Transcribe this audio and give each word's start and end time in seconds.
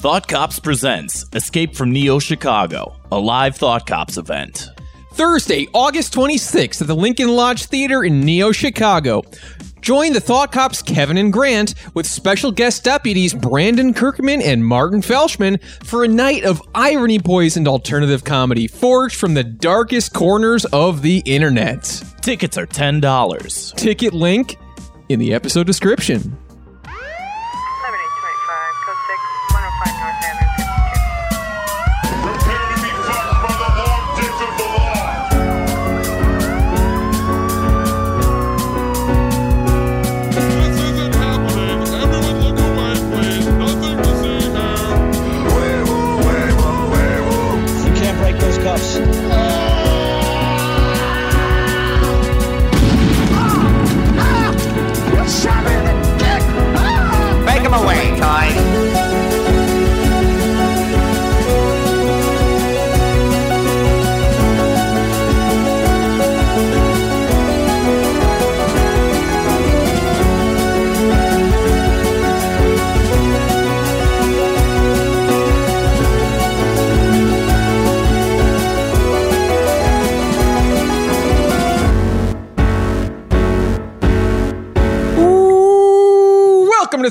Thought 0.00 0.28
Cops 0.28 0.58
presents 0.58 1.26
Escape 1.34 1.76
from 1.76 1.92
Neo 1.92 2.18
Chicago, 2.18 2.96
a 3.12 3.18
live 3.18 3.54
Thought 3.54 3.86
Cops 3.86 4.16
event. 4.16 4.70
Thursday, 5.12 5.68
August 5.74 6.14
26th 6.14 6.80
at 6.80 6.86
the 6.86 6.96
Lincoln 6.96 7.28
Lodge 7.28 7.66
Theater 7.66 8.02
in 8.02 8.22
Neo, 8.22 8.50
Chicago. 8.50 9.22
Join 9.82 10.14
the 10.14 10.20
Thought 10.20 10.52
Cops 10.52 10.80
Kevin 10.80 11.18
and 11.18 11.30
Grant 11.30 11.74
with 11.92 12.06
special 12.06 12.50
guest 12.50 12.82
deputies 12.82 13.34
Brandon 13.34 13.92
Kirkman 13.92 14.40
and 14.40 14.64
Martin 14.64 15.02
Felshman 15.02 15.62
for 15.84 16.02
a 16.02 16.08
night 16.08 16.44
of 16.44 16.62
irony 16.74 17.18
poisoned 17.18 17.68
alternative 17.68 18.24
comedy 18.24 18.68
forged 18.68 19.16
from 19.16 19.34
the 19.34 19.44
darkest 19.44 20.14
corners 20.14 20.64
of 20.72 21.02
the 21.02 21.18
internet. 21.26 21.82
Tickets 22.22 22.56
are 22.56 22.66
$10. 22.66 23.74
Ticket 23.76 24.14
link 24.14 24.56
in 25.10 25.18
the 25.18 25.34
episode 25.34 25.66
description. 25.66 26.38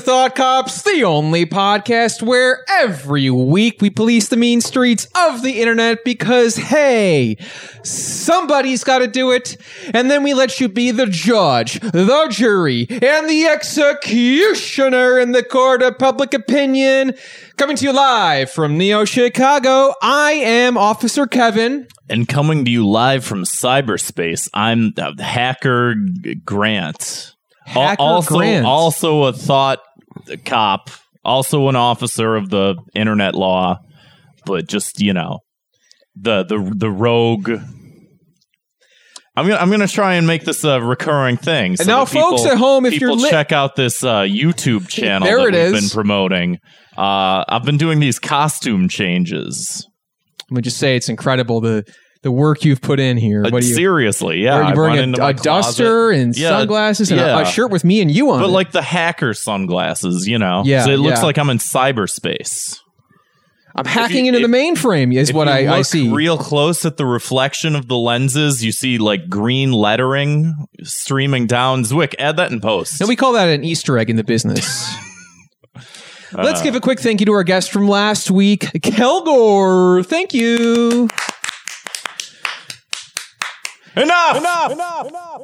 Thought 0.00 0.34
Cops, 0.34 0.82
the 0.82 1.04
only 1.04 1.44
podcast 1.44 2.22
where 2.22 2.64
every 2.68 3.28
week 3.28 3.82
we 3.82 3.90
police 3.90 4.28
the 4.28 4.36
mean 4.36 4.60
streets 4.60 5.06
of 5.14 5.42
the 5.42 5.60
internet 5.60 6.04
because, 6.04 6.56
hey, 6.56 7.36
somebody's 7.84 8.82
got 8.82 9.00
to 9.00 9.06
do 9.06 9.30
it. 9.30 9.56
And 9.92 10.10
then 10.10 10.22
we 10.22 10.32
let 10.32 10.58
you 10.58 10.68
be 10.68 10.90
the 10.90 11.06
judge, 11.06 11.78
the 11.80 12.26
jury, 12.30 12.86
and 12.90 13.28
the 13.28 13.46
executioner 13.46 15.18
in 15.18 15.32
the 15.32 15.42
court 15.44 15.82
of 15.82 15.98
public 15.98 16.32
opinion. 16.32 17.14
Coming 17.58 17.76
to 17.76 17.84
you 17.84 17.92
live 17.92 18.50
from 18.50 18.78
Neo 18.78 19.04
Chicago, 19.04 19.92
I 20.00 20.32
am 20.32 20.78
Officer 20.78 21.26
Kevin. 21.26 21.86
And 22.08 22.26
coming 22.26 22.64
to 22.64 22.70
you 22.70 22.88
live 22.88 23.24
from 23.24 23.44
cyberspace, 23.44 24.48
I'm 24.54 24.94
uh, 24.96 25.12
Hacker 25.22 25.94
Grant. 26.44 27.34
Hacker 27.66 28.02
also, 28.02 28.38
Grant. 28.38 28.66
also 28.66 29.24
a 29.24 29.32
thought 29.32 29.80
cop, 30.38 30.90
also 31.24 31.68
an 31.68 31.76
officer 31.76 32.36
of 32.36 32.50
the 32.50 32.76
internet 32.94 33.34
law, 33.34 33.78
but 34.46 34.68
just, 34.68 35.00
you 35.00 35.12
know, 35.12 35.40
the 36.16 36.44
the 36.44 36.72
the 36.76 36.90
rogue 36.90 37.50
I'm 39.36 39.46
gonna 39.46 39.60
I'm 39.60 39.70
gonna 39.70 39.86
try 39.86 40.14
and 40.14 40.26
make 40.26 40.44
this 40.44 40.64
a 40.64 40.80
recurring 40.80 41.36
thing. 41.36 41.76
So 41.76 41.82
And 41.82 41.88
now, 41.88 42.04
people- 42.04 42.36
folks 42.38 42.46
at 42.50 42.58
home, 42.58 42.84
if 42.84 43.00
you're 43.00 43.16
check 43.18 43.52
out 43.52 43.76
this 43.76 44.02
uh, 44.02 44.22
YouTube 44.22 44.88
channel 44.88 45.26
There 45.26 45.38
that 45.38 45.54
it 45.54 45.66
we've 45.72 45.74
is. 45.76 45.80
been 45.92 45.94
promoting. 45.94 46.58
Uh, 46.96 47.44
I've 47.48 47.64
been 47.64 47.78
doing 47.78 48.00
these 48.00 48.18
costume 48.18 48.88
changes. 48.88 49.86
Let 50.50 50.56
me 50.56 50.62
just 50.62 50.78
say 50.78 50.96
it's 50.96 51.08
incredible 51.08 51.60
the 51.60 51.84
the 52.22 52.30
work 52.30 52.64
you've 52.64 52.80
put 52.82 53.00
in 53.00 53.16
here. 53.16 53.44
Uh, 53.46 53.50
What 53.50 53.62
you? 53.62 53.74
seriously, 53.74 54.42
yeah. 54.44 54.56
Are 54.56 54.62
you 54.62 54.68
run 54.80 54.92
wearing 54.96 55.18
a, 55.20 55.26
a 55.28 55.32
duster 55.34 56.10
and 56.10 56.36
Yeah, 56.36 56.50
sunglasses 56.50 57.10
and 57.10 57.18
a- 57.20 57.24
yeah. 57.24 57.40
a, 57.40 57.44
shirt 57.46 57.70
with 57.70 57.82
me 57.84 58.00
and 58.02 58.10
you 58.10 58.30
on 58.30 58.40
But 58.40 58.48
it? 58.48 58.52
like 58.52 58.72
the 58.72 58.82
hacker 58.82 59.32
sunglasses, 59.34 60.28
you 60.28 60.38
know. 60.38 60.62
Yeah, 60.64 60.84
So 60.84 60.90
it 60.90 60.98
looks 60.98 61.20
yeah. 61.20 61.24
like 61.26 61.38
I'm 61.38 61.48
in 61.50 61.58
cyberspace. 61.58 62.78
I'm 63.74 63.86
hacking 63.86 64.26
you- 64.26 64.34
into 64.34 64.40
if- 64.44 64.50
the 64.50 64.54
mainframe 64.56 65.14
is 65.16 65.32
what 65.32 65.48
I, 65.48 65.72
I 65.78 65.82
see. 65.82 66.10
real 66.10 66.36
close 66.36 66.84
at 66.84 66.96
the 66.98 67.06
reflection 67.06 67.74
of 67.76 67.88
the 67.88 67.96
lenses, 67.96 68.62
you 68.64 68.72
see 68.72 68.98
like 68.98 69.28
green 69.30 69.72
lettering 69.72 70.54
streaming 70.82 71.46
down. 71.46 71.84
Zwick, 71.84 72.14
add 72.18 72.36
that 72.36 72.50
in 72.52 72.60
post. 72.60 73.00
and 73.00 73.08
we 73.08 73.16
call 73.16 73.32
that 73.32 73.48
an 73.48 73.64
Easter 73.64 73.96
egg 73.96 74.10
in 74.10 74.16
the 74.16 74.24
business. 74.24 74.92
Uh, 76.32 76.44
Let's 76.44 76.62
give 76.62 76.76
a 76.76 76.80
quick 76.80 77.00
thank 77.00 77.18
you 77.18 77.26
to 77.26 77.32
our 77.32 77.42
guest 77.42 77.72
from 77.72 77.88
last 77.88 78.30
week, 78.30 78.60
Kelgore. 78.60 80.06
Thank 80.06 80.32
you. 80.32 81.08
Enough, 84.02 84.36
enough, 84.36 84.72
Enough! 84.72 85.06
Enough! 85.08 85.42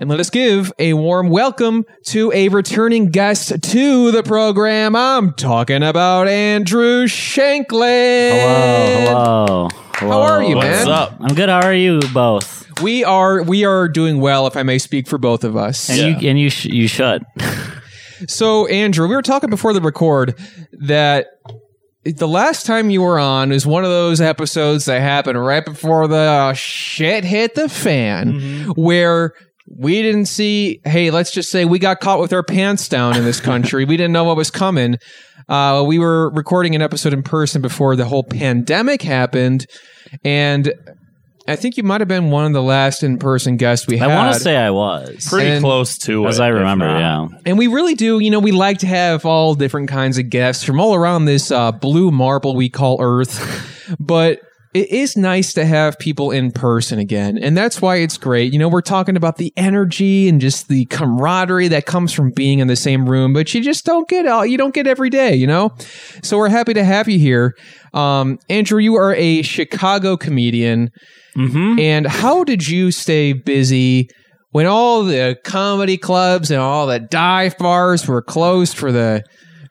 And 0.00 0.08
let 0.08 0.20
us 0.20 0.30
give 0.30 0.72
a 0.78 0.92
warm 0.94 1.28
welcome 1.28 1.84
to 2.04 2.30
a 2.32 2.48
returning 2.48 3.10
guest 3.10 3.48
to 3.62 4.10
the 4.12 4.22
program. 4.22 4.94
I'm 4.94 5.32
talking 5.34 5.82
about 5.82 6.28
Andrew 6.28 7.06
Shanklin. 7.08 8.30
Hello, 8.30 8.96
hello. 9.00 9.68
hello. 9.94 10.12
How 10.12 10.20
are 10.22 10.42
you, 10.42 10.54
What's 10.56 10.66
man? 10.84 10.88
up? 10.88 11.16
I'm 11.20 11.34
good. 11.34 11.48
How 11.48 11.64
are 11.66 11.74
you 11.74 12.00
both? 12.14 12.66
We 12.80 13.02
are 13.02 13.42
we 13.42 13.64
are 13.64 13.88
doing 13.88 14.20
well, 14.20 14.46
if 14.46 14.56
I 14.56 14.62
may 14.62 14.78
speak 14.78 15.08
for 15.08 15.18
both 15.18 15.42
of 15.42 15.56
us. 15.56 15.88
And 15.88 15.98
Yeah. 15.98 16.06
you 16.20 16.28
and 16.30 16.38
you 16.38 16.48
sh- 16.50 16.66
you 16.66 16.86
should. 16.86 17.24
So, 18.28 18.66
Andrew, 18.68 19.08
we 19.08 19.14
were 19.16 19.22
talking 19.22 19.50
before 19.50 19.72
the 19.72 19.80
record 19.80 20.34
that 20.72 21.26
the 22.16 22.28
last 22.28 22.66
time 22.66 22.90
you 22.90 23.02
were 23.02 23.18
on 23.18 23.52
is 23.52 23.66
one 23.66 23.84
of 23.84 23.90
those 23.90 24.20
episodes 24.20 24.86
that 24.86 25.00
happened 25.00 25.44
right 25.44 25.64
before 25.64 26.08
the 26.08 26.16
uh, 26.16 26.52
shit 26.52 27.24
hit 27.24 27.54
the 27.54 27.68
fan, 27.68 28.64
where 28.76 29.34
we 29.66 30.02
didn't 30.02 30.26
see. 30.26 30.80
Hey, 30.84 31.10
let's 31.10 31.30
just 31.30 31.50
say 31.50 31.64
we 31.64 31.78
got 31.78 32.00
caught 32.00 32.20
with 32.20 32.32
our 32.32 32.42
pants 32.42 32.88
down 32.88 33.16
in 33.16 33.24
this 33.24 33.40
country. 33.40 33.84
we 33.84 33.96
didn't 33.96 34.12
know 34.12 34.24
what 34.24 34.36
was 34.36 34.50
coming. 34.50 34.96
Uh, 35.48 35.84
we 35.86 35.98
were 35.98 36.30
recording 36.30 36.74
an 36.74 36.82
episode 36.82 37.12
in 37.12 37.22
person 37.22 37.62
before 37.62 37.96
the 37.96 38.04
whole 38.04 38.24
pandemic 38.24 39.02
happened, 39.02 39.66
and 40.24 40.72
I 41.48 41.56
think 41.56 41.76
you 41.76 41.82
might 41.82 42.00
have 42.00 42.08
been 42.08 42.30
one 42.30 42.44
of 42.46 42.52
the 42.52 42.62
last 42.62 43.02
in-person 43.02 43.56
guests 43.56 43.86
we 43.86 43.96
had. 43.96 44.10
I 44.10 44.16
want 44.16 44.34
to 44.34 44.40
say 44.40 44.56
I 44.56 44.70
was, 44.70 45.26
Pretty 45.28 45.48
And- 45.50 45.62
close 45.64 45.96
to 45.98 46.24
it. 46.26 46.28
as 46.28 46.40
I 46.40 46.48
if 46.48 46.54
remember. 46.54 46.86
not. 46.86 46.98
Yeah. 47.30 47.38
And 47.46 47.58
we 47.58 47.66
really 47.66 47.94
do, 47.94 48.18
you 48.20 48.30
know, 48.30 48.38
we 48.38 48.52
like 48.52 48.78
to 48.78 48.86
have 48.86 49.24
all 49.24 49.54
different 49.54 49.88
kinds 49.88 50.18
of 50.18 50.28
guests 50.30 50.62
from 50.62 50.78
all 50.80 50.94
around 50.94 51.24
this 51.24 51.50
uh, 51.50 51.72
blue 51.72 52.10
marble 52.10 52.54
we 52.54 52.68
call 52.68 52.98
Earth. 53.00 53.94
but 53.98 54.40
it 54.74 54.90
is 54.90 55.16
nice 55.16 55.54
to 55.54 55.64
have 55.64 55.98
people 55.98 56.30
in 56.30 56.52
person 56.52 56.98
again. 56.98 57.38
And 57.38 57.56
that's 57.56 57.80
why 57.80 57.96
it's 57.96 58.18
great. 58.18 58.52
You 58.52 58.58
know, 58.58 58.68
we're 58.68 58.82
talking 58.82 59.16
about 59.16 59.38
the 59.38 59.50
energy 59.56 60.28
and 60.28 60.42
just 60.42 60.68
the 60.68 60.84
camaraderie 60.84 61.68
that 61.68 61.86
comes 61.86 62.12
from 62.12 62.30
being 62.32 62.58
in 62.58 62.68
the 62.68 62.76
same 62.76 63.08
room, 63.08 63.32
but 63.32 63.52
you 63.54 63.62
just 63.62 63.86
don't 63.86 64.06
get 64.08 64.26
all, 64.26 64.44
you 64.44 64.58
don't 64.58 64.74
get 64.74 64.86
every 64.86 65.08
day, 65.08 65.34
you 65.34 65.46
know? 65.46 65.74
So 66.22 66.36
we're 66.36 66.50
happy 66.50 66.74
to 66.74 66.84
have 66.84 67.08
you 67.08 67.18
here. 67.18 67.56
Um, 67.94 68.38
Andrew, 68.50 68.78
you 68.78 68.94
are 68.96 69.14
a 69.14 69.40
Chicago 69.40 70.18
comedian. 70.18 70.90
Mm-hmm. 71.38 71.78
And 71.78 72.06
how 72.06 72.44
did 72.44 72.66
you 72.66 72.90
stay 72.90 73.32
busy 73.32 74.08
when 74.50 74.66
all 74.66 75.04
the 75.04 75.38
comedy 75.44 75.96
clubs 75.96 76.50
and 76.50 76.60
all 76.60 76.86
the 76.86 76.98
dive 76.98 77.56
bars 77.58 78.06
were 78.08 78.22
closed 78.22 78.76
for 78.76 78.90
the 78.90 79.22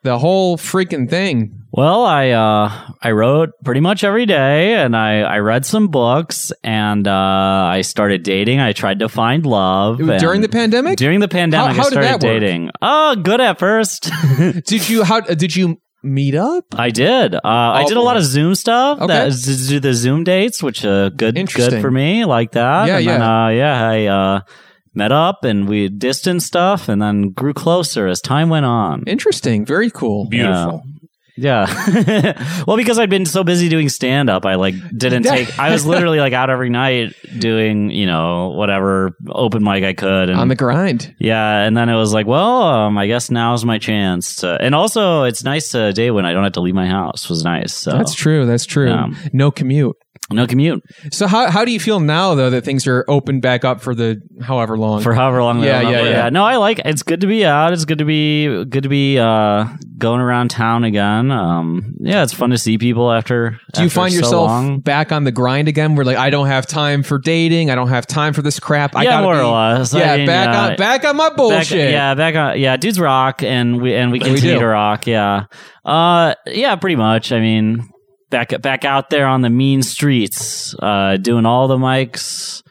the 0.04 0.18
whole 0.18 0.58
freaking 0.58 1.10
thing? 1.10 1.54
Well, 1.72 2.06
I 2.06 2.30
uh, 2.30 2.72
I 3.04 3.12
wrote 3.12 3.50
pretty 3.64 3.82
much 3.82 4.04
every 4.04 4.26
day, 4.26 4.76
and 4.76 4.96
I, 4.96 5.20
I 5.20 5.40
read 5.40 5.66
some 5.66 5.90
books, 5.90 6.52
and 6.64 7.08
uh, 7.08 7.12
I 7.12 7.82
started 7.82 8.24
dating. 8.24 8.60
I 8.60 8.72
tried 8.72 9.00
to 9.00 9.10
find 9.10 9.46
love 9.46 9.98
During 9.98 10.42
the 10.42 10.50
pandemic? 10.50 10.98
During 10.98 11.20
the 11.20 11.28
pandemic, 11.28 11.76
how 11.76 11.84
I 11.84 11.90
did 11.90 12.04
started 12.04 12.20
dating. 12.20 12.72
Oh, 12.82 13.16
good 13.18 13.42
at 13.42 13.60
first. 13.60 14.10
Did 14.66 14.90
you 14.90 15.04
how 15.04 15.20
did 15.20 15.56
you 15.56 15.80
meet 16.08 16.36
up? 16.36 16.66
I 16.76 16.90
did. 16.90 17.36
Uh, 17.36 17.40
I 17.44 17.84
Oh, 17.84 17.88
did 17.88 17.98
a 17.98 18.02
lot 18.02 18.18
of 18.18 18.24
Zoom 18.24 18.56
stuff. 18.56 19.00
Okay. 19.02 19.08
That 19.08 19.32
to 19.32 19.68
do 19.68 19.80
the 19.80 19.94
Zoom 19.94 20.24
dates, 20.24 20.64
which 20.64 20.84
uh, 20.86 21.10
good 21.10 21.38
Interesting. 21.38 21.76
good 21.76 21.82
for 21.82 21.92
me. 21.92 22.26
Like 22.26 22.52
that. 22.54 22.88
Yeah, 22.88 22.98
and 22.98 23.06
yeah. 23.06 23.12
Then, 23.12 23.22
uh, 23.22 23.48
yeah. 23.50 23.90
I 23.90 24.06
uh, 24.06 24.40
met 24.94 25.12
up 25.12 25.44
and 25.44 25.68
we 25.70 25.90
distance 25.90 26.46
stuff, 26.46 26.90
and 26.90 27.02
then 27.02 27.30
grew 27.30 27.54
closer 27.54 28.08
as 28.08 28.22
time 28.22 28.50
went 28.50 28.66
on. 28.66 29.04
Interesting, 29.06 29.66
very 29.66 29.90
cool. 29.92 30.26
Beautiful. 30.26 30.84
Yeah. 31.38 32.64
well, 32.68 32.78
because 32.78 33.00
I'd 33.00 33.10
been 33.10 33.26
so 33.26 33.44
busy 33.44 33.70
doing 33.70 33.90
stand 33.90 34.30
up, 34.30 34.46
I 34.46 34.56
like 34.56 34.76
didn't 34.96 35.24
take. 35.24 35.58
I 35.60 35.72
was 35.72 35.86
literally 35.86 36.20
like 36.20 36.34
out 36.34 36.50
every 36.50 36.70
night 36.70 37.14
doing 37.38 37.92
you 37.92 38.06
know 38.06 38.50
whatever 38.50 39.16
open 39.30 39.64
mic 39.64 39.84
I 39.84 39.94
could, 39.94 40.30
and 40.30 40.40
On 40.40 40.48
the 40.48 40.56
grind. 40.56 41.16
yeah, 41.20 41.62
and 41.64 41.78
then 41.78 41.90
it 41.90 41.96
was 41.96 42.14
like, 42.14 42.26
well, 42.26 42.64
um, 42.64 42.98
I 42.98 43.08
guess 43.08 43.30
now's 43.30 43.64
my 43.64 43.78
chance 43.78 44.38
to. 44.38 44.58
And 44.60 44.74
also, 44.74 45.24
it's 45.24 45.44
nice 45.44 45.70
to 45.70 45.94
day 45.94 46.12
when 46.12 46.26
I 46.26 46.34
don't 46.34 46.44
have 46.44 46.54
to 46.54 46.62
leave 46.62 46.76
my 46.76 46.88
house. 46.88 47.30
Was 47.30 47.44
nice. 47.44 47.74
So 47.74 47.92
That's 47.92 48.14
true. 48.14 48.46
That's 48.46 48.66
true. 48.66 49.14
No 49.32 49.52
commute. 49.52 49.96
No 50.32 50.46
commute 50.48 50.84
So 51.12 51.28
how 51.28 51.50
how 51.50 51.64
do 51.66 51.72
you 51.72 51.80
feel 51.80 52.00
now 52.00 52.36
though 52.36 52.50
that 52.50 52.64
things 52.66 52.86
are 52.88 53.06
open 53.08 53.40
back 53.40 53.64
up 53.66 53.82
for 53.82 53.96
the 53.96 54.22
however 54.42 54.78
long? 54.78 55.02
for 55.02 55.14
however 55.14 55.42
long. 55.42 55.62
they 55.62 55.68
Yeah, 55.68 55.82
yeah, 55.82 56.04
yeah. 56.04 56.30
No, 56.30 56.44
I 56.44 56.58
like. 56.58 56.80
It's 56.86 57.04
good 57.04 57.22
to 57.22 57.28
be 57.28 57.46
out. 57.46 57.74
It's 57.74 57.86
good 57.86 58.00
to 58.00 58.06
be 58.06 58.66
good 58.66 58.84
to 58.84 58.90
be 58.90 59.18
uh, 59.20 59.66
going 59.98 60.20
around 60.22 60.50
town 60.50 60.84
again. 60.84 61.32
Um, 61.32 61.96
yeah, 62.00 62.24
it's 62.24 62.34
fun 62.34 62.50
to 62.52 62.58
see 62.58 62.78
people 62.78 63.12
after. 63.12 63.60
do 63.74 63.84
you 63.84 63.90
find 63.90 64.12
so 64.14 64.20
yourself 64.20 64.48
long. 64.48 64.80
back 64.80 65.12
on 65.12 65.24
the 65.24 65.32
grind 65.32 65.68
again? 65.68 65.96
Where 65.96 66.06
like 66.06 66.18
I 66.18 66.30
don't 66.30 66.48
have 66.48 66.66
time 66.68 67.04
for 67.04 67.18
dating. 67.20 67.70
I 67.72 67.76
don't 67.76 67.90
have 67.90 68.06
time 68.08 68.34
for 68.34 68.42
this 68.42 68.60
crap. 68.60 68.96
I 68.96 69.04
Yeah, 69.04 69.10
gotta 69.12 69.24
more 69.24 69.36
be, 69.36 69.40
or 69.42 69.46
less. 69.78 69.94
I 69.94 70.00
Yeah, 70.00 70.18
mean, 70.18 70.26
back 70.28 70.48
uh, 70.50 70.72
on 70.72 70.76
back 70.78 71.06
on 71.06 71.16
my 71.16 71.30
Back- 71.30 71.38
bullshit. 71.38 71.92
yeah, 71.92 72.14
back 72.16 72.36
on. 72.36 72.60
Yeah, 72.60 72.78
dudes 72.78 73.00
rock, 73.00 73.44
and 73.44 73.82
we 73.82 73.96
and 73.96 74.12
we 74.12 74.20
We 74.20 74.26
continue 74.26 74.54
do. 74.56 74.60
to 74.60 74.68
rock. 74.68 75.08
Yeah, 75.08 75.46
uh, 75.86 76.36
yeah, 76.48 76.76
pretty 76.76 76.96
much. 76.98 77.32
I 77.32 77.40
mean, 77.40 77.90
back 78.30 78.62
back 78.62 78.86
out 78.86 79.10
there 79.10 79.26
on 79.28 79.42
the 79.42 79.50
mean 79.50 79.82
streets, 79.84 80.76
uh, 80.80 81.18
doing 81.18 81.46
all 81.46 81.68
the 81.68 81.78
mics, 81.78 82.62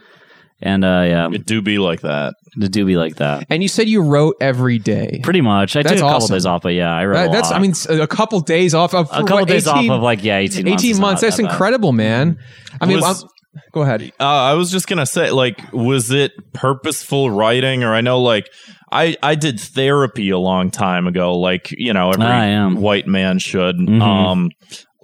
and 0.61 0.85
uh, 0.85 1.05
yeah, 1.07 1.29
It 1.33 1.47
do 1.47 1.63
be 1.63 1.79
like 1.79 2.01
that. 2.03 2.35
the 2.57 2.69
do 2.69 2.85
be 2.87 2.97
like 2.97 3.17
that. 3.17 3.47
And 3.51 3.63
you 3.63 3.69
said 3.69 3.89
you 3.89 4.03
wrote 4.03 4.37
every 4.41 4.79
day. 4.79 5.21
Pretty 5.23 5.41
much. 5.43 5.77
I 5.77 5.83
That's 5.83 5.95
took 5.95 5.99
a 5.99 6.01
couple 6.03 6.17
awesome. 6.17 6.35
days 6.35 6.47
off, 6.47 6.63
but 6.63 6.75
yeah, 6.75 6.93
I 6.95 7.05
wrote 7.05 7.15
That- 7.15 7.29
a 7.29 7.33
that's 7.33 7.51
lot. 7.51 7.57
I 7.59 7.63
mean 7.63 7.71
s- 7.73 7.87
a 7.89 8.07
couple 8.07 8.41
days 8.41 8.75
off 8.75 8.95
of 8.95 9.09
a 9.13 9.23
couple 9.25 9.45
days 9.47 9.67
off 9.67 9.89
of 9.89 10.03
like 10.03 10.25
yeah, 10.25 10.39
eighteen 10.39 10.65
months. 10.69 10.85
18 10.85 11.01
months. 11.01 11.21
That's 11.23 11.37
that 11.37 11.43
bad. 11.43 11.51
incredible, 11.53 11.93
man. 11.93 12.39
I 12.81 12.87
mean, 12.87 12.97
Was- 13.01 13.23
I'm- 13.23 13.31
go 13.73 13.83
ahead. 13.83 14.11
Uh, 14.21 14.25
I 14.25 14.55
was 14.55 14.71
just 14.71 14.87
gonna 14.87 15.07
say, 15.07 15.31
like, 15.31 15.61
was 15.73 16.11
it 16.11 16.33
purposeful 16.53 17.31
writing, 17.31 17.85
or 17.85 17.93
I 17.95 18.01
know, 18.01 18.21
like, 18.23 18.49
I 18.93 19.17
I 19.23 19.35
did 19.35 19.59
therapy 19.61 20.31
a 20.31 20.39
long 20.39 20.71
time 20.71 21.07
ago, 21.07 21.39
like 21.39 21.71
you 21.73 21.93
know, 21.93 22.11
every 22.11 22.25
I 22.25 22.47
am. 22.47 22.77
white 22.77 23.07
man 23.07 23.39
should. 23.39 23.77
Mhm. 23.77 24.01
Um, 24.01 24.51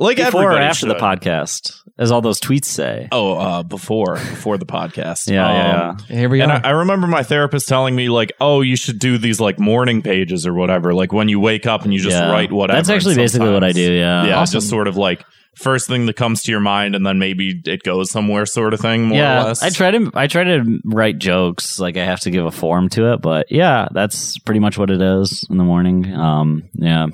like 0.02 0.16
Before 0.18 0.42
or 0.42 0.44
everybody 0.52 0.64
after 0.66 0.86
the 0.86 0.94
podcast, 0.94 1.72
as 1.98 2.10
all 2.10 2.20
those 2.20 2.40
tweets 2.40 2.64
say. 2.66 3.08
Oh, 3.12 3.34
uh, 3.34 3.62
before 3.62 4.14
before 4.14 4.58
the 4.58 4.66
podcast. 4.66 5.30
Yeah, 5.30 5.46
Um, 5.48 5.54
yeah, 5.56 5.94
yeah. 6.10 6.16
Here 6.20 6.28
we 6.28 6.40
And 6.40 6.52
are. 6.52 6.60
I, 6.64 6.68
I 6.68 6.70
remember 6.70 7.06
my 7.06 7.22
therapist 7.22 7.68
telling 7.68 7.94
me, 7.94 8.08
like, 8.08 8.32
oh, 8.40 8.60
you 8.60 8.76
should 8.76 8.98
do 8.98 9.18
these 9.18 9.40
like 9.40 9.58
morning 9.58 10.02
pages 10.02 10.46
or 10.46 10.54
whatever. 10.54 10.92
Like 10.94 11.12
when 11.12 11.28
you 11.28 11.40
wake 11.40 11.66
up 11.66 11.84
and 11.84 11.92
you 11.92 12.00
just 12.00 12.16
Yeah. 12.16 12.30
write 12.30 12.52
whatever. 12.52 12.76
That's 12.78 12.90
actually 12.90 13.14
basically 13.16 13.50
what 13.50 13.64
I 13.64 13.72
do. 13.72 13.92
Yeah. 13.92 14.24
Yeah, 14.26 14.38
Awesome. 14.40 14.54
just 14.58 14.68
sort 14.68 14.88
of 14.88 14.96
like 14.96 15.24
first 15.54 15.86
thing 15.86 16.06
that 16.06 16.14
comes 16.16 16.42
to 16.42 16.50
your 16.50 16.60
mind, 16.60 16.94
and 16.96 17.04
then 17.06 17.18
maybe 17.18 17.60
it 17.66 17.82
goes 17.82 18.10
somewhere, 18.10 18.46
sort 18.46 18.72
of 18.72 18.80
thing. 18.80 19.04
More 19.04 19.18
or 19.18 19.20
yeah, 19.20 19.44
less. 19.44 19.62
I 19.62 19.68
try 19.68 19.90
to 19.90 20.10
I 20.14 20.26
try 20.26 20.44
to 20.44 20.80
write 20.84 21.18
jokes. 21.18 21.78
Like 21.78 21.96
I 21.98 22.04
have 22.04 22.20
to 22.20 22.30
give 22.30 22.46
a 22.46 22.50
form 22.50 22.88
to 22.90 23.12
it, 23.12 23.20
but 23.20 23.52
yeah, 23.52 23.86
that's 23.92 24.38
pretty 24.38 24.60
much 24.60 24.78
what 24.78 24.90
it 24.90 25.02
is 25.02 25.46
in 25.50 25.58
the 25.58 25.64
morning. 25.64 26.10
Um, 26.14 26.70
yeah, 26.72 27.08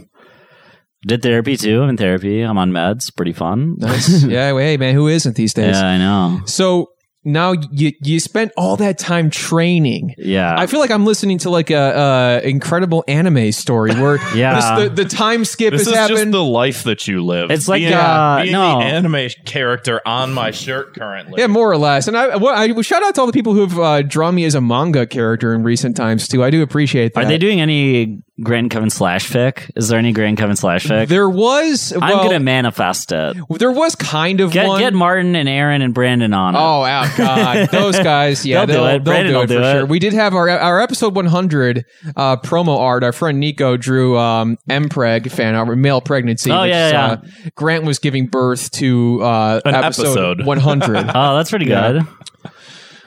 did 1.06 1.22
therapy 1.22 1.56
too. 1.56 1.82
I'm 1.82 1.88
in 1.90 1.96
therapy. 1.96 2.42
I'm 2.42 2.58
on 2.58 2.70
meds. 2.72 3.14
Pretty 3.14 3.32
fun. 3.32 3.76
Nice. 3.78 4.24
yeah, 4.24 4.52
well, 4.52 4.62
hey 4.64 4.76
man, 4.76 4.94
who 4.94 5.08
isn't 5.08 5.36
these 5.36 5.54
days? 5.54 5.76
yeah, 5.76 5.86
I 5.86 5.98
know. 5.98 6.40
So 6.46 6.90
now 7.24 7.52
you 7.72 7.92
you 8.02 8.20
spent 8.20 8.52
all 8.56 8.76
that 8.76 8.96
time 8.98 9.28
training. 9.28 10.14
Yeah, 10.18 10.54
I 10.58 10.66
feel 10.66 10.80
like 10.80 10.90
I'm 10.90 11.04
listening 11.04 11.38
to 11.38 11.50
like 11.50 11.70
a, 11.70 12.40
a 12.42 12.48
incredible 12.48 13.04
anime 13.06 13.52
story 13.52 13.92
where 13.94 14.16
Yeah. 14.34 14.54
this- 14.78 14.88
the, 14.96 15.02
the 15.02 15.08
time 15.08 15.44
skip 15.44 15.72
This 15.72 15.80
has 15.82 15.88
is 15.88 15.92
just 15.94 16.10
happened. 16.10 16.32
the 16.32 16.42
life 16.42 16.84
that 16.84 17.06
you 17.06 17.22
live. 17.24 17.50
It's 17.50 17.68
like, 17.68 17.80
being, 17.80 17.92
uh, 17.92 18.40
being 18.42 18.52
no. 18.52 18.78
the 18.78 18.84
anime 18.84 19.28
character 19.44 20.00
on 20.06 20.32
my 20.32 20.52
shirt 20.52 20.94
currently. 20.94 21.34
yeah, 21.40 21.48
more 21.48 21.70
or 21.70 21.76
less. 21.76 22.08
And 22.08 22.16
I, 22.16 22.36
well, 22.36 22.54
I 22.56 22.80
shout 22.82 23.02
out 23.02 23.14
to 23.16 23.20
all 23.20 23.26
the 23.26 23.32
people 23.32 23.52
who've 23.52 23.78
uh, 23.78 24.02
drawn 24.02 24.34
me 24.34 24.44
as 24.44 24.54
a 24.54 24.60
manga 24.60 25.06
character 25.06 25.52
in 25.54 25.62
recent 25.64 25.96
times 25.96 26.28
too. 26.28 26.42
I 26.42 26.50
do 26.50 26.62
appreciate 26.62 27.14
that. 27.14 27.24
Are 27.24 27.28
they 27.28 27.36
doing 27.38 27.60
any 27.60 28.22
Grant 28.40 28.70
Kevin 28.70 28.88
slash 28.90 29.28
fic? 29.28 29.70
Is 29.74 29.88
there 29.88 29.98
any 29.98 30.12
Grant 30.12 30.38
Kevin 30.38 30.54
slash 30.54 30.86
fic? 30.86 31.08
There 31.08 31.28
was. 31.28 31.92
I'm 31.92 32.00
gonna 32.18 32.38
manifest 32.38 33.10
it. 33.12 33.36
There 33.58 33.72
was 33.72 33.94
kind 33.96 34.40
of 34.40 34.52
Get 34.52 34.68
one. 34.68 34.80
get 34.80 34.94
Martin 34.94 35.34
and 35.34 35.48
Aaron 35.48 35.82
and 35.82 35.92
Brandon 35.92 36.32
on 36.32 36.54
it. 36.54 36.58
Oh, 36.58 36.80
wow, 36.82 37.16
God. 37.16 37.68
Those 37.72 37.98
guys, 37.98 38.46
yeah, 38.46 38.64
They'll 38.64 38.76
do 38.76 38.84
it. 38.86 39.04
They'll 39.04 39.24
will 39.24 39.32
do 39.32 39.40
it 39.40 39.46
do 39.48 39.54
for 39.56 39.60
it. 39.62 39.72
sure. 39.72 39.86
We 39.86 39.98
did 39.98 40.12
have 40.12 40.34
our 40.34 40.48
our 40.48 40.80
episode 40.80 41.16
100 41.16 41.84
uh, 42.16 42.36
promo 42.36 42.78
art. 42.78 43.02
Our 43.02 43.12
friend 43.12 43.40
Nico 43.40 43.76
drew 43.76 44.16
um, 44.16 44.56
Mpreg 44.68 45.30
fan 45.32 45.56
art, 45.56 45.76
male 45.76 46.00
pregnancy. 46.00 46.52
Oh, 46.52 46.62
which 46.62 46.70
yeah, 46.70 46.90
yeah. 46.90 47.06
Uh, 47.06 47.16
Grant 47.56 47.84
was 47.84 47.98
giving 47.98 48.26
birth 48.28 48.70
to 48.72 49.20
uh, 49.22 49.60
An 49.64 49.74
episode, 49.74 50.38
episode. 50.38 50.46
100. 50.46 51.10
Oh, 51.14 51.36
that's 51.36 51.50
pretty 51.50 51.66
Yeah. 51.66 51.92
good. 51.92 52.02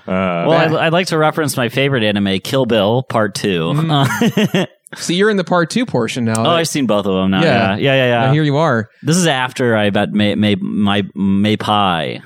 Uh, 0.07 0.45
Well, 0.47 0.51
I'd, 0.53 0.73
I'd 0.73 0.93
like 0.93 1.07
to 1.07 1.17
reference 1.17 1.55
my 1.55 1.69
favorite 1.69 2.03
anime, 2.03 2.39
Kill 2.39 2.65
Bill 2.65 3.03
Part 3.03 3.35
2 3.35 3.47
Mm-hmm. 3.73 4.63
See, 4.95 5.15
you're 5.15 5.29
in 5.29 5.37
the 5.37 5.43
part 5.43 5.69
two 5.69 5.85
portion 5.85 6.25
now. 6.25 6.45
oh, 6.45 6.49
I've 6.49 6.67
seen 6.67 6.85
both 6.85 7.05
of 7.05 7.13
them 7.13 7.31
now. 7.31 7.41
Yeah. 7.43 7.75
Yeah, 7.75 7.77
yeah, 7.77 7.93
yeah. 7.95 8.05
yeah. 8.07 8.25
Now 8.27 8.33
here 8.33 8.43
you 8.43 8.57
are. 8.57 8.89
This 9.03 9.15
is 9.17 9.25
after 9.27 9.75
I 9.75 9.89
bet 9.89 10.11
May 10.11 10.35
May 10.35 10.55
my 10.55 11.03
May 11.15 11.55
Pai. 11.57 12.21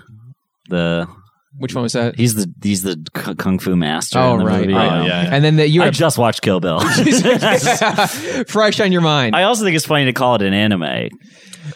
The 0.70 1.08
Which 1.60 1.76
one 1.76 1.84
was 1.84 1.94
that? 1.94 2.16
he's 2.16 2.34
the 2.36 2.52
he's 2.64 2.82
the 2.82 2.98
kung 3.38 3.60
fu 3.60 3.76
master. 3.76 4.18
Oh, 4.20 4.34
in 4.34 4.40
the 4.40 4.46
right, 4.46 4.62
movie. 4.62 4.74
right. 4.74 5.02
Oh, 5.02 5.06
yeah. 5.06 5.30
And 5.32 5.44
then 5.46 5.58
the, 5.58 5.68
you 5.70 5.84
I 5.84 5.86
have 5.86 5.94
just 5.94 6.18
watched 6.18 6.42
Kill 6.42 6.60
Bill. 6.60 6.80
fresh 8.48 8.80
on 8.80 8.92
your 8.92 9.02
mind. 9.02 9.36
I 9.36 9.44
also 9.44 9.64
think 9.64 9.76
it's 9.76 9.86
funny 9.86 10.06
to 10.06 10.14
call 10.14 10.36
it 10.36 10.42
an 10.42 10.54
anime. 10.54 11.10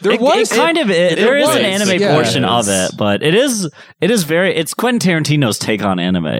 there 0.01 0.11
It, 0.13 0.21
was 0.21 0.51
it 0.51 0.55
kind 0.55 0.77
of 0.77 0.89
it, 0.89 1.17
there 1.17 1.37
is 1.37 1.47
an 1.49 1.63
was. 1.71 1.81
anime 1.81 1.99
Yeah. 2.01 2.13
portion 2.15 2.43
It 2.43 2.49
of 2.49 2.67
it, 2.67 2.91
but 2.97 3.23
it 3.23 3.35
is 3.35 3.69
it 4.01 4.11
is 4.11 4.23
very 4.23 4.55
it's 4.55 4.73
Quentin 4.73 4.99
Tarantino's 5.23 5.59
take 5.59 5.83
on 5.83 5.99
anime. 5.99 6.39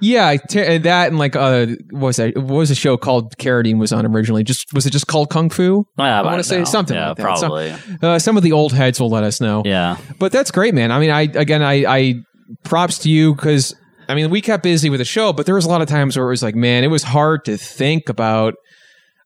Yeah, 0.00 0.26
I 0.28 0.36
te- 0.36 0.64
and 0.64 0.84
that 0.84 1.08
and 1.08 1.18
like 1.18 1.36
uh, 1.36 1.66
what 1.90 2.00
was 2.08 2.16
that? 2.16 2.36
What 2.36 2.44
was 2.56 2.70
a 2.70 2.74
show 2.74 2.96
called 2.96 3.36
Carradine 3.38 3.78
was 3.78 3.92
on 3.92 4.04
originally? 4.06 4.44
Just 4.44 4.72
was 4.72 4.86
it 4.86 4.90
just 4.90 5.06
called 5.06 5.30
Kung 5.30 5.50
Fu? 5.50 5.86
Yeah, 5.98 6.20
I 6.20 6.22
want 6.24 6.38
to 6.38 6.44
say 6.44 6.64
something 6.64 6.96
Yeah, 6.96 7.08
like 7.08 7.16
that. 7.18 7.38
Some- 7.38 7.50
probably. 7.50 7.74
uh, 8.02 8.18
some 8.18 8.36
of 8.36 8.42
the 8.42 8.52
old 8.52 8.72
heads 8.72 9.00
will 9.00 9.10
let 9.10 9.24
us 9.24 9.40
know. 9.40 9.62
yeah. 9.64 9.96
But 10.18 10.32
that's 10.32 10.50
great, 10.50 10.74
man. 10.74 10.90
I 10.92 10.98
mean, 10.98 11.10
I 11.10 11.22
again, 11.22 11.62
I, 11.62 11.84
I 11.86 12.14
props 12.64 12.98
to 13.00 13.10
you 13.10 13.34
because 13.34 13.74
I 14.08 14.14
mean, 14.14 14.30
we 14.30 14.40
kept 14.40 14.62
busy 14.62 14.88
with 14.90 14.98
the 15.00 15.04
show, 15.04 15.32
but 15.32 15.46
there 15.46 15.54
was 15.54 15.64
a 15.64 15.68
lot 15.68 15.82
of 15.82 15.88
times 15.88 16.16
where 16.16 16.26
it 16.26 16.30
was 16.30 16.42
like, 16.42 16.54
man, 16.54 16.84
it 16.84 16.88
was 16.88 17.02
hard 17.02 17.44
to 17.46 17.56
think 17.56 18.08
about 18.08 18.54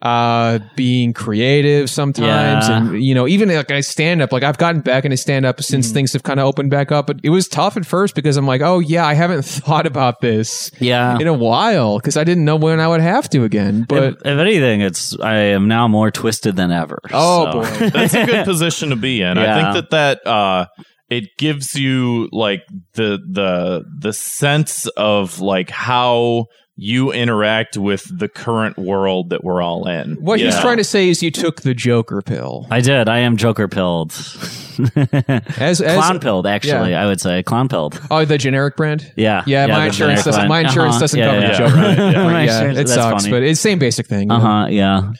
uh 0.03 0.59
being 0.77 1.13
creative 1.13 1.91
sometimes 1.91 2.69
Yeah. 2.69 2.77
and 2.79 3.03
you 3.05 3.15
know 3.15 3.29
even 3.29 3.49
like 3.55 3.71
i 3.71 3.81
stand 3.83 4.23
up 4.23 4.33
like 4.33 4.43
i've 4.43 4.57
gotten 4.57 4.81
back 4.81 5.05
into 5.05 5.19
stand 5.19 5.45
up 5.45 5.63
since 5.63 5.89
Mm-hmm. 5.89 5.95
things 5.95 6.13
have 6.15 6.23
kind 6.23 6.41
of 6.41 6.47
opened 6.47 6.71
back 6.71 6.91
up 6.91 7.07
but 7.07 7.21
it 7.23 7.29
was 7.29 7.47
tough 7.49 7.77
at 7.77 7.85
first 7.85 8.15
because 8.15 8.39
i'm 8.39 8.47
like 8.47 8.63
oh 8.63 8.79
yeah 8.79 9.05
i 9.07 9.13
haven't 9.13 9.43
thought 9.45 9.87
about 9.87 10.23
this 10.23 10.71
Yeah. 10.81 11.19
in 11.19 11.27
a 11.27 11.35
while 11.35 11.99
because 11.99 12.17
i 12.17 12.25
didn't 12.25 12.47
know 12.47 12.57
when 12.57 12.81
i 12.81 12.89
would 12.89 13.03
have 13.03 13.29
to 13.31 13.45
again 13.45 13.85
but 13.89 14.03
if, 14.03 14.15
if 14.21 14.39
anything, 14.39 14.81
it's 14.81 15.19
I 15.21 15.35
am 15.37 15.69
now 15.69 15.87
more 15.87 16.11
twisted 16.11 16.57
than 16.57 16.71
ever. 16.71 16.99
oh 17.13 17.63
so. 17.63 17.79
boy 17.79 17.89
that's 17.91 18.15
a 18.15 18.25
good 18.25 18.45
position 18.47 18.89
to 18.91 18.97
be 18.97 19.21
in. 19.21 19.37
I 19.37 19.73
think 19.73 19.91
that 19.91 19.91
that 20.25 20.27
uh, 20.27 20.67
it 21.11 21.37
gives 21.37 21.75
you 21.75 22.29
like 22.33 22.63
the 22.95 23.19
the 23.29 23.85
the 23.99 24.13
sense 24.13 24.87
of 24.97 25.41
like 25.41 25.69
how 25.71 26.47
you 26.83 27.13
interact 27.13 27.77
with 27.77 28.05
the 28.19 28.27
current 28.27 28.79
world 28.79 29.29
that 29.29 29.45
we're 29.45 29.61
all 29.61 29.87
in. 29.87 30.15
what 30.15 30.41
he's 30.41 30.59
trying 30.61 30.79
to 30.79 30.85
say 30.85 31.11
is 31.11 31.23
you 31.23 31.31
took 31.31 31.61
the 31.61 31.75
joker 31.75 32.23
pill 32.23 32.67
I 32.71 32.81
did. 32.81 33.07
I 33.07 33.19
am 33.19 33.37
Joker 33.37 33.69
pilled. 33.69 34.13
as, 34.97 35.81
as 35.83 35.95
Clown 35.97 36.21
pilled, 36.21 36.47
actually. 36.47 36.95
I 36.95 37.05
would 37.07 37.21
say 37.21 37.43
clown 37.43 37.69
pilled. 37.69 38.01
oh 38.11 38.25
the 38.25 38.39
generic 38.39 38.77
brand 38.77 39.13
Yeah. 39.17 39.43
Yeah, 39.47 39.67
my 39.67 39.87
insurance 39.87 40.21
generic 40.21 40.25
doesn't. 40.25 40.49
My 40.49 40.61
insurance 40.61 40.95
Uh-huh. 40.95 41.01
doesn't 41.01 41.19
Yeah, 41.19 41.27
cover 41.27 41.41
yeah, 41.41 41.47
the 41.47 41.53
yeah. 41.53 41.59
joke. 41.59 41.75
Right? 42.15 42.15
My 42.33 42.45
yeah, 42.45 42.57
insurance- 42.65 42.79
it 42.79 42.89
sucks, 42.95 43.23
funny. 43.25 43.31
but 43.31 43.43
it's 43.43 43.61
same 43.61 43.79
basic 43.79 44.07
thing. 44.07 44.31
Uh 44.31 44.41
huh. 44.41 44.67
Yeah. 44.71 45.13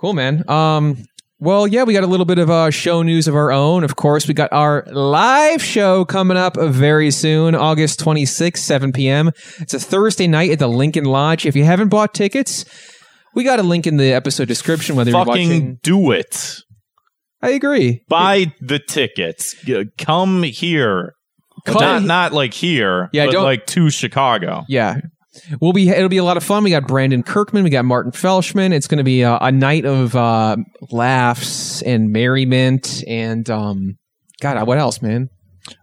Cool, 0.00 0.14
man. 0.14 0.48
Um, 0.48 1.04
well, 1.44 1.66
yeah, 1.66 1.84
we 1.84 1.92
got 1.92 2.02
a 2.04 2.08
little 2.08 2.26
bit 2.26 2.38
of 2.38 2.50
uh, 2.50 2.70
show 2.70 3.02
news 3.02 3.28
of 3.28 3.34
our 3.34 3.52
own. 3.52 3.84
Of 3.84 3.96
course, 3.96 4.26
we 4.26 4.34
got 4.34 4.52
our 4.52 4.84
live 4.90 5.62
show 5.62 6.04
coming 6.04 6.36
up 6.36 6.56
very 6.56 7.10
soon, 7.10 7.54
August 7.54 8.00
26th, 8.00 8.56
7 8.56 8.92
p.m. 8.92 9.30
It's 9.60 9.74
a 9.74 9.78
Thursday 9.80 10.26
night 10.26 10.50
at 10.50 10.58
the 10.58 10.66
Lincoln 10.68 11.04
Lodge. 11.04 11.46
If 11.46 11.54
you 11.54 11.64
haven't 11.64 11.88
bought 11.88 12.14
tickets, 12.14 12.64
we 13.34 13.44
got 13.44 13.58
a 13.60 13.62
link 13.62 13.86
in 13.86 13.96
the 13.98 14.12
episode 14.12 14.48
description. 14.48 14.96
Whether 14.96 15.10
you're 15.10 15.24
Fucking 15.24 15.48
watching, 15.48 15.78
do 15.82 16.10
it. 16.12 16.56
I 17.42 17.50
agree. 17.50 18.02
Buy 18.08 18.52
the 18.60 18.78
tickets. 18.78 19.54
Come 19.98 20.42
here. 20.44 21.12
Come- 21.66 21.80
not 21.80 22.02
not 22.02 22.32
like 22.32 22.54
here. 22.54 23.08
Yeah, 23.12 23.26
but 23.26 23.32
don't- 23.32 23.44
like 23.44 23.66
to 23.66 23.90
Chicago. 23.90 24.64
Yeah. 24.68 25.00
We'll 25.60 25.72
be. 25.72 25.88
It'll 25.88 26.08
be 26.08 26.18
a 26.18 26.24
lot 26.24 26.36
of 26.36 26.44
fun. 26.44 26.64
We 26.64 26.70
got 26.70 26.86
Brandon 26.86 27.22
Kirkman. 27.22 27.64
We 27.64 27.70
got 27.70 27.84
Martin 27.84 28.12
Felshman. 28.12 28.72
It's 28.72 28.86
going 28.86 28.98
to 28.98 29.04
be 29.04 29.22
a, 29.22 29.36
a 29.38 29.52
night 29.52 29.84
of 29.84 30.14
uh, 30.14 30.56
laughs 30.90 31.82
and 31.82 32.10
merriment 32.10 33.02
and 33.06 33.48
um, 33.50 33.96
God, 34.40 34.66
what 34.66 34.78
else, 34.78 35.00
man? 35.00 35.28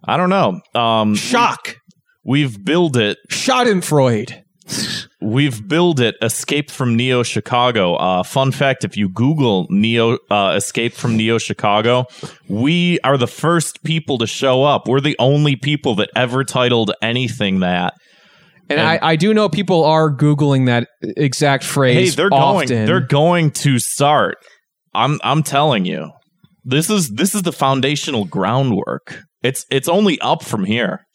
I 0.06 0.18
don't 0.18 0.30
know. 0.30 0.62
Um, 0.80 1.16
Shock, 1.16 1.78
We've 2.24 2.64
billed 2.64 2.98
it. 2.98 3.18
Schadenfreude. 3.32 4.44
We've 5.20 5.68
billed 5.68 6.00
it 6.00 6.16
Escape 6.22 6.72
from 6.72 6.96
Neo 6.96 7.24
Chicago. 7.24 7.96
Uh, 7.96 8.24
fun 8.24 8.52
fact 8.52 8.84
if 8.84 8.96
you 8.96 9.10
Google 9.10 9.68
Neo 9.70 10.18
uh, 10.30 10.54
Escape 10.56 10.94
from 10.94 11.18
Neo 11.18 11.38
Chicago, 11.38 12.06
we 12.48 13.00
are 13.00 13.18
the 13.18 13.28
first 13.28 13.84
people 13.84 14.18
to 14.20 14.28
show 14.28 14.64
up. 14.64 14.88
We're 14.88 15.02
the 15.02 15.16
only 15.20 15.56
people 15.56 15.96
that 15.96 16.10
ever 16.16 16.44
titled 16.44 16.92
anything 17.02 17.60
that. 17.60 17.96
And, 18.78 18.82
I, 18.82 19.00
I 19.02 19.16
do 19.16 19.34
know 19.34 19.50
people 19.50 19.84
are 19.84 20.10
googling 20.10 20.66
that 20.68 20.88
exact 21.02 21.64
Hey, 21.64 21.70
phrase. 21.70 22.16
they're 22.16 22.30
often. 22.32 22.68
going 22.68 22.86
they're 22.86 23.00
going 23.00 23.52
to 23.52 23.80
start. 23.80 24.38
I'm 24.94 25.20
I'm 25.24 25.44
telling 25.44 25.86
you. 25.86 26.12
This 26.64 26.90
is 26.90 27.10
this 27.10 27.34
is 27.34 27.42
the 27.44 27.52
foundational 27.52 28.26
groundwork. 28.26 29.24
It's 29.42 29.66
it's 29.72 29.88
only 29.90 30.20
up 30.22 30.44
from 30.44 30.64
here. 30.66 31.06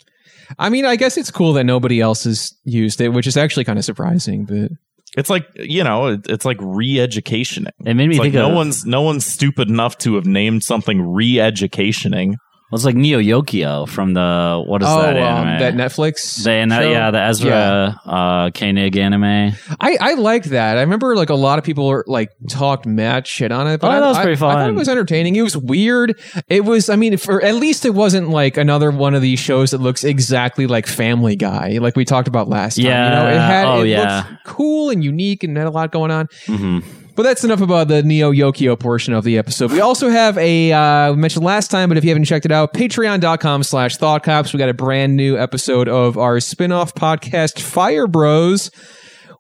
I 0.59 0.69
mean, 0.71 0.85
I 0.85 0.97
guess 0.97 1.17
it's 1.17 1.31
cool 1.31 1.53
that 1.55 1.65
nobody 1.65 2.01
else 2.01 2.25
has 2.25 2.53
used 2.65 3.01
it, 3.01 3.09
which 3.11 3.27
is 3.27 3.37
actually 3.37 3.65
kind 3.65 3.79
of 3.79 3.85
surprising. 3.85 4.45
But 4.45 4.71
It's 5.17 5.31
like 5.31 5.47
you 5.55 5.85
know, 5.85 6.07
it, 6.07 6.21
it's 6.29 6.45
like 6.45 6.57
re-educationing. 6.61 7.73
It 7.85 7.95
made 7.95 8.09
me 8.09 8.15
It's 8.17 8.19
like 8.19 8.33
think 8.33 8.35
no 8.35 8.49
one's 8.49 8.85
no 8.87 9.03
one's 9.03 9.25
stupid 9.25 9.69
enough 9.69 9.99
to 9.99 10.15
have 10.17 10.27
named 10.27 10.63
something 10.65 11.01
re-educationing. 11.13 12.37
Well, 12.71 12.77
it's 12.77 12.85
like 12.85 12.97
Neo 12.97 13.21
Yokio 13.21 13.89
from 13.89 14.13
the 14.15 14.63
what 14.67 14.83
is 14.83 14.89
oh, 14.91 15.01
that 15.03 15.17
um, 15.17 15.47
anime? 15.47 15.61
that 15.61 15.75
Netflix. 15.75 16.43
the, 16.43 16.51
yeah, 16.91 17.11
the 17.13 17.21
Ezra 17.23 18.01
uh, 18.05 18.51
Koenig 18.51 18.97
anime. 18.97 19.53
I, 19.81 19.97
I 20.01 20.15
like 20.15 20.45
that. 20.47 20.77
I 20.77 20.81
remember 20.81 21.15
like 21.15 21.31
a 21.31 21.35
lot 21.37 21.59
of 21.61 21.65
people 21.65 21.87
were, 21.87 22.05
like 22.09 22.31
talked 22.49 22.85
mad 22.85 23.27
shit 23.27 23.53
on 23.53 23.69
it. 23.69 23.81
But 23.81 23.87
Oh, 23.89 23.91
I, 23.91 24.01
that 24.01 24.09
was 24.09 24.17
I- 24.17 24.23
pretty 24.23 24.37
I 24.37 24.39
thought 24.41 24.69
it 24.69 24.73
was 24.75 24.89
entertaining. 24.89 25.37
It 25.37 25.43
was 25.43 25.57
weird. 25.57 26.21
It 26.49 26.65
was. 26.65 26.89
I 26.91 26.97
mean, 26.97 27.17
for 27.19 27.41
at 27.43 27.55
least 27.55 27.85
it 27.85 27.95
wasn't 27.95 28.31
like 28.31 28.57
another 28.57 28.91
one 28.91 29.15
of 29.15 29.23
these 29.23 29.39
shows 29.39 29.71
that 29.71 29.81
looks 29.81 30.03
exactly 30.03 30.67
like 30.67 30.87
Family 30.89 31.37
Guy, 31.37 31.79
like 31.79 31.95
we 31.95 32.05
talked 32.05 32.27
about 32.27 32.49
last 32.49 32.77
time. 32.77 32.85
You 32.87 32.91
know, 32.91 33.29
it 33.29 33.39
had 33.39 33.67
Oh, 33.67 33.83
it 33.83 33.89
yeah. 33.89 34.37
cool 34.45 34.91
and 34.91 35.05
unique 35.05 35.45
and 35.45 35.57
had 35.57 35.67
a 35.67 35.71
lot 35.71 35.93
going 35.93 36.11
on. 36.11 36.29
hmm 36.47 36.81
But 37.17 37.23
that's 37.23 37.45
enough 37.45 37.63
about 37.63 37.89
the 37.89 38.03
Neo 38.03 38.31
Yokio 38.31 38.79
portion 38.79 39.15
of 39.15 39.25
the 39.25 39.39
episode. 39.39 39.73
We 39.73 39.81
also 39.81 40.11
have 40.11 40.37
a, 40.37 40.71
uh, 40.71 41.13
we 41.13 41.17
mentioned 41.17 41.47
last 41.47 41.71
time, 41.71 41.89
but 41.89 41.97
if 41.97 42.05
you 42.05 42.11
haven't 42.11 42.27
checked 42.27 42.45
it 42.45 42.53
out, 42.53 42.75
patreon.com 42.75 43.63
slash 43.63 43.97
thought 43.97 44.23
cops. 44.23 44.53
We 44.53 44.59
got 44.59 44.69
a 44.69 44.75
brand 44.75 45.17
new 45.17 45.39
episode 45.39 45.89
of 45.89 46.19
our 46.19 46.41
spin 46.41 46.73
off 46.73 46.95
podcast, 46.95 47.59
Fire 47.59 48.07
Bros, 48.07 48.71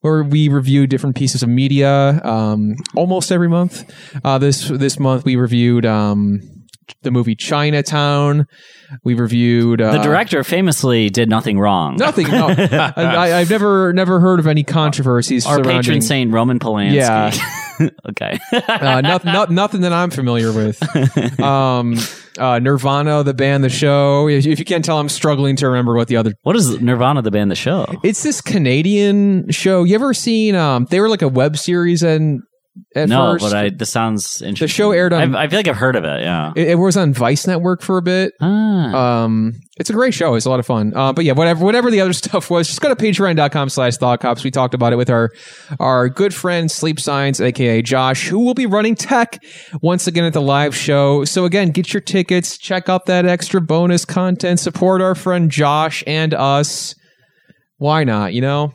where 0.00 0.22
we 0.22 0.48
review 0.48 0.86
different 0.86 1.16
pieces 1.16 1.42
of 1.42 1.50
media 1.50 2.18
um, 2.24 2.76
almost 2.96 3.30
every 3.30 3.48
month. 3.48 3.92
Uh, 4.24 4.38
this, 4.38 4.68
this 4.68 4.98
month 4.98 5.26
we 5.26 5.36
reviewed 5.36 5.84
um, 5.84 6.55
the 7.02 7.10
movie 7.10 7.34
Chinatown. 7.34 8.46
We 9.04 9.14
reviewed 9.14 9.80
uh, 9.80 9.92
The 9.92 10.02
director 10.02 10.44
famously 10.44 11.10
did 11.10 11.28
nothing 11.28 11.58
wrong. 11.58 11.96
Nothing. 11.96 12.28
No. 12.28 12.48
I, 12.56 13.34
I've 13.34 13.50
never 13.50 13.92
never 13.92 14.20
heard 14.20 14.38
of 14.38 14.46
any 14.46 14.64
controversies 14.64 15.46
Our 15.46 15.62
patron 15.62 16.00
saint 16.00 16.32
Roman 16.32 16.58
Polanski. 16.58 16.94
Yeah. 16.94 17.88
okay. 18.08 18.38
uh, 18.52 19.00
nothing, 19.00 19.32
not, 19.32 19.50
nothing 19.50 19.80
that 19.82 19.92
I'm 19.92 20.10
familiar 20.10 20.52
with. 20.52 20.80
Um, 21.40 21.96
uh, 22.38 22.58
Nirvana, 22.58 23.22
the 23.22 23.34
band, 23.34 23.62
the 23.62 23.68
show. 23.68 24.28
If, 24.28 24.46
if 24.46 24.58
you 24.58 24.64
can't 24.64 24.84
tell, 24.84 24.98
I'm 24.98 25.08
struggling 25.08 25.56
to 25.56 25.68
remember 25.68 25.94
what 25.94 26.08
the 26.08 26.16
other. 26.16 26.34
what 26.42 26.56
is 26.56 26.80
Nirvana 26.80 27.22
the 27.22 27.30
band 27.30 27.50
the 27.50 27.56
show? 27.56 27.86
It's 28.02 28.22
this 28.22 28.40
Canadian 28.40 29.50
show. 29.50 29.84
You 29.84 29.94
ever 29.94 30.14
seen? 30.14 30.54
Um, 30.54 30.86
they 30.90 31.00
were 31.00 31.08
like 31.08 31.22
a 31.22 31.28
web 31.28 31.56
series 31.56 32.02
and 32.02 32.42
at 32.94 33.08
no, 33.08 33.32
first. 33.32 33.44
but 33.44 33.54
I 33.54 33.70
this 33.70 33.90
sounds 33.90 34.40
interesting. 34.42 34.64
The 34.64 34.68
show 34.68 34.92
aired 34.92 35.12
on- 35.12 35.34
I, 35.34 35.44
I 35.44 35.48
feel 35.48 35.58
like 35.58 35.68
I've 35.68 35.76
heard 35.76 35.96
of 35.96 36.04
it. 36.04 36.20
Yeah. 36.22 36.52
it, 36.56 36.68
it 36.70 36.74
was 36.76 36.96
on 36.96 37.12
Vice 37.12 37.46
Network 37.46 37.82
for 37.82 37.98
a 37.98 38.02
bit. 38.02 38.32
ah. 38.40 39.22
Um, 39.24 39.52
it's 39.78 39.90
a 39.90 39.92
great 39.92 40.14
show. 40.14 40.34
It's 40.36 40.46
a 40.46 40.50
lot 40.50 40.58
of 40.60 40.64
fun. 40.66 40.92
Uh, 40.96 41.12
but 41.12 41.24
yeah, 41.26 41.32
whatever, 41.32 41.62
whatever 41.64 41.90
the 41.90 42.00
other 42.00 42.12
stuff 42.14 42.50
was, 42.50 42.66
just 42.66 42.80
go 42.80 42.88
to 42.88 42.96
patreon.com 42.96 43.68
slash 43.68 43.96
thought 43.96 44.20
cops. 44.20 44.42
We 44.42 44.50
talked 44.50 44.72
about 44.74 44.92
it 44.94 44.96
with 44.96 45.10
our, 45.10 45.30
our 45.78 46.08
good 46.08 46.32
friend 46.32 46.70
Sleep 46.70 46.98
Science, 46.98 47.40
aka 47.40 47.82
Josh, 47.82 48.28
who 48.28 48.38
will 48.38 48.54
be 48.54 48.64
running 48.66 48.94
tech 48.94 49.38
once 49.82 50.06
again 50.06 50.24
at 50.24 50.32
the 50.32 50.40
live 50.40 50.74
show. 50.74 51.24
So 51.24 51.44
again, 51.44 51.70
get 51.70 51.92
your 51.92 52.00
tickets, 52.00 52.56
check 52.56 52.88
out 52.88 53.04
that 53.06 53.26
extra 53.26 53.60
bonus 53.60 54.04
content, 54.06 54.60
support 54.60 55.02
our 55.02 55.14
friend 55.14 55.50
Josh 55.50 56.02
and 56.06 56.32
us. 56.32 56.94
Why 57.76 58.04
not? 58.04 58.32
You 58.32 58.40
know, 58.40 58.72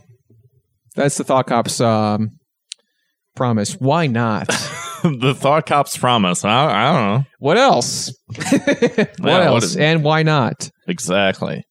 that's 0.95 1.17
the 1.17 1.23
thought 1.23 1.47
cops, 1.47 1.81
um, 1.81 2.29
promise. 3.35 3.73
Why 3.73 4.07
not? 4.07 4.47
the 5.03 5.33
Thought 5.35 5.65
Cops 5.65 5.97
promise. 5.97 6.45
I, 6.45 6.65
I 6.65 6.93
don't 6.93 7.07
know 7.07 7.25
what 7.39 7.57
else? 7.57 8.13
what 8.27 9.09
what 9.19 9.41
else? 9.41 9.75
and 9.75 10.03
why 10.03 10.23
not? 10.23 10.69
exactly. 10.87 11.65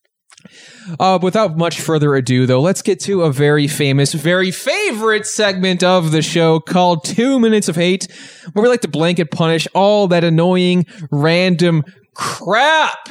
Uh, 0.99 1.19
without 1.21 1.57
much 1.57 1.81
further 1.81 2.14
ado, 2.14 2.47
though, 2.47 2.61
let's 2.61 2.83
get 2.83 2.99
to 3.00 3.23
a 3.23 3.33
very 3.33 3.69
famous, 3.69 4.14
very 4.14 4.50
favorite 4.50 5.26
segment 5.26 5.83
of 5.83 6.11
the 6.12 6.23
show 6.23 6.59
called 6.59 7.05
Two 7.05 7.38
Minutes 7.38 7.69
of 7.69 7.76
Hate, 7.76 8.09
where 8.52 8.62
we 8.62 8.69
like 8.69 8.81
to 8.81 8.88
blanket 8.88 9.31
punish 9.31 9.69
all 9.75 10.09
that 10.09 10.25
annoying, 10.25 10.87
random 11.12 11.85
crap 12.14 13.11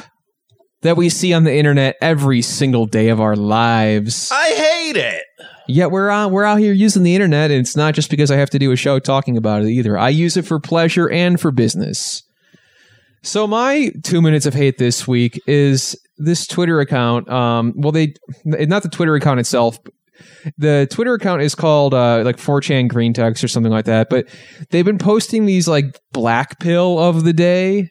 that 0.82 0.96
we 0.96 1.08
see 1.08 1.32
on 1.32 1.44
the 1.44 1.54
internet 1.54 1.96
every 2.00 2.42
single 2.42 2.86
day 2.86 3.08
of 3.08 3.20
our 3.20 3.36
lives. 3.36 4.30
I 4.32 4.50
hate 4.50 4.96
it. 4.96 5.22
Yet 5.70 5.90
we're 5.90 6.10
out, 6.10 6.32
we're 6.32 6.44
out 6.44 6.58
here 6.58 6.72
using 6.72 7.04
the 7.04 7.14
internet, 7.14 7.50
and 7.50 7.60
it's 7.60 7.76
not 7.76 7.94
just 7.94 8.10
because 8.10 8.30
I 8.30 8.36
have 8.36 8.50
to 8.50 8.58
do 8.58 8.72
a 8.72 8.76
show 8.76 8.98
talking 8.98 9.36
about 9.36 9.62
it 9.62 9.68
either. 9.68 9.96
I 9.96 10.08
use 10.08 10.36
it 10.36 10.44
for 10.44 10.58
pleasure 10.58 11.08
and 11.08 11.40
for 11.40 11.52
business. 11.52 12.22
So 13.22 13.46
my 13.46 13.92
two 14.02 14.20
minutes 14.20 14.46
of 14.46 14.54
hate 14.54 14.78
this 14.78 15.06
week 15.06 15.40
is 15.46 15.96
this 16.16 16.46
Twitter 16.46 16.80
account. 16.80 17.28
Um, 17.28 17.74
well, 17.76 17.92
they 17.92 18.14
not 18.44 18.82
the 18.82 18.88
Twitter 18.88 19.14
account 19.14 19.40
itself. 19.40 19.78
The 20.58 20.88
Twitter 20.90 21.14
account 21.14 21.42
is 21.42 21.54
called 21.54 21.94
uh, 21.94 22.22
like 22.24 22.36
4chan 22.36 22.88
Green 22.88 23.12
Text 23.12 23.44
or 23.44 23.48
something 23.48 23.72
like 23.72 23.84
that. 23.84 24.10
But 24.10 24.28
they've 24.70 24.84
been 24.84 24.98
posting 24.98 25.46
these 25.46 25.68
like 25.68 25.98
black 26.12 26.58
pill 26.58 26.98
of 26.98 27.24
the 27.24 27.32
day, 27.32 27.90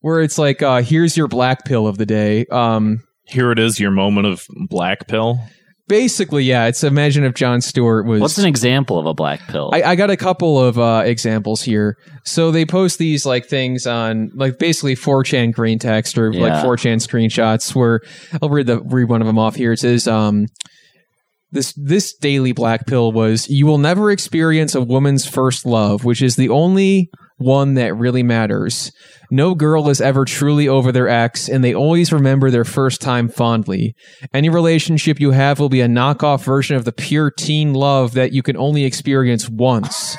where 0.00 0.20
it's 0.20 0.38
like, 0.38 0.62
uh, 0.62 0.82
here's 0.82 1.16
your 1.16 1.28
black 1.28 1.64
pill 1.64 1.86
of 1.86 1.98
the 1.98 2.06
day. 2.06 2.46
Um, 2.46 3.04
Here 3.26 3.52
it 3.52 3.58
is, 3.58 3.78
your 3.78 3.90
moment 3.90 4.26
of 4.26 4.46
black 4.68 5.06
pill. 5.06 5.38
Basically, 5.90 6.44
yeah. 6.44 6.66
It's 6.66 6.84
imagine 6.84 7.24
if 7.24 7.34
Jon 7.34 7.60
Stewart 7.60 8.06
was. 8.06 8.20
What's 8.20 8.38
an 8.38 8.46
example 8.46 9.00
of 9.00 9.06
a 9.06 9.12
black 9.12 9.40
pill? 9.48 9.70
I, 9.74 9.82
I 9.82 9.94
got 9.96 10.08
a 10.08 10.16
couple 10.16 10.56
of 10.56 10.78
uh, 10.78 11.02
examples 11.04 11.62
here. 11.62 11.98
So 12.22 12.52
they 12.52 12.64
post 12.64 13.00
these 13.00 13.26
like 13.26 13.46
things 13.46 13.88
on 13.88 14.30
like 14.34 14.60
basically 14.60 14.94
4chan 14.94 15.52
green 15.52 15.80
text 15.80 16.16
or 16.16 16.32
like 16.32 16.52
Yeah. 16.52 16.62
4chan 16.62 17.04
screenshots 17.04 17.74
where 17.74 18.02
I'll 18.40 18.50
read 18.50 18.68
the 18.68 18.80
read 18.80 19.08
one 19.08 19.20
of 19.20 19.26
them 19.26 19.36
off 19.36 19.56
here. 19.56 19.72
It 19.72 19.80
says 19.80 20.06
um 20.06 20.46
this 21.52 21.72
this 21.74 22.14
daily 22.14 22.52
black 22.52 22.86
pill 22.86 23.12
was 23.12 23.48
you 23.48 23.66
will 23.66 23.78
never 23.78 24.10
experience 24.10 24.74
a 24.74 24.80
woman's 24.80 25.26
first 25.26 25.66
love, 25.66 26.04
which 26.04 26.22
is 26.22 26.36
the 26.36 26.48
only 26.48 27.10
one 27.40 27.74
that 27.74 27.96
really 27.96 28.22
matters. 28.22 28.92
No 29.30 29.54
girl 29.54 29.88
is 29.88 30.00
ever 30.00 30.24
truly 30.24 30.68
over 30.68 30.92
their 30.92 31.08
ex, 31.08 31.48
and 31.48 31.64
they 31.64 31.74
always 31.74 32.12
remember 32.12 32.50
their 32.50 32.64
first 32.64 33.00
time 33.00 33.28
fondly. 33.28 33.94
Any 34.34 34.48
relationship 34.48 35.18
you 35.18 35.30
have 35.30 35.58
will 35.58 35.70
be 35.70 35.80
a 35.80 35.88
knockoff 35.88 36.44
version 36.44 36.76
of 36.76 36.84
the 36.84 36.92
pure 36.92 37.30
teen 37.30 37.72
love 37.72 38.12
that 38.14 38.32
you 38.32 38.42
can 38.42 38.56
only 38.56 38.84
experience 38.84 39.48
once. 39.48 40.16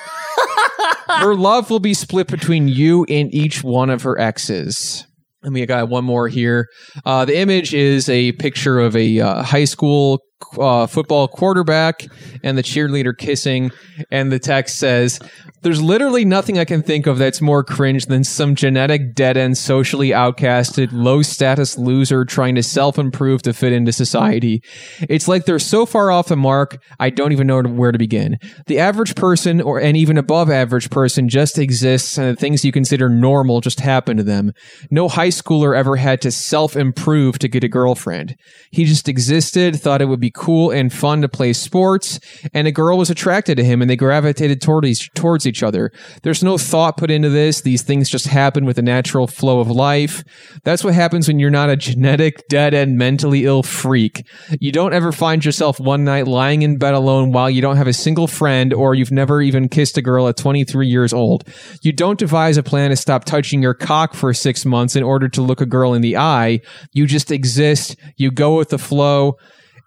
her 1.10 1.36
love 1.36 1.70
will 1.70 1.80
be 1.80 1.94
split 1.94 2.28
between 2.28 2.68
you 2.68 3.06
and 3.08 3.34
each 3.34 3.64
one 3.64 3.90
of 3.90 4.02
her 4.02 4.20
exes. 4.20 5.06
And 5.44 5.54
we 5.54 5.66
got 5.66 5.90
one 5.90 6.06
more 6.06 6.28
here. 6.28 6.68
Uh, 7.06 7.26
the 7.26 7.38
image 7.38 7.74
is 7.74 8.10
a 8.10 8.32
picture 8.34 8.80
of 8.80 8.96
a 8.96 9.20
uh, 9.20 9.44
high 9.44 9.66
school 9.66 10.22
uh, 10.58 10.88
football 10.88 11.28
quarterback 11.28 12.08
and 12.44 12.58
the 12.58 12.64
cheerleader 12.64 13.18
kissing. 13.18 13.72
And 14.10 14.32
the 14.32 14.40
text 14.40 14.78
says, 14.80 15.20
There's 15.62 15.82
literally 15.82 16.26
nothing 16.26 16.58
I 16.58 16.66
can 16.66 16.82
think 16.82 17.08
of 17.08 17.18
that's 17.18 17.42
more 17.42 17.64
cringe 17.64 18.08
than 18.08 18.24
some 18.24 18.56
genetic 18.56 19.14
dead 19.14 19.38
end, 19.38 19.58
socially 19.58 20.10
outcasted, 20.10 20.90
low 20.92 21.22
status 21.22 21.78
loser 21.78 22.26
trying 22.26 22.56
to 22.56 22.64
self 22.64 22.98
improve 22.98 23.42
to 23.44 23.54
fit 23.54 23.74
into 23.74 23.92
society. 23.92 24.64
It's 25.02 25.28
like 25.28 25.46
they're 25.46 25.60
so 25.60 25.86
far 25.86 26.12
off 26.12 26.28
the 26.28 26.36
mark, 26.36 26.82
I 27.00 27.10
don't 27.10 27.32
even 27.32 27.48
know 27.48 27.62
where 27.62 27.92
to 27.92 27.98
begin. 27.98 28.38
The 28.68 28.80
average 28.80 29.16
person, 29.16 29.62
or 29.62 29.80
and 29.80 29.96
even 29.96 30.18
above 30.18 30.50
average 30.50 30.90
person, 30.90 31.30
just 31.30 31.58
exists, 31.58 32.18
and 32.18 32.36
the 32.36 32.40
things 32.40 32.66
you 32.66 32.72
consider 32.72 33.10
normal 33.10 33.62
just 33.62 33.80
happen 33.80 34.18
to 34.18 34.24
them. 34.24 34.54
No 34.90 35.08
high 35.08 35.30
schooler 35.30 35.78
ever 35.78 35.96
had 35.96 36.22
to 36.22 36.32
self 36.32 36.76
improve 36.76 37.40
to 37.40 37.48
get 37.48 37.64
a 37.64 37.68
girlfriend. 37.68 38.36
He 38.72 38.86
just 38.86 39.08
existed, 39.08 39.80
thought 39.80 40.02
it 40.02 40.06
would 40.06 40.20
be 40.20 40.31
cool 40.34 40.72
and 40.72 40.92
fun 40.92 41.22
to 41.22 41.30
play 41.30 41.54
sports, 41.54 42.20
and 42.54 42.68
a 42.68 42.72
girl 42.72 42.98
was 42.98 43.10
attracted 43.10 43.58
to 43.58 43.64
him, 43.64 43.82
and 43.82 43.90
they 43.90 43.96
gravitated 43.96 44.62
toward 44.62 44.86
each, 44.86 45.12
towards 45.14 45.46
each 45.46 45.64
other. 45.64 45.92
There's 46.24 46.44
no 46.44 46.58
thought 46.58 46.98
put 46.98 47.12
into 47.12 47.30
this. 47.30 47.62
These 47.62 47.82
things 47.84 48.10
just 48.10 48.28
happen 48.28 48.66
with 48.66 48.76
the 48.76 48.82
natural 48.82 49.28
flow 49.28 49.60
of 49.60 49.70
life. 49.70 50.24
That's 50.64 50.84
what 50.84 50.94
happens 50.94 51.28
when 51.28 51.40
you're 51.40 51.50
not 51.50 51.70
a 51.70 51.76
genetic, 51.76 52.48
dead 52.48 52.74
end, 52.74 52.98
mentally 52.98 53.46
ill 53.46 53.64
freak. 53.64 54.26
You 54.60 54.72
don't 54.72 54.94
ever 54.94 55.12
find 55.12 55.44
yourself 55.44 55.80
one 55.80 56.04
night 56.04 56.28
lying 56.28 56.62
in 56.62 56.78
bed 56.78 56.94
alone 56.94 57.32
while 57.32 57.50
you 57.50 57.62
don't 57.62 57.78
have 57.78 57.88
a 57.88 57.94
single 57.94 58.28
friend 58.28 58.74
or 58.74 58.96
you've 58.96 59.12
never 59.12 59.42
even 59.42 59.70
kissed 59.70 59.98
a 59.98 60.02
girl 60.02 60.28
at 60.28 60.38
23 60.38 60.88
years 60.88 61.14
old. 61.14 61.48
You 61.82 61.92
don't 61.92 62.20
devise 62.20 62.58
a 62.58 62.64
plan 62.64 62.90
to 62.90 62.96
stop 62.96 63.26
touching 63.26 63.62
your 63.62 63.74
cock 63.74 64.14
for 64.14 64.34
six 64.34 64.66
months 64.66 64.96
in 64.96 65.04
order 65.04 65.28
to 65.30 65.42
look 65.42 65.62
a 65.62 65.66
girl 65.66 65.94
in 65.94 66.02
the 66.02 66.18
eye. 66.18 66.62
You 66.94 67.06
just 67.06 67.32
exist. 67.32 67.96
You 68.18 68.32
go 68.32 68.58
with 68.58 68.70
the 68.70 68.78
flow. 68.78 69.38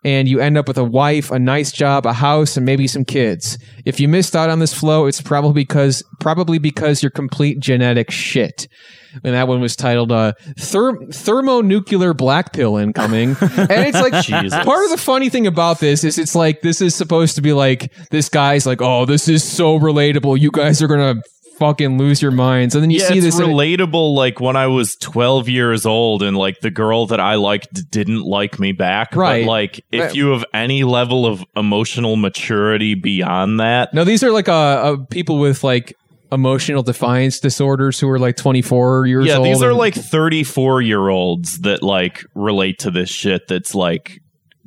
And 0.04 0.28
you 0.28 0.38
end 0.38 0.58
up 0.58 0.68
with 0.68 0.78
a 0.78 0.84
wife, 0.84 1.30
a 1.30 1.38
nice 1.38 1.72
job, 1.72 2.06
a 2.06 2.12
house, 2.12 2.56
and 2.56 2.66
maybe 2.66 2.86
some 2.86 3.04
kids. 3.04 3.58
If 3.84 3.98
you 3.98 4.06
missed 4.06 4.36
out 4.36 4.50
on 4.50 4.58
this 4.58 4.74
flow, 4.74 5.06
it's 5.06 5.20
probably 5.20 5.64
because 5.64 6.02
probably 6.20 6.58
because 6.58 7.02
you're 7.02 7.10
complete 7.10 7.58
genetic 7.58 8.10
shit. 8.10 8.68
And 9.22 9.34
that 9.34 9.46
one 9.46 9.60
was 9.60 9.76
titled 9.76 10.10
uh, 10.10 10.32
Therm- 10.58 11.14
"Thermonuclear 11.14 12.14
Black 12.14 12.52
Pill 12.52 12.76
Incoming," 12.76 13.30
and 13.40 13.70
it's 13.70 14.00
like 14.00 14.12
part 14.64 14.84
of 14.84 14.90
the 14.90 14.98
funny 14.98 15.30
thing 15.30 15.46
about 15.46 15.78
this 15.78 16.02
is 16.04 16.18
it's 16.18 16.34
like 16.34 16.62
this 16.62 16.80
is 16.80 16.94
supposed 16.94 17.36
to 17.36 17.42
be 17.42 17.52
like 17.52 17.92
this 18.10 18.28
guy's 18.28 18.66
like, 18.66 18.82
oh, 18.82 19.04
this 19.06 19.28
is 19.28 19.44
so 19.44 19.78
relatable. 19.78 20.40
You 20.40 20.50
guys 20.50 20.82
are 20.82 20.88
gonna 20.88 21.22
fucking 21.58 21.98
lose 21.98 22.20
your 22.22 22.30
minds, 22.30 22.74
and 22.74 22.82
then 22.82 22.90
you 22.90 22.98
yeah, 23.00 23.08
see 23.08 23.14
it's 23.18 23.24
this. 23.26 23.38
and 23.38 23.50
it- 23.50 23.54
relatable. 23.54 24.14
Like 24.14 24.40
when 24.40 24.56
I 24.56 24.66
was 24.66 24.96
12 24.96 25.48
years 25.48 25.86
old, 25.86 26.22
and 26.22 26.36
like 26.36 26.60
the 26.60 26.70
girl 26.70 27.06
that 27.06 27.20
I 27.20 27.34
liked 27.36 27.90
didn't 27.90 28.22
like 28.22 28.58
me 28.58 28.72
back. 28.72 29.14
Right. 29.14 29.44
But 29.44 29.48
like, 29.50 29.84
if 29.92 30.00
Right. 30.00 30.14
you 30.14 30.28
have 30.28 30.44
any 30.52 30.84
level 30.84 31.26
of 31.26 31.44
emotional 31.56 32.16
maturity 32.16 32.94
beyond 32.94 33.60
that, 33.60 33.94
No, 33.94 34.04
these 34.04 34.22
are 34.22 34.30
like 34.30 34.48
uh, 34.48 34.52
uh 34.52 34.96
people 35.10 35.38
with 35.38 35.62
like 35.64 35.94
emotional 36.32 36.82
defiance 36.82 37.38
disorders 37.38 38.00
who 38.00 38.08
are 38.08 38.18
like 38.18 38.36
24 38.36 39.06
years 39.06 39.26
yeah, 39.26 39.36
old. 39.36 39.46
Yeah, 39.46 39.52
these 39.52 39.62
are 39.62 39.68
and- 39.70 39.78
like 39.78 39.94
34 39.94 40.82
year 40.82 41.08
olds 41.08 41.60
that 41.60 41.82
like 41.82 42.24
relate 42.34 42.80
to 42.80 42.90
this 42.90 43.08
shit. 43.10 43.46
That's 43.46 43.74
like 43.74 44.20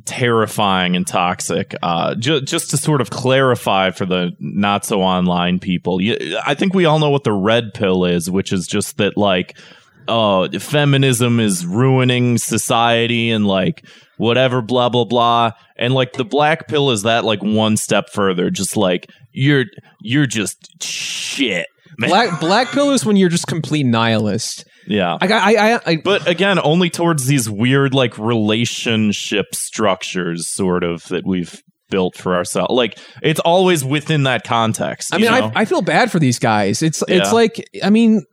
terrifying 0.08 0.96
and 0.96 1.06
toxic. 1.06 1.76
Uh, 1.84 2.16
ju- 2.16 2.42
just 2.42 2.72
to 2.72 2.78
sort 2.78 3.02
of 3.02 3.10
clarify 3.10 3.92
for 3.92 4.06
the 4.06 4.32
not 4.40 4.86
so 4.86 5.02
online 5.02 5.60
people, 5.60 6.02
you, 6.02 6.18
I 6.46 6.56
think 6.56 6.74
we 6.74 6.86
all 6.86 6.98
know 6.98 7.12
what 7.12 7.24
the 7.24 7.34
red 7.34 7.74
pill 7.74 8.06
is, 8.06 8.32
which 8.32 8.52
is 8.52 8.66
just 8.66 8.98
that 8.98 9.18
like, 9.18 9.58
uh, 10.08 10.48
feminism 10.60 11.40
is 11.40 11.66
ruining 11.66 12.38
society 12.38 13.30
and 13.30 13.46
like 13.46 13.86
whatever, 14.18 14.62
blah 14.62 14.90
blah 14.90 15.06
blah. 15.06 15.52
And 15.78 15.94
like 15.94 16.14
the 16.14 16.26
black 16.26 16.68
pill 16.68 16.92
is 16.92 17.04
that 17.04 17.26
like 17.26 17.44
one 17.44 17.78
step 17.78 18.10
further, 18.10 18.50
just 18.50 18.78
like 18.78 19.10
you're 19.32 19.66
you're 20.02 20.26
just 20.26 20.82
shit. 20.82 21.68
Man. 21.98 22.10
black 22.10 22.40
black 22.40 22.68
pill 22.70 22.92
is 22.92 23.06
when 23.06 23.18
you're 23.18 23.30
just 23.30 23.48
complete 23.48 23.86
nihilist. 23.86 24.66
Yeah. 24.88 25.18
I 25.20 25.28
I 25.28 25.74
I, 25.76 25.80
I 25.86 25.96
But 25.98 26.28
again, 26.28 26.60
only 26.64 26.90
towards 26.90 27.26
these 27.26 27.50
weird 27.50 27.94
like 27.94 28.18
relationship 28.18 29.54
structures, 29.54 30.48
sort 30.48 30.84
of 30.84 31.04
that 31.10 31.26
we've 31.26 31.62
built 31.90 32.16
for 32.18 32.36
ourselves. 32.36 32.74
Like 32.74 32.98
it's 33.22 33.40
always 33.40 33.84
within 33.86 34.24
that 34.24 34.44
context. 34.44 35.14
I 35.14 35.18
mean 35.18 35.32
know? 35.32 35.52
I 35.56 35.62
I 35.62 35.66
feel 35.66 35.82
bad 35.82 36.12
for 36.12 36.20
these 36.20 36.40
guys. 36.40 36.82
It's 36.82 37.02
it's 37.08 37.28
Yeah. 37.28 37.32
like 37.32 37.70
I 37.84 37.90
mean 37.90 38.26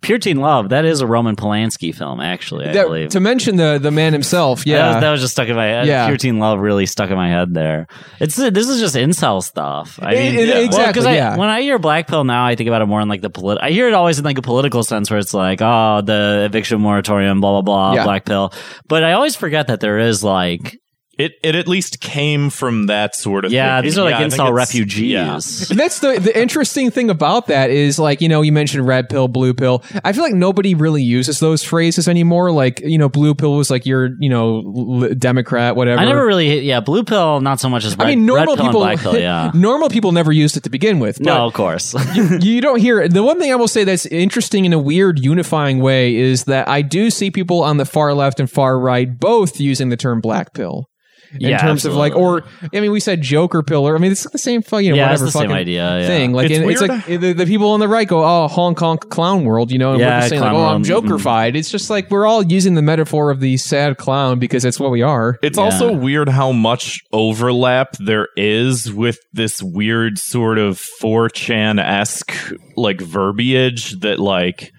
Pure 0.00 0.18
Teen 0.18 0.36
Love. 0.38 0.68
That 0.68 0.84
is 0.84 1.00
a 1.00 1.06
Roman 1.06 1.34
Polanski 1.36 1.94
film, 1.94 2.20
actually. 2.20 2.66
I 2.68 2.72
that, 2.72 2.86
believe. 2.86 3.10
to 3.10 3.20
mention 3.20 3.56
the 3.56 3.78
the 3.80 3.90
man 3.90 4.12
himself. 4.12 4.60
That 4.60 4.66
Yeah. 4.70 4.94
was, 4.94 5.02
that 5.02 5.10
was 5.10 5.20
just 5.20 5.32
stuck 5.32 5.48
in 5.48 5.56
my 5.56 5.66
head. 5.66 5.86
Yeah. 5.86 6.06
Pure 6.06 6.18
Teen 6.18 6.38
Love 6.38 6.60
really 6.60 6.86
stuck 6.86 7.10
in 7.10 7.16
my 7.16 7.28
head 7.28 7.52
there. 7.54 7.86
It's 8.20 8.36
this 8.36 8.68
is 8.68 8.80
just 8.80 8.94
incel 8.96 9.42
stuff. 9.42 9.98
I 10.02 10.14
mean, 10.14 10.34
it- 10.36 10.48
yeah. 10.48 10.58
exactly. 10.60 11.06
I, 11.06 11.14
yeah. 11.14 11.36
when 11.36 11.48
I 11.48 11.62
hear 11.62 11.78
black 11.78 12.06
pill 12.06 12.24
now, 12.24 12.46
I 12.46 12.54
think 12.54 12.68
about 12.68 12.82
it 12.82 12.86
more 12.86 13.00
in 13.00 13.08
like 13.08 13.22
the 13.22 13.30
political, 13.30 13.66
I 13.66 13.70
hear 13.70 13.88
it 13.88 13.94
always 13.94 14.18
in 14.18 14.24
like 14.24 14.38
a 14.38 14.42
political 14.42 14.82
sense, 14.82 15.10
where 15.10 15.18
it's 15.18 15.34
like, 15.34 15.60
oh, 15.62 16.00
the 16.04 16.42
eviction 16.46 16.80
moratorium, 16.80 17.40
blah 17.40 17.60
blah 17.60 17.62
blah, 17.62 17.94
Yeah. 17.94 18.04
black 18.04 18.24
pill. 18.24 18.52
But 18.86 19.04
I 19.04 19.12
always 19.12 19.36
forget 19.36 19.66
that 19.68 19.80
there 19.80 19.98
is 19.98 20.22
like, 20.22 20.78
it 21.18 21.32
it 21.42 21.54
at 21.54 21.66
least 21.68 22.00
came 22.00 22.48
from 22.48 22.86
that 22.86 23.14
sort 23.14 23.44
of. 23.44 23.50
Thing. 23.50 23.56
Yeah, 23.56 23.78
thing. 23.78 23.84
these 23.84 23.98
are 23.98 24.04
like 24.04 24.12
Yeah, 24.12 24.16
I 24.18 24.20
think 24.28 24.32
incel 24.34 24.46
it's- 24.46 24.54
refugees. 24.54 25.10
yeah. 25.10 25.32
And 25.70 25.78
that's 25.80 25.98
the 25.98 26.18
the 26.20 26.38
interesting 26.40 26.90
thing 26.90 27.10
about 27.10 27.48
that 27.48 27.70
is 27.70 27.98
like 27.98 28.20
you 28.20 28.28
know 28.28 28.40
you 28.42 28.52
mentioned 28.52 28.86
red 28.86 29.08
pill, 29.08 29.28
blue 29.28 29.52
pill. 29.54 29.82
I 30.04 30.12
feel 30.12 30.22
like 30.22 30.34
nobody 30.34 30.74
really 30.74 31.02
uses 31.02 31.40
those 31.40 31.62
phrases 31.64 32.08
anymore. 32.08 32.50
Like 32.52 32.80
you 32.80 32.98
know, 32.98 33.08
blue 33.08 33.34
pill 33.34 33.56
was 33.56 33.70
like 33.70 33.84
you're 33.84 34.10
you 34.20 34.28
know 34.28 34.62
l- 35.04 35.14
Democrat, 35.14 35.76
whatever. 35.76 36.00
I 36.00 36.04
never 36.04 36.24
really, 36.24 36.60
yeah, 36.60 36.80
blue 36.80 37.02
pill, 37.04 37.40
not 37.40 37.60
so 37.60 37.68
much 37.68 37.84
as 37.84 37.96
red, 37.98 38.06
I 38.06 38.10
mean, 38.10 38.24
normal 38.24 38.54
red 38.54 38.56
pill 38.58 38.66
people. 38.66 38.80
black 38.80 38.98
pill, 39.00 39.18
yeah. 39.18 39.50
normal 39.54 39.88
people 39.88 40.12
never 40.12 40.30
used 40.32 40.56
it 40.56 40.62
to 40.64 40.70
begin 40.70 41.00
with. 41.00 41.20
no, 41.20 41.46
of 41.46 41.52
course. 41.54 41.94
you 42.40 42.60
don't 42.60 42.78
hear 42.80 43.00
it. 43.00 43.12
the 43.12 43.22
one 43.22 43.38
thing 43.40 43.50
I 43.52 43.56
will 43.56 43.68
say 43.68 43.84
that's 43.84 44.06
interesting 44.06 44.64
in 44.64 44.72
a 44.72 44.78
weird 44.78 45.18
unifying 45.18 45.80
way 45.80 46.14
is 46.14 46.44
that 46.44 46.68
I 46.68 46.82
do 46.82 47.10
see 47.10 47.30
people 47.30 47.62
on 47.62 47.76
the 47.78 47.84
far 47.84 48.14
left 48.14 48.38
and 48.40 48.48
far 48.50 48.78
right 48.78 49.18
both 49.18 49.58
using 49.60 49.88
the 49.88 49.96
term 49.96 50.20
black 50.20 50.54
pill. 50.54 50.86
In 51.34 51.40
Yeah, 51.50 51.58
terms 51.58 51.84
of 51.84 51.94
like, 51.94 52.14
or 52.16 52.44
I 52.72 52.80
mean, 52.80 52.90
we 52.90 53.00
said 53.00 53.20
Joker 53.20 53.62
pill, 53.62 53.86
or 53.86 53.94
I 53.94 53.98
mean, 53.98 54.12
it's 54.12 54.28
the 54.30 54.38
same 54.38 54.62
fucking, 54.62 54.86
you 54.86 54.92
know, 54.92 54.96
Yeah, 54.96 55.12
it's 55.12 55.20
whatever 55.20 55.24
the 55.26 55.30
same 55.32 55.42
fucking 55.42 55.56
idea, 55.56 56.00
yeah. 56.00 56.06
thing. 56.06 56.32
Like, 56.32 56.50
It's 56.50 56.58
and 56.58 56.70
it's 56.70 56.80
like 56.80 57.04
the, 57.06 57.32
the 57.34 57.46
people 57.46 57.70
on 57.72 57.80
the 57.80 57.88
right 57.88 58.08
go, 58.08 58.24
"Oh, 58.24 58.48
Honk 58.48 58.78
honk 58.78 59.10
clown 59.10 59.44
world," 59.44 59.70
you 59.70 59.78
know, 59.78 59.92
and 59.92 60.00
we're 60.00 60.06
just 60.08 60.30
saying 60.30 60.40
like, 60.40 60.52
"Oh, 60.52 60.56
I'm 60.56 60.82
world, 60.82 61.04
mhm. 61.04 61.18
Jokerfied." 61.18 61.54
It's 61.54 61.70
just 61.70 61.90
like 61.90 62.10
we're 62.10 62.26
all 62.26 62.42
using 62.42 62.74
the 62.74 62.82
metaphor 62.82 63.30
of 63.30 63.40
the 63.40 63.56
sad 63.58 63.98
clown 63.98 64.38
because 64.38 64.62
that's 64.62 64.80
what 64.80 64.90
we 64.90 65.02
are. 65.02 65.36
It's 65.42 65.58
Yeah. 65.58 65.64
also 65.64 65.92
weird 65.92 66.28
how 66.30 66.52
much 66.52 67.00
overlap 67.12 67.96
there 67.98 68.28
is 68.36 68.92
with 68.92 69.18
this 69.32 69.62
weird 69.62 70.18
sort 70.18 70.58
of 70.58 70.80
4chan 71.02 71.78
esque 71.82 72.32
like 72.76 73.00
verbiage 73.00 73.98
that 74.00 74.18
like 74.18 74.70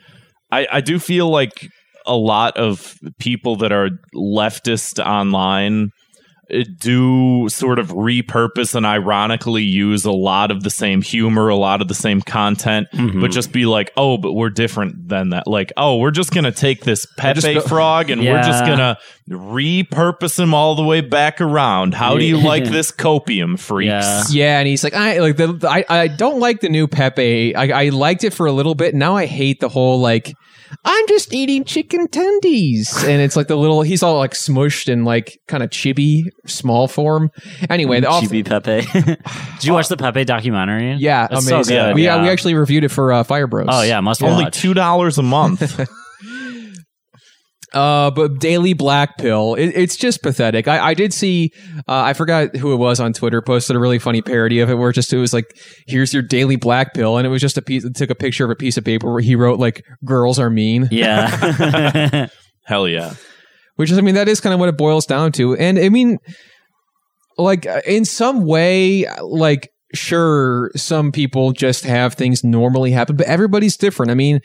I, 0.52 0.68
I 0.72 0.82
do 0.82 0.98
feel 1.00 1.30
like 1.30 1.68
a 2.06 2.16
lot 2.16 2.58
of 2.58 2.96
people 3.20 3.58
that 3.58 3.72
are 3.72 3.90
leftist 4.16 5.04
online 5.06 5.92
do 6.78 7.48
sort 7.50 7.80
of 7.80 7.90
repurpose 7.90 8.76
and 8.76 8.86
ironically 8.86 9.64
use 9.64 10.06
a 10.06 10.12
lot 10.12 10.52
of 10.52 10.64
the 10.64 10.70
same 10.70 11.02
humor, 11.02 11.50
a 11.50 11.56
lot 11.56 11.82
of 11.82 11.88
the 11.88 11.94
same 11.96 12.22
content, 12.22 12.88
Mm-hmm. 12.94 13.22
but 13.22 13.32
just 13.32 13.52
be 13.52 13.66
like, 13.66 13.92
oh, 13.96 14.18
but 14.18 14.34
we're 14.34 14.50
different 14.50 15.08
than 15.10 15.30
that. 15.30 15.48
Like, 15.48 15.72
oh, 15.78 15.98
we're 15.98 16.12
just 16.12 16.32
gonna 16.34 16.52
take 16.52 16.84
this 16.84 17.06
Pepe 17.18 17.40
just 17.42 17.68
frog 17.70 18.10
and 18.10 18.22
we're 18.22 18.42
just 18.44 18.66
gonna 18.66 18.98
repurpose 19.30 20.40
him 20.40 20.54
all 20.54 20.76
the 20.76 20.84
way 20.84 21.02
back 21.02 21.42
around. 21.42 21.94
How 21.94 22.18
do 22.18 22.24
you 22.24 22.38
like 22.38 22.66
this 22.66 22.92
copium, 22.92 23.58
freaks? 23.60 23.90
Yeah. 23.90 24.24
Yeah, 24.30 24.60
and 24.60 24.68
he's 24.68 24.84
like, 24.84 24.94
I 24.94 25.20
like 25.20 25.38
the 25.38 25.60
I, 25.70 25.86
I 26.04 26.08
don't 26.08 26.40
like 26.40 26.62
the 26.62 26.70
new 26.70 26.88
Pepe. 26.88 27.56
I, 27.56 27.86
I 27.86 27.90
liked 27.90 28.24
it 28.24 28.34
for 28.34 28.46
a 28.48 28.52
little 28.52 28.76
bit. 28.76 28.96
Now 28.96 29.16
I 29.16 29.26
hate 29.26 29.60
the 29.60 29.70
whole 29.70 30.00
like 30.00 30.34
I'm 30.86 31.08
just 31.08 31.34
eating 31.34 31.64
chicken 31.64 32.08
tendies, 32.08 32.96
and 33.04 33.22
it's 33.22 33.36
like 33.36 33.48
the 33.48 33.56
little 33.56 33.82
he's 33.82 34.04
all 34.04 34.18
like 34.18 34.34
smushed 34.34 34.92
and 34.92 35.06
like 35.06 35.40
kind 35.48 35.64
of 35.64 35.70
chibi 35.70 36.30
small 36.46 36.88
form. 36.88 37.32
Anyway, 37.70 38.00
the 38.00 38.08
off, 38.08 38.24
Chibi 38.24 38.46
Pepe. 38.46 38.82
Did 39.56 39.64
you 39.66 39.74
watch 39.74 39.88
the 39.88 39.98
Pepe 39.98 40.26
documentary? 40.26 40.94
yeah, 40.96 41.28
That's 41.28 41.48
amazing. 41.50 41.64
So 41.76 41.88
good. 41.88 41.96
we 41.96 42.06
yeah. 42.06 42.22
we 42.22 42.30
actually 42.30 42.56
reviewed 42.56 42.84
it 42.84 42.90
for 42.90 43.12
uh, 43.12 43.24
Fire 43.24 43.48
Bros. 43.48 43.68
Oh 43.70 43.82
yeah, 43.82 44.00
must 44.02 44.22
Only 44.24 44.46
watch. 44.46 44.60
two 44.60 44.74
dollars 44.74 45.18
a 45.18 45.24
month. 45.24 45.80
Uh, 47.74 48.10
but 48.10 48.40
Daily 48.40 48.74
Black 48.74 49.18
Pill, 49.18 49.54
it, 49.56 49.68
it's 49.76 49.96
just 49.96 50.24
pathetic. 50.24 50.68
I, 50.68 50.90
I 50.90 50.94
did 50.94 51.14
see, 51.14 51.52
uh, 51.88 52.02
I 52.04 52.14
forgot 52.14 52.56
who 52.56 52.74
it 52.74 52.78
was 52.78 53.00
on 53.00 53.14
Twitter, 53.14 53.42
posted 53.42 53.76
a 53.76 53.80
really 53.80 54.00
funny 54.00 54.22
parody 54.22 54.60
of 54.60 54.70
it 54.70 54.76
where 54.76 54.92
just 54.92 55.14
it 55.14 55.18
was 55.18 55.34
like, 55.34 55.56
here's 55.88 56.14
your 56.14 56.24
Daily 56.24 56.56
Black 56.56 56.94
Pill. 56.94 57.18
And 57.18 57.28
it 57.28 57.30
was 57.30 57.42
just 57.42 57.58
a 57.58 57.62
piece, 57.62 57.86
it 57.86 57.96
took 57.96 58.10
a 58.10 58.16
picture 58.16 58.44
of 58.44 58.50
a 58.50 58.56
piece 58.56 58.78
of 58.78 58.86
paper 58.86 59.12
where 59.12 59.22
he 59.22 59.36
wrote 59.36 59.60
like, 59.60 59.86
girls 60.04 60.40
are 60.40 60.50
mean. 60.50 60.88
Yeah. 60.92 62.28
Hell 62.66 62.88
yeah. 62.88 63.14
Which 63.76 63.92
is, 63.92 63.98
I 63.98 64.02
mean, 64.02 64.16
that 64.16 64.28
is 64.28 64.42
kind 64.42 64.54
of 64.54 64.60
what 64.60 64.70
it 64.70 64.78
boils 64.78 65.06
down 65.06 65.32
to. 65.34 65.56
And 65.56 65.78
I 65.78 65.90
mean, 65.90 66.18
like, 67.38 67.68
uh, 67.68 67.82
in 67.86 68.04
some 68.04 68.46
way, 68.46 69.06
like, 69.22 69.72
sure, 69.94 70.72
some 70.76 71.12
people 71.12 71.52
just 71.52 71.84
have 71.84 72.16
things 72.16 72.44
normally 72.44 72.92
happen, 72.92 73.16
but 73.16 73.28
everybody's 73.28 73.78
different. 73.78 74.12
I 74.12 74.16
mean, 74.16 74.42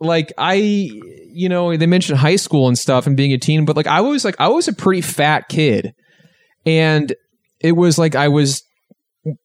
like, 0.00 0.32
I, 0.38 0.54
you 0.54 1.48
know, 1.48 1.76
they 1.76 1.86
mentioned 1.86 2.18
high 2.18 2.36
school 2.36 2.68
and 2.68 2.78
stuff 2.78 3.06
and 3.06 3.16
being 3.16 3.32
a 3.32 3.38
teen, 3.38 3.64
but 3.64 3.76
like, 3.76 3.86
I 3.86 4.00
was 4.00 4.24
like, 4.24 4.36
I 4.38 4.48
was 4.48 4.68
a 4.68 4.72
pretty 4.72 5.00
fat 5.00 5.48
kid. 5.48 5.92
And 6.66 7.14
it 7.60 7.72
was 7.72 7.98
like, 7.98 8.14
I 8.14 8.28
was 8.28 8.62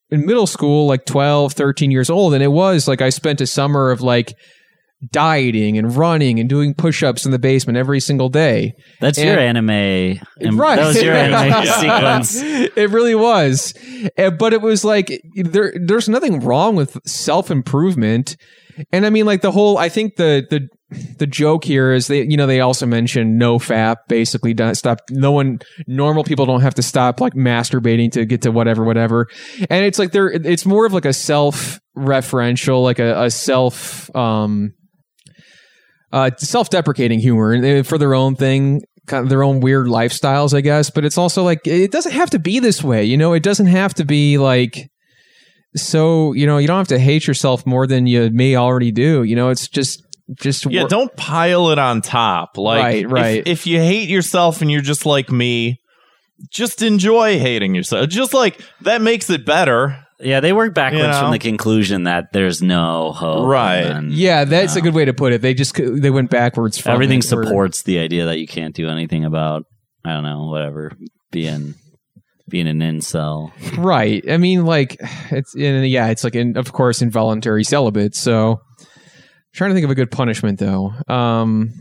in 0.09 0.25
middle 0.25 0.47
school, 0.47 0.87
like 0.87 1.05
12, 1.05 1.53
13 1.53 1.91
years 1.91 2.09
old. 2.09 2.33
And 2.33 2.43
it 2.43 2.51
was 2.51 2.87
like, 2.87 3.01
I 3.01 3.09
spent 3.09 3.41
a 3.41 3.47
summer 3.47 3.91
of 3.91 4.01
like, 4.01 4.33
dieting 5.11 5.77
and 5.77 5.95
running 5.95 6.41
and 6.41 6.49
doing 6.49 6.73
push-ups 6.73 7.23
in 7.25 7.31
the 7.31 7.39
basement 7.39 7.77
every 7.77 8.01
single 8.01 8.27
day. 8.27 8.73
That's 8.99 9.17
And- 9.17 9.27
your 9.29 9.39
anime. 9.39 9.69
right. 10.57 10.75
That 10.75 10.87
was 10.87 11.01
your 11.01 11.13
anime 11.15 11.65
sequence. 11.79 12.35
It 12.75 12.89
really 12.89 13.15
was. 13.15 13.73
Uh, 14.17 14.29
But 14.31 14.51
it 14.51 14.59
was 14.61 14.83
like 14.83 15.21
there 15.35 15.71
there's 15.81 16.09
nothing 16.09 16.41
wrong 16.41 16.75
with 16.75 16.97
self-improvement. 17.07 18.35
And 18.91 19.05
I 19.05 19.09
mean 19.09 19.25
like 19.25 19.41
the 19.41 19.51
whole 19.51 19.77
I 19.77 19.89
think 19.89 20.15
the 20.15 20.45
the 20.49 20.67
the 21.17 21.27
joke 21.27 21.63
here 21.63 21.93
is 21.93 22.07
they 22.07 22.23
you 22.23 22.37
know 22.37 22.47
they 22.47 22.61
also 22.61 22.85
mentioned 22.85 23.37
no 23.37 23.59
fap 23.59 23.97
basically 24.07 24.53
don't 24.53 24.75
stop 24.75 25.01
no 25.11 25.31
one 25.31 25.59
normal 25.85 26.23
people 26.23 26.45
don't 26.45 26.61
have 26.61 26.73
to 26.75 26.81
stop 26.81 27.21
like 27.21 27.33
masturbating 27.33 28.11
to 28.13 28.25
get 28.25 28.41
to 28.43 28.51
whatever 28.51 28.83
whatever. 28.83 29.27
And 29.69 29.85
it's 29.85 29.99
like 29.99 30.11
there 30.11 30.29
it's 30.29 30.65
more 30.65 30.85
of 30.85 30.93
like 30.93 31.05
a 31.05 31.13
self 31.13 31.79
referential 31.97 32.83
like 32.83 32.99
a, 32.99 33.25
a 33.25 33.29
self 33.29 34.13
um 34.15 34.73
uh, 36.11 36.31
self-deprecating 36.37 37.19
humor 37.19 37.53
uh, 37.53 37.83
for 37.83 37.99
their 37.99 38.15
own 38.15 38.35
thing 38.35 38.81
kind 39.05 39.23
of 39.23 39.29
their 39.29 39.43
own 39.43 39.59
weird 39.59 39.87
lifestyles 39.87 40.55
i 40.55 40.61
guess. 40.61 40.89
But 40.89 41.05
it's 41.05 41.17
also 41.17 41.43
like 41.43 41.67
it 41.67 41.91
doesn't 41.91 42.13
have 42.13 42.31
to 42.31 42.39
be 42.39 42.59
this 42.59 42.83
way 42.83 43.03
you 43.03 43.17
know? 43.17 43.33
It 43.33 43.43
doesn't 43.43 43.67
have 43.67 43.93
to 43.95 44.05
be 44.05 44.37
like 44.37 44.89
so 45.75 46.33
you 46.33 46.45
know 46.47 46.57
you 46.57 46.67
don't 46.67 46.77
have 46.77 46.87
to 46.87 46.99
hate 46.99 47.27
yourself 47.27 47.65
more 47.65 47.85
than 47.87 48.07
you 48.07 48.29
may 48.31 48.55
already 48.55 48.91
do 48.91 49.23
you 49.23 49.35
know 49.35 49.49
it's 49.49 49.67
just 49.67 50.03
just 50.39 50.65
Yeah, 50.65 50.81
wor- 50.81 50.89
don't 50.89 51.15
pile 51.17 51.69
it 51.71 51.79
on 51.79 52.01
top. 52.01 52.55
Like, 52.57 52.83
Right, 52.83 53.05
if- 53.05 53.11
right. 53.11 53.43
If, 53.47 53.65
you 53.65 53.79
hate 53.79 54.09
yourself 54.09 54.61
and 54.61 54.69
you're 54.69 54.81
just 54.81 55.03
like 55.07 55.31
me, 55.31 55.79
just 56.51 56.83
enjoy 56.83 57.39
hating 57.39 57.73
yourself. 57.73 58.09
Just 58.09 58.31
like 58.35 58.61
that 58.81 59.01
makes 59.01 59.31
it 59.31 59.43
better. 59.43 60.05
Yeah, 60.19 60.39
they 60.39 60.53
work 60.53 60.75
backwards 60.75 61.01
You 61.01 61.07
know? 61.07 61.19
from 61.19 61.31
the 61.31 61.39
conclusion 61.39 62.03
that 62.03 62.25
there's 62.31 62.61
no 62.61 63.11
hope. 63.11 63.47
Right. 63.47 63.85
and 63.85 64.11
Yeah, 64.11 64.45
that's 64.45 64.75
a 64.75 64.81
good 64.81 64.93
way 64.93 65.05
to 65.05 65.13
put 65.15 65.33
it. 65.33 65.41
They 65.41 65.55
just 65.55 65.73
they 65.75 66.11
went 66.11 66.29
backwards 66.29 66.77
from 66.77 66.91
everything 66.93 67.19
it, 67.19 67.31
where- 67.31 67.43
supports 67.45 67.81
the 67.81 67.97
idea 67.97 68.25
that 68.25 68.37
you 68.37 68.45
can't 68.45 68.75
do 68.75 68.87
anything 68.87 69.25
about 69.25 69.63
I 70.05 70.13
don't 70.13 70.23
know, 70.23 70.45
whatever, 70.45 70.91
being 71.31 71.73
being 72.49 72.67
an 72.67 72.79
incel. 72.79 73.51
Right. 73.77 74.23
I 74.29 74.37
mean, 74.37 74.65
like 74.65 74.97
it's 75.31 75.55
and 75.55 75.87
yeah, 75.87 76.07
it's 76.07 76.23
like 76.23 76.35
in, 76.35 76.57
of 76.57 76.71
course 76.73 77.01
involuntary 77.01 77.63
celibate. 77.63 78.15
So 78.15 78.61
trying 79.53 79.69
to 79.71 79.73
think 79.75 79.85
of 79.85 79.91
a 79.91 79.95
good 79.95 80.11
punishment 80.11 80.59
though. 80.59 80.93
Um, 81.07 81.71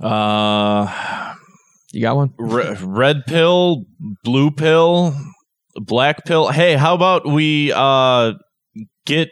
Uh, 0.00 1.34
you 1.92 2.02
got 2.02 2.16
one? 2.16 2.32
re- 2.38 2.76
red 2.80 3.24
pill, 3.26 3.84
blue 4.22 4.50
pill, 4.50 5.14
black 5.74 6.24
pill. 6.24 6.48
Hey, 6.48 6.74
how 6.76 6.94
about 6.94 7.26
we 7.26 7.72
uh 7.74 8.34
get 9.06 9.30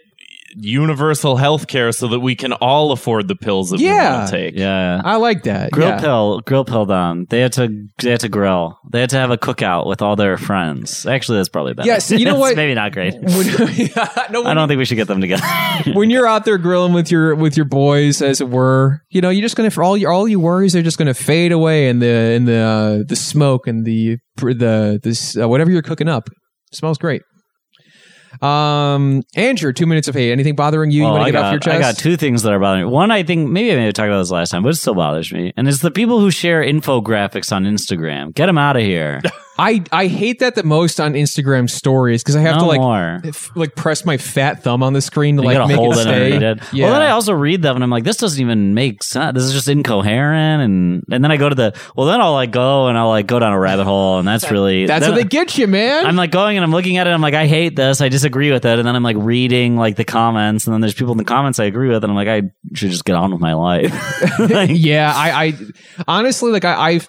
universal 0.58 1.36
health 1.36 1.66
care 1.66 1.92
so 1.92 2.08
that 2.08 2.20
we 2.20 2.34
can 2.34 2.52
all 2.54 2.92
afford 2.92 3.28
the 3.28 3.36
pills 3.36 3.70
that 3.70 3.78
we 3.78 3.86
Yeah. 3.86 4.18
want 4.18 4.30
to 4.30 4.36
take? 4.36 4.56
Yeah. 4.56 5.00
I 5.04 5.16
like 5.16 5.42
that. 5.44 5.70
Grill 5.70 5.88
yeah. 5.88 6.00
pill, 6.00 6.40
grill 6.40 6.64
pill 6.64 6.86
down. 6.86 7.26
They 7.28 7.40
had 7.40 7.52
to, 7.54 7.86
they 8.02 8.10
had 8.10 8.20
to 8.20 8.28
grill. 8.28 8.78
They 8.90 9.00
had 9.00 9.10
to 9.10 9.16
have 9.16 9.30
a 9.30 9.36
cookout 9.36 9.86
with 9.86 10.02
all 10.02 10.16
their 10.16 10.36
friends. 10.38 11.04
Actually, 11.06 11.38
that's 11.38 11.48
probably 11.48 11.74
better. 11.74 11.86
Yes, 11.86 12.10
you 12.10 12.24
know 12.24 12.32
It's 12.36 12.40
what? 12.40 12.56
Maybe 12.56 12.74
not 12.74 12.92
great. 12.92 13.14
When, 13.14 13.22
no, 14.30 14.42
when, 14.42 14.46
I 14.46 14.54
don't 14.54 14.68
think 14.68 14.78
we 14.78 14.84
should 14.84 14.96
get 14.96 15.08
them 15.08 15.20
together. 15.20 15.44
when 15.94 16.10
you're 16.10 16.26
out 16.26 16.44
there 16.44 16.58
grilling 16.58 16.92
with 16.92 17.10
your 17.10 17.34
with 17.34 17.56
your 17.56 17.66
boys, 17.66 18.22
as 18.22 18.40
it 18.40 18.48
were, 18.48 19.02
you 19.10 19.20
know, 19.20 19.30
you're 19.30 19.42
just 19.42 19.56
gonna 19.56 19.70
for 19.70 19.82
all 19.82 19.96
your 19.96 20.10
all 20.12 20.26
your 20.26 20.40
worries 20.40 20.74
are 20.74 20.82
just 20.82 20.98
gonna 20.98 21.14
fade 21.14 21.52
away 21.52 21.88
in 21.88 21.98
the 21.98 22.06
in 22.06 22.44
the 22.46 22.56
uh, 22.56 23.02
the 23.06 23.16
smoke 23.16 23.66
and 23.66 23.84
the 23.84 24.18
the 24.36 25.00
this 25.02 25.36
uh, 25.36 25.48
whatever 25.48 25.70
you're 25.70 25.82
cooking 25.82 26.08
up. 26.08 26.28
smells 26.72 26.98
great. 26.98 27.22
Um, 28.42 29.22
Andrew, 29.34 29.72
two 29.72 29.86
minutes 29.86 30.08
of 30.08 30.14
hate. 30.14 30.32
Anything 30.32 30.54
bothering 30.56 30.90
you? 30.90 31.02
You 31.02 31.06
Oh, 31.08 31.12
want 31.12 31.22
to 31.22 31.26
I 31.26 31.30
get 31.30 31.38
got, 31.38 31.44
off 31.46 31.52
your 31.52 31.60
chest? 31.60 31.76
I 31.76 31.80
got 31.80 31.96
two 31.96 32.16
things 32.16 32.42
that 32.42 32.52
are 32.52 32.58
bothering 32.58 32.86
me. 32.86 32.92
One, 32.92 33.10
I 33.10 33.22
think 33.22 33.50
maybe 33.50 33.72
I 33.72 33.76
may 33.76 33.84
have 33.86 33.94
talked 33.94 34.08
about 34.08 34.18
this 34.18 34.30
last 34.30 34.50
time, 34.50 34.62
but 34.62 34.70
it 34.70 34.76
still 34.76 34.94
bothers 34.94 35.32
me. 35.32 35.52
And 35.56 35.66
it's 35.68 35.80
the 35.80 35.90
people 35.90 36.20
who 36.20 36.30
share 36.30 36.62
infographics 36.62 37.54
on 37.54 37.64
Instagram. 37.64 38.34
Get 38.34 38.46
them 38.46 38.58
out 38.58 38.76
of 38.76 38.82
here. 38.82 39.20
I 39.58 39.82
I 39.90 40.06
hate 40.06 40.40
that 40.40 40.54
the 40.54 40.62
most 40.62 41.00
on 41.00 41.14
Instagram 41.14 41.68
stories 41.70 42.22
because 42.22 42.36
I 42.36 42.40
have 42.40 42.56
no 42.56 42.60
to 42.62 42.66
like 42.66 42.80
more. 42.80 43.20
f- 43.24 43.50
like 43.54 43.74
press 43.74 44.04
my 44.04 44.16
fat 44.18 44.62
thumb 44.62 44.82
on 44.82 44.92
the 44.92 45.00
screen 45.00 45.36
to 45.36 45.42
You 45.42 45.48
like 45.48 45.56
gotta 45.56 45.68
make 45.68 45.76
hold 45.76 45.94
it 45.94 45.98
it 45.98 46.02
stay. 46.02 46.32
and 46.32 46.42
read 46.42 46.42
it. 46.42 46.72
Yeah. 46.72 46.84
Well, 46.84 46.92
then 46.94 47.02
I 47.02 47.10
also 47.10 47.32
read 47.32 47.62
them 47.62 47.74
and 47.76 47.82
I'm 47.82 47.90
like, 47.90 48.04
this 48.04 48.16
doesn't 48.18 48.40
even 48.40 48.74
make 48.74 49.02
sense. 49.02 49.34
This 49.34 49.44
is 49.44 49.52
just 49.52 49.68
incoherent. 49.68 50.62
And 50.62 51.04
and 51.10 51.24
then 51.24 51.30
I 51.30 51.36
go 51.36 51.48
to 51.48 51.54
the 51.54 51.74
well, 51.96 52.06
then 52.06 52.20
I'll 52.20 52.32
like 52.34 52.50
go 52.50 52.88
and 52.88 52.98
I'll 52.98 53.08
like 53.08 53.26
go 53.26 53.38
down 53.38 53.52
a 53.52 53.58
rabbit 53.58 53.84
hole, 53.84 54.18
and 54.18 54.28
that's 54.28 54.50
really 54.50 54.86
That's 54.86 55.04
then 55.06 55.12
what 55.14 55.16
they 55.22 55.28
get 55.28 55.56
you, 55.56 55.66
man. 55.66 56.06
I'm 56.06 56.16
like 56.16 56.30
going 56.30 56.56
and 56.56 56.64
I'm 56.64 56.72
looking 56.72 56.96
at 56.98 57.06
it. 57.06 57.10
And 57.10 57.14
I'm 57.14 57.22
like, 57.22 57.34
I 57.34 57.46
hate 57.46 57.76
this. 57.76 58.00
I 58.00 58.08
disagree 58.08 58.50
with 58.52 58.64
it. 58.64 58.78
And 58.78 58.86
then 58.86 58.94
I'm 58.94 59.02
like 59.02 59.16
reading 59.18 59.76
like 59.76 59.96
the 59.96 60.04
comments, 60.04 60.66
and 60.66 60.74
then 60.74 60.80
there's 60.80 60.94
people 60.94 61.12
in 61.12 61.18
the 61.18 61.24
comments 61.24 61.58
I 61.58 61.64
agree 61.64 61.88
with, 61.88 62.04
and 62.04 62.10
I'm 62.10 62.16
like, 62.16 62.28
I 62.28 62.42
should 62.74 62.90
just 62.90 63.04
get 63.04 63.14
on 63.16 63.32
with 63.32 63.40
my 63.40 63.54
life. 63.54 63.92
Like, 64.38 64.70
yeah, 64.74 65.12
I, 65.14 65.44
I 65.46 65.54
honestly 66.06 66.52
like 66.52 66.64
I, 66.64 66.90
I've 66.90 67.08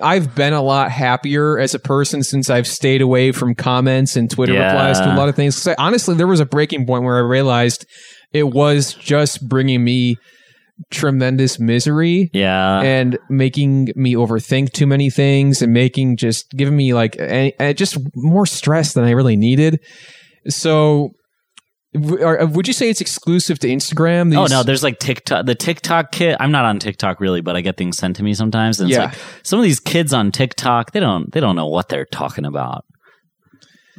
I've 0.00 0.34
been 0.34 0.52
a 0.52 0.62
lot 0.62 0.90
happier 0.90 1.58
as 1.58 1.74
a 1.74 1.78
person 1.78 2.22
since 2.22 2.50
I've 2.50 2.66
stayed 2.66 3.00
away 3.00 3.32
from 3.32 3.54
comments 3.54 4.16
and 4.16 4.30
Twitter 4.30 4.52
Yeah. 4.52 4.66
replies 4.72 5.00
to 5.00 5.12
a 5.12 5.16
lot 5.16 5.28
of 5.28 5.36
things. 5.36 5.66
I, 5.66 5.74
honestly, 5.78 6.14
there 6.14 6.26
was 6.26 6.40
a 6.40 6.46
breaking 6.46 6.86
point 6.86 7.04
where 7.04 7.16
I 7.16 7.20
realized 7.20 7.86
it 8.32 8.44
was 8.44 8.94
just 8.94 9.46
bringing 9.48 9.82
me 9.84 10.16
tremendous 10.90 11.58
misery 11.58 12.30
yeah. 12.32 12.80
and 12.80 13.18
making 13.28 13.88
me 13.96 14.14
overthink 14.14 14.72
too 14.72 14.86
many 14.86 15.10
things 15.10 15.60
and 15.62 15.72
making 15.72 16.16
just 16.16 16.50
giving 16.52 16.76
me 16.76 16.94
like 16.94 17.16
a, 17.16 17.52
a- 17.58 17.74
just 17.74 17.96
more 18.14 18.46
stress 18.46 18.92
than 18.92 19.04
I 19.04 19.10
really 19.12 19.36
needed. 19.36 19.80
So. 20.48 21.10
W- 21.94 22.22
are- 22.24 22.40
uh, 22.42 22.46
Would 22.46 22.66
you 22.66 22.72
say 22.74 22.90
it's 22.90 23.00
exclusive 23.00 23.58
to 23.60 23.68
Instagram? 23.68 24.36
Oh 24.36 24.46
no, 24.46 24.62
there's 24.62 24.82
like 24.82 24.98
TikTok, 24.98 25.46
the 25.46 25.54
TikTok 25.54 26.12
kid. 26.12 26.36
I'm 26.40 26.50
not 26.52 26.64
on 26.64 26.78
TikTok 26.78 27.20
really, 27.20 27.40
but 27.40 27.56
I 27.56 27.60
get 27.60 27.76
things 27.76 27.96
sent 27.98 28.16
to 28.16 28.22
me 28.22 28.34
sometimes. 28.34 28.80
And 28.80 28.90
Yeah. 28.90 29.04
like 29.06 29.14
some 29.42 29.58
of 29.58 29.64
these 29.64 29.80
kids 29.80 30.12
on 30.12 30.30
TikTok, 30.32 30.92
they 30.92 31.00
don't, 31.00 31.30
they 31.32 31.40
don't 31.40 31.56
know 31.56 31.66
what 31.68 31.88
they're 31.88 32.04
talking 32.06 32.44
about. 32.44 32.84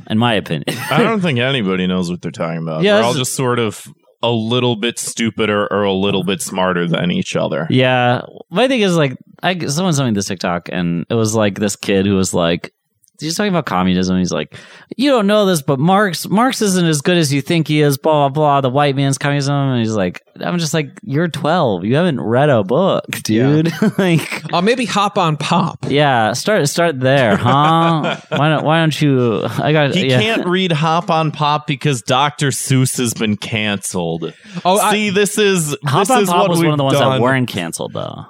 In 0.09 0.17
my 0.17 0.33
opinion, 0.33 0.63
I 0.89 1.03
don't 1.03 1.19
think 1.25 1.39
anybody 1.39 1.85
knows 1.85 2.09
what 2.09 2.21
they're 2.21 2.31
talking 2.31 2.59
about. 2.63 2.83
Yeah, 2.83 2.95
They're 2.95 3.03
all 3.03 3.13
just 3.13 3.33
sort 3.35 3.59
of 3.59 3.85
a 4.23 4.29
little 4.31 4.75
bit 4.75 4.97
stupider 4.97 5.67
or 5.71 5.83
a 5.83 5.93
little 5.93 6.23
bit 6.23 6.41
smarter 6.41 6.87
than 6.87 7.11
each 7.11 7.35
other. 7.35 7.67
Yeah, 7.69 8.21
my 8.49 8.67
thing 8.67 8.81
is 8.81 8.95
like, 8.95 9.17
I 9.43 9.57
someone 9.67 9.93
sent 9.93 10.07
me 10.09 10.13
this 10.13 10.27
TikTok, 10.27 10.69
and 10.71 11.05
it 11.09 11.13
was 11.15 11.35
like 11.35 11.59
this 11.59 11.75
kid 11.75 12.05
who 12.05 12.15
was 12.15 12.33
like, 12.33 12.71
he's 13.19 13.35
talking 13.35 13.51
about 13.51 13.65
communism. 13.65 14.17
He's 14.17 14.31
like, 14.31 14.55
you 14.97 15.09
don't 15.09 15.27
know 15.27 15.45
this, 15.45 15.61
but 15.61 15.79
Marx 15.79 16.27
Marx 16.27 16.61
isn't 16.61 16.85
as 16.85 17.01
good 17.01 17.17
as 17.17 17.33
you 17.33 17.41
think 17.41 17.67
he 17.67 17.81
is. 17.81 17.97
Blah 17.97 18.29
blah 18.29 18.29
blah. 18.29 18.61
The 18.61 18.69
white 18.69 18.95
man's 18.95 19.17
communism, 19.17 19.53
and 19.53 19.79
he's 19.79 19.95
like, 19.95 20.21
I'm 20.39 20.57
just 20.57 20.73
like, 20.73 20.89
you're 21.03 21.27
12. 21.27 21.83
You 21.85 21.95
haven't 21.95 22.21
read 22.21 22.49
a 22.49 22.63
book, 22.63 23.05
dude. 23.23 23.71
like. 23.97 24.53
Uh, 24.53 24.61
maybe 24.61 24.85
hop 24.85 25.17
on 25.17 25.37
pop. 25.37 25.85
Yeah, 25.87 26.33
start 26.33 26.67
start 26.69 26.99
there, 26.99 27.35
huh? 27.35 28.17
why 28.29 28.49
don't 28.49 28.63
Why 28.63 28.79
don't 28.79 29.01
you? 29.01 29.43
I 29.43 29.71
got. 29.71 29.93
He 29.93 30.07
yeah. 30.09 30.21
can't 30.21 30.47
read 30.47 30.71
Hop 30.71 31.09
on 31.09 31.31
Pop 31.31 31.67
because 31.67 32.01
Dr. 32.01 32.47
Seuss 32.47 32.97
has 32.97 33.13
been 33.13 33.37
canceled. 33.37 34.33
Oh, 34.65 34.77
I- 34.79 34.91
See, 34.91 35.09
this 35.09 35.37
is 35.37 35.75
Hop 35.85 36.07
this 36.07 36.11
on 36.11 36.23
is 36.23 36.29
Pop 36.29 36.41
what 36.41 36.49
was 36.51 36.59
we've 36.59 36.67
one 36.67 36.73
of 36.73 36.77
the 36.77 36.83
ones 36.85 36.97
done. 36.97 37.17
that 37.17 37.21
weren't 37.21 37.47
canceled, 37.49 37.93
though. 37.93 38.25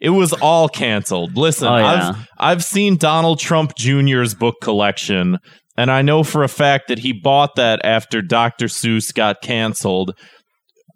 It 0.00 0.10
was 0.10 0.32
all 0.32 0.68
canceled. 0.68 1.36
Listen, 1.36 1.68
Oh, 1.68 1.76
yeah. 1.76 2.10
I've 2.10 2.28
I've 2.38 2.64
seen 2.64 2.96
Donald 2.96 3.38
Trump 3.38 3.74
Jr.'s 4.22 4.34
book 4.34 4.60
collection, 4.60 5.38
and 5.76 5.90
I 5.90 6.02
know 6.02 6.22
for 6.22 6.44
a 6.44 6.48
fact 6.48 6.86
that 6.88 7.00
he 7.00 7.12
bought 7.12 7.56
that 7.56 7.84
after 7.84 8.22
Dr. 8.22 8.66
Seuss 8.66 9.12
got 9.12 9.42
canceled. 9.42 10.16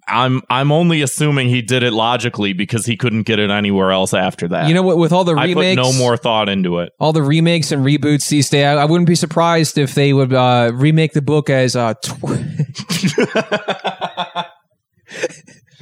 I'm 0.09 0.43
I'm 0.49 0.71
only 0.71 1.03
assuming 1.03 1.49
he 1.49 1.63
did 1.63 1.83
it 1.83 1.93
logically 1.93 2.53
because 2.53 2.87
he 2.87 2.97
couldn't 2.97 3.25
get 3.25 3.41
it 3.41 3.51
anywhere 3.51 3.91
else 3.91 4.15
after 4.15 4.47
that. 4.49 4.69
You 4.69 4.75
know 4.75 4.85
what? 4.85 4.99
With 4.99 5.11
all 5.13 5.25
the 5.25 5.35
I 5.35 5.53
put 5.53 5.57
remakes, 5.57 5.83
no 5.83 5.93
more 5.93 6.17
thought 6.17 6.49
into 6.49 6.79
it. 6.79 6.93
all 7.01 7.13
the 7.13 7.25
remakes 7.25 7.73
and 7.73 7.85
reboots 7.85 8.29
these 8.29 8.49
days, 8.49 8.65
I, 8.65 8.75
I 8.75 8.85
wouldn't 8.85 9.09
be 9.09 9.17
surprised 9.17 9.79
if 9.79 9.97
they 9.97 10.13
would 10.13 10.33
uh, 10.33 10.71
remake 10.73 11.13
the 11.13 11.23
book 11.23 11.51
as 11.51 11.75
uh, 11.75 11.95
tw- 11.95 12.23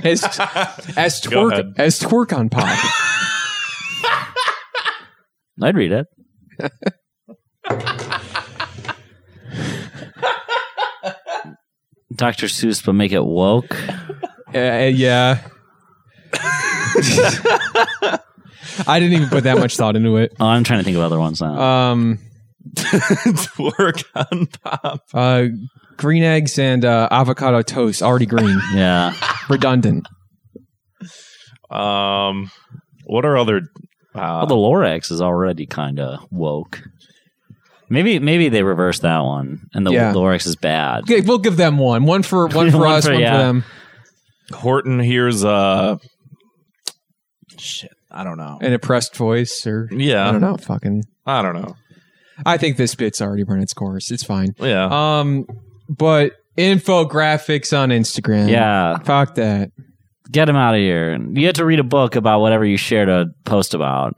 as 0.03 0.25
as 0.97 1.21
twerk 1.21 1.75
as 1.79 2.01
twerk 2.01 2.35
on 2.35 2.49
pop. 2.49 2.79
I'd 5.63 5.77
read 5.77 5.93
it. 5.93 6.07
Dr. 12.15 12.47
Seuss, 12.47 12.85
but 12.85 12.93
make 12.95 13.13
it 13.13 13.25
woke. 13.25 13.75
Uh, 14.55 14.91
yeah. 14.95 15.41
I 18.87 18.99
didn't 19.01 19.15
even 19.15 19.29
put 19.29 19.45
that 19.45 19.59
much 19.59 19.77
thought 19.77 19.97
into 19.97 20.17
it. 20.17 20.33
Oh, 20.39 20.47
I'm 20.47 20.65
trying 20.65 20.81
to 20.81 20.85
think 20.85 20.97
of 20.97 21.03
other 21.03 21.19
ones 21.19 21.41
now. 21.41 21.59
Um, 21.91 22.19
Twerk 22.77 24.05
on 24.15 24.47
pop. 24.63 25.03
uh, 25.13 25.47
green 25.97 26.23
eggs 26.23 26.59
and 26.59 26.85
uh, 26.85 27.09
avocado 27.11 27.63
toast, 27.63 28.03
already 28.03 28.27
green, 28.27 28.61
yeah. 28.75 29.15
redundant. 29.49 30.07
Um, 31.71 32.51
what 33.05 33.25
are 33.25 33.37
other? 33.37 33.59
Uh, 34.15 34.45
Well, 34.45 34.47
the 34.47 34.55
Lorax 34.55 35.11
is 35.11 35.21
already 35.21 35.67
kind 35.67 35.99
of 35.99 36.27
woke. 36.31 36.83
Maybe 37.95 38.19
maybe 38.19 38.49
they 38.51 38.63
reverse 38.63 38.99
that 39.01 39.21
one, 39.21 39.69
and 39.73 39.87
the 39.87 39.93
Yeah. 39.93 40.13
Lorax 40.13 40.47
is 40.47 40.57
bad. 40.57 41.05
Okay, 41.05 41.21
we'll 41.23 41.39
give 41.39 41.57
them 41.57 41.79
one. 41.79 42.05
One 42.05 42.23
for 42.23 42.47
one 42.49 42.71
for 42.71 42.79
One 42.79 42.93
us, 42.93 43.07
for- 43.07 43.13
one 43.13 43.21
yeah. 43.21 43.33
for 43.33 43.39
them. 43.39 43.65
Horton 44.53 45.01
Hears 45.01 45.43
uh 45.45 45.97
shit. 47.59 47.91
I 48.11 48.23
don't 48.25 48.37
know. 48.37 48.59
An 48.61 48.73
oppressed 48.73 49.17
voice, 49.17 49.67
or 49.67 49.89
Yeah, 49.91 50.29
I 50.29 50.33
don't 50.33 50.41
know. 50.41 50.57
Fucking. 50.57 51.05
I 51.27 51.43
don't 51.43 51.55
know. 51.55 51.75
I 52.45 52.57
think 52.59 52.77
this 52.77 52.95
bit's 52.95 53.21
already 53.21 53.45
run 53.45 53.61
its 53.61 53.73
course. 53.73 54.11
It's 54.11 54.23
fine. 54.25 54.55
Yeah, 54.59 54.87
Um, 55.21 55.47
but 55.89 56.33
infographics 56.59 57.77
on 57.77 57.89
Instagram. 57.91 58.49
Yeah, 58.51 58.99
Fuck 58.99 59.37
that. 59.37 59.71
get 60.31 60.49
him 60.49 60.57
out 60.57 60.75
of 60.75 60.81
here. 60.81 61.17
You 61.33 61.47
have 61.47 61.55
to 61.57 61.65
read 61.65 61.81
a 61.81 61.85
book 61.85 62.17
about 62.17 62.41
whatever 62.41 62.65
you 62.65 62.77
shared 62.77 63.09
a 63.09 63.27
post 63.45 63.73
about. 63.75 64.15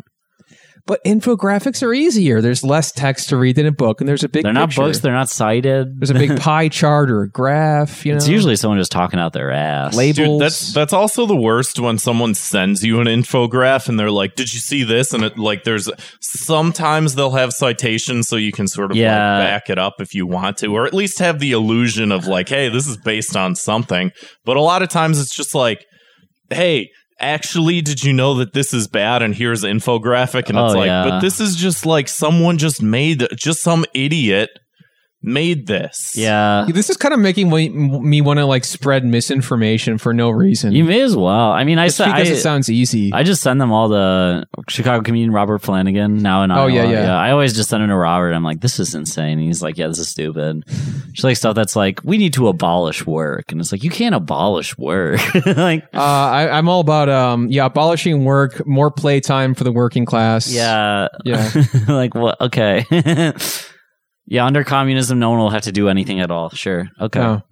But 0.86 1.02
infographics 1.04 1.82
are 1.82 1.92
easier. 1.92 2.40
There's 2.40 2.62
less 2.62 2.92
text 2.92 3.30
to 3.30 3.36
read 3.36 3.56
than 3.56 3.66
a 3.66 3.72
book, 3.72 4.00
and 4.00 4.08
there's 4.08 4.22
a 4.22 4.28
big. 4.28 4.44
They're 4.44 4.52
not 4.52 4.72
books. 4.72 5.00
They're 5.00 5.12
not 5.12 5.28
cited. 5.28 5.98
There's 5.98 6.10
a 6.10 6.14
big 6.14 6.38
pie 6.40 6.68
chart 6.68 7.10
or 7.10 7.22
a 7.22 7.28
graph. 7.28 8.06
You 8.06 8.12
know, 8.12 8.18
It's 8.18 8.28
usually 8.28 8.54
someone 8.54 8.78
just 8.78 8.92
talking 8.92 9.18
out 9.18 9.32
their 9.32 9.50
ass. 9.50 9.96
Label- 9.96 10.38
dude, 10.38 10.40
that's 10.42 10.72
that's 10.72 10.92
also 10.92 11.26
the 11.26 11.34
worst 11.34 11.80
when 11.80 11.98
someone 11.98 12.34
sends 12.34 12.84
you 12.84 13.00
an 13.00 13.08
infograph 13.08 13.88
and 13.88 13.98
they're 13.98 14.12
like, 14.12 14.36
"Did 14.36 14.54
you 14.54 14.60
see 14.60 14.84
this?" 14.84 15.12
And 15.12 15.24
it 15.24 15.36
like 15.36 15.64
there's 15.64 15.90
sometimes 16.20 17.14
they'll 17.16 17.30
have 17.32 17.52
citations 17.52 18.28
so 18.28 18.36
you 18.36 18.52
can 18.52 18.68
sort 18.68 18.90
of 18.92 18.96
Yeah. 18.96 19.38
like 19.38 19.46
back 19.48 19.70
it 19.70 19.78
up 19.78 19.94
if 20.00 20.14
you 20.14 20.24
want 20.26 20.58
to, 20.58 20.68
or 20.68 20.86
at 20.86 20.94
least 20.94 21.18
have 21.18 21.40
the 21.40 21.50
illusion 21.52 22.12
of 22.12 22.26
like, 22.28 22.48
"Hey, 22.48 22.68
this 22.68 22.86
is 22.86 22.96
based 22.96 23.36
on 23.36 23.56
something." 23.56 24.12
But 24.44 24.56
a 24.56 24.60
lot 24.62 24.82
of 24.82 24.88
times 24.88 25.20
it's 25.20 25.34
just 25.34 25.54
like, 25.54 25.84
"Hey." 26.50 26.90
Actually, 27.18 27.80
did 27.80 28.02
you 28.04 28.12
know 28.12 28.34
that 28.34 28.52
this 28.52 28.72
is 28.74 28.88
bad? 28.88 29.22
And 29.22 29.34
here's 29.34 29.64
an 29.64 29.76
infographic, 29.78 30.48
and 30.48 30.58
it's 30.58 30.74
Oh, 30.74 30.78
like, 30.78 30.86
yeah. 30.86 31.04
but 31.08 31.20
this 31.20 31.40
is 31.40 31.56
just 31.56 31.86
like 31.86 32.08
someone 32.08 32.58
just 32.58 32.82
made, 32.82 33.26
just 33.36 33.62
some 33.62 33.84
idiot 33.94 34.58
made 35.26 35.66
this. 35.66 36.14
Yeah. 36.16 36.66
This 36.68 36.88
is 36.88 36.96
kind 36.96 37.12
of 37.12 37.20
making 37.20 37.50
me, 37.50 37.68
me 37.68 38.20
want 38.20 38.38
to 38.38 38.46
like 38.46 38.64
spread 38.64 39.04
misinformation 39.04 39.98
for 39.98 40.14
no 40.14 40.30
reason. 40.30 40.72
You 40.72 40.84
may 40.84 41.00
as 41.02 41.16
well. 41.16 41.50
I 41.50 41.64
mean, 41.64 41.78
I 41.78 41.86
Just 41.86 41.96
said 41.98 42.06
because 42.06 42.30
I, 42.30 42.32
it 42.34 42.36
sounds 42.36 42.70
easy. 42.70 43.12
I 43.12 43.22
just 43.24 43.42
send 43.42 43.60
them 43.60 43.72
all 43.72 43.88
to 43.90 44.46
Chicago 44.68 45.02
comedian 45.02 45.32
Robert 45.32 45.58
Flanagan 45.58 46.18
now 46.18 46.42
in 46.44 46.50
Oh, 46.50 46.54
Iowa. 46.66 46.70
yeah, 46.72 46.90
yeah. 46.90 47.16
I 47.18 47.32
always 47.32 47.54
just 47.54 47.68
send 47.68 47.82
him 47.82 47.88
to 47.90 47.96
Robert. 47.96 48.32
I'm 48.32 48.44
like, 48.44 48.60
this 48.60 48.78
is 48.78 48.94
insane. 48.94 49.38
And 49.38 49.46
he's 49.46 49.62
like, 49.62 49.76
yeah, 49.76 49.88
this 49.88 49.98
is 49.98 50.08
stupid. 50.08 50.64
Just 51.12 51.24
like 51.24 51.36
stuff 51.36 51.54
that's 51.56 51.74
like, 51.76 52.00
we 52.04 52.18
need 52.18 52.32
to 52.34 52.46
abolish 52.48 53.04
work, 53.06 53.50
and 53.50 53.60
it's 53.60 53.72
like 53.72 53.82
you 53.82 53.90
can't 53.90 54.14
abolish 54.14 54.78
work. 54.78 55.20
like, 55.46 55.84
uh, 55.94 55.98
I, 55.98 56.48
I'm 56.56 56.68
all 56.68 56.80
about 56.80 57.08
um, 57.08 57.48
yeah, 57.48 57.64
abolishing 57.66 58.24
work, 58.24 58.66
more 58.66 58.90
playtime 58.90 59.54
for 59.54 59.64
the 59.64 59.72
working 59.72 60.04
class. 60.04 60.52
yeah, 60.52 61.08
Yeah. 61.24 61.50
like 61.88 62.14
what? 62.14 62.40
Okay. 62.40 62.84
yeah, 64.26 64.44
under 64.44 64.64
communism, 64.64 65.18
no 65.18 65.30
one 65.30 65.38
will 65.38 65.50
have 65.50 65.62
to 65.62 65.72
do 65.72 65.88
anything 65.88 66.20
at 66.20 66.30
all. 66.30 66.50
Sure. 66.50 66.88
Okay. 67.00 67.20
No. 67.20 67.42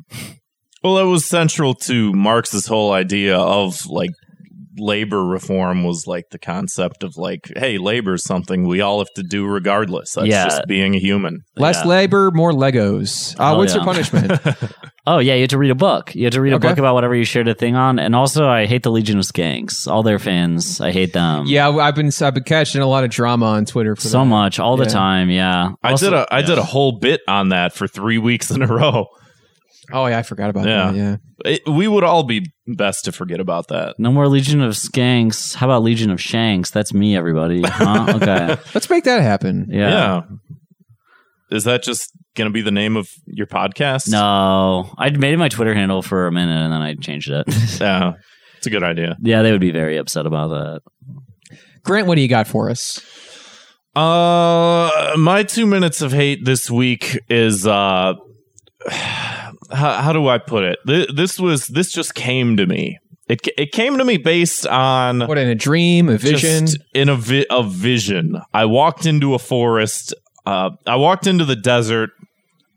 Well, 0.83 0.99
it 0.99 1.05
was 1.05 1.25
central 1.25 1.75
to 1.75 2.13
Marx's 2.13 2.67
whole 2.67 2.93
idea 2.93 3.39
of 3.39 3.87
like 3.87 4.11
labor 4.77 5.25
reform 5.25 5.85
was 5.85 6.05
like 6.07 6.25
the 6.31 6.39
concept 6.39 7.03
of 7.05 7.17
like, 7.17 7.51
hey, 7.57 7.79
labor 7.79 8.15
is 8.15 8.25
something 8.25 8.67
we 8.67 8.81
all 8.81 8.99
have 8.99 9.09
to 9.15 9.23
do 9.23 9.47
regardless. 9.47 10.13
That's 10.15 10.27
Yeah. 10.27 10.45
just 10.47 10.67
being 10.67 10.95
a 10.95 10.99
human. 10.99 11.41
Less 11.57 11.77
Yeah. 11.83 11.89
labor, 11.89 12.31
more 12.33 12.53
Legos. 12.53 13.39
Uh, 13.39 13.55
Oh, 13.55 13.59
what's 13.59 13.75
your 13.75 13.85
punishment? 13.85 14.33
Oh 15.07 15.19
yeah, 15.19 15.35
you 15.35 15.43
have 15.43 15.51
to 15.51 15.59
read 15.59 15.71
a 15.71 15.75
book. 15.75 16.15
You 16.15 16.25
have 16.25 16.33
to 16.33 16.41
read 16.41 16.55
a 16.55 16.57
Okay. 16.57 16.69
book 16.69 16.79
about 16.79 16.95
whatever 16.95 17.15
you 17.15 17.25
shared 17.25 17.47
a 17.47 17.55
thing 17.55 17.77
on. 17.77 17.99
And 17.99 18.17
also, 18.17 18.49
I 18.49 18.65
hate 18.65 18.83
the 18.85 18.91
Legion 18.91 19.19
of 19.19 19.25
Skanks. 19.27 19.87
All 19.87 20.03
their 20.03 20.19
fans, 20.19 20.81
I 20.81 20.93
hate 20.93 21.13
them. 21.13 21.45
yeah, 21.47 21.69
I've 21.69 21.95
been 21.95 22.11
I've 22.23 22.33
been 22.35 22.45
catching 22.45 22.81
a 22.81 22.87
lot 22.87 23.05
of 23.05 23.11
drama 23.11 23.47
on 23.47 23.67
Twitter 23.67 23.95
for 23.97 24.01
so 24.03 24.21
that. 24.21 24.25
much 24.25 24.59
all 24.59 24.77
the 24.79 24.87
time. 24.87 25.29
Yeah, 25.29 25.73
I 25.83 25.95
did 25.95 26.15
a 26.15 26.27
I 26.33 26.39
yeah. 26.39 26.47
did 26.47 26.59
a 26.59 26.63
whole 26.65 26.93
bit 26.93 27.21
on 27.29 27.51
that 27.51 27.75
for 27.75 27.87
three 27.87 28.17
weeks 28.19 28.51
in 28.51 28.63
a 28.63 28.67
row. 28.67 29.07
Oh 29.93 30.07
yeah, 30.07 30.19
I 30.19 30.23
forgot 30.23 30.49
about 30.49 30.67
Yeah. 30.67 30.91
that. 30.93 30.97
Yeah. 30.97 31.17
It, 31.45 31.69
we 31.69 31.87
would 31.87 32.05
all 32.05 32.23
be 32.23 32.51
best 32.67 33.05
to 33.05 33.13
forget 33.13 33.39
about 33.41 33.69
that. 33.69 33.97
No 33.99 34.11
more 34.11 34.27
Legion 34.29 34.63
of 34.63 34.73
Skanks. 34.73 35.55
How 35.55 35.67
about 35.67 35.83
Legion 35.83 36.11
of 36.11 36.19
Shanks? 36.19 36.71
That's 36.71 36.95
me, 36.95 37.15
everybody. 37.15 37.61
Huh? 37.63 38.07
Okay. 38.17 38.57
Let's 38.73 38.89
make 38.89 39.05
that 39.05 39.21
happen. 39.21 39.67
Yeah. 39.71 39.91
Yeah. 39.91 40.21
Is 41.51 41.65
that 41.65 41.83
just 41.83 42.13
going 42.35 42.49
to 42.49 42.53
be 42.53 42.63
the 42.63 42.71
name 42.71 42.97
of 42.97 43.09
your 43.27 43.47
podcast? 43.47 44.11
No, 44.11 44.93
I 44.99 45.11
made 45.11 45.35
it 45.35 45.39
my 45.39 45.49
Twitter 45.49 45.75
handle 45.75 46.03
for 46.03 46.27
a 46.27 46.33
minute 46.33 46.57
and 46.63 46.73
then 46.73 46.83
I 46.83 46.95
changed 46.95 47.31
it. 47.31 47.45
Yeah. 47.81 48.13
It's 48.59 48.67
a 48.67 48.71
good 48.71 48.83
idea. 48.83 49.19
yeah, 49.21 49.43
they 49.43 49.53
would 49.53 49.61
be 49.61 49.73
very 49.73 49.99
upset 49.99 50.25
about 50.25 50.49
that. 50.49 50.81
Grant, 51.83 52.07
what 52.07 52.15
do 52.15 52.23
you 52.23 52.29
got 52.29 52.47
for 52.49 52.71
us? 52.71 52.99
Uh, 53.95 55.13
my 55.19 55.43
two 55.43 55.67
minutes 55.67 56.01
of 56.01 56.13
hate 56.13 56.47
this 56.47 56.71
week 56.71 57.19
is 57.29 57.67
uh, 57.67 58.15
how, 58.91 59.53
how 59.71 60.13
do 60.13 60.29
I 60.29 60.39
put 60.39 60.65
it? 60.65 60.79
Th- 60.87 61.09
This 61.15 61.39
was 61.39 61.67
this 61.69 61.93
just 61.93 62.15
came 62.15 62.57
to 62.57 62.67
me. 62.67 62.99
It 63.29 63.47
it 63.57 63.73
came 63.73 63.99
to 63.99 64.05
me 64.05 64.17
based 64.17 64.67
on 64.67 65.21
What 65.27 65.39
in 65.39 65.49
a 65.49 65.55
dream, 65.55 66.09
a 66.09 66.19
vision? 66.19 66.67
just 66.67 66.79
in 66.95 67.09
a 67.09 67.17
vi- 67.17 67.47
a 67.51 67.63
vision. 67.63 68.41
I 68.53 68.65
walked 68.65 69.07
into 69.07 69.35
a 69.35 69.39
forest. 69.39 70.15
Uh, 70.45 70.71
I 70.87 70.97
walked 70.97 71.27
into 71.27 71.45
the 71.45 71.57
desert 71.57 72.11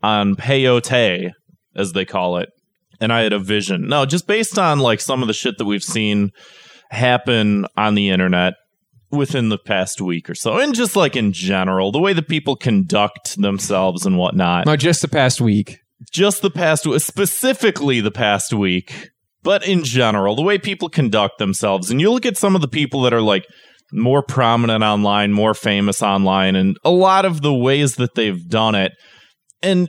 on 0.02 0.36
peyote, 0.36 1.32
as 1.74 1.92
they 1.92 2.04
call 2.04 2.38
it, 2.38 2.48
and 3.00 3.12
I 3.12 3.22
had 3.22 3.32
a 3.32 3.38
vision. 3.38 3.88
No, 3.88 4.06
just 4.06 4.26
based 4.26 4.58
on 4.58 4.78
like 4.78 5.00
some 5.00 5.22
of 5.22 5.28
the 5.28 5.34
shit 5.34 5.58
that 5.58 5.64
we've 5.64 5.82
seen 5.82 6.30
happen 6.90 7.66
on 7.76 7.94
the 7.94 8.10
internet 8.10 8.54
within 9.10 9.48
the 9.48 9.58
past 9.58 10.00
week 10.00 10.28
or 10.28 10.34
so, 10.34 10.58
and 10.58 10.74
just 10.74 10.96
like 10.96 11.16
in 11.16 11.32
general, 11.32 11.92
the 11.92 11.98
way 11.98 12.12
that 12.12 12.28
people 12.28 12.56
conduct 12.56 13.40
themselves 13.40 14.04
and 14.04 14.18
whatnot. 14.18 14.66
No, 14.66 14.76
just 14.76 15.02
the 15.02 15.08
past 15.08 15.40
week. 15.40 15.78
just 16.10 16.42
the 16.42 16.50
past 16.50 16.86
specifically 17.00 18.00
the 18.00 18.10
past 18.10 18.52
week. 18.52 19.10
But 19.42 19.66
in 19.66 19.84
general 19.84 20.34
the 20.36 20.42
way 20.42 20.58
people 20.58 20.88
conduct 20.88 21.38
themselves. 21.38 21.90
And 21.90 22.00
you 22.00 22.10
look 22.10 22.26
at 22.26 22.36
some 22.36 22.54
of 22.54 22.60
the 22.60 22.68
people 22.68 23.02
that 23.02 23.14
are 23.14 23.22
like 23.22 23.46
more 23.92 24.22
prominent 24.22 24.84
online 24.84 25.32
more 25.32 25.54
famous 25.54 26.02
online 26.02 26.54
and 26.54 26.76
a 26.84 26.90
lot 26.90 27.24
of 27.24 27.40
the 27.40 27.54
ways 27.54 27.94
that 27.94 28.14
they've 28.14 28.46
done 28.48 28.74
it 28.74 28.92
and 29.62 29.88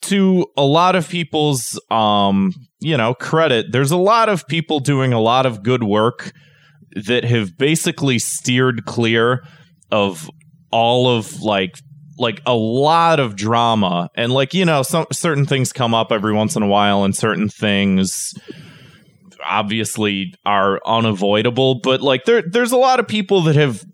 to 0.00 0.46
a 0.56 0.64
lot 0.64 0.94
of 0.94 1.08
people's 1.08 1.80
um 1.90 2.52
you 2.80 2.96
know 2.96 3.14
credit 3.14 3.72
there's 3.72 3.90
a 3.90 3.96
lot 3.96 4.28
of 4.28 4.46
people 4.46 4.78
doing 4.78 5.12
a 5.12 5.20
lot 5.20 5.44
of 5.44 5.62
good 5.62 5.82
work 5.82 6.32
that 6.94 7.24
have 7.24 7.56
basically 7.56 8.18
steered 8.18 8.84
clear 8.84 9.44
of 9.90 10.30
all 10.70 11.08
of 11.08 11.40
like 11.42 11.76
like 12.18 12.40
a 12.46 12.54
lot 12.54 13.20
of 13.20 13.36
drama. 13.36 14.10
And 14.14 14.32
like 14.32 14.54
you 14.54 14.64
know 14.64 14.82
some 14.82 15.06
certain 15.12 15.46
things 15.46 15.72
come 15.72 15.94
up 15.94 16.12
every 16.12 16.32
once 16.32 16.56
in 16.56 16.62
a 16.62 16.68
while 16.68 17.04
and 17.04 17.14
certain 17.14 17.48
things 17.48 18.34
obviously 19.44 20.34
are 20.44 20.80
unavoidable. 20.86 21.80
But 21.80 22.00
like 22.00 22.24
there 22.24 22.42
there's 22.42 22.72
a 22.72 22.76
lot 22.76 23.00
of 23.00 23.08
people 23.08 23.42
that 23.42 23.56
have 23.56 23.84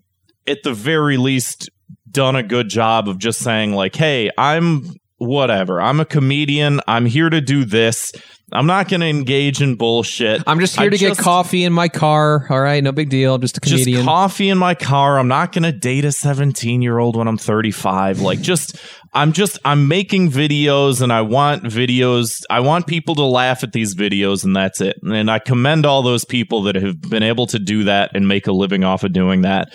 at 0.47 0.63
the 0.63 0.73
very 0.73 1.17
least 1.17 1.69
done 2.11 2.35
a 2.35 2.43
good 2.43 2.69
job 2.69 3.07
of 3.07 3.17
just 3.17 3.39
saying 3.39 3.73
like 3.73 3.95
hey 3.95 4.29
I'm 4.37 4.95
whatever 5.19 5.81
I'm 5.81 5.99
a 5.99 6.05
comedian 6.05 6.81
I'm 6.87 7.05
here 7.05 7.29
to 7.29 7.41
do 7.41 7.65
this 7.65 8.11
I'm 8.51 8.65
not 8.65 8.89
going 8.89 9.01
to 9.01 9.07
engage 9.07 9.61
in 9.61 9.75
bullshit 9.75 10.43
I'm 10.47 10.59
just 10.59 10.75
here 10.75 10.87
I 10.87 10.89
to 10.89 10.97
get 10.97 11.17
coffee 11.17 11.63
in 11.63 11.73
my 11.73 11.87
car. 11.87 12.47
All 12.49 12.59
right, 12.59 12.83
no 12.83 12.91
big 12.91 13.09
deal. 13.09 13.35
I'm 13.35 13.41
just 13.41 13.57
a 13.57 13.59
comedian. 13.59 13.97
just 13.97 14.05
coffee 14.05 14.49
in 14.49 14.57
my 14.57 14.73
car. 14.73 15.19
I'm 15.19 15.27
not 15.27 15.51
going 15.51 15.63
to 15.63 15.71
date 15.71 16.05
a 16.05 16.11
17 16.11 16.81
year 16.81 16.97
old 16.97 17.15
when 17.15 17.27
I'm 17.27 17.37
35. 17.37 18.21
Like, 18.21 18.41
just, 18.41 18.77
I'm 19.13 19.33
just, 19.33 19.59
I'm 19.65 19.87
making 19.87 20.31
videos 20.31 21.01
and 21.01 21.13
I 21.13 21.21
want 21.21 21.63
videos. 21.63 22.41
I 22.49 22.61
want 22.61 22.87
people 22.87 23.15
to 23.15 23.23
laugh 23.23 23.63
at 23.63 23.71
these 23.71 23.95
videos 23.95 24.43
and 24.43 24.55
that's 24.55 24.81
it. 24.81 24.97
And 25.03 25.29
I 25.29 25.39
commend 25.39 25.85
all 25.85 26.01
those 26.01 26.25
people 26.25 26.63
that 26.63 26.75
have 26.75 27.01
been 27.01 27.23
able 27.23 27.45
to 27.47 27.59
do 27.59 27.83
that 27.83 28.11
and 28.15 28.27
make 28.27 28.47
a 28.47 28.51
living 28.51 28.83
off 28.83 29.03
of 29.03 29.13
doing 29.13 29.41
that. 29.41 29.73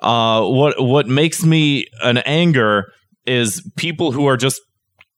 Uh, 0.00 0.46
what, 0.46 0.82
what 0.82 1.06
makes 1.06 1.44
me 1.44 1.86
an 2.02 2.18
anger 2.18 2.92
is 3.26 3.68
people 3.76 4.12
who 4.12 4.26
are 4.26 4.36
just 4.36 4.60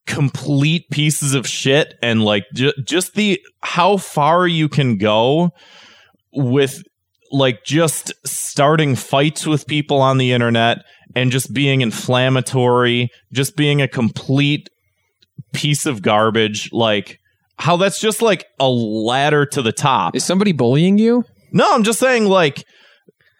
complete 0.07 0.88
pieces 0.90 1.35
of 1.35 1.47
shit 1.47 1.95
and 2.03 2.25
like 2.25 2.45
ju- 2.55 2.73
just 2.85 3.14
the 3.14 3.40
how 3.62 3.97
far 3.97 4.47
you 4.47 4.69
can 4.69 4.97
go 4.99 5.51
with 6.33 6.83
like 7.33 7.64
just 7.64 8.12
starting 8.25 8.95
fights 8.95 9.47
with 9.47 9.66
people 9.66 10.01
on 10.01 10.19
the 10.19 10.33
internet 10.33 10.79
and 11.14 11.33
just 11.33 11.53
being 11.53 11.81
inflammatory, 11.81 13.11
just 13.33 13.57
being 13.57 13.83
a 13.83 13.88
complete 13.88 14.69
piece 15.53 15.87
of 15.87 16.03
garbage, 16.03 16.71
like 16.73 17.19
how 17.59 17.77
that's 17.77 18.01
just 18.01 18.23
like 18.23 18.47
a 18.61 18.69
ladder 18.69 19.47
to 19.47 19.62
the 19.62 19.73
top. 19.73 20.14
Is 20.14 20.25
somebody 20.25 20.53
bullying 20.53 20.99
you? 20.99 21.25
No, 21.53 21.69
I'm 21.73 21.83
just 21.83 21.99
saying 21.99 22.27
like 22.27 22.64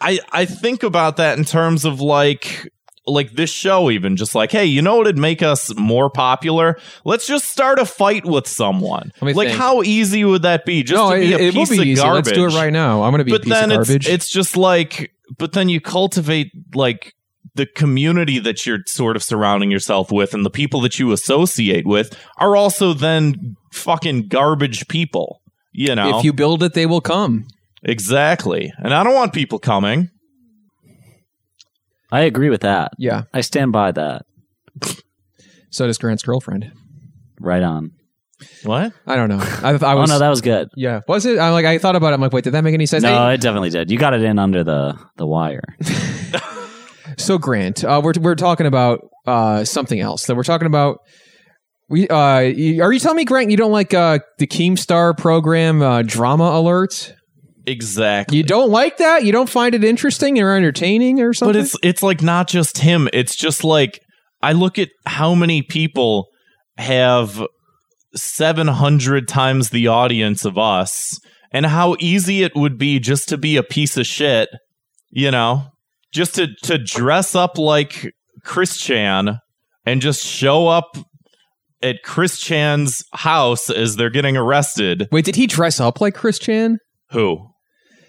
I 0.00 0.18
I 0.33 0.46
think 0.46 0.83
about 0.83 1.16
that 1.18 1.38
in 1.38 1.44
terms 1.44 1.85
of 1.85 2.00
like 2.00 2.68
like 3.06 3.32
this 3.32 3.50
show 3.50 3.90
even 3.90 4.16
just 4.16 4.34
like 4.34 4.50
hey 4.50 4.64
you 4.64 4.82
know 4.82 4.96
what'd 4.96 5.16
make 5.16 5.42
us 5.42 5.74
more 5.76 6.10
popular 6.10 6.76
let's 7.04 7.26
just 7.26 7.46
start 7.48 7.78
a 7.78 7.84
fight 7.84 8.24
with 8.24 8.46
someone 8.46 9.12
like 9.20 9.36
think. 9.36 9.50
how 9.52 9.82
easy 9.82 10.24
would 10.24 10.42
that 10.42 10.64
be 10.64 10.82
just 10.82 10.96
no, 10.96 11.10
to 11.14 11.20
be 11.20 11.32
it, 11.32 11.40
a 11.40 11.44
it 11.44 11.54
will 11.54 11.60
piece 11.62 11.70
be 11.70 11.78
of 11.78 11.86
easy. 11.86 12.02
garbage 12.02 12.26
Let's 12.26 12.36
do 12.36 12.46
it 12.46 12.60
right 12.60 12.72
now. 12.72 13.02
I'm 13.02 13.12
going 13.12 13.18
to 13.18 13.24
be 13.24 13.30
but 13.30 13.42
a 13.42 13.44
piece 13.44 13.52
then 13.52 13.70
of 13.70 13.80
it's 13.82 13.88
garbage. 13.88 14.08
it's 14.08 14.28
just 14.28 14.56
like 14.56 15.12
but 15.38 15.52
then 15.52 15.68
you 15.68 15.80
cultivate 15.80 16.50
like 16.74 17.14
the 17.54 17.66
community 17.66 18.38
that 18.38 18.66
you're 18.66 18.80
sort 18.86 19.16
of 19.16 19.22
surrounding 19.22 19.70
yourself 19.70 20.10
with 20.12 20.34
and 20.34 20.44
the 20.44 20.50
people 20.50 20.80
that 20.82 20.98
you 20.98 21.12
associate 21.12 21.86
with 21.86 22.18
are 22.38 22.56
also 22.56 22.92
then 22.92 23.56
fucking 23.72 24.28
garbage 24.28 24.88
people 24.88 25.40
you 25.72 25.94
know 25.94 26.18
if 26.18 26.24
you 26.24 26.32
build 26.32 26.62
it, 26.62 26.74
they 26.74 26.86
will 26.86 27.00
come. 27.00 27.46
exactly 27.82 28.72
and 28.78 28.92
i 28.92 29.02
don't 29.04 29.14
want 29.14 29.32
people 29.32 29.58
coming 29.58 30.10
I 32.16 32.22
agree 32.22 32.50
with 32.50 32.62
that. 32.62 32.92
Yeah. 32.98 33.22
I 33.35 33.40
stand 33.42 33.72
by 33.72 33.92
that. 33.92 34.22
So 35.70 35.87
does 35.87 35.98
Grant's 35.98 36.22
girlfriend. 36.22 36.72
Right 37.38 37.62
on. 37.62 37.90
what 38.64 38.92
I 39.07 39.16
don't 39.16 39.29
know. 39.29 39.40
I, 39.40 39.72
I 39.72 39.74
Oh 39.94 39.96
was. 39.98 40.09
no, 40.11 40.18
that 40.20 40.29
was 40.31 40.40
good. 40.40 40.68
yeah. 40.74 41.00
Was 41.07 41.26
it? 41.26 41.38
I'm 41.38 41.52
like, 41.52 41.66
I 41.66 41.76
thought 41.76 41.96
about 41.96 42.12
it. 42.12 42.14
I'm 42.14 42.20
like, 42.22 42.33
wait, 42.33 42.44
did 42.44 42.55
that 42.55 42.64
make 42.64 42.72
any 42.72 42.87
sense? 42.87 43.02
No, 43.02 43.11
Hey, 43.29 43.35
it 43.35 43.40
definitely 43.42 43.68
did. 43.70 43.90
You 43.90 43.98
got 43.98 44.14
it 44.14 44.22
in 44.22 44.38
under 44.38 44.64
the 44.64 44.98
the 45.16 45.26
wire. 45.26 45.64
so 47.18 47.37
Grant, 47.38 47.85
uh, 47.85 48.00
we're 48.02 48.14
we're 48.20 48.35
talking 48.37 48.66
about 48.66 49.00
uh, 49.26 49.64
something 49.64 50.00
else. 50.00 50.26
That 50.26 50.35
we're 50.37 50.44
talking 50.44 50.66
about. 50.66 50.98
We 51.88 52.09
uh, 52.09 52.38
you- 52.40 52.83
are 52.83 52.92
you 52.92 52.98
telling 52.98 53.16
me, 53.18 53.24
Grant, 53.24 53.50
you 53.50 53.57
don't 53.57 53.72
like 53.72 53.92
uh, 53.94 54.20
the 54.38 54.46
Keemstar 54.46 55.16
program, 55.16 55.83
uh, 55.83 56.02
Drama 56.02 56.44
Alert? 56.44 57.14
Exactly 57.66 58.37
You 58.37 58.42
don't 58.42 58.70
like 58.70 58.98
that? 58.98 59.24
You 59.24 59.33
don't 59.33 59.48
find 59.48 59.74
it 59.74 59.85
interesting 59.85 60.38
or 60.40 60.55
entertaining 60.55 61.20
or 61.20 61.33
something? 61.33 61.52
but 61.55 61.61
it's 61.61 61.76
it's 61.83 62.02
like 62.02 62.22
not 62.22 62.48
just 62.48 62.79
him 62.79 63.09
it's 63.12 63.35
just 63.35 63.64
like 63.64 64.00
i 64.42 64.52
look 64.52 64.79
at 64.79 64.88
how 65.07 65.35
many 65.35 65.62
people 65.62 66.29
have 66.79 67.44
700 68.14 69.29
times 69.29 69.70
the 69.70 69.88
audience 69.88 70.44
of 70.44 70.59
us 70.59 71.18
and 71.52 71.66
how 71.66 71.96
easy 72.00 72.42
it 72.42 72.55
would 72.55 72.79
be 72.79 72.98
just 72.98 73.29
to 73.29 73.38
be 73.38 73.57
a 73.57 73.62
piece 73.62 73.96
of 73.96 74.07
shit, 74.07 74.48
you 75.11 75.31
know, 75.31 75.64
just 76.12 76.35
to 76.37 76.48
to 76.64 76.79
dress 76.79 77.35
up 77.35 77.59
like 77.59 78.12
Chris 78.44 78.76
Chan 78.79 79.38
and 79.85 80.00
just 80.00 80.24
show 80.24 80.68
up 80.68 80.96
at 81.83 82.02
Chris 82.02 82.38
Chan's 82.38 83.02
house 83.12 83.70
as 83.70 83.96
they're 83.96 84.11
getting 84.11 84.37
arrested. 84.37 85.09
Wait, 85.12 85.24
did 85.24 85.37
he 85.37 85.46
dress 85.46 85.79
up 85.79 86.00
like 86.00 86.14
Chris 86.14 86.38
Chan? 86.38 86.79
Who? 87.11 87.48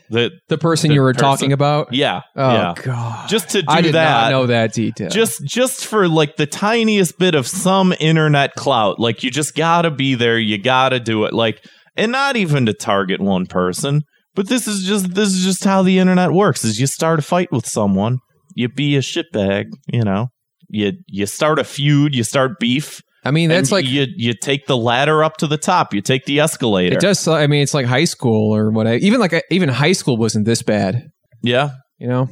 The 0.09 0.31
The 0.47 0.57
person 0.57 0.89
The 0.89 0.95
you 0.95 1.01
were 1.01 1.13
person- 1.13 1.25
talking 1.27 1.51
about? 1.53 1.93
yeah, 1.93 2.21
Oh 2.35 2.51
yeah. 2.53 2.73
god. 2.81 3.27
Just 3.29 3.49
to 3.49 3.61
do 3.61 3.67
I 3.69 3.81
did 3.81 3.93
that. 3.95 4.21
not 4.21 4.31
know 4.31 4.45
that 4.47 4.73
detail. 4.73 5.09
just 5.09 5.43
just 5.43 5.85
for 5.85 6.07
like 6.07 6.37
the 6.37 6.45
tiniest 6.45 7.17
bit 7.19 7.35
of 7.35 7.47
some 7.47 7.93
internet 7.99 8.53
clout 8.55 8.99
like 8.99 9.23
you 9.23 9.31
just 9.31 9.55
gotta 9.55 9.91
be 9.91 10.15
there 10.15 10.39
you 10.39 10.57
gotta 10.57 10.99
do 10.99 11.25
it 11.25 11.33
like 11.33 11.63
and 11.95 12.11
not 12.11 12.35
even 12.37 12.65
to 12.67 12.73
target 12.73 13.19
one 13.19 13.45
person 13.47 14.03
but 14.35 14.47
this 14.47 14.67
is 14.67 14.83
just 14.83 15.13
this 15.15 15.29
is 15.33 15.43
just 15.43 15.63
how 15.63 15.81
the 15.83 15.99
internet 15.99 16.31
works 16.31 16.63
is 16.63 16.79
you 16.79 16.87
start 16.87 17.19
a 17.19 17.21
fight 17.21 17.51
with 17.51 17.65
someone 17.65 18.19
you 18.55 18.69
be 18.69 18.95
a 18.95 19.01
shitbag 19.01 19.65
you 19.91 20.03
know 20.03 20.27
you 20.69 20.93
you 21.07 21.25
start 21.25 21.59
a 21.59 21.63
feud 21.63 22.13
you 22.15 22.23
start 22.23 22.59
beef 22.59 23.01
I 23.23 23.31
mean, 23.31 23.49
that's 23.49 23.69
and 23.69 23.71
like 23.71 23.85
you 23.85 24.05
you 24.15 24.33
take 24.33 24.67
the 24.67 24.77
ladder 24.77 25.23
up 25.23 25.37
to 25.37 25.47
the 25.47 25.57
top 25.57 25.93
you 25.93 26.01
take 26.01 26.25
the 26.25 26.39
escalator 26.39 26.95
it 26.95 27.01
does. 27.01 27.27
I 27.27 27.47
mean, 27.47 27.61
it's 27.63 27.73
like 27.73 27.85
high 27.85 28.05
school 28.05 28.55
or 28.55 28.71
what? 28.71 28.87
Even 28.87 29.19
like 29.19 29.43
even 29.51 29.69
high 29.69 29.91
school 29.93 30.17
wasn't 30.17 30.45
this 30.45 30.61
bad. 30.61 31.09
yeah 31.43 31.71
You 31.99 32.07
know? 32.07 32.29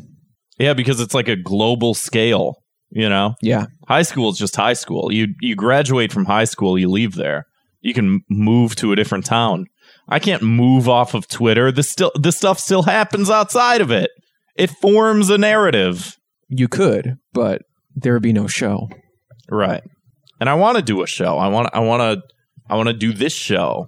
yeah 0.57 0.73
because 0.73 1.01
it's 1.01 1.13
like 1.13 1.27
a 1.27 1.35
global 1.35 1.93
scale 1.93 2.61
you 2.91 3.09
know 3.09 3.35
Yeah. 3.41 3.65
High 3.87 4.03
school 4.03 4.29
is 4.29 4.37
just 4.37 4.55
high 4.55 4.73
school. 4.73 5.11
You 5.11 5.27
you 5.41 5.55
graduate 5.55 6.11
from 6.13 6.25
high 6.25 6.45
school, 6.45 6.77
you 6.79 6.89
leave 6.89 7.15
there. 7.15 7.45
You 7.81 7.93
can 7.93 8.21
move 8.29 8.75
to 8.77 8.91
a 8.91 8.95
different 8.95 9.25
town. 9.25 9.65
I 10.07 10.19
can't 10.19 10.41
move 10.41 10.87
off 10.87 11.13
of 11.13 11.27
Twitter. 11.27 11.71
This 11.71 11.89
still 11.89 12.11
this 12.15 12.37
stuff 12.37 12.59
still 12.59 12.83
happens 12.83 13.29
outside 13.29 13.81
of 13.81 13.91
it. 13.91 14.09
It 14.55 14.69
forms 14.69 15.29
a 15.29 15.37
narrative. 15.37 16.17
You 16.47 16.67
could, 16.67 17.17
but 17.33 17.63
there 17.95 18.13
would 18.13 18.23
be 18.23 18.33
no 18.33 18.47
show. 18.47 18.89
Right. 19.49 19.83
And 20.39 20.49
I 20.49 20.53
want 20.55 20.77
to 20.77 20.83
do 20.83 21.01
a 21.01 21.07
show. 21.07 21.37
I 21.37 21.47
want 21.47 21.69
I 21.73 21.79
want 21.79 22.01
to 22.21 22.27
I 22.69 22.75
want 22.75 22.87
to 22.87 22.93
do 22.93 23.13
this 23.13 23.33
show. 23.33 23.87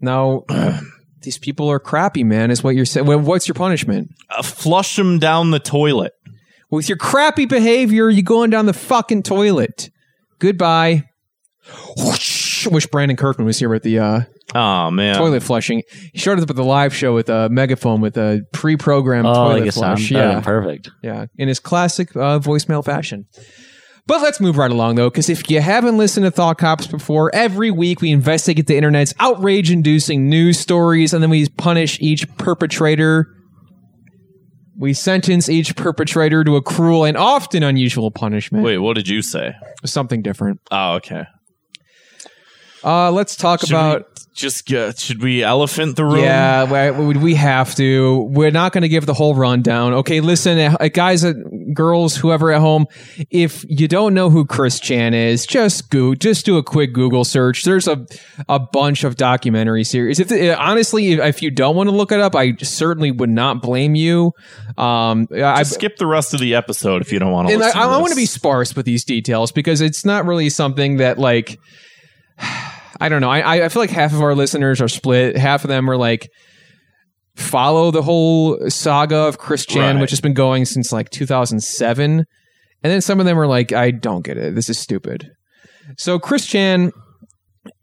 Now, 0.00 0.44
these 1.22 1.38
people 1.38 1.70
are 1.70 1.78
crappy, 1.80 2.24
man. 2.24 2.50
Is 2.50 2.62
what 2.62 2.74
you're 2.74 2.84
saying? 2.84 3.06
Well, 3.06 3.20
what's 3.20 3.48
your 3.48 3.54
punishment? 3.54 4.10
Uh, 4.30 4.42
flush 4.42 4.96
them 4.96 5.18
down 5.18 5.50
the 5.50 5.58
toilet. 5.60 6.12
With 6.70 6.88
your 6.88 6.98
crappy 6.98 7.46
behavior, 7.46 8.10
you 8.10 8.22
going 8.22 8.50
down 8.50 8.66
the 8.66 8.72
fucking 8.72 9.22
toilet. 9.22 9.90
Goodbye. 10.38 11.04
Whoosh. 11.96 12.66
Wish 12.66 12.86
Brandon 12.86 13.16
Kirkman 13.16 13.46
was 13.46 13.58
here 13.58 13.68
with 13.68 13.84
the 13.84 13.98
uh, 14.00 14.20
Oh 14.54 14.90
man. 14.90 15.16
toilet 15.16 15.42
flushing. 15.42 15.82
He 16.12 16.18
showed 16.18 16.40
up 16.40 16.50
at 16.50 16.56
the 16.56 16.64
live 16.64 16.94
show 16.94 17.14
with 17.14 17.28
a 17.28 17.48
megaphone 17.48 18.00
with 18.00 18.16
a 18.16 18.42
pre-programmed 18.52 19.26
Oh, 19.26 19.34
toilet 19.34 19.60
like 19.60 19.68
a 19.68 19.72
sound. 19.72 19.98
flush. 19.98 20.10
Yeah, 20.10 20.30
Yeah, 20.32 20.40
perfect. 20.40 20.90
yeah, 21.02 21.26
in 21.38 21.48
his 21.48 21.60
classic 21.60 22.14
uh, 22.16 22.38
voicemail 22.40 22.84
fashion. 22.84 23.26
But 24.08 24.22
let's 24.22 24.40
move 24.40 24.56
right 24.56 24.70
along 24.70 24.94
though, 24.94 25.10
because 25.10 25.28
if 25.28 25.50
you 25.50 25.60
haven't 25.60 25.98
listened 25.98 26.24
to 26.24 26.30
Thought 26.30 26.58
Cops 26.58 26.86
before, 26.86 27.34
every 27.34 27.72
week 27.72 28.00
we 28.00 28.12
investigate 28.12 28.68
the 28.68 28.76
internet's 28.76 29.12
outrage-inducing 29.18 30.28
news 30.28 30.60
stories, 30.60 31.12
and 31.12 31.22
then 31.22 31.30
we 31.30 31.48
punish 31.48 32.00
each 32.00 32.28
perpetrator. 32.36 33.32
We 34.78 34.92
sentence 34.92 35.48
each 35.48 35.74
perpetrator 35.74 36.44
to 36.44 36.54
a 36.56 36.62
cruel 36.62 37.04
and 37.04 37.16
often 37.16 37.62
unusual 37.62 38.10
punishment. 38.10 38.62
Wait, 38.62 38.78
what 38.78 38.94
did 38.94 39.08
you 39.08 39.22
say? 39.22 39.54
Something 39.84 40.22
different. 40.22 40.60
Oh, 40.70 40.94
okay. 40.96 41.24
Uh, 42.84 43.10
let's 43.10 43.34
talk 43.34 43.60
Should 43.60 43.70
about. 43.70 44.15
Just 44.36 44.68
should 44.68 45.22
we 45.22 45.42
elephant 45.42 45.96
the 45.96 46.04
room? 46.04 46.22
Yeah, 46.22 46.90
we, 46.90 47.16
we 47.16 47.34
have 47.34 47.74
to. 47.76 48.28
We're 48.30 48.50
not 48.50 48.72
going 48.72 48.82
to 48.82 48.88
give 48.88 49.06
the 49.06 49.14
whole 49.14 49.34
rundown. 49.34 49.94
Okay, 49.94 50.20
listen, 50.20 50.58
uh, 50.58 50.88
guys, 50.92 51.24
uh, 51.24 51.32
girls, 51.72 52.16
whoever 52.16 52.52
at 52.52 52.60
home, 52.60 52.86
if 53.30 53.64
you 53.68 53.88
don't 53.88 54.12
know 54.14 54.28
who 54.30 54.44
Chris 54.44 54.78
Chan 54.78 55.14
is, 55.14 55.46
just 55.46 55.90
go, 55.90 56.14
just 56.14 56.44
do 56.44 56.58
a 56.58 56.62
quick 56.62 56.92
Google 56.92 57.24
search. 57.24 57.64
There's 57.64 57.88
a 57.88 58.06
a 58.48 58.58
bunch 58.58 59.04
of 59.04 59.16
documentary 59.16 59.84
series. 59.84 60.20
If 60.20 60.30
uh, 60.30 60.56
honestly, 60.60 61.12
if, 61.12 61.42
you 61.42 61.50
don't 61.50 61.74
want 61.74 61.88
to 61.88 61.96
look 61.96 62.12
it 62.12 62.20
up, 62.20 62.36
I 62.36 62.56
certainly 62.56 63.10
would 63.10 63.30
not 63.30 63.62
blame 63.62 63.94
you. 63.94 64.32
Um, 64.76 65.28
I, 65.34 65.62
skip 65.62 65.96
the 65.96 66.06
rest 66.06 66.34
of 66.34 66.40
the 66.40 66.54
episode 66.54 67.02
if 67.02 67.12
you 67.12 67.18
don't 67.18 67.32
want 67.32 67.48
to 67.48 67.54
and 67.54 67.62
I, 67.62 67.70
I 67.70 67.98
want 67.98 68.10
to 68.10 68.16
be 68.16 68.26
sparse 68.26 68.76
with 68.76 68.84
these 68.84 69.04
details 69.04 69.52
because 69.52 69.80
it's 69.80 70.04
not 70.04 70.26
really 70.26 70.50
something 70.50 70.98
that 70.98 71.18
like 71.18 71.58
I 73.00 73.08
don't 73.08 73.20
know. 73.20 73.30
I 73.30 73.64
I 73.64 73.68
feel 73.68 73.82
like 73.82 73.90
half 73.90 74.12
of 74.12 74.22
our 74.22 74.34
listeners 74.34 74.80
are 74.80 74.88
split. 74.88 75.36
Half 75.36 75.64
of 75.64 75.68
them 75.68 75.88
are 75.90 75.96
like 75.96 76.28
follow 77.34 77.90
the 77.90 78.02
whole 78.02 78.70
saga 78.70 79.16
of 79.16 79.38
Chris 79.38 79.66
Chan, 79.66 79.96
Right. 79.96 80.00
which 80.00 80.10
has 80.10 80.20
been 80.20 80.32
going 80.34 80.64
since 80.64 80.92
like 80.92 81.10
2007, 81.10 82.10
and 82.20 82.24
then 82.82 83.00
some 83.02 83.20
of 83.20 83.26
them 83.26 83.38
are 83.38 83.46
like, 83.46 83.72
I 83.72 83.90
don't 83.90 84.22
get 84.24 84.38
it. 84.38 84.54
This 84.54 84.70
is 84.70 84.78
stupid. 84.78 85.28
So 85.98 86.18
Chris 86.18 86.46
Chan 86.46 86.92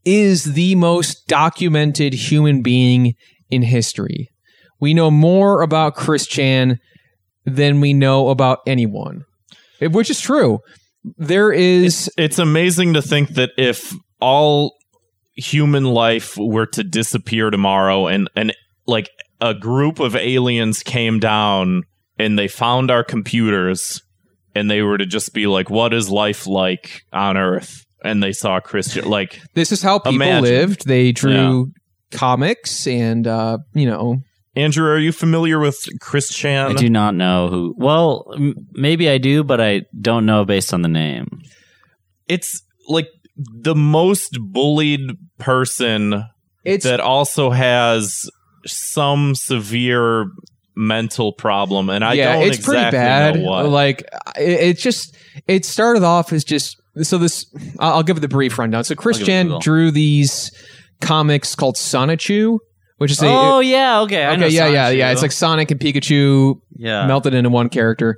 is 0.05 0.53
the 0.53 0.75
most 0.75 1.27
documented 1.27 2.13
human 2.13 2.61
being 2.61 3.13
in 3.49 3.61
history. 3.61 4.29
We 4.79 4.93
know 4.93 5.11
more 5.11 5.61
about 5.61 5.95
Chris 5.95 6.25
Chan 6.25 6.79
than 7.45 7.79
we 7.79 7.93
know 7.93 8.29
about 8.29 8.59
anyone, 8.65 9.23
which 9.79 10.09
is 10.09 10.19
true. 10.19 10.59
There 11.17 11.51
is 11.51 12.09
it's 12.17 12.39
amazing 12.39 12.93
to 12.93 13.01
think 13.01 13.29
that 13.35 13.51
if 13.57 13.93
all 14.19 14.73
human 15.35 15.85
life 15.85 16.37
were 16.37 16.65
to 16.67 16.83
disappear 16.83 17.49
tomorrow 17.49 18.07
and 18.07 18.29
and 18.35 18.55
like 18.85 19.09
a 19.41 19.53
group 19.53 19.99
of 19.99 20.15
aliens 20.15 20.83
came 20.83 21.19
down 21.19 21.83
and 22.19 22.37
they 22.37 22.47
found 22.47 22.91
our 22.91 23.03
computers 23.03 24.01
and 24.55 24.69
they 24.69 24.81
were 24.81 24.97
to 24.97 25.05
just 25.05 25.33
be 25.33 25.47
like 25.47 25.69
what 25.69 25.93
is 25.93 26.09
life 26.09 26.45
like 26.45 27.03
on 27.11 27.35
earth 27.37 27.85
and 28.03 28.21
they 28.21 28.31
saw 28.31 28.59
Chris 28.59 28.93
Chan 28.93 29.05
like 29.09 29.41
this 29.55 29.71
is 29.71 29.81
how 29.81 29.97
people 29.99 30.15
Imagine. 30.15 30.43
lived. 30.43 30.85
They 30.87 31.11
drew 31.11 31.71
comics 32.11 32.85
and 32.85 33.25
uh, 33.25 33.57
you 33.73 33.87
know 33.87 34.17
andrew 34.55 34.87
are 34.87 34.99
you 34.99 35.11
familiar 35.11 35.57
with 35.57 35.83
chris 35.99 36.29
chan 36.29 36.69
I 36.69 36.73
do 36.73 36.87
not 36.87 37.15
know 37.15 37.47
who. 37.47 37.73
Well, 37.75 38.31
m- 38.35 38.53
maybe 38.73 39.09
I 39.09 39.17
do, 39.17 39.43
but 39.43 39.59
I 39.59 39.81
don't 39.99 40.27
know 40.27 40.45
based 40.45 40.75
on 40.75 40.83
the 40.83 40.89
name. 40.89 41.41
it's 42.27 42.61
like 42.87 43.07
the 43.35 43.75
most 43.75 44.37
bullied 44.39 45.17
person 45.39 46.25
it's 46.63 46.85
that 46.85 46.99
also 46.99 47.49
has 47.49 48.29
some 48.65 49.35
severe 49.35 50.27
mental 50.75 51.33
problem 51.33 51.89
and 51.89 52.03
i 52.03 52.13
yeah, 52.13 52.33
don't 52.33 52.47
it's 52.47 52.63
pretty 52.63 52.89
bad. 52.91 53.35
know 53.35 53.43
what 53.43 53.67
Like 53.69 54.01
it, 54.37 54.59
it 54.59 54.77
just 54.77 55.15
it 55.47 55.65
started 55.65 56.03
off 56.03 56.31
as 56.33 56.43
just 56.43 56.77
so 57.01 57.17
this. 57.17 57.45
I'll, 57.79 57.95
I'll 57.95 58.03
give 58.03 58.17
it 58.17 58.19
the 58.19 58.27
brief 58.27 58.57
rundown. 58.59 58.83
So 58.83 58.95
Chris 58.95 59.19
I'll 59.19 59.25
give 59.25 59.47
it 59.47 59.49
Chan 59.49 59.59
drew 59.59 59.91
these 59.91 60.51
comics 61.01 61.55
called 61.55 61.75
Sonichu, 61.75 62.59
which 62.97 63.11
is 63.11 63.21
a 63.21 63.27
oh 63.27 63.59
yeah, 63.59 64.01
okay. 64.01 64.27
Okay, 64.27 64.49
yeah, 64.49 64.67
yeah, 64.67 64.85
Sonic 64.85 64.97
yeah. 64.97 65.11
It's 65.11 65.21
like 65.21 65.31
Sonic 65.31 65.71
and 65.71 65.79
Pikachu 65.79 66.59
yeah. 66.75 67.07
melted 67.07 67.33
into 67.33 67.49
one 67.49 67.69
character. 67.69 68.17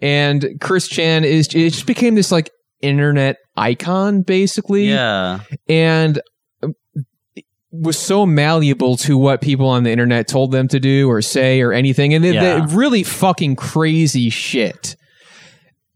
And 0.00 0.58
Chris 0.60 0.88
Chan 0.88 1.24
is 1.24 1.48
it 1.48 1.70
just 1.70 1.86
became 1.86 2.14
this 2.14 2.32
like 2.32 2.50
internet 2.80 3.36
icon 3.56 4.22
basically. 4.22 4.88
Yeah. 4.88 5.40
And 5.68 6.20
uh, 6.62 6.68
was 7.70 7.98
so 7.98 8.24
malleable 8.24 8.96
to 8.96 9.18
what 9.18 9.40
people 9.40 9.68
on 9.68 9.82
the 9.82 9.90
internet 9.90 10.26
told 10.28 10.52
them 10.52 10.68
to 10.68 10.80
do 10.80 11.08
or 11.10 11.20
say 11.22 11.60
or 11.60 11.72
anything. 11.72 12.14
And 12.14 12.24
they, 12.24 12.32
Yeah. 12.32 12.64
they 12.66 12.74
really 12.74 13.02
fucking 13.02 13.56
crazy 13.56 14.30
shit. 14.30 14.96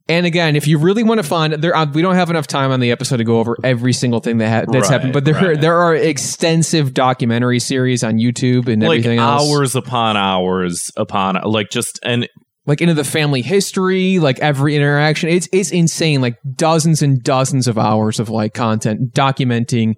And 0.09 0.27
again, 0.27 0.57
if 0.57 0.67
you 0.67 0.79
really 0.79 1.05
want 1.05 1.19
to 1.19 1.23
find 1.23 1.55
there, 1.55 1.75
uh, 1.75 1.87
we 1.87 2.03
don't 2.03 2.17
have 2.17 2.29
enough 2.29 2.47
time 2.49 2.73
on 2.73 2.81
the 2.81 2.91
episode 2.91 3.19
to 3.19 3.25
go 3.25 3.39
over 3.39 3.57
every 3.63 3.93
single 3.93 4.21
thing 4.21 4.39
that 4.39 4.49
ha- 4.67 4.71
that's 4.71 4.89
Right, 4.89 4.93
happened. 4.93 5.13
But 5.13 5.25
there, 5.25 5.35
right. 5.35 5.61
there 5.61 5.79
are 5.79 5.95
extensive 5.95 6.93
documentary 6.93 7.61
series 7.61 8.03
on 8.05 8.15
YouTube 8.19 8.67
and 8.69 8.83
like 8.83 8.99
everything 8.99 9.21
else 9.21 9.49
hours 9.51 9.77
upon 9.77 10.17
hours 10.17 10.91
upon 10.97 11.37
like 11.45 11.71
just 11.71 12.01
and 12.03 12.29
like 12.67 12.81
into 12.81 12.95
the 12.95 13.03
family 13.05 13.43
history, 13.43 14.19
like 14.21 14.39
every 14.39 14.77
interaction. 14.77 15.29
It's 15.29 15.49
it's 15.53 15.71
insane. 15.73 16.21
Like 16.21 16.37
dozens 16.55 17.03
and 17.03 17.23
dozens 17.23 17.67
of 17.67 17.77
hours 17.77 18.21
of 18.21 18.29
like 18.29 18.55
content 18.55 19.13
documenting 19.13 19.95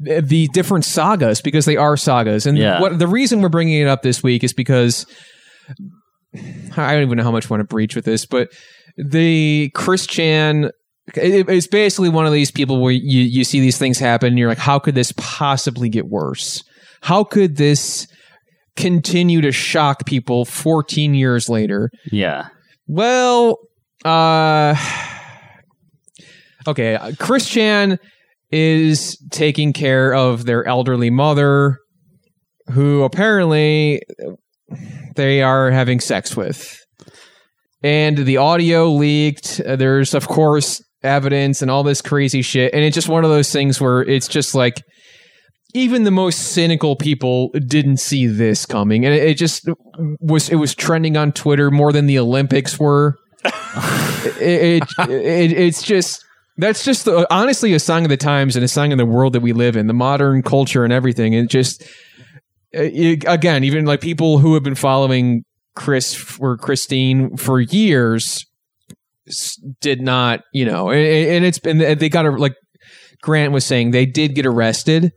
the, 0.00 0.48
different 0.52 0.84
sagas 0.84 1.40
because 1.40 1.64
they 1.64 1.76
are 1.76 1.96
sagas. 1.96 2.44
And 2.46 2.58
Yeah. 2.58 2.80
what 2.80 2.98
the 2.98 3.06
reason 3.06 3.40
we're 3.40 3.48
bringing 3.50 3.80
it 3.80 3.86
up 3.88 4.02
this 4.02 4.22
week 4.22 4.42
is 4.42 4.52
because 4.52 5.06
I 6.76 6.92
don't 6.94 7.02
even 7.02 7.18
know 7.18 7.24
how 7.24 7.30
much 7.30 7.46
I 7.46 7.48
want 7.50 7.60
to 7.60 7.64
breach 7.72 7.94
with 7.94 8.04
this, 8.04 8.26
but 8.26 8.48
the 8.96 9.70
Chris 9.74 10.06
Chan. 10.06 10.70
it- 11.14 11.48
It's 11.48 11.66
basically 11.66 12.08
one 12.08 12.26
of 12.26 12.32
these 12.32 12.50
people 12.50 12.80
where 12.80 12.92
you, 12.92 13.22
you 13.22 13.44
see 13.44 13.60
these 13.60 13.76
things 13.78 13.98
happen 13.98 14.28
and 14.28 14.38
you're 14.38 14.48
like, 14.48 14.58
how 14.58 14.78
could 14.78 14.94
this 14.94 15.12
possibly 15.16 15.88
get 15.88 16.06
worse? 16.06 16.62
How 17.02 17.24
could 17.24 17.56
this 17.56 18.06
continue 18.76 19.40
to 19.40 19.52
shock 19.52 20.06
people 20.06 20.44
14 20.44 21.14
years 21.14 21.48
later? 21.48 21.90
Yeah. 22.10 22.48
Well, 22.86 23.58
uh, 24.04 24.74
okay. 26.66 27.14
Chris 27.18 27.48
Chan 27.48 27.98
is 28.50 29.16
taking 29.30 29.72
care 29.72 30.14
of 30.14 30.44
their 30.44 30.66
elderly 30.66 31.10
mother 31.10 31.78
who 32.70 33.02
apparently 33.02 34.02
they 35.16 35.42
are 35.42 35.70
having 35.70 36.00
sex 36.00 36.36
with. 36.36 36.78
And 37.82 38.18
the 38.18 38.36
audio 38.36 38.88
leaked. 38.90 39.60
Uh, 39.60 39.76
There's, 39.76 40.14
of 40.14 40.28
course, 40.28 40.80
evidence 41.02 41.62
and 41.62 41.70
all 41.70 41.82
this 41.82 42.00
crazy 42.00 42.42
shit. 42.42 42.72
And 42.72 42.84
it's 42.84 42.94
just 42.94 43.08
one 43.08 43.24
of 43.24 43.30
those 43.30 43.50
things 43.50 43.80
where 43.80 44.02
it's 44.02 44.28
just 44.28 44.54
like, 44.54 44.82
even 45.74 46.04
the 46.04 46.10
most 46.10 46.52
cynical 46.52 46.96
people 46.96 47.48
didn't 47.66 47.98
see 47.98 48.26
this 48.26 48.66
coming. 48.66 49.04
And 49.04 49.14
it, 49.14 49.22
it 49.22 49.34
just 49.34 49.68
was, 50.20 50.48
it 50.48 50.56
was 50.56 50.74
trending 50.74 51.16
on 51.16 51.32
Twitter 51.32 51.70
more 51.70 51.92
than 51.92 52.06
the 52.06 52.18
Olympics 52.18 52.78
were. 52.78 53.18
it, 53.44 54.82
it, 54.98 55.10
it, 55.10 55.52
it's 55.52 55.82
just, 55.82 56.24
that's 56.58 56.84
just 56.84 57.08
honestly 57.30 57.72
a 57.72 57.80
sign 57.80 58.04
of 58.04 58.10
the 58.10 58.16
times 58.16 58.56
and 58.56 58.64
a 58.64 58.68
sign 58.68 58.92
of 58.92 58.98
the 58.98 59.06
world 59.06 59.32
that 59.32 59.40
we 59.40 59.52
live 59.52 59.76
in, 59.76 59.86
the 59.86 59.94
modern 59.94 60.42
culture 60.42 60.84
and 60.84 60.92
everything. 60.92 61.32
It 61.32 61.48
just, 61.48 61.82
it, 62.72 63.24
again, 63.26 63.64
even 63.64 63.84
like 63.86 64.00
people 64.00 64.38
who 64.38 64.54
have 64.54 64.62
been 64.62 64.74
following 64.74 65.44
Chris 65.74 66.38
or 66.38 66.58
Christine 66.58 67.36
for 67.36 67.60
years 67.60 68.44
did 69.80 70.02
not, 70.02 70.40
you 70.52 70.64
know, 70.64 70.90
and, 70.90 71.00
and 71.00 71.44
it's 71.44 71.58
been 71.58 71.78
they 71.78 72.08
got 72.08 72.26
a 72.26 72.30
like 72.30 72.54
Grant 73.22 73.52
was 73.52 73.64
saying 73.64 73.90
they 73.92 74.06
did 74.06 74.34
get 74.34 74.46
arrested 74.46 75.12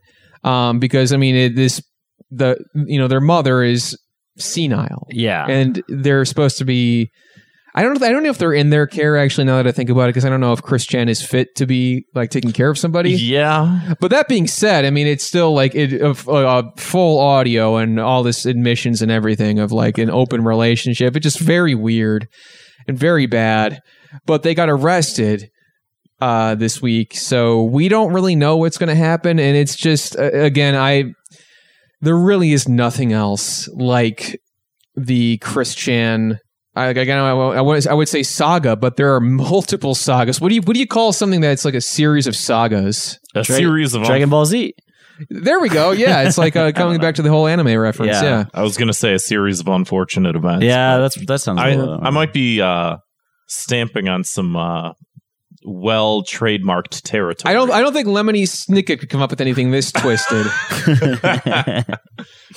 um, 0.46 0.78
because 0.78 1.12
I 1.12 1.16
mean 1.16 1.34
it, 1.34 1.56
this 1.56 1.82
the 2.30 2.56
you 2.74 2.98
know 2.98 3.08
their 3.08 3.20
mother 3.20 3.62
is 3.62 3.96
senile 4.38 5.06
Yeah. 5.10 5.46
and 5.48 5.82
they're 5.88 6.24
supposed 6.24 6.58
to 6.58 6.64
be. 6.64 7.10
I 7.74 7.82
don't. 7.82 8.02
I 8.02 8.10
don't 8.10 8.22
know 8.22 8.30
if 8.30 8.38
they're 8.38 8.54
in 8.54 8.70
their 8.70 8.86
care 8.86 9.18
actually. 9.18 9.44
Now 9.44 9.56
that 9.56 9.66
I 9.66 9.72
think 9.72 9.90
about 9.90 10.04
it, 10.04 10.14
because 10.14 10.24
I 10.24 10.30
don't 10.30 10.40
know 10.40 10.54
if 10.54 10.62
Chris 10.62 10.86
Chan 10.86 11.10
is 11.10 11.20
fit 11.20 11.48
to 11.56 11.66
be 11.66 12.06
like 12.14 12.30
taking 12.30 12.52
care 12.52 12.70
of 12.70 12.78
somebody. 12.78 13.10
Yeah. 13.10 13.92
But 14.00 14.10
that 14.12 14.28
being 14.28 14.46
said, 14.46 14.86
I 14.86 14.90
mean, 14.90 15.06
it's 15.06 15.24
still 15.24 15.52
like 15.52 15.74
it, 15.74 16.00
uh, 16.00 16.14
uh, 16.32 16.62
full 16.78 17.18
audio 17.20 17.76
and 17.76 18.00
all 18.00 18.22
this 18.22 18.46
admissions 18.46 19.02
and 19.02 19.10
everything 19.12 19.58
of 19.58 19.72
like 19.72 19.98
an 19.98 20.08
open 20.08 20.42
relationship. 20.42 21.16
It's 21.16 21.24
just 21.24 21.38
very 21.38 21.74
weird 21.74 22.28
and 22.88 22.98
very 22.98 23.26
bad. 23.26 23.80
But 24.24 24.42
they 24.42 24.54
got 24.54 24.70
arrested 24.70 25.50
uh, 26.20 26.54
this 26.54 26.80
week, 26.80 27.14
so 27.16 27.62
we 27.64 27.88
don't 27.88 28.12
really 28.12 28.36
know 28.36 28.56
what's 28.56 28.78
going 28.78 28.88
to 28.88 28.94
happen. 28.94 29.38
And 29.38 29.56
it's 29.56 29.76
just 29.76 30.16
uh, 30.18 30.30
again, 30.32 30.74
I 30.74 31.12
there 32.00 32.16
really 32.16 32.52
is 32.52 32.68
nothing 32.68 33.12
else 33.12 33.68
like 33.74 34.40
the 34.94 35.38
Chris 35.38 35.74
Chan. 35.74 36.38
I, 36.74 36.86
again, 36.88 37.18
I, 37.18 37.30
I, 37.30 37.60
would, 37.62 37.86
I 37.86 37.94
would 37.94 38.08
say 38.08 38.22
saga, 38.22 38.76
but 38.76 38.96
there 38.96 39.14
are 39.14 39.20
multiple 39.20 39.94
sagas. 39.94 40.40
What 40.42 40.50
do 40.50 40.54
you 40.56 40.60
what 40.62 40.74
do 40.74 40.80
you 40.80 40.86
call 40.86 41.12
something 41.12 41.40
that's 41.40 41.64
like 41.64 41.74
a 41.74 41.80
series 41.80 42.26
of 42.26 42.36
sagas? 42.36 43.18
A 43.34 43.42
Dra- 43.42 43.56
series 43.56 43.94
of 43.94 44.04
Dragon 44.04 44.28
Ball 44.28 44.44
Z. 44.44 44.74
There 45.30 45.58
we 45.60 45.70
go. 45.70 45.92
Yeah, 45.92 46.22
it's 46.28 46.36
like 46.36 46.54
uh, 46.56 46.72
coming 46.74 47.00
back 47.00 47.14
to 47.14 47.22
the 47.22 47.30
whole 47.30 47.46
anime 47.46 47.78
reference. 47.78 48.12
Yeah. 48.12 48.22
Yeah. 48.22 48.44
I 48.52 48.62
was 48.62 48.76
gonna 48.76 48.92
say 48.92 49.14
a 49.14 49.18
series 49.18 49.60
of 49.60 49.68
unfortunate 49.68 50.36
events. 50.36 50.64
Yeah, 50.64 50.96
but 50.96 51.00
that's 51.02 51.26
that 51.26 51.38
sounds. 51.40 51.60
I 51.60 51.70
a 51.70 51.78
little- 51.78 52.00
I 52.02 52.10
might 52.10 52.34
be 52.34 52.60
uh, 52.60 52.98
stamping 53.48 54.08
on 54.08 54.24
some 54.24 54.54
uh, 54.56 54.92
well 55.66 56.22
trademarked 56.22 57.02
territory. 57.02 57.50
I 57.50 57.54
don't. 57.54 57.70
I 57.70 57.80
don't 57.80 57.92
think 57.92 58.08
Lemony 58.08 58.42
Snicket 58.44 59.00
could 59.00 59.10
come 59.10 59.20
up 59.20 59.30
with 59.30 59.40
anything 59.40 59.70
this 59.72 59.92
twisted. 59.92 60.46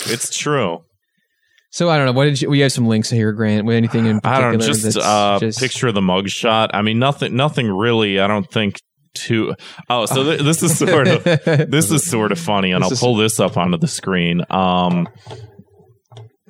it's 0.06 0.36
true. 0.36 0.78
so 1.70 1.88
I 1.90 1.96
don't 1.96 2.06
know. 2.06 2.12
What 2.12 2.24
did 2.24 2.40
you? 2.42 2.48
We 2.50 2.60
have 2.60 2.72
some 2.72 2.86
links 2.86 3.10
here, 3.10 3.32
Grant. 3.32 3.66
With 3.66 3.76
anything 3.76 4.06
in 4.06 4.20
particular? 4.20 4.48
I 4.48 4.50
don't 4.52 4.60
just 4.60 4.82
that's 4.82 4.96
uh, 4.96 5.38
just- 5.40 5.58
picture 5.60 5.92
the 5.92 6.00
mugshot. 6.00 6.70
I 6.72 6.82
mean, 6.82 6.98
nothing. 6.98 7.34
Nothing 7.36 7.68
really. 7.70 8.20
I 8.20 8.26
don't 8.26 8.50
think 8.50 8.80
too. 9.14 9.54
Oh, 9.88 10.06
so 10.06 10.22
th- 10.22 10.40
this 10.40 10.62
is 10.62 10.78
sort 10.78 11.08
of 11.08 11.24
this 11.70 11.90
is 11.90 12.08
sort 12.08 12.32
of 12.32 12.38
funny, 12.38 12.72
and 12.72 12.82
This 12.82 12.88
I'll 12.88 12.92
is- 12.92 13.00
pull 13.00 13.16
this 13.16 13.40
up 13.40 13.56
onto 13.56 13.76
the 13.78 13.88
screen. 13.88 14.42
Um, 14.50 15.08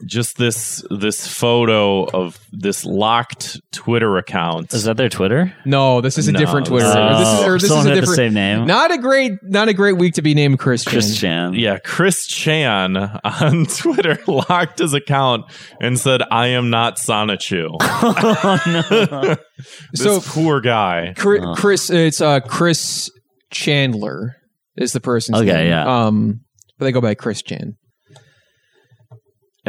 just 0.06 0.36
this 0.38 0.84
this 0.90 1.26
photo 1.26 2.04
of 2.04 2.38
this 2.52 2.84
locked 2.84 3.60
Twitter 3.72 4.16
account. 4.16 4.72
Is 4.72 4.84
that 4.84 4.96
their 4.96 5.08
Twitter? 5.08 5.54
no, 5.64 6.00
this 6.00 6.18
is 6.18 6.28
a 6.28 6.32
No, 6.32 6.38
different 6.38 6.66
Twitter. 6.66 6.86
this 6.86 6.96
Or 6.96 7.18
this 7.18 7.28
is, 7.28 7.44
or 7.46 7.52
this 7.54 7.62
is 7.64 7.68
someone 7.68 7.86
a 7.86 7.90
had 7.90 7.96
the 7.96 8.00
different. 8.02 8.16
same 8.16 8.34
name. 8.34 8.66
Not 8.66 8.90
a 8.92 8.98
great. 8.98 9.32
Not 9.42 9.68
a 9.68 9.74
great 9.74 9.96
week 9.98 10.14
to 10.14 10.22
be 10.22 10.34
named 10.34 10.58
Christian. 10.58 10.90
Chris 10.92 11.16
Chan. 11.18 11.54
yeah, 11.54 11.78
Chris 11.78 12.26
Chan 12.26 12.96
on 12.96 13.66
Twitter 13.76 14.18
locked 14.26 14.78
his 14.78 14.94
account 14.94 15.44
and 15.80 15.98
said, 15.98 16.22
"I 16.30 16.48
am 16.48 16.70
not 16.70 16.96
Sonichu." 16.96 17.76
this 19.92 20.02
So- 20.02 20.20
poor 20.20 20.60
guy. 20.60 21.14
Chris, 21.16 21.44
Chris 21.56 21.90
it's 21.90 22.20
uh 22.20 22.40
Chris 22.40 23.10
Chandler 23.50 24.36
is 24.76 24.92
the 24.92 25.00
person's 25.00 25.38
Okay, 25.38 25.52
name. 25.52 25.68
yeah. 25.68 26.04
Um, 26.06 26.40
but 26.78 26.84
they 26.86 26.92
go 26.92 27.00
by 27.00 27.14
Chris 27.14 27.42
Chan. 27.42 27.76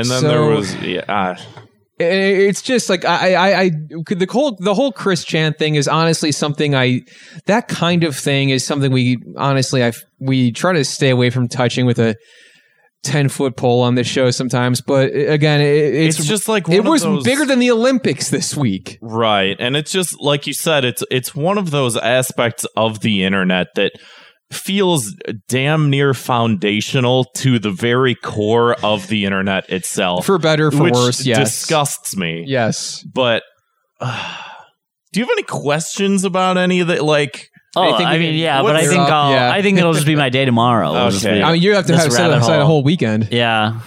And 0.01 0.09
then 0.09 0.21
So- 0.21 0.27
there 0.27 0.43
was 0.43 0.75
yeah. 0.75 1.03
Uh, 1.07 1.35
it's 2.03 2.63
just 2.63 2.89
like 2.89 3.05
I, 3.05 3.35
I, 3.35 3.59
I, 3.61 3.69
the 3.69 4.27
whole 4.29 4.57
the 4.59 4.73
whole 4.73 4.91
Chris 4.91 5.23
Chan 5.23 5.53
thing 5.53 5.75
is 5.75 5.87
honestly 5.87 6.31
something 6.31 6.73
I, 6.73 7.01
that 7.45 7.67
kind 7.67 8.03
of 8.03 8.15
thing 8.15 8.49
is 8.49 8.65
something 8.65 8.91
we 8.91 9.19
honestly 9.37 9.83
I 9.83 9.91
we 10.19 10.51
try 10.51 10.73
to 10.73 10.83
stay 10.83 11.11
away 11.11 11.29
from 11.29 11.47
touching 11.47 11.85
with 11.85 11.99
a 11.99 12.15
ten 13.03 13.29
foot 13.29 13.55
pole 13.55 13.81
on 13.81 13.95
this 13.95 14.07
show 14.07 14.31
sometimes. 14.31 14.81
But 14.81 15.11
again, 15.13 15.61
it, 15.61 15.65
it's, 15.93 16.19
it's, 16.19 16.27
just 16.27 16.47
like 16.47 16.67
it 16.69 16.83
was 16.83 17.03
those- 17.03 17.23
bigger 17.23 17.45
than 17.45 17.59
the 17.59 17.69
Olympics 17.69 18.29
this 18.29 18.57
week. 18.57 18.97
Right. 19.01 19.55
And 19.59 19.75
it's 19.75 19.91
just 19.91 20.19
like 20.19 20.47
you 20.47 20.53
said, 20.53 20.85
it's 20.85 21.03
it's 21.11 21.35
one 21.35 21.59
of 21.59 21.69
those 21.69 21.97
aspects 21.97 22.65
of 22.75 23.01
the 23.01 23.23
internet 23.23 23.67
that 23.75 23.91
feels 24.51 25.15
damn 25.47 25.89
near 25.89 26.13
foundational 26.13 27.25
to 27.35 27.59
the 27.59 27.71
very 27.71 28.15
core 28.15 28.73
of 28.83 29.07
the 29.07 29.25
internet 29.25 29.69
itself. 29.69 30.25
For 30.25 30.37
better, 30.37 30.71
for 30.71 30.83
which 30.83 30.93
worse, 30.93 31.25
yes, 31.25 31.39
disgusts 31.39 32.15
me. 32.15 32.43
yes. 32.47 33.03
But 33.03 33.43
uh, 33.99 34.37
do 35.13 35.19
you 35.19 35.25
have 35.25 35.31
any 35.33 35.43
questions 35.43 36.23
about 36.23 36.57
any 36.57 36.79
of 36.81 36.87
the 36.87 37.03
like 37.03 37.49
Oh, 37.73 37.97
think 37.97 38.09
I 38.09 38.17
mean, 38.17 38.35
yeah, 38.35 38.61
but 38.61 38.75
I 38.75 38.85
think 38.85 38.99
up? 38.99 39.09
I'll, 39.09 39.31
Yeah. 39.31 39.49
I 39.49 39.61
think 39.61 39.77
it'll 39.77 39.93
just 39.93 40.05
be 40.05 40.15
my 40.17 40.27
day 40.27 40.43
tomorrow. 40.43 40.93
Okay. 41.07 41.35
be 41.35 41.41
I 41.41 41.53
mean, 41.53 41.61
you 41.61 41.73
have 41.75 41.85
to 41.85 41.95
have 41.95 42.11
set 42.11 42.29
aside 42.31 42.59
a 42.59 42.65
whole 42.65 42.83
weekend. 42.83 43.29
Yeah, 43.31 43.79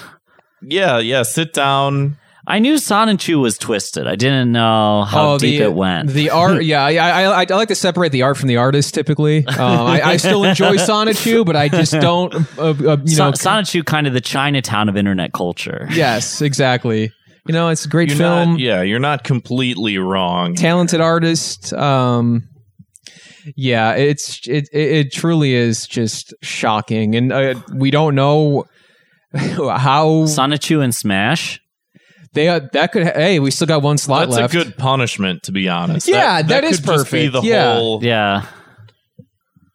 yeah, 0.63 0.99
yeah, 0.99 1.23
sit 1.23 1.53
down. 1.53 2.17
I 2.47 2.59
knew 2.59 2.75
Sonichu 2.75 3.41
was 3.41 3.57
twisted. 3.57 4.07
I 4.07 4.17
didn't 4.17 4.53
know 4.53 5.05
how 5.05 5.39
deep 5.39 5.59
the, 5.59 5.65
it 5.65 5.73
went. 5.73 6.11
The 6.11 6.31
art, 6.31 6.63
yeah, 6.65 6.85
I, 6.85 6.97
I, 6.97 7.23
I, 7.23 7.47
I 7.49 7.55
like 7.55 7.69
to 7.69 7.75
separate 7.75 8.13
the 8.13 8.23
art 8.23 8.37
from 8.37 8.49
the 8.49 8.59
artist. 8.59 8.93
Typically, 8.93 9.47
um, 9.47 9.87
I, 9.87 10.03
I 10.03 10.17
still 10.19 10.45
enjoy 10.45 10.77
Sonichu, 10.77 11.47
but 11.47 11.57
I 11.57 11.69
just 11.69 11.93
don't, 11.93 12.35
uh, 12.59 12.71
uh, 12.71 12.73
you 13.05 13.17
know. 13.17 13.33
Son- 13.33 13.65
Sonichu, 13.65 13.85
kind 13.85 14.07
of 14.07 14.13
the 14.13 14.21
Chinatown 14.21 14.89
of 14.91 14.97
internet 14.97 15.33
culture. 15.33 15.89
yes, 15.93 16.43
exactly. 16.43 17.13
You 17.47 17.53
know, 17.53 17.69
it's 17.69 17.87
a 17.87 17.89
great 17.89 18.09
You're 18.11 18.19
film, 18.19 18.51
not, 18.53 18.59
yeah, 18.61 18.83
you're 18.83 18.99
not 19.01 19.25
completely 19.25 19.99
wrong. 19.99 20.55
talented 20.55 21.01
artist. 21.01 21.73
Um, 21.73 22.49
yeah, 23.57 23.93
it's 23.93 24.47
it, 24.49 24.69
it, 24.73 24.91
it 24.91 25.13
truly 25.13 25.55
is 25.55 25.87
just 25.87 26.35
shocking, 26.43 27.15
and 27.15 27.33
uh, 27.33 27.55
we 27.75 27.91
don't 27.91 28.15
know 28.15 28.65
how 29.35 30.25
Sonichu 30.25 30.83
and 30.83 30.95
Smash. 30.95 31.61
They 32.35 32.49
uh, 32.49 32.61
that 32.73 32.93
could. 32.93 33.05
Hey, 33.05 33.39
we 33.41 33.51
still 33.51 33.67
got 33.67 33.83
one 33.83 33.97
slot 33.99 34.29
That's 34.29 34.41
left. 34.41 34.55
a 34.55 34.57
good 34.57 34.77
punishment, 34.77 35.43
to 35.45 35.53
be 35.53 35.69
honest. 35.69 36.09
Yeah, 36.09 36.43
that 36.43 36.49
that 36.49 36.65
is 36.65 36.81
could 36.81 36.87
just 36.87 37.05
be 37.11 37.29
perfect. 37.29 37.33
the 37.33 37.43
Yeah. 37.49 37.75
whole 37.75 38.05
Yeah, 38.05 38.47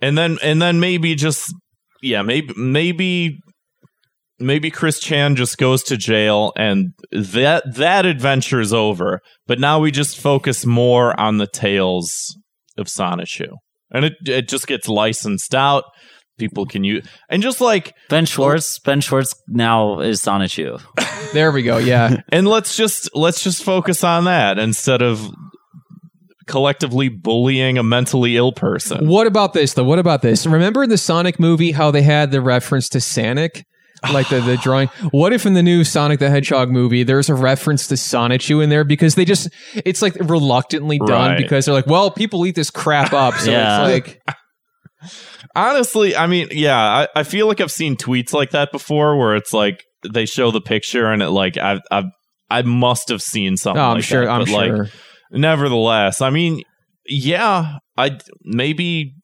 and 0.02 0.18
then 0.18 0.38
and 0.44 0.62
then 0.62 0.80
maybe 0.80 1.16
just 1.16 1.54
yeah 2.02 2.22
maybe 2.22 2.54
maybe 2.56 3.40
maybe 4.40 4.72
chris 4.72 5.00
chan 5.00 5.36
just 5.36 5.58
goes 5.58 5.84
to 5.84 5.98
jail 5.98 6.54
and 6.56 6.94
that 7.12 7.64
that 7.76 8.06
adventure 8.06 8.62
is 8.62 8.74
over 8.74 9.20
but 9.48 9.60
now 9.60 9.80
we 9.80 9.92
just 9.92 10.18
focus 10.18 10.66
more 10.66 11.20
on 11.20 11.40
the 11.40 11.48
tales 11.48 12.38
of 12.78 12.88
sonichu 12.88 13.50
and 13.92 14.06
it 14.06 14.14
it 14.26 14.48
just 14.48 14.66
gets 14.66 14.88
licensed 14.88 15.54
out 15.54 15.84
people 16.40 16.66
can 16.66 16.84
use 16.84 17.06
and 17.30 17.44
just 17.44 17.62
like 17.62 17.94
Ben 18.10 18.26
Schwartz. 18.26 18.80
Ben 18.80 19.02
Schwartz 19.02 19.36
now 19.48 20.00
is 20.00 20.22
Sonichu. 20.22 20.82
There 21.34 21.52
we 21.52 21.62
go. 21.62 21.78
Yeah. 21.78 22.22
and 22.30 22.48
let's 22.48 22.76
just 22.76 23.16
let's 23.16 23.44
just 23.44 23.64
focus 23.64 24.04
on 24.04 24.24
that 24.24 24.58
instead 24.58 25.04
of 25.04 25.30
collectively 26.48 27.10
bullying 27.10 27.78
a 27.78 27.84
mentally 27.84 28.36
ill 28.36 28.52
person 28.52 29.08
What 29.08 29.28
about 29.28 29.54
this 29.54 29.74
though? 29.76 29.84
What 29.84 30.00
about 30.00 30.24
this? 30.24 30.48
Remember 30.48 30.82
in 30.84 30.90
the 30.90 30.98
Sonic 30.98 31.40
movie 31.40 31.72
how 31.72 31.92
they 31.92 32.02
had 32.02 32.32
the 32.32 32.42
reference 32.42 32.90
to 32.90 33.02
Sonic? 33.02 33.66
Like 34.14 34.30
the, 34.30 34.40
the 34.40 34.56
drawing. 34.56 34.88
What 35.12 35.34
if 35.34 35.46
in 35.46 35.56
the 35.56 35.62
new 35.62 35.84
Sonic 35.84 36.20
the 36.20 36.30
Hedgehog 36.30 36.70
movie 36.72 37.04
there's 37.04 37.30
a 37.30 37.36
reference 37.36 37.86
to 37.88 37.96
Sonichu 37.96 38.64
in 38.64 38.70
there 38.70 38.86
because 38.86 39.16
they 39.16 39.26
just 39.26 39.50
it's 39.76 40.02
like 40.02 40.16
reluctantly 40.22 40.98
done 41.00 41.32
Right. 41.32 41.38
because 41.38 41.66
they're 41.66 41.74
like, 41.76 41.86
well, 41.86 42.10
people 42.10 42.46
eat 42.46 42.56
this 42.56 42.72
crap 42.72 43.12
up. 43.14 43.36
So 43.36 43.52
Yeah. 43.52 43.88
it's 43.88 44.08
like 44.08 44.38
Honestly, 45.56 46.16
I 46.16 46.28
mean, 46.28 46.50
yeah, 46.52 46.78
I, 46.78 47.08
I 47.16 47.24
feel 47.24 47.48
like 47.48 47.62
I've 47.62 47.72
seen 47.72 47.96
tweets 47.96 48.34
like 48.34 48.52
that 48.52 48.72
before 48.72 49.18
where 49.18 49.36
it's 49.36 49.54
like 49.54 49.84
they 50.08 50.26
show 50.26 50.52
the 50.52 50.62
picture 50.62 51.12
and 51.12 51.22
it 51.22 51.30
like 51.30 51.58
I've, 51.58 51.82
I've 51.92 52.06
I 52.50 52.62
must 52.64 53.10
have 53.10 53.22
seen 53.22 53.58
something. 53.58 53.82
Oh, 53.82 53.90
I'm 53.90 53.96
like 53.96 54.04
sure 54.04 54.26
that, 54.26 54.32
I'm 54.32 54.42
but, 54.42 54.50
sure. 54.50 54.84
Like, 54.84 54.92
nevertheless, 55.32 56.22
I 56.22 56.30
mean, 56.30 56.64
yeah, 57.06 57.78
I 57.98 58.20
maybe 58.44 59.16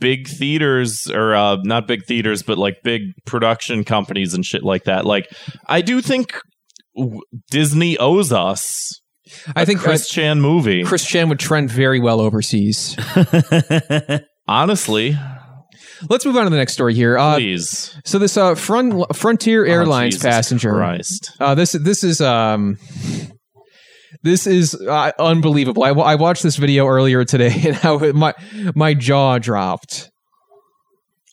big 0.00 0.28
theaters 0.28 1.10
or 1.12 1.34
uh, 1.34 1.56
not 1.62 1.86
big 1.86 2.06
theaters, 2.06 2.42
but 2.42 2.58
like 2.58 2.82
big 2.82 3.02
production 3.26 3.84
companies 3.84 4.34
and 4.34 4.44
shit 4.44 4.62
like 4.62 4.84
that. 4.84 5.04
Like, 5.04 5.28
I 5.66 5.80
do 5.80 6.00
think 6.00 6.38
w- 6.96 7.20
Disney 7.50 7.98
owes 7.98 8.32
us 8.32 9.00
I 9.56 9.64
think 9.64 9.80
Chris 9.80 10.08
Chan 10.08 10.40
movie. 10.40 10.82
uh, 10.82 10.86
Chris 10.86 11.04
Chan 11.06 11.28
would 11.28 11.38
trend 11.38 11.70
very 11.70 12.00
well 12.00 12.20
overseas. 12.20 12.96
Honestly, 14.46 15.16
Let's 16.08 16.26
move 16.26 16.36
on 16.36 16.44
to 16.44 16.50
the 16.50 16.56
next 16.56 16.72
story 16.74 16.92
here. 16.94 17.16
Uh, 17.16 17.36
please. 17.36 17.98
so 18.04 18.18
this 18.18 18.36
uh, 18.36 18.54
front, 18.54 19.16
Frontier 19.16 19.64
Airlines 19.64 20.22
Oh, 20.24 20.28
passenger. 20.28 20.72
Christ. 20.72 21.30
Uh, 21.40 21.54
this 21.54 21.72
this 21.72 22.04
is 22.04 22.20
um 22.20 22.76
this 24.22 24.46
is 24.46 24.74
uh, 24.74 25.12
unbelievable. 25.18 25.82
I, 25.84 25.90
I 25.90 26.14
watched 26.16 26.42
this 26.42 26.56
video 26.56 26.86
earlier 26.86 27.24
today 27.24 27.54
and 27.66 27.74
how 27.76 27.98
it, 27.98 28.14
my 28.14 28.34
my 28.74 28.92
jaw 28.94 29.38
dropped. 29.38 30.10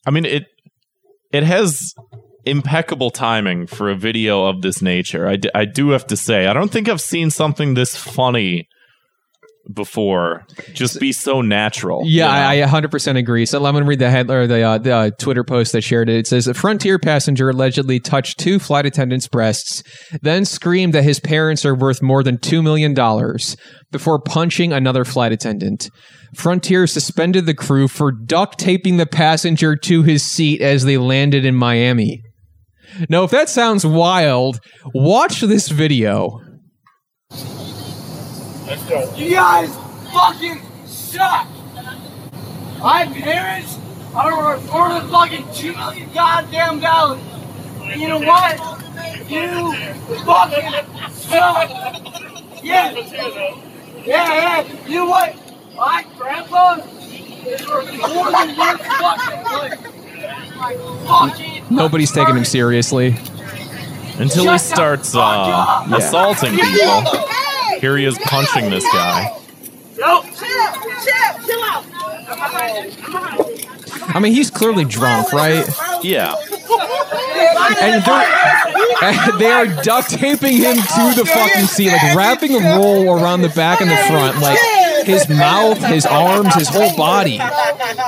I 0.05 0.11
mean 0.11 0.25
it. 0.25 0.45
It 1.33 1.43
has 1.43 1.93
impeccable 2.45 3.09
timing 3.11 3.67
for 3.67 3.89
a 3.89 3.95
video 3.95 4.45
of 4.45 4.61
this 4.61 4.81
nature. 4.81 5.27
I, 5.27 5.35
d- 5.37 5.49
I 5.55 5.63
do 5.65 5.89
have 5.91 6.07
to 6.07 6.17
say, 6.17 6.47
I 6.47 6.53
don't 6.53 6.71
think 6.71 6.89
I've 6.89 6.99
seen 7.01 7.29
something 7.29 7.73
this 7.73 7.95
funny 7.95 8.67
before 9.73 10.45
just 10.73 10.99
be 10.99 11.11
so 11.11 11.41
natural. 11.41 12.01
Yeah, 12.05 12.55
you 12.55 12.61
know? 12.61 12.65
I, 12.65 12.67
I 12.67 12.81
100% 12.81 13.17
agree. 13.17 13.45
So 13.45 13.57
I'm 13.63 13.73
going 13.73 13.83
to 13.83 13.87
read 13.87 13.99
the 13.99 14.09
head 14.09 14.29
or 14.29 14.47
the, 14.47 14.61
uh, 14.61 14.77
the 14.77 14.91
uh, 14.91 15.09
Twitter 15.11 15.43
post 15.43 15.71
that 15.73 15.81
shared 15.81 16.09
it. 16.09 16.15
It 16.15 16.27
says 16.27 16.47
a 16.47 16.53
Frontier 16.53 16.99
passenger 16.99 17.49
allegedly 17.49 17.99
touched 17.99 18.39
two 18.39 18.59
flight 18.59 18.85
attendants' 18.85 19.27
breasts, 19.27 19.83
then 20.21 20.45
screamed 20.45 20.93
that 20.93 21.03
his 21.03 21.19
parents 21.19 21.65
are 21.65 21.75
worth 21.75 22.01
more 22.01 22.23
than 22.23 22.37
$2 22.37 22.63
million 22.63 22.93
before 23.91 24.19
punching 24.19 24.73
another 24.73 25.05
flight 25.05 25.31
attendant. 25.31 25.89
Frontier 26.35 26.87
suspended 26.87 27.45
the 27.45 27.53
crew 27.53 27.87
for 27.87 28.11
duct 28.11 28.57
taping 28.57 28.97
the 28.97 29.05
passenger 29.05 29.75
to 29.75 30.03
his 30.03 30.23
seat 30.23 30.61
as 30.61 30.85
they 30.85 30.97
landed 30.97 31.45
in 31.45 31.55
Miami. 31.55 32.21
Now, 33.09 33.23
if 33.23 33.31
that 33.31 33.49
sounds 33.49 33.85
wild, 33.85 34.59
watch 34.93 35.41
this 35.41 35.69
video. 35.69 36.39
You 38.71 39.31
guys 39.31 39.75
fucking 40.13 40.61
suck! 40.85 41.45
My 42.79 43.05
parents 43.05 43.77
are 44.15 44.37
worth 44.37 44.71
more 44.71 44.87
than 44.87 45.09
fucking 45.09 45.45
two 45.53 45.73
million 45.75 46.09
goddamn 46.13 46.79
dollars. 46.79 47.19
And 47.81 47.99
you 47.99 48.07
know 48.07 48.19
what? 48.19 48.57
You 49.29 49.73
fucking 50.23 51.11
suck! 51.11 51.69
Yeah! 52.63 52.91
Yeah, 54.05 54.05
yeah! 54.05 54.87
You 54.87 54.95
know 54.99 55.05
what? 55.09 55.35
My 55.75 56.05
grandpa 56.17 56.75
is 56.75 57.67
worth 57.67 57.91
more 57.91 58.31
than 58.31 58.55
your 58.55 58.77
fucking 58.77 59.43
life. 59.43 60.55
My 60.55 60.75
fucking 61.07 61.65
Nobody's 61.69 62.13
taking 62.13 62.37
him 62.37 62.45
seriously. 62.45 63.17
Until 64.17 64.43
he 64.43 64.45
Shut 64.45 64.45
the 64.45 64.57
starts 64.59 65.13
uh, 65.15 65.19
up! 65.19 65.91
assaulting 65.91 66.53
people. 66.55 67.03
Here 67.81 67.97
he 67.97 68.05
is 68.05 68.15
punching 68.19 68.69
this 68.69 68.83
guy. 68.93 69.35
No! 69.97 70.21
Chill! 70.21 70.31
Chill! 70.37 71.45
Chill 71.47 71.63
out! 71.63 71.83
I 74.13 74.19
mean, 74.21 74.33
he's 74.33 74.51
clearly 74.51 74.85
drunk, 74.85 75.33
right? 75.33 75.67
Yeah. 76.03 76.35
and 77.81 78.03
they're, 78.03 79.01
and 79.01 79.39
they 79.39 79.51
are 79.51 79.65
duct 79.81 80.11
taping 80.11 80.57
him 80.57 80.75
to 80.75 81.13
the 81.15 81.25
fucking 81.25 81.65
seat, 81.65 81.91
like 81.91 82.15
wrapping 82.15 82.55
a 82.55 82.77
roll 82.77 83.19
around 83.19 83.41
the 83.41 83.49
back 83.49 83.81
and 83.81 83.89
the 83.89 83.97
front, 83.97 84.39
like 84.41 84.59
his 85.03 85.27
mouth, 85.27 85.79
his 85.79 86.05
arms, 86.05 86.53
his 86.53 86.67
whole 86.67 86.95
body. 86.95 87.39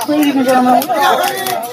Ladies 0.06 0.36
and 0.36 0.46
gentlemen. 0.46 1.63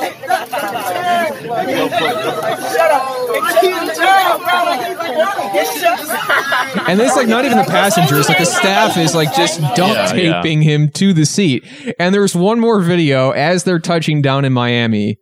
And 6.88 7.00
it's 7.00 7.16
like 7.16 7.28
not 7.28 7.46
even 7.46 7.58
the 7.58 7.64
passengers, 7.64 8.28
like 8.30 8.38
the 8.40 8.46
staff 8.46 8.98
is 8.98 9.14
like 9.16 9.34
just 9.36 9.60
duct 9.76 9.80
Yeah, 9.80 10.14
yeah. 10.14 10.34
taping 10.42 10.62
him 10.62 10.90
to 10.92 11.14
the 11.14 11.26
seat. 11.26 11.66
And 12.00 12.14
there's 12.14 12.36
one 12.36 12.60
more 12.60 12.82
video 12.82 13.32
as 13.32 13.64
they're 13.64 13.80
touching 13.80 14.22
down 14.22 14.46
in 14.46 14.54
Miami. 14.54 15.18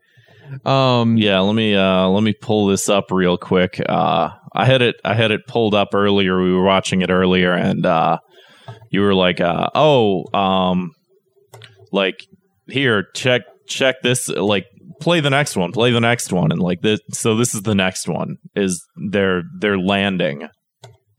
Um, 0.65 1.17
Yeah, 1.17 1.39
let 1.41 1.53
me 1.55 1.75
uh 1.75 2.07
let 2.07 2.23
me 2.23 2.33
pull 2.33 2.67
this 2.67 2.89
up 2.89 3.11
real 3.11 3.37
quick. 3.37 3.79
Uh 3.87 4.29
I 4.53 4.65
had 4.65 4.81
it 4.81 4.95
I 5.03 5.13
had 5.13 5.31
it 5.31 5.41
pulled 5.47 5.75
up 5.75 5.89
earlier. 5.93 6.41
We 6.41 6.53
were 6.53 6.63
watching 6.63 7.01
it 7.01 7.09
earlier 7.11 7.53
and 7.53 7.85
uh 7.85 8.17
you 8.89 9.01
were 9.01 9.13
like 9.15 9.39
uh 9.41 9.69
oh 9.75 10.25
um 10.33 10.91
like 11.91 12.25
here 12.67 13.05
check 13.15 13.41
check 13.67 13.95
this 14.01 14.27
like 14.29 14.65
play 14.99 15.21
the 15.21 15.29
next 15.29 15.55
one, 15.55 15.71
play 15.71 15.91
the 15.91 16.01
next 16.01 16.31
one 16.31 16.51
and 16.51 16.61
like 16.61 16.81
this 16.81 16.99
so 17.11 17.35
this 17.35 17.53
is 17.53 17.61
the 17.63 17.75
next 17.75 18.07
one 18.07 18.37
is 18.55 18.85
they're 19.09 19.43
they're 19.59 19.77
landing. 19.77 20.47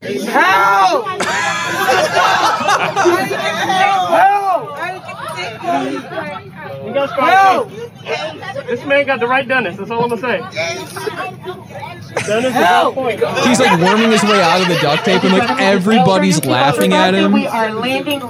Help! 0.01 1.05
Help! 7.19 7.69
This 8.67 8.85
man 8.85 9.05
got 9.05 9.19
the 9.19 9.27
right 9.27 9.47
dentist. 9.47 9.77
That's 9.77 9.91
all 9.91 10.03
I'm 10.03 10.09
gonna 10.09 10.21
say. 10.21 10.39
Dentist 12.25 12.57
is 12.57 12.63
on 12.63 12.93
point. 12.93 13.19
he's 13.45 13.59
like 13.59 13.79
worming 13.79 14.11
his 14.11 14.23
way 14.23 14.41
out 14.41 14.61
of 14.61 14.67
the 14.67 14.79
duct 14.81 15.05
tape, 15.05 15.23
and 15.23 15.33
like 15.33 15.59
everybody's 15.61 16.43
laughing 16.45 16.93
at 16.93 17.13
him. 17.13 17.31
We 17.31 17.47
are 17.47 17.71
landing 17.73 18.21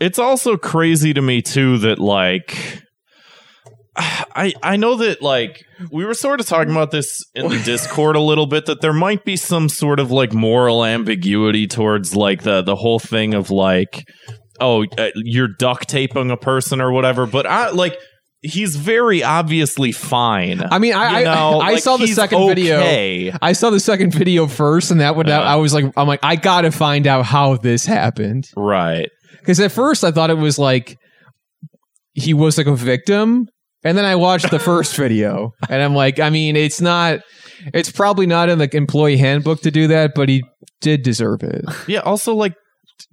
It's 0.00 0.18
also 0.18 0.56
crazy 0.56 1.12
to 1.14 1.22
me 1.22 1.42
too 1.42 1.78
that 1.78 1.98
like 1.98 2.81
I 3.96 4.54
I 4.62 4.76
know 4.76 4.96
that 4.96 5.20
like 5.20 5.64
we 5.90 6.04
were 6.04 6.14
sort 6.14 6.40
of 6.40 6.46
talking 6.46 6.70
about 6.70 6.90
this 6.90 7.10
in 7.34 7.48
the 7.48 7.58
Discord 7.58 8.16
a 8.16 8.20
little 8.20 8.46
bit 8.46 8.66
that 8.66 8.80
there 8.80 8.94
might 8.94 9.24
be 9.24 9.36
some 9.36 9.68
sort 9.68 10.00
of 10.00 10.10
like 10.10 10.32
moral 10.32 10.84
ambiguity 10.84 11.66
towards 11.66 12.16
like 12.16 12.42
the 12.42 12.62
the 12.62 12.76
whole 12.76 12.98
thing 12.98 13.34
of 13.34 13.50
like 13.50 14.04
oh 14.60 14.84
uh, 14.96 15.10
you're 15.16 15.48
duct 15.58 15.88
taping 15.88 16.30
a 16.30 16.38
person 16.38 16.80
or 16.80 16.90
whatever 16.90 17.26
but 17.26 17.44
I 17.46 17.70
like 17.70 17.98
he's 18.42 18.76
very 18.76 19.22
obviously 19.22 19.92
fine. 19.92 20.62
I 20.62 20.78
mean, 20.78 20.94
I 20.94 21.10
You 21.10 21.16
I, 21.28 21.34
know, 21.34 21.60
I 21.60 21.72
like, 21.72 21.82
saw 21.82 21.96
the 21.96 22.08
second 22.08 22.46
video. 22.48 23.32
I 23.40 23.52
saw 23.52 23.70
the 23.70 23.78
second 23.80 24.12
video 24.12 24.46
first, 24.46 24.90
and 24.90 25.00
that 25.00 25.16
would 25.16 25.28
Yeah. 25.28 25.40
I 25.40 25.56
was 25.56 25.72
like, 25.72 25.92
I'm 25.96 26.08
like, 26.08 26.20
I 26.22 26.36
gotta 26.36 26.72
find 26.72 27.06
out 27.06 27.24
how 27.24 27.56
this 27.56 27.86
happened. 27.86 28.48
Right. 28.56 29.08
Because 29.38 29.60
at 29.60 29.70
first 29.72 30.02
I 30.02 30.10
thought 30.10 30.30
it 30.30 30.38
was 30.38 30.58
like 30.58 30.96
he 32.14 32.34
was 32.34 32.58
like 32.58 32.66
a 32.66 32.74
victim, 32.74 33.46
and 33.84 33.96
then 33.96 34.04
I 34.04 34.16
watched 34.16 34.50
the 34.50 34.58
first 34.58 34.96
video, 34.96 35.54
and 35.68 35.82
I'm 35.82 35.94
like, 35.94 36.20
I 36.20 36.30
mean, 36.30 36.56
it's 36.56 36.80
not, 36.80 37.20
it's 37.72 37.90
probably 37.90 38.26
not 38.26 38.48
in 38.48 38.58
the 38.58 38.74
employee 38.76 39.16
handbook 39.16 39.62
to 39.62 39.70
do 39.70 39.88
that, 39.88 40.14
but 40.14 40.28
he 40.28 40.42
did 40.80 41.02
deserve 41.02 41.42
it. 41.42 41.64
Yeah, 41.86 42.00
also 42.00 42.34
like 42.34 42.54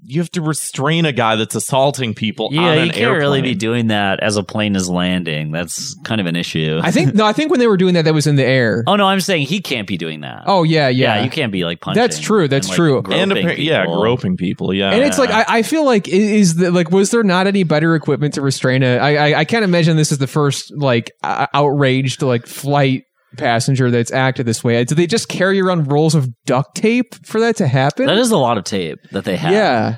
you 0.04 0.22
have 0.22 0.32
to 0.32 0.42
restrain 0.42 1.06
a 1.06 1.12
guy 1.12 1.36
that's 1.36 1.56
assaulting 1.56 2.14
people 2.14 2.50
Yeah, 2.52 2.62
on 2.62 2.78
you 2.78 2.84
an 2.84 2.90
can't 2.92 3.18
really 3.18 3.42
be 3.42 3.56
doing 3.56 3.88
that 3.88 4.20
as 4.22 4.38
a 4.38 4.44
plane 4.44 4.76
is 4.76 4.90
landing. 4.90 5.52
That's 5.52 5.96
kind 6.04 6.20
of 6.22 6.28
an 6.28 6.36
issue. 6.36 6.80
I 6.84 6.92
think 6.92 7.14
no, 7.14 7.26
I 7.26 7.34
think 7.34 7.52
when 7.52 7.60
they 7.60 7.68
were 7.68 7.78
doing 7.78 7.94
that, 7.96 8.06
that 8.06 8.14
was 8.14 8.28
in 8.28 8.36
the 8.36 8.46
air. 8.46 8.84
oh 8.88 8.96
no, 8.96 9.06
I'm 9.06 9.22
saying 9.22 9.48
he 9.48 9.62
can't 9.62 9.88
be 9.88 9.98
doing 9.98 10.22
that. 10.22 10.44
Oh 10.46 10.64
yeah, 10.64 10.88
yeah, 10.88 11.16
yeah. 11.16 11.24
you 11.24 11.30
can't 11.30 11.52
be 11.52 11.66
like 11.66 11.82
punching. 11.82 12.02
That's 12.02 12.20
true, 12.20 12.48
that's 12.48 12.68
and, 12.68 12.72
like, 12.72 12.76
true. 12.78 12.98
and 13.14 13.32
groping 13.32 13.48
appar- 13.48 13.58
yeah, 13.58 13.86
groping 13.86 14.38
people. 14.38 14.74
Yeah, 14.74 14.92
And 14.92 15.04
it's 15.04 15.18
like 15.18 15.30
I, 15.30 15.46
I 15.48 15.62
feel 15.64 15.86
like 15.86 16.08
is 16.08 16.56
the, 16.56 16.72
like 16.72 16.92
was 16.92 17.12
there 17.12 17.24
not 17.24 17.48
any 17.48 17.64
better 17.64 17.96
equipment 17.96 18.34
to 18.36 18.42
restrain 18.42 18.84
a 18.84 18.98
I 18.98 19.16
I, 19.30 19.40
I 19.40 19.46
can't 19.46 19.64
imagine 19.64 19.98
this 19.98 20.12
is 20.12 20.18
the 20.18 20.28
first 20.28 20.72
like 20.76 21.12
outraged 21.24 22.22
like 22.22 22.46
flight 22.46 23.06
passenger 23.38 23.92
that's 23.92 24.12
acted 24.12 24.46
this 24.46 24.64
way. 24.64 24.84
Did 24.84 24.98
they 24.98 25.08
just 25.08 25.30
carry 25.30 25.60
around 25.62 25.92
rolls 25.92 26.16
of 26.16 26.28
duct 26.46 26.76
tape 26.76 27.14
for 27.26 27.40
that 27.40 27.56
to 27.58 27.68
happen? 27.68 28.06
That 28.08 28.18
is 28.18 28.32
a 28.32 28.38
lot 28.38 28.58
of 28.58 28.64
tape 28.64 28.98
that 29.12 29.24
they 29.26 29.38
have. 29.38 29.52
yeah. 29.54 29.98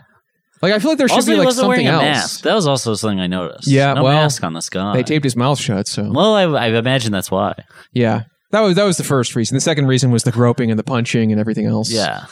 Like 0.62 0.74
I 0.74 0.80
feel 0.80 0.92
like 0.92 1.00
there 1.00 1.08
should 1.08 1.16
Also, 1.16 1.32
be 1.32 1.38
like 1.40 1.52
something 1.54 1.88
else. 1.88 2.04
mask. 2.04 2.42
That 2.44 2.54
was 2.54 2.68
also 2.68 2.94
something 2.94 3.20
I 3.20 3.26
noticed. 3.26 3.68
Yeah, 3.68 3.94
no 3.96 4.04
well, 4.04 4.14
mask 4.14 4.44
on 4.44 4.54
this 4.54 4.70
guy. 4.70 4.94
They 4.94 5.02
taped 5.02 5.24
his 5.24 5.36
mouth 5.36 5.58
shut, 5.60 5.88
so 5.88 6.12
Well, 6.12 6.36
I, 6.36 6.44
I 6.44 6.68
imagine 6.68 7.12
that's 7.12 7.32
why. 7.32 7.56
yeah. 7.94 8.24
That 8.52 8.60
was 8.60 8.76
that 8.76 8.84
was 8.84 8.98
the 8.98 9.04
first 9.04 9.36
reason. 9.36 9.56
The 9.56 9.62
second 9.62 9.88
reason 9.88 10.12
was 10.12 10.24
the 10.24 10.32
groping 10.32 10.70
and 10.70 10.78
the 10.78 10.84
punching 10.84 11.32
and 11.32 11.40
everything 11.40 11.66
else. 11.66 11.90
Yeah. 11.90 12.26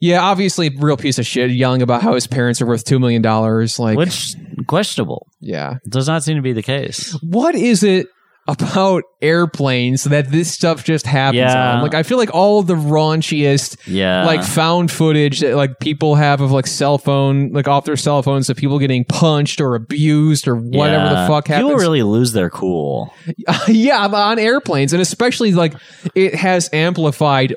Yeah, 0.00 0.20
obviously 0.22 0.70
real 0.78 0.96
piece 0.96 1.18
of 1.18 1.26
shit 1.26 1.50
yelling 1.50 1.82
about 1.82 2.02
how 2.02 2.14
his 2.14 2.26
parents 2.26 2.62
are 2.62 2.66
worth 2.66 2.84
2 2.84 2.98
million 3.00 3.20
dollars 3.22 3.78
like 3.78 3.96
Which 3.96 4.34
questionable. 4.66 5.26
yeah. 5.40 5.74
Does 5.88 6.06
not 6.06 6.22
seem 6.22 6.36
to 6.36 6.42
be 6.42 6.52
the 6.52 6.62
case. 6.62 7.16
what 7.22 7.54
is 7.54 7.82
it 7.82 8.06
about 8.48 9.02
airplanes 9.20 10.04
that 10.04 10.30
this 10.30 10.50
stuff 10.50 10.82
just 10.82 11.06
happens 11.06 11.38
Yeah. 11.40 11.74
on? 11.76 11.82
Like, 11.82 11.94
I 11.94 12.02
feel 12.02 12.16
like 12.18 12.34
all 12.34 12.62
the 12.62 12.74
raunchiest, 12.74 13.76
Yeah. 13.86 14.24
like 14.24 14.42
found 14.42 14.90
footage 14.90 15.40
that 15.40 15.54
like 15.54 15.78
people 15.80 16.14
have 16.14 16.40
of 16.40 16.50
like 16.50 16.66
cell 16.66 16.96
phone, 16.98 17.50
like 17.52 17.68
off 17.68 17.84
their 17.84 17.96
cell 17.96 18.22
phones 18.22 18.48
of 18.48 18.56
people 18.56 18.78
getting 18.78 19.04
punched 19.04 19.60
or 19.60 19.74
abused 19.74 20.48
or 20.48 20.56
whatever 20.56 21.04
Yeah. 21.04 21.22
the 21.22 21.28
fuck 21.28 21.48
happens. 21.48 21.68
People 21.68 21.78
really 21.80 22.02
lose 22.02 22.32
their 22.32 22.48
cool. 22.50 23.12
yeah, 23.68 24.06
on 24.06 24.38
airplanes, 24.38 24.92
and 24.92 25.02
especially 25.02 25.52
like 25.52 25.74
it 26.14 26.34
has 26.34 26.70
amplified 26.72 27.54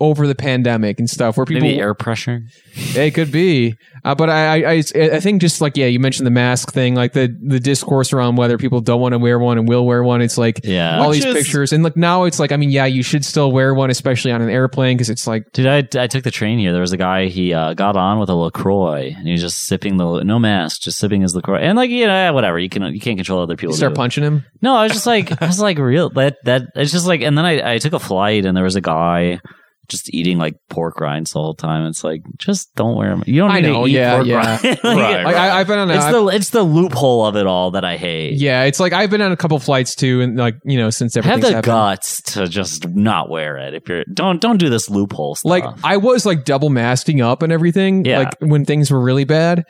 over 0.00 0.26
the 0.28 0.34
pandemic 0.34 0.98
and 1.00 1.10
stuff, 1.10 1.36
where 1.36 1.44
people 1.44 1.62
Maybe 1.68 1.80
air 1.80 1.92
pressure. 1.92 2.42
it 2.74 3.14
could 3.14 3.32
be, 3.32 3.74
uh, 4.04 4.14
but 4.14 4.30
I, 4.30 4.62
I, 4.62 4.74
I, 4.76 4.82
I 5.14 5.20
think 5.20 5.40
just 5.40 5.60
like 5.60 5.76
yeah, 5.76 5.86
you 5.86 5.98
mentioned 5.98 6.24
the 6.26 6.30
mask 6.30 6.72
thing, 6.72 6.94
like 6.94 7.14
the 7.14 7.36
the 7.42 7.58
discourse 7.58 8.12
around 8.12 8.36
whether 8.36 8.58
people 8.58 8.80
don't 8.80 9.00
want 9.00 9.14
to 9.14 9.18
wear 9.18 9.38
one 9.40 9.58
and 9.58 9.66
will 9.68 9.84
wear 9.84 10.02
one. 10.04 10.22
It's 10.22 10.38
like 10.38 10.60
Yeah. 10.64 11.00
all 11.00 11.08
Which 11.10 11.18
these 11.22 11.24
is- 11.24 11.34
pictures, 11.34 11.72
and 11.72 11.82
like 11.82 11.96
now 11.96 12.24
it's 12.24 12.38
like 12.38 12.52
I 12.52 12.56
mean, 12.56 12.70
yeah, 12.70 12.86
you 12.86 13.02
should 13.02 13.24
still 13.24 13.50
wear 13.50 13.74
one, 13.74 13.90
especially 13.90 14.30
on 14.30 14.40
an 14.40 14.50
airplane, 14.50 14.96
because 14.96 15.10
it's 15.10 15.26
like 15.26 15.50
Dude, 15.52 15.66
I, 15.66 15.78
I 16.00 16.06
took 16.06 16.22
the 16.22 16.30
train 16.30 16.58
here. 16.58 16.70
There 16.72 16.80
was 16.80 16.92
a 16.92 16.96
guy. 16.96 17.26
He 17.26 17.52
uh, 17.52 17.74
got 17.74 17.96
on 17.96 18.20
with 18.20 18.28
a 18.28 18.34
LaCroix, 18.34 19.14
and 19.16 19.26
he 19.26 19.32
was 19.32 19.40
just 19.40 19.66
sipping 19.66 19.96
the 19.96 20.22
no 20.22 20.38
mask, 20.38 20.82
just 20.82 20.98
sipping 20.98 21.22
his 21.22 21.34
LaCroix, 21.34 21.58
and 21.58 21.76
like 21.76 21.90
you 21.90 22.06
know, 22.06 22.32
whatever. 22.32 22.58
You 22.58 22.68
can 22.68 22.82
you 22.94 23.00
can't 23.00 23.18
control 23.18 23.42
other 23.42 23.56
people. 23.56 23.72
you 23.72 23.76
start 23.78 23.94
do. 23.94 23.96
punching 23.98 24.22
him. 24.22 24.44
No, 24.62 24.76
I 24.76 24.84
was 24.84 24.92
just 24.92 25.06
like, 25.06 25.42
I 25.42 25.46
was 25.46 25.58
like, 25.60 25.78
real 25.78 26.10
that 26.10 26.36
that 26.44 26.62
it's 26.76 26.92
just 26.92 27.06
like, 27.06 27.20
and 27.22 27.36
then 27.36 27.44
I 27.44 27.74
I 27.74 27.78
took 27.78 27.94
a 27.94 27.98
flight, 27.98 28.44
and 28.44 28.56
there 28.56 28.64
was 28.64 28.76
a 28.76 28.80
guy 28.80 29.40
just 29.88 30.12
eating 30.14 30.38
like 30.38 30.54
pork 30.68 31.00
rinds 31.00 31.32
the 31.32 31.38
whole 31.40 31.54
time. 31.54 31.86
It's 31.86 32.04
like, 32.04 32.20
just 32.36 32.74
don't 32.74 32.94
wear 32.96 33.08
them. 33.10 33.24
You 33.26 33.40
don't 33.40 33.50
I 33.50 33.60
need 33.60 33.68
know, 33.68 33.84
to 33.84 33.88
eat 33.90 33.94
yeah, 33.94 34.14
pork 34.16 34.26
yeah. 34.26 34.60
rinds. 34.62 34.62
Like, 34.84 34.96
Right, 34.96 35.24
Like, 35.24 35.36
I, 35.36 35.60
I've 35.60 35.66
been 35.66 35.78
on 35.78 35.90
a, 35.90 35.94
It's 35.94 36.06
the 36.06 36.26
it's 36.26 36.50
the 36.50 36.62
loophole 36.62 37.24
of 37.26 37.36
it 37.36 37.46
all 37.46 37.70
that 37.72 37.84
I 37.84 37.96
hate. 37.96 38.34
yeah, 38.34 38.64
it's 38.64 38.78
like 38.80 38.92
I've 38.92 39.10
been 39.10 39.22
on 39.22 39.32
a 39.32 39.36
couple 39.36 39.58
flights 39.58 39.94
too, 39.94 40.20
and 40.20 40.36
like 40.36 40.56
you 40.64 40.76
know 40.78 40.90
since 40.90 41.14
Have 41.14 41.24
everything's 41.26 41.44
the 41.48 41.48
happened. 41.56 41.64
guts 41.66 42.22
to 42.34 42.46
just 42.48 42.88
not 42.88 43.30
wear 43.30 43.56
it 43.56 43.74
if 43.74 43.88
you're 43.88 44.04
don't 44.12 44.40
don't 44.40 44.58
do 44.58 44.68
this 44.68 44.90
loophole 44.90 45.34
stuff. 45.34 45.48
Like 45.50 45.64
I 45.82 45.96
was 45.96 46.24
like 46.26 46.44
double 46.44 46.70
masking 46.70 47.20
up 47.20 47.42
and 47.42 47.52
everything, 47.52 48.04
Yeah. 48.04 48.18
like 48.18 48.34
when 48.40 48.64
things 48.64 48.90
were 48.90 49.00
really 49.00 49.24
bad. 49.24 49.64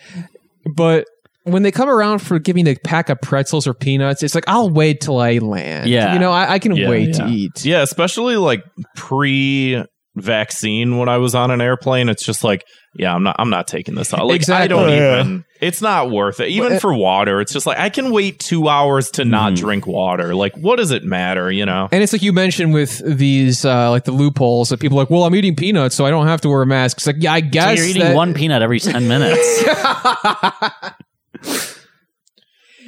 But 0.75 1.07
when 1.45 1.63
they 1.63 1.71
come 1.71 1.89
around 1.89 2.19
for 2.19 2.39
giving 2.39 2.67
a 2.67 2.75
pack 2.85 3.09
of 3.09 3.19
pretzels 3.23 3.67
or 3.67 3.73
peanuts, 3.73 4.23
it's 4.23 4.35
like 4.35 4.45
I'll 4.49 4.69
wait 4.69 5.01
till 5.01 5.19
I 5.19 5.39
land. 5.39 5.89
Yeah. 5.89 6.13
you 6.13 6.19
know, 6.19 6.31
I, 6.31 6.55
I 6.55 6.59
can 6.59 6.77
Yeah, 6.77 6.91
wait 6.91 7.09
yeah. 7.17 7.25
to 7.25 7.27
eat. 7.29 7.65
Yeah, 7.65 7.83
especially 7.83 8.37
like 8.37 8.63
pre 8.97 9.83
vaccine 10.21 10.99
when 10.99 11.09
I 11.09 11.19
was 11.19 11.35
on 11.35 11.51
an 11.51 11.61
airplane, 11.61 12.09
it's 12.09 12.25
just 12.25 12.45
like, 12.45 12.65
yeah, 12.95 13.15
I'm 13.15 13.23
not 13.23 13.37
I'm 13.39 13.51
not 13.51 13.67
taking 13.69 13.95
this 13.95 14.13
out. 14.15 14.27
Like 14.27 14.49
I 14.49 14.67
don't 14.67 14.89
Yeah. 14.91 15.21
even 15.21 15.45
it's 15.61 15.81
not 15.83 16.11
worth 16.11 16.41
it. 16.41 16.49
Even 16.49 16.73
But, 16.75 16.81
for 16.83 16.95
water, 16.95 17.41
it's 17.41 17.53
just 17.53 17.67
like 17.67 17.79
I 17.79 17.91
can 17.91 18.11
wait 18.13 18.39
two 18.39 18.69
hours 18.69 19.11
to 19.13 19.25
not 19.25 19.53
Mhm. 19.53 19.57
drink 19.57 19.87
water. 19.87 20.35
Like 20.35 20.57
what 20.57 20.77
does 20.77 20.91
it 20.91 21.05
matter, 21.05 21.51
you 21.53 21.67
know? 21.67 21.89
And 21.93 22.03
it's 22.03 22.13
like 22.13 22.23
you 22.23 22.33
mentioned 22.33 22.73
with 22.75 23.01
these, 23.05 23.65
uh, 23.65 23.91
like 23.91 24.05
the 24.05 24.13
loopholes 24.13 24.69
that 24.71 24.81
people 24.81 24.99
are 24.99 25.03
like, 25.03 25.11
well, 25.11 25.25
I'm 25.25 25.35
eating 25.35 25.55
peanuts, 25.57 25.95
so 25.95 26.07
I 26.07 26.11
don't 26.11 26.27
have 26.27 26.41
to 26.43 26.49
wear 26.49 26.63
a 26.63 26.67
mask. 26.67 26.99
It's 26.99 27.07
like, 27.07 27.17
yeah, 27.21 27.33
I 27.35 27.41
so 27.41 27.49
guess 27.51 27.79
you're 27.79 27.87
eating 27.87 28.03
that- 28.03 28.17
one 28.17 28.35
peanut 28.35 28.63
every 28.63 28.81
ten 28.81 29.07
minutes. 29.09 29.65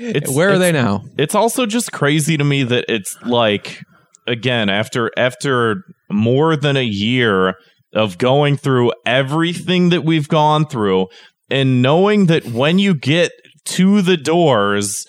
It's, 0.03 0.33
Where 0.35 0.49
are 0.49 0.53
it's- 0.55 0.61
they 0.61 0.73
now? 0.73 1.05
It's 1.19 1.35
also 1.35 1.67
just 1.67 1.93
crazy 1.93 2.37
to 2.39 2.45
me 2.45 2.63
that 2.63 2.87
it's 2.89 3.17
like 3.23 3.81
again 4.27 4.69
after 4.71 5.11
after 5.17 5.83
more 6.11 6.57
than 6.57 6.77
a 6.77 6.85
year 6.85 7.55
of 7.95 8.19
going 8.19 8.57
through 8.57 8.93
everything 9.05 9.89
that 9.91 10.05
we've 10.05 10.29
gone 10.29 10.67
through 10.67 11.07
and 11.51 11.83
knowing 11.83 12.27
that 12.27 12.45
when 12.47 12.79
you 12.79 12.95
get 12.95 13.33
to 13.65 14.01
the 14.03 14.17
doors 14.17 15.07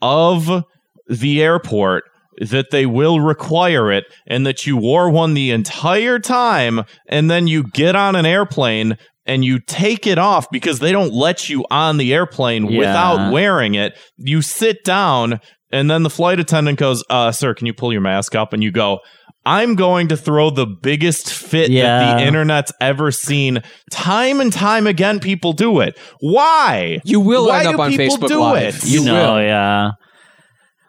of 0.00 0.64
the 1.08 1.42
airport 1.42 2.04
that 2.40 2.70
they 2.70 2.86
will 2.86 3.20
require 3.20 3.92
it 3.92 4.04
and 4.26 4.46
that 4.46 4.66
you 4.66 4.76
wore 4.76 5.10
one 5.10 5.34
the 5.34 5.50
entire 5.50 6.18
time 6.18 6.82
and 7.08 7.30
then 7.30 7.46
you 7.46 7.62
get 7.72 7.94
on 7.94 8.16
an 8.16 8.24
airplane 8.26 8.96
and 9.26 9.44
you 9.44 9.60
take 9.60 10.06
it 10.06 10.18
off 10.18 10.50
because 10.50 10.78
they 10.80 10.90
don't 10.92 11.12
let 11.12 11.48
you 11.48 11.64
on 11.70 11.98
the 11.98 12.12
airplane 12.12 12.66
Yeah. 12.70 12.78
without 12.78 13.32
wearing 13.32 13.74
it 13.74 13.96
you 14.16 14.42
sit 14.42 14.82
down 14.84 15.40
and 15.70 15.90
then 15.90 16.02
the 16.02 16.10
flight 16.10 16.40
attendant 16.40 16.78
goes 16.78 17.04
uh 17.10 17.30
sir 17.32 17.54
can 17.54 17.66
you 17.66 17.74
pull 17.74 17.92
your 17.92 18.00
mask 18.02 18.34
up 18.34 18.52
and 18.52 18.62
you 18.62 18.70
go 18.72 18.98
I'm 19.44 19.74
going 19.74 20.08
to 20.08 20.16
throw 20.16 20.50
the 20.50 20.66
biggest 20.66 21.32
fit 21.32 21.70
that 21.72 22.18
the 22.18 22.24
internet's 22.26 22.72
ever 22.80 23.10
seen. 23.10 23.62
Time 23.90 24.40
and 24.40 24.52
time 24.52 24.86
again, 24.86 25.18
people 25.20 25.52
do 25.52 25.80
it. 25.80 25.98
Why? 26.20 27.00
You 27.04 27.20
will 27.20 27.48
Why 27.48 27.58
end 27.60 27.68
up 27.68 27.74
do 27.76 27.82
on 27.82 27.90
people 27.90 28.16
Facebook 28.18 28.28
do 28.28 28.40
Live. 28.40 28.76
it? 28.76 28.84
you 28.86 29.00
You 29.00 29.06
know, 29.06 29.34
will. 29.34 29.42
yeah. 29.42 29.90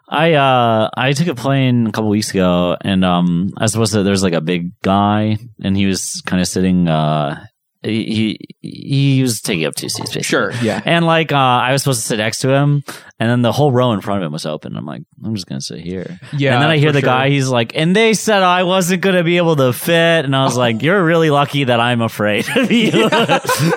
I 0.08 0.34
uh 0.34 0.90
I 0.96 1.12
took 1.12 1.28
a 1.28 1.34
plane 1.34 1.86
a 1.88 1.92
couple 1.92 2.10
weeks 2.10 2.30
ago 2.30 2.76
and 2.82 3.04
um 3.04 3.50
I 3.56 3.64
was 3.64 3.72
supposed 3.72 3.94
to 3.94 4.02
there's 4.02 4.22
like 4.22 4.34
a 4.34 4.40
big 4.42 4.78
guy 4.82 5.38
and 5.62 5.76
he 5.76 5.86
was 5.86 6.22
kind 6.26 6.42
of 6.42 6.46
sitting 6.46 6.88
uh 6.88 7.42
he, 7.84 8.38
he 8.62 9.22
was 9.22 9.40
taking 9.40 9.64
up 9.66 9.74
two 9.74 9.88
seats 9.88 10.08
basically. 10.10 10.22
Sure, 10.22 10.52
yeah. 10.62 10.80
And 10.84 11.04
like 11.06 11.32
uh 11.32 11.36
I 11.36 11.72
was 11.72 11.82
supposed 11.82 12.00
to 12.00 12.06
sit 12.06 12.16
next 12.18 12.40
to 12.40 12.48
him 12.48 12.82
and 13.20 13.30
then 13.30 13.42
the 13.42 13.52
whole 13.52 13.70
row 13.70 13.92
in 13.92 14.00
front 14.00 14.22
of 14.22 14.26
him 14.26 14.32
was 14.32 14.46
open. 14.46 14.76
I'm 14.76 14.86
like, 14.86 15.02
I'm 15.24 15.34
just 15.34 15.46
gonna 15.46 15.60
sit 15.60 15.80
here. 15.80 16.18
Yeah, 16.36 16.54
And 16.54 16.62
then 16.62 16.70
I 16.70 16.78
hear 16.78 16.92
the 16.92 17.00
sure. 17.00 17.06
guy, 17.08 17.30
he's 17.30 17.48
like, 17.48 17.72
and 17.76 17.94
they 17.94 18.14
said 18.14 18.42
I 18.42 18.64
wasn't 18.64 19.02
gonna 19.02 19.22
be 19.24 19.36
able 19.36 19.56
to 19.56 19.72
fit. 19.72 20.24
And 20.24 20.34
I 20.34 20.44
was 20.44 20.56
like, 20.56 20.82
You're 20.82 21.04
really 21.04 21.30
lucky 21.30 21.64
that 21.64 21.78
I'm 21.80 22.00
afraid 22.02 22.46
of 22.56 22.70
you. 22.72 23.08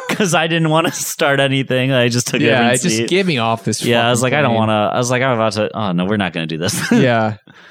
Because 0.08 0.34
I 0.34 0.48
didn't 0.48 0.70
want 0.70 0.88
to 0.88 0.94
start 0.94 1.40
anything. 1.40 1.92
I 1.92 2.10
just 2.10 2.28
took 2.28 2.42
Yeah, 2.42 2.62
every 2.62 2.78
just 2.80 2.98
seat. 2.98 3.10
get 3.10 3.26
me 3.26 3.38
off 3.38 3.64
this. 3.66 3.84
Yeah, 3.86 4.08
I 4.08 4.10
was 4.10 4.22
like, 4.24 4.32
fucking 4.32 4.46
I 4.46 4.48
don't 4.48 4.56
want 4.56 4.70
to. 4.70 4.74
I 4.74 4.98
was 4.98 5.12
like, 5.12 5.22
I'm 5.22 5.34
about 5.36 5.54
to. 5.54 5.70
Oh 5.78 5.92
no, 5.92 6.06
we're 6.06 6.18
not 6.18 6.34
going 6.34 6.48
to 6.48 6.56
do 6.56 6.58
this. 6.58 6.92
Yeah, 6.92 7.38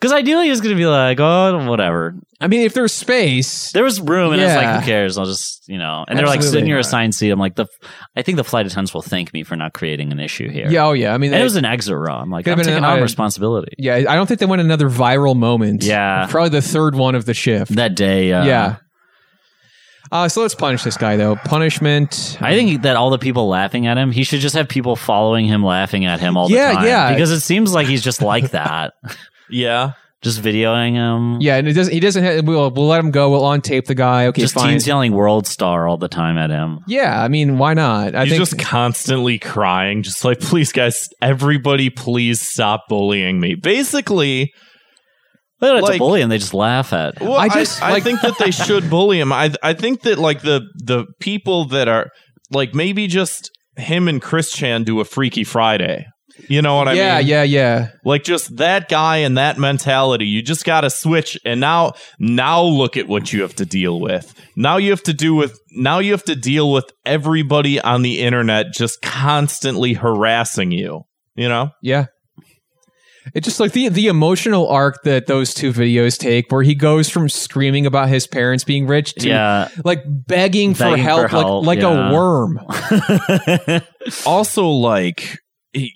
Because 0.00 0.12
ideally, 0.12 0.48
going 0.48 0.62
to 0.62 0.74
be 0.74 0.84
like, 0.86 1.18
oh, 1.20 1.66
whatever. 1.68 2.14
I 2.38 2.48
mean, 2.48 2.60
if 2.62 2.74
there's 2.74 2.92
space, 2.92 3.72
There 3.72 3.82
was 3.82 3.98
room, 3.98 4.34
and 4.34 4.42
it's 4.42 4.54
like, 4.54 4.62
Yeah. 4.62 4.80
who 4.80 4.84
cares? 4.86 5.16
I'll 5.16 5.24
just, 5.24 5.66
you 5.68 5.78
know. 5.78 6.04
And 6.06 6.18
they're 6.18 6.26
like, 6.26 6.42
sit 6.42 6.48
in 6.48 6.48
Absolutely. 6.48 6.68
your 6.70 6.78
assigned 6.80 7.14
seat. 7.14 7.30
I'm 7.30 7.38
like, 7.38 7.54
the. 7.54 7.66
I 8.14 8.20
think 8.20 8.36
the 8.36 8.44
flight 8.44 8.66
attendants 8.66 8.92
will 8.92 9.00
thank 9.00 9.32
me 9.32 9.42
for 9.42 9.56
not 9.56 9.72
creating 9.72 10.12
an 10.12 10.20
issue 10.20 10.50
here. 10.50 10.68
yeah, 10.68 10.84
oh 10.86 10.92
yeah. 10.92 11.14
I 11.14 11.18
mean, 11.18 11.32
And 11.32 11.40
it 11.40 11.44
was 11.44 11.56
an 11.56 11.64
exit 11.64 11.96
row. 11.96 12.12
I'm 12.14 12.28
like, 12.30 12.44
Could've 12.44 12.58
I'm 12.58 12.64
been 12.64 12.74
taking 12.74 12.84
an- 12.84 12.90
on 12.90 13.00
responsibility. 13.00 13.72
yeah. 13.78 13.94
I 14.06 14.14
don't 14.16 14.26
think 14.26 14.38
they 14.40 14.44
went 14.46 14.60
another 14.60 14.90
viral 14.90 15.34
moment. 15.34 15.82
Yeah. 15.82 16.26
probably 16.28 16.50
the 16.50 16.60
third 16.62 16.94
one 16.94 17.14
of 17.14 17.24
the 17.24 17.32
shift. 17.34 17.74
That 17.76 17.94
day, 17.94 18.32
uh, 18.34 18.44
yeah. 18.44 18.76
Uh, 20.12 20.28
so 20.28 20.40
let's 20.40 20.54
punish 20.54 20.84
this 20.84 20.96
guy 20.96 21.16
though. 21.16 21.34
Punishment. 21.36 22.36
I 22.40 22.52
think 22.54 22.82
that 22.82 22.96
all 22.96 23.10
the 23.10 23.18
people 23.18 23.48
laughing 23.48 23.86
at 23.88 23.98
him, 23.98 24.12
he 24.12 24.22
should 24.22 24.40
just 24.40 24.54
have 24.54 24.68
people 24.68 24.94
following 24.94 25.46
him, 25.46 25.64
laughing 25.64 26.04
at 26.04 26.20
him 26.20 26.36
all 26.36 26.48
Yeah, 26.50 26.68
the 26.68 26.74
time. 26.76 26.84
yeah. 26.86 27.12
Because 27.12 27.32
it 27.32 27.40
seems 27.40 27.74
like 27.74 27.88
he's 27.88 28.02
just 28.04 28.22
like 28.22 28.50
that, 28.52 28.94
Yeah. 29.50 29.92
just 30.22 30.40
videoing 30.42 30.94
him. 30.94 31.40
Yeah, 31.40 31.56
and 31.56 31.68
it 31.68 31.74
doesn't. 31.74 31.92
He 31.92 32.00
doesn't. 32.00 32.24
Have, 32.24 32.46
we'll 32.46 32.70
we'll 32.70 32.86
let 32.88 32.98
him 33.00 33.10
go. 33.10 33.30
We'll 33.30 33.44
on 33.44 33.60
tape 33.60 33.86
the 33.86 33.94
guy. 33.94 34.26
Okay, 34.26 34.42
just 34.42 34.54
fine. 34.54 34.70
teens 34.70 34.86
yelling 34.86 35.12
"World 35.12 35.46
Star" 35.46 35.86
all 35.86 35.98
the 35.98 36.08
time 36.08 36.36
at 36.38 36.50
him. 36.50 36.80
Yeah, 36.88 37.22
I 37.22 37.28
mean, 37.28 37.58
why 37.58 37.74
not? 37.74 38.14
I 38.14 38.22
He's 38.24 38.32
think 38.32 38.40
just 38.40 38.58
constantly 38.58 39.38
crying, 39.38 40.02
just 40.02 40.24
like, 40.24 40.40
please, 40.40 40.72
guys, 40.72 41.06
everybody, 41.22 41.90
please 41.90 42.40
stop 42.40 42.84
bullying 42.88 43.38
me. 43.38 43.54
Basically, 43.54 44.50
They 45.60 45.66
don't 45.68 45.82
have 45.84 45.92
to 45.92 45.98
bully 45.98 46.22
him; 46.22 46.28
they 46.28 46.38
just 46.38 46.54
laugh 46.54 46.92
at. 46.92 47.20
well, 47.20 47.34
I 47.34 47.44
I 47.44 47.48
just, 47.50 47.82
I, 47.82 47.90
like- 47.92 48.02
think 48.02 48.20
that 48.22 48.38
they 48.38 48.50
should 48.64 48.90
bully 48.90 49.20
him. 49.20 49.32
I 49.32 49.52
I 49.62 49.74
think 49.74 50.00
that 50.02 50.18
like 50.18 50.42
the 50.42 50.62
the 50.82 51.04
people 51.20 51.66
that 51.66 51.88
are 51.88 52.08
like 52.50 52.74
maybe 52.74 53.06
just 53.06 53.50
him 53.76 54.08
and 54.08 54.20
Chris 54.22 54.50
Chan 54.52 54.84
do 54.84 54.98
a 55.00 55.04
Freaky 55.04 55.44
Friday. 55.44 56.06
You 56.48 56.62
know 56.62 56.76
what 56.76 56.88
I 56.88 56.92
yeah, 56.94 57.18
mean? 57.18 57.26
yeah, 57.26 57.42
yeah. 57.42 57.56
Yeah. 57.56 57.88
Like 58.04 58.24
just 58.24 58.56
that 58.56 58.88
guy 58.88 59.18
and 59.18 59.36
that 59.38 59.58
mentality. 59.58 60.26
You 60.26 60.42
just 60.42 60.64
got 60.64 60.82
to 60.82 60.90
switch. 60.90 61.38
And 61.44 61.60
now, 61.60 61.94
now 62.18 62.62
look 62.62 62.96
at 62.96 63.08
what 63.08 63.32
you 63.32 63.42
have 63.42 63.54
to 63.56 63.66
deal 63.66 64.00
with. 64.00 64.34
Now 64.56 64.76
you 64.76 64.90
have 64.90 65.02
to 65.04 65.12
do 65.12 65.34
with. 65.34 65.58
Now 65.72 65.98
you 65.98 66.12
have 66.12 66.24
to 66.24 66.36
deal 66.36 66.72
with 66.72 66.84
everybody 67.04 67.80
on 67.80 68.02
the 68.02 68.20
internet 68.20 68.72
just 68.72 69.02
constantly 69.02 69.94
harassing 69.94 70.70
you. 70.70 71.02
You 71.34 71.48
know? 71.48 71.70
Yeah. 71.82 72.06
It's 73.34 73.44
just 73.44 73.58
like 73.58 73.72
the 73.72 73.88
the 73.88 74.06
emotional 74.06 74.68
arc 74.68 75.02
that 75.02 75.26
those 75.26 75.52
two 75.52 75.72
videos 75.72 76.16
take, 76.16 76.50
where 76.52 76.62
he 76.62 76.74
goes 76.76 77.10
from 77.10 77.28
screaming 77.28 77.84
about 77.84 78.08
his 78.08 78.26
parents 78.26 78.62
being 78.62 78.86
rich 78.86 79.14
to 79.14 79.28
Yeah, 79.28 79.68
like 79.84 80.04
begging, 80.06 80.74
for 80.74 80.84
Begging 80.84 80.98
for 80.98 81.02
help, 81.02 81.30
help, 81.30 81.66
like 81.66 81.78
like 81.78 81.84
yeah. 81.84 82.10
a 82.10 82.14
worm. 82.14 82.60
also 84.26 84.68
like 84.68 85.40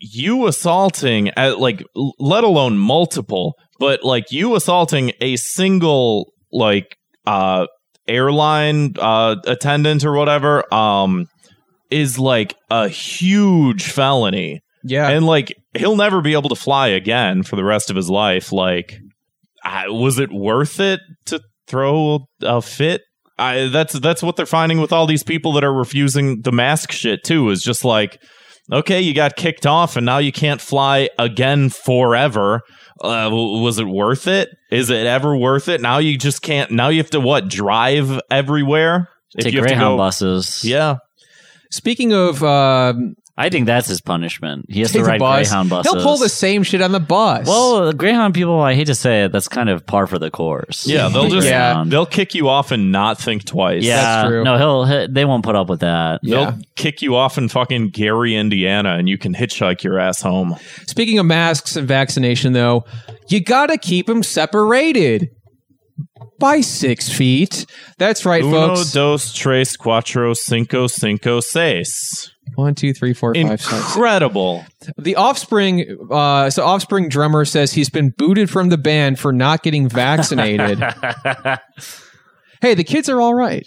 you 0.01 0.47
assaulting 0.47 1.31
at 1.31 1.59
like 1.59 1.83
let 2.19 2.45
alone 2.45 2.77
multiple 2.77 3.55
but 3.79 4.05
like 4.05 4.31
you 4.31 4.55
assaulting 4.55 5.13
a 5.21 5.37
single 5.37 6.33
like 6.53 6.97
uh 7.27 7.67
airline 8.07 8.95
uh 8.99 9.37
attendant 9.47 10.05
or 10.05 10.13
whatever 10.13 10.73
um 10.75 11.27
is 11.91 12.19
like 12.19 12.55
a 12.71 12.89
huge 12.89 13.85
felony. 13.85 14.61
Yeah, 14.83 15.09
and 15.09 15.27
like 15.27 15.55
he'll 15.77 15.97
never 15.97 16.23
be 16.23 16.33
able 16.33 16.49
to 16.49 16.57
fly 16.57 16.89
again 16.89 17.43
for 17.43 17.57
the 17.57 17.65
rest 17.65 17.91
of 17.91 17.97
his 17.97 18.09
life. 18.09 18.53
Like 18.53 18.99
I, 19.63 19.89
was 19.89 20.19
it 20.19 20.33
worth 20.33 20.81
it 20.81 21.01
to 21.27 21.41
throw 21.67 22.27
a 22.41 22.63
fit? 22.63 23.03
I, 23.39 23.69
that's 23.69 23.93
that's 23.95 24.23
what 24.23 24.37
they're 24.37 24.47
finding 24.47 24.81
with 24.81 24.93
all 24.93 25.07
these 25.07 25.23
people 25.23 25.53
that 25.53 25.65
are 25.65 25.73
refusing 25.73 26.43
the 26.43 26.53
mask 26.53 26.93
shit 26.93 27.25
too 27.25 27.51
is 27.51 27.63
just 27.63 27.85
like 27.85 28.19
okay 28.73 29.01
you 29.01 29.15
got 29.15 29.37
kicked 29.37 29.67
off 29.67 29.97
and 29.97 30.07
now 30.07 30.19
you 30.19 30.33
can't 30.33 30.61
fly 30.61 31.09
again 31.19 31.69
forever. 31.71 32.63
Uh, 33.01 33.29
was 33.33 33.79
it 33.79 33.87
worth 33.87 34.27
it? 34.27 34.51
Is 34.71 34.91
it 34.91 35.07
ever 35.07 35.35
worth 35.37 35.69
it? 35.69 35.81
Now 35.81 35.99
you 35.99 36.19
just 36.19 36.43
can't 36.43 36.71
now 36.71 36.89
you 36.89 36.99
have 36.99 37.11
to 37.11 37.21
what 37.21 37.49
drive 37.49 38.21
everywhere? 38.31 39.09
Take 39.39 39.55
Greyhound 39.55 39.95
go- 39.95 39.97
buses. 39.97 40.65
yeah. 40.65 40.97
Speaking 41.71 42.13
of, 42.13 42.43
um, 42.43 43.15
I 43.41 43.49
think 43.49 43.67
that's 43.67 43.89
his 43.89 44.01
punishment. 44.01 44.67
He 44.69 44.81
has 44.81 44.91
to 44.93 44.99
Take 44.99 45.05
the 45.05 45.09
ride 45.11 45.19
bus. 45.21 45.49
Greyhound 45.49 45.71
buses. 45.71 45.93
He'll 45.93 46.03
pull 46.03 46.19
the 46.19 46.29
same 46.29 46.63
shit 46.63 46.83
on 46.83 46.93
the 46.93 47.01
bus. 47.01 47.47
Well, 47.47 47.87
the 47.87 47.95
Greyhound 47.95 48.35
people, 48.35 48.61
I 48.61 48.75
hate 48.75 48.87
to 48.89 48.95
say 48.95 49.25
it, 49.25 49.33
that's 49.33 49.49
kind 49.49 49.69
of 49.69 49.87
par 49.87 50.07
for 50.07 50.19
the 50.19 50.31
course. 50.31 50.87
Yeah, 50.87 51.09
they'll 51.09 51.29
just 51.29 51.47
Yeah. 51.49 51.85
they'll 51.87 52.07
kick 52.07 52.35
you 52.35 52.49
off 52.49 52.71
and 52.71 52.93
not 52.93 53.19
think 53.19 53.45
twice. 53.45 53.83
yeah. 53.83 53.97
That's 53.97 54.29
true. 54.29 54.45
No, 54.45 54.59
he'll, 54.59 54.85
he 54.85 55.07
they 55.11 55.25
won't 55.25 55.45
put 55.45 55.57
up 55.57 55.69
with 55.69 55.81
that. 55.81 56.21
They'll 56.23 56.59
kick 56.77 57.03
you 57.03 57.17
off 57.17 57.39
in 57.39 57.49
fucking 57.49 57.89
Gary, 57.91 58.37
Indiana, 58.37 58.91
and 58.97 59.09
you 59.09 59.17
can 59.19 59.35
hitchhike 59.35 59.83
your 59.83 59.99
ass 59.99 60.21
home. 60.21 60.57
Speaking 60.87 61.19
of 61.19 61.27
masks 61.27 61.77
and 61.77 61.89
vaccination, 61.89 62.53
though, 62.53 62.85
you 63.29 63.41
gotta 63.41 63.79
keep 63.79 64.07
them 64.07 64.23
separated 64.23 65.31
by 66.41 66.61
six 66.61 67.09
feet. 67.09 67.67
That's 67.99 68.27
right, 68.27 68.43
Uno, 68.43 68.75
folks. 68.75 68.91
dos, 68.93 69.33
tres, 69.33 69.77
cuatro, 69.77 70.37
cinco, 70.37 70.89
cinco, 70.89 71.39
seis. 71.39 72.33
One, 72.57 72.75
two, 72.75 72.93
three, 72.93 73.15
four, 73.15 73.33
five, 73.35 73.61
six. 73.61 73.73
Incredible. 73.73 74.65
The 74.99 75.15
Offspring, 75.15 75.97
uh, 76.11 76.51
so 76.51 76.65
Offspring 76.65 77.09
drummer 77.09 77.45
says 77.45 77.73
he's 77.73 77.91
been 77.91 78.11
booted 78.11 78.51
from 78.51 78.71
the 78.71 78.79
band 78.79 79.21
for 79.21 79.33
not 79.33 79.63
getting 79.63 79.89
vaccinated. 79.89 80.79
hey, 82.61 82.75
the 82.75 82.85
kids 82.85 83.09
are 83.09 83.21
all 83.21 83.35
right. 83.35 83.65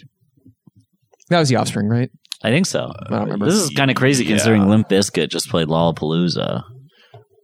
That 1.30 1.38
was 1.38 1.48
the 1.48 1.56
Offspring, 1.56 1.88
right? 1.88 2.10
I 2.42 2.50
think 2.50 2.66
so. 2.66 2.92
I 2.94 3.10
don't 3.10 3.22
remember. 3.22 3.46
This 3.46 3.54
is 3.54 3.70
kind 3.70 3.90
of 3.90 3.96
crazy 3.96 4.26
considering 4.26 4.68
Limp 4.68 4.90
Bizkit 4.90 5.30
just 5.30 5.48
played 5.48 5.68
Lollapalooza. 5.68 6.62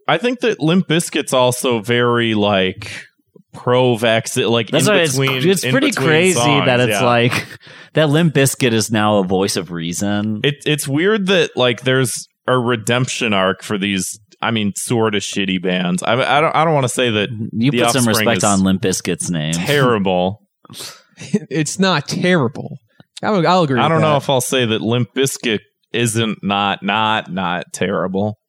I 0.07 0.17
think 0.19 0.41
that 0.41 0.59
Limp 0.59 0.87
Bizkit's 0.87 1.33
also 1.33 1.79
very 1.79 2.35
like 2.35 3.07
pro 3.53 3.95
vaccine. 3.95 4.47
Like 4.47 4.69
That's 4.69 4.87
in 4.87 4.93
why 4.93 5.01
it's, 5.01 5.17
between, 5.17 5.49
it's 5.49 5.63
in 5.63 5.71
pretty 5.71 5.87
between 5.87 6.07
crazy 6.07 6.39
songs, 6.39 6.65
that 6.65 6.79
it's 6.79 6.91
yeah. 6.91 7.05
like 7.05 7.59
that 7.93 8.09
Limp 8.09 8.33
Bizkit 8.33 8.73
is 8.73 8.91
now 8.91 9.17
a 9.17 9.23
voice 9.23 9.55
of 9.55 9.71
reason. 9.71 10.41
it, 10.43 10.55
it's 10.65 10.87
weird 10.87 11.27
that 11.27 11.55
like 11.55 11.81
there's 11.81 12.27
a 12.47 12.57
redemption 12.57 13.33
arc 13.33 13.63
for 13.63 13.77
these. 13.77 14.19
I 14.43 14.49
mean, 14.49 14.73
sort 14.75 15.13
of 15.13 15.21
shitty 15.21 15.61
bands. 15.61 16.01
I, 16.01 16.13
I 16.13 16.41
don't. 16.41 16.55
I 16.55 16.65
don't 16.65 16.73
want 16.73 16.85
to 16.85 16.89
say 16.89 17.11
that 17.11 17.29
you 17.51 17.71
The 17.71 17.83
put 17.83 17.91
some 17.91 18.07
respect 18.07 18.43
on 18.43 18.63
Limp 18.63 18.81
Bizkit's 18.81 19.29
name. 19.29 19.53
terrible. 19.53 20.41
it's 21.17 21.77
not 21.77 22.07
terrible. 22.07 22.77
I'll, 23.21 23.45
I'll 23.47 23.63
agree. 23.63 23.79
I 23.79 23.83
with 23.83 23.89
don't 23.89 24.01
know 24.01 24.17
if 24.17 24.29
I'll 24.29 24.41
say 24.41 24.65
that 24.65 24.81
Limp 24.81 25.09
Bizkit 25.15 25.59
isn't 25.93 26.39
not 26.43 26.81
not 26.81 27.31
not 27.31 27.71
terrible. 27.71 28.39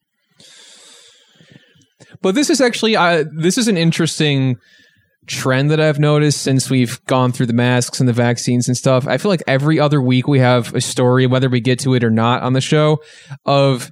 But 2.21 2.35
this 2.35 2.49
is 2.49 2.61
actually 2.61 2.95
uh, 2.95 3.25
this 3.37 3.57
is 3.57 3.67
an 3.67 3.77
interesting 3.77 4.55
trend 5.27 5.71
that 5.71 5.79
I've 5.79 5.99
noticed 5.99 6.41
since 6.41 6.69
we've 6.69 7.03
gone 7.05 7.31
through 7.31 7.45
the 7.47 7.53
masks 7.53 7.99
and 7.99 8.09
the 8.09 8.13
vaccines 8.13 8.67
and 8.67 8.75
stuff. 8.75 9.07
I 9.07 9.17
feel 9.17 9.29
like 9.29 9.43
every 9.47 9.79
other 9.79 10.01
week 10.01 10.27
we 10.27 10.39
have 10.39 10.73
a 10.75 10.81
story, 10.81 11.27
whether 11.27 11.49
we 11.49 11.61
get 11.61 11.79
to 11.79 11.93
it 11.93 12.03
or 12.03 12.11
not 12.11 12.43
on 12.43 12.53
the 12.53 12.61
show, 12.61 13.01
of 13.45 13.91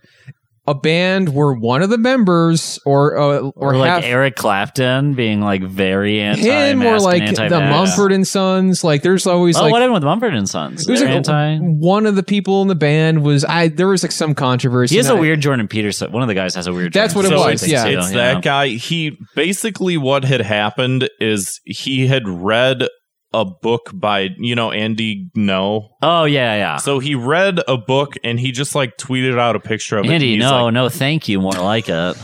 a 0.67 0.75
band 0.75 1.29
where 1.33 1.53
one 1.53 1.81
of 1.81 1.89
the 1.89 1.97
members 1.97 2.77
or 2.85 3.17
uh, 3.17 3.39
or, 3.39 3.73
Or 3.73 3.77
like 3.77 3.89
half 3.89 4.03
Eric 4.03 4.35
Clapton 4.35 5.15
being 5.15 5.41
like 5.41 5.63
very 5.63 6.21
anti 6.21 6.43
him 6.43 6.83
or 6.83 6.99
like 6.99 7.25
the 7.35 7.49
Mumford 7.49 8.11
and 8.11 8.27
Sons. 8.27 8.83
Like 8.83 9.01
there's 9.01 9.25
always 9.25 9.57
Oh, 9.57 9.63
like 9.63 9.71
what 9.71 9.81
happened 9.81 9.95
with 9.95 10.03
Mumford 10.03 10.35
and 10.35 10.47
Sons? 10.47 10.85
There's 10.85 11.01
like 11.01 11.09
anti. 11.09 11.57
one 11.57 12.05
of 12.05 12.15
the 12.15 12.21
people 12.23 12.61
in 12.61 12.67
the 12.67 12.75
band 12.75 13.23
was 13.23 13.43
I. 13.43 13.69
There 13.69 13.87
was 13.87 14.03
like 14.03 14.11
some 14.11 14.35
controversy. 14.35 14.93
He 14.93 14.97
has 14.97 15.07
and 15.09 15.15
a 15.15 15.17
I- 15.17 15.21
weird 15.21 15.41
Jordan 15.41 15.67
Peterson. 15.67 16.11
One 16.11 16.21
of 16.21 16.27
the 16.27 16.35
guys 16.35 16.53
has 16.53 16.67
a 16.67 16.73
weird. 16.73 16.93
That's 16.93 17.13
Jordan 17.13 17.31
what 17.35 17.49
it 17.49 17.53
was, 17.53 17.67
yeah. 17.67 17.85
too, 17.85 17.97
It's 17.97 18.11
that 18.11 18.33
know? 18.35 18.41
guy. 18.41 18.67
He 18.67 19.17
basically 19.35 19.97
what 19.97 20.23
had 20.23 20.41
happened 20.41 21.09
is 21.19 21.59
he 21.65 22.05
had 22.05 22.27
read 22.27 22.87
a 23.33 23.45
book 23.45 23.91
by 23.93 24.29
you 24.37 24.55
know 24.55 24.71
Andy 24.71 25.29
Ngo. 25.37 25.87
Oh 26.01 26.25
yeah, 26.25 26.55
yeah. 26.55 26.77
So 26.77 26.99
he 26.99 27.15
read 27.15 27.59
a 27.67 27.77
book 27.77 28.15
and 28.23 28.39
he 28.39 28.51
just 28.51 28.75
like 28.75 28.97
tweeted 28.97 29.39
out 29.39 29.55
a 29.55 29.59
picture 29.59 29.97
of 29.97 30.05
it. 30.05 30.11
Andy, 30.11 30.31
He's 30.35 30.39
no, 30.39 30.65
like- 30.65 30.73
no, 30.73 30.89
thank 30.89 31.27
you. 31.29 31.39
More 31.39 31.51
like 31.53 31.87
it, 31.89 32.15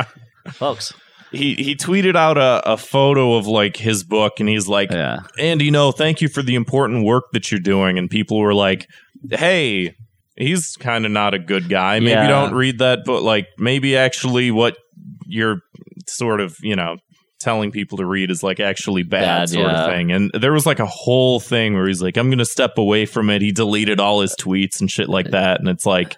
folks. 0.52 0.92
he 1.32 1.54
he 1.54 1.74
tweeted 1.76 2.16
out 2.16 2.38
a, 2.38 2.62
a 2.72 2.76
photo 2.76 3.34
of 3.34 3.46
like 3.46 3.76
his 3.76 4.04
book 4.04 4.40
and 4.40 4.48
he's 4.48 4.68
like, 4.68 4.90
Yeah, 4.90 5.18
Andy, 5.38 5.70
no, 5.70 5.92
thank 5.92 6.20
you 6.20 6.28
for 6.28 6.42
the 6.42 6.54
important 6.54 7.04
work 7.04 7.24
that 7.32 7.50
you're 7.50 7.60
doing. 7.60 7.98
And 7.98 8.08
people 8.10 8.38
were 8.38 8.54
like, 8.54 8.86
hey, 9.30 9.94
he's 10.36 10.76
kind 10.76 11.04
of 11.06 11.12
not 11.12 11.34
a 11.34 11.38
good 11.38 11.68
guy. 11.68 11.98
Maybe 12.00 12.10
Yeah. 12.12 12.28
don't 12.28 12.54
read 12.54 12.78
that 12.78 13.00
but 13.04 13.22
Like, 13.22 13.48
maybe 13.58 13.96
actually 13.96 14.50
what 14.50 14.76
you're 15.26 15.60
sort 16.08 16.40
of, 16.40 16.56
you 16.60 16.76
know, 16.76 16.96
telling 17.38 17.70
people 17.70 17.98
to 17.98 18.06
read 18.06 18.30
is 18.30 18.42
like 18.42 18.60
actually 18.60 19.02
bad, 19.02 19.20
Bad, 19.20 19.48
sort 19.50 19.66
yeah. 19.66 19.84
of 19.84 19.90
thing. 19.92 20.12
And 20.12 20.30
there 20.32 20.52
was 20.52 20.66
like 20.66 20.80
a 20.80 20.86
whole 20.86 21.40
thing 21.40 21.74
where 21.74 21.86
he's 21.86 22.02
like, 22.02 22.16
I'm 22.16 22.28
going 22.28 22.38
to 22.38 22.44
step 22.44 22.78
away 22.78 23.06
from 23.06 23.30
it. 23.30 23.42
He 23.42 23.52
deleted 23.52 24.00
all 24.00 24.20
his 24.20 24.34
tweets 24.34 24.80
and 24.80 24.90
shit 24.90 25.08
like 25.08 25.30
that. 25.30 25.60
And 25.60 25.68
it's 25.68 25.86
like, 25.86 26.16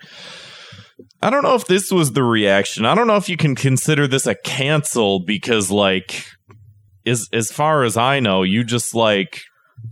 I 1.21 1.31
don't 1.31 1.43
know 1.43 1.55
if 1.55 1.67
this 1.67 1.91
was 1.91 2.13
the 2.13 2.23
reaction. 2.23 2.85
I 2.85 2.95
don't 2.95 3.07
know 3.07 3.17
if 3.17 3.29
you 3.29 3.37
can 3.37 3.55
consider 3.55 4.07
this 4.07 4.27
a 4.27 4.35
cancel 4.37 5.21
because 5.21 5.71
like 5.71 6.25
as 7.07 7.29
as 7.33 7.51
far 7.51 7.83
as 7.83 7.97
I 7.97 8.21
know, 8.21 8.43
you 8.43 8.63
just 8.63 8.95
like 8.95 9.41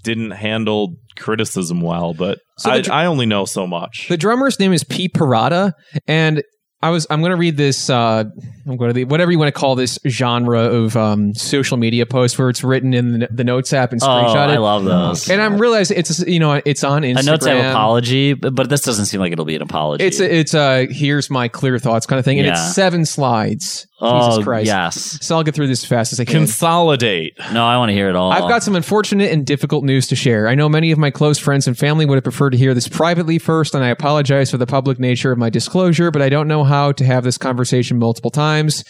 didn't 0.05 0.33
handle 0.33 0.95
criticism 1.17 1.81
well, 1.81 2.15
but 2.15 2.39
So 2.59 2.71
I, 2.71 2.81
dr- 2.81 2.95
I 2.95 3.07
only 3.07 3.27
know 3.27 3.45
so 3.45 3.67
much. 3.67 4.07
The 4.09 4.17
drummer's 4.17 4.61
name 4.61 4.73
is 4.73 4.85
Pete 4.85 5.15
Parada, 5.15 5.73
and 6.07 6.43
I 6.87 6.91
was 6.91 7.07
I'm 7.11 7.21
going 7.21 7.31
to 7.31 7.37
read 7.37 7.57
this. 7.57 7.91
Uh, 7.91 8.25
I'm 8.69 8.77
going 8.77 8.89
to 8.91 8.93
the 8.95 9.05
whatever 9.05 9.33
you 9.33 9.39
want 9.39 9.49
to 9.53 9.59
call 9.59 9.75
this 9.75 9.99
genre 10.07 10.61
of 10.63 10.97
um, 10.97 11.35
social 11.35 11.77
media 11.77 12.07
post 12.07 12.39
where 12.39 12.49
it's 12.49 12.63
written 12.65 12.95
in 12.95 13.21
the, 13.21 13.29
the 13.31 13.45
notes 13.45 13.73
app 13.73 13.93
and 13.93 14.01
screenshot 14.01 14.25
Oh, 14.25 14.35
screenshot 14.35 14.49
I 14.51 14.55
it. 14.55 14.59
love 14.61 14.85
those. 14.85 15.29
and 15.31 15.41
I'm 15.43 15.59
realizing 15.59 15.99
it's 15.99 16.21
you 16.21 16.39
know 16.41 16.61
it's 16.65 16.85
on 16.85 17.03
Instagram. 17.03 17.19
I 17.19 17.23
know 17.23 17.35
it's 17.35 17.47
an 17.47 17.57
apology, 17.67 18.35
but, 18.35 18.55
but 18.55 18.69
this 18.69 18.83
doesn't 18.83 19.07
seem 19.07 19.21
like 19.21 19.33
it'll 19.33 19.45
be 19.45 19.57
an 19.57 19.63
apology. 19.63 20.05
It's 20.05 20.21
a, 20.21 20.33
it's 20.35 20.55
a 20.55 20.87
here's 20.91 21.29
my 21.31 21.49
clear 21.49 21.79
thoughts 21.79 22.07
kind 22.07 22.19
of 22.19 22.25
thing, 22.25 22.39
and 22.39 22.47
Yeah. 22.47 22.53
it's 22.53 22.75
seven 22.75 23.05
slides. 23.05 23.87
Oh 24.01 24.31
Jesus 24.31 24.45
Christ! 24.45 24.67
yes. 24.67 25.19
So 25.27 25.37
I'll 25.37 25.43
get 25.43 25.55
through 25.55 25.69
this 25.69 25.83
as 25.83 25.89
fast 25.89 26.13
as 26.13 26.21
I 26.21 26.25
can. 26.25 26.35
Consolidate. 26.35 27.39
No, 27.53 27.65
I 27.65 27.79
want 27.79 27.91
to 27.91 27.95
hear 27.95 28.09
it 28.09 28.17
all. 28.17 28.33
I've 28.33 28.49
got 28.49 28.63
some 28.63 28.75
unfortunate 28.75 29.33
and 29.33 29.47
difficult 29.47 29.85
news 29.85 30.07
to 30.09 30.17
share. 30.17 30.49
I 30.49 30.55
know 30.55 30.69
many 30.69 30.91
of 30.91 30.99
my 30.99 31.11
close 31.11 31.39
friends 31.39 31.67
and 31.67 31.77
family 31.77 32.07
would 32.07 32.17
have 32.17 32.25
preferred 32.25 32.51
to 32.51 32.59
hear 32.59 32.75
this 32.75 32.89
privately 32.89 33.39
first, 33.39 33.75
and 33.75 33.85
I 33.85 33.89
apologize 33.89 34.51
for 34.51 34.59
the 34.59 34.67
public 34.67 34.99
nature 34.99 35.33
of 35.33 35.39
my 35.39 35.51
disclosure, 35.51 36.11
but 36.11 36.23
I 36.23 36.29
don't 36.29 36.49
know 36.49 36.65
how 36.65 36.93
to 36.93 37.05
have 37.05 37.25
this 37.25 37.39
conversation 37.39 37.99
multiple 37.99 38.31
times. 38.31 38.85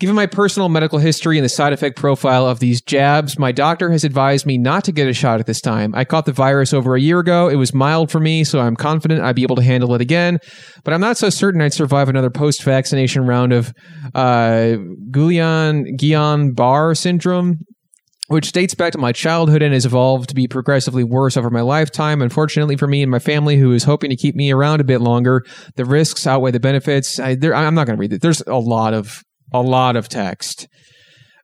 Given 0.00 0.14
my 0.14 0.26
personal 0.26 0.68
medical 0.68 1.00
history 1.00 1.38
and 1.38 1.44
the 1.44 1.48
side 1.48 1.72
effect 1.72 1.96
profile 1.96 2.46
of 2.46 2.60
these 2.60 2.80
jabs, 2.80 3.36
my 3.36 3.50
doctor 3.50 3.90
has 3.90 4.04
advised 4.04 4.46
me 4.46 4.56
not 4.56 4.84
to 4.84 4.92
get 4.92 5.08
a 5.08 5.12
shot 5.12 5.40
at 5.40 5.46
this 5.46 5.60
time. 5.60 5.92
I 5.92 6.04
caught 6.04 6.24
the 6.24 6.32
virus 6.32 6.72
over 6.72 6.94
a 6.94 7.00
year 7.00 7.18
ago. 7.18 7.48
It 7.48 7.56
was 7.56 7.74
mild 7.74 8.08
for 8.08 8.20
me, 8.20 8.44
so 8.44 8.60
I'm 8.60 8.76
confident 8.76 9.22
I'd 9.22 9.34
be 9.34 9.42
able 9.42 9.56
to 9.56 9.62
handle 9.62 9.92
it 9.96 10.00
again. 10.00 10.38
But 10.84 10.94
I'm 10.94 11.00
not 11.00 11.16
so 11.16 11.30
certain 11.30 11.60
I'd 11.60 11.72
survive 11.72 12.08
another 12.08 12.30
post 12.30 12.62
vaccination 12.62 13.26
round 13.26 13.52
of 13.52 13.72
uh, 14.14 14.76
Guillain 15.10 15.98
Guillain 16.00 16.96
syndrome, 16.96 17.56
which 18.28 18.52
dates 18.52 18.76
back 18.76 18.92
to 18.92 18.98
my 18.98 19.10
childhood 19.10 19.62
and 19.62 19.74
has 19.74 19.84
evolved 19.84 20.28
to 20.28 20.34
be 20.36 20.46
progressively 20.46 21.02
worse 21.02 21.36
over 21.36 21.50
my 21.50 21.62
lifetime. 21.62 22.22
Unfortunately 22.22 22.76
for 22.76 22.86
me 22.86 23.02
and 23.02 23.10
my 23.10 23.18
family, 23.18 23.56
who 23.56 23.72
is 23.72 23.82
hoping 23.82 24.10
to 24.10 24.16
keep 24.16 24.36
me 24.36 24.52
around 24.52 24.80
a 24.80 24.84
bit 24.84 25.00
longer, 25.00 25.44
the 25.74 25.84
risks 25.84 26.24
outweigh 26.24 26.52
the 26.52 26.60
benefits. 26.60 27.18
I, 27.18 27.34
there, 27.34 27.52
I'm 27.52 27.74
not 27.74 27.88
going 27.88 27.96
to 27.96 28.00
read 28.00 28.12
it. 28.12 28.22
There's 28.22 28.42
a 28.42 28.58
lot 28.58 28.94
of 28.94 29.24
a 29.52 29.60
lot 29.62 29.96
of 29.96 30.08
text. 30.08 30.68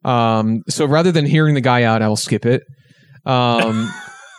Um, 0.04 0.62
so 0.68 0.84
rather 0.86 1.12
than 1.12 1.24
hearing 1.26 1.54
the 1.54 1.60
guy 1.60 1.84
out, 1.84 2.02
I 2.02 2.08
will 2.08 2.16
skip 2.16 2.44
it. 2.46 2.62
Um, 3.24 3.90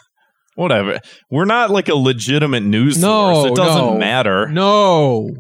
Whatever. 0.56 1.00
We're 1.30 1.46
not 1.46 1.70
like 1.70 1.90
a 1.90 1.96
legitimate 1.96 2.64
news 2.64 2.98
No, 3.02 3.34
source. 3.34 3.52
It 3.52 3.56
doesn't 3.56 3.86
no. 3.86 3.98
matter. 3.98 4.48
no. 4.48 5.32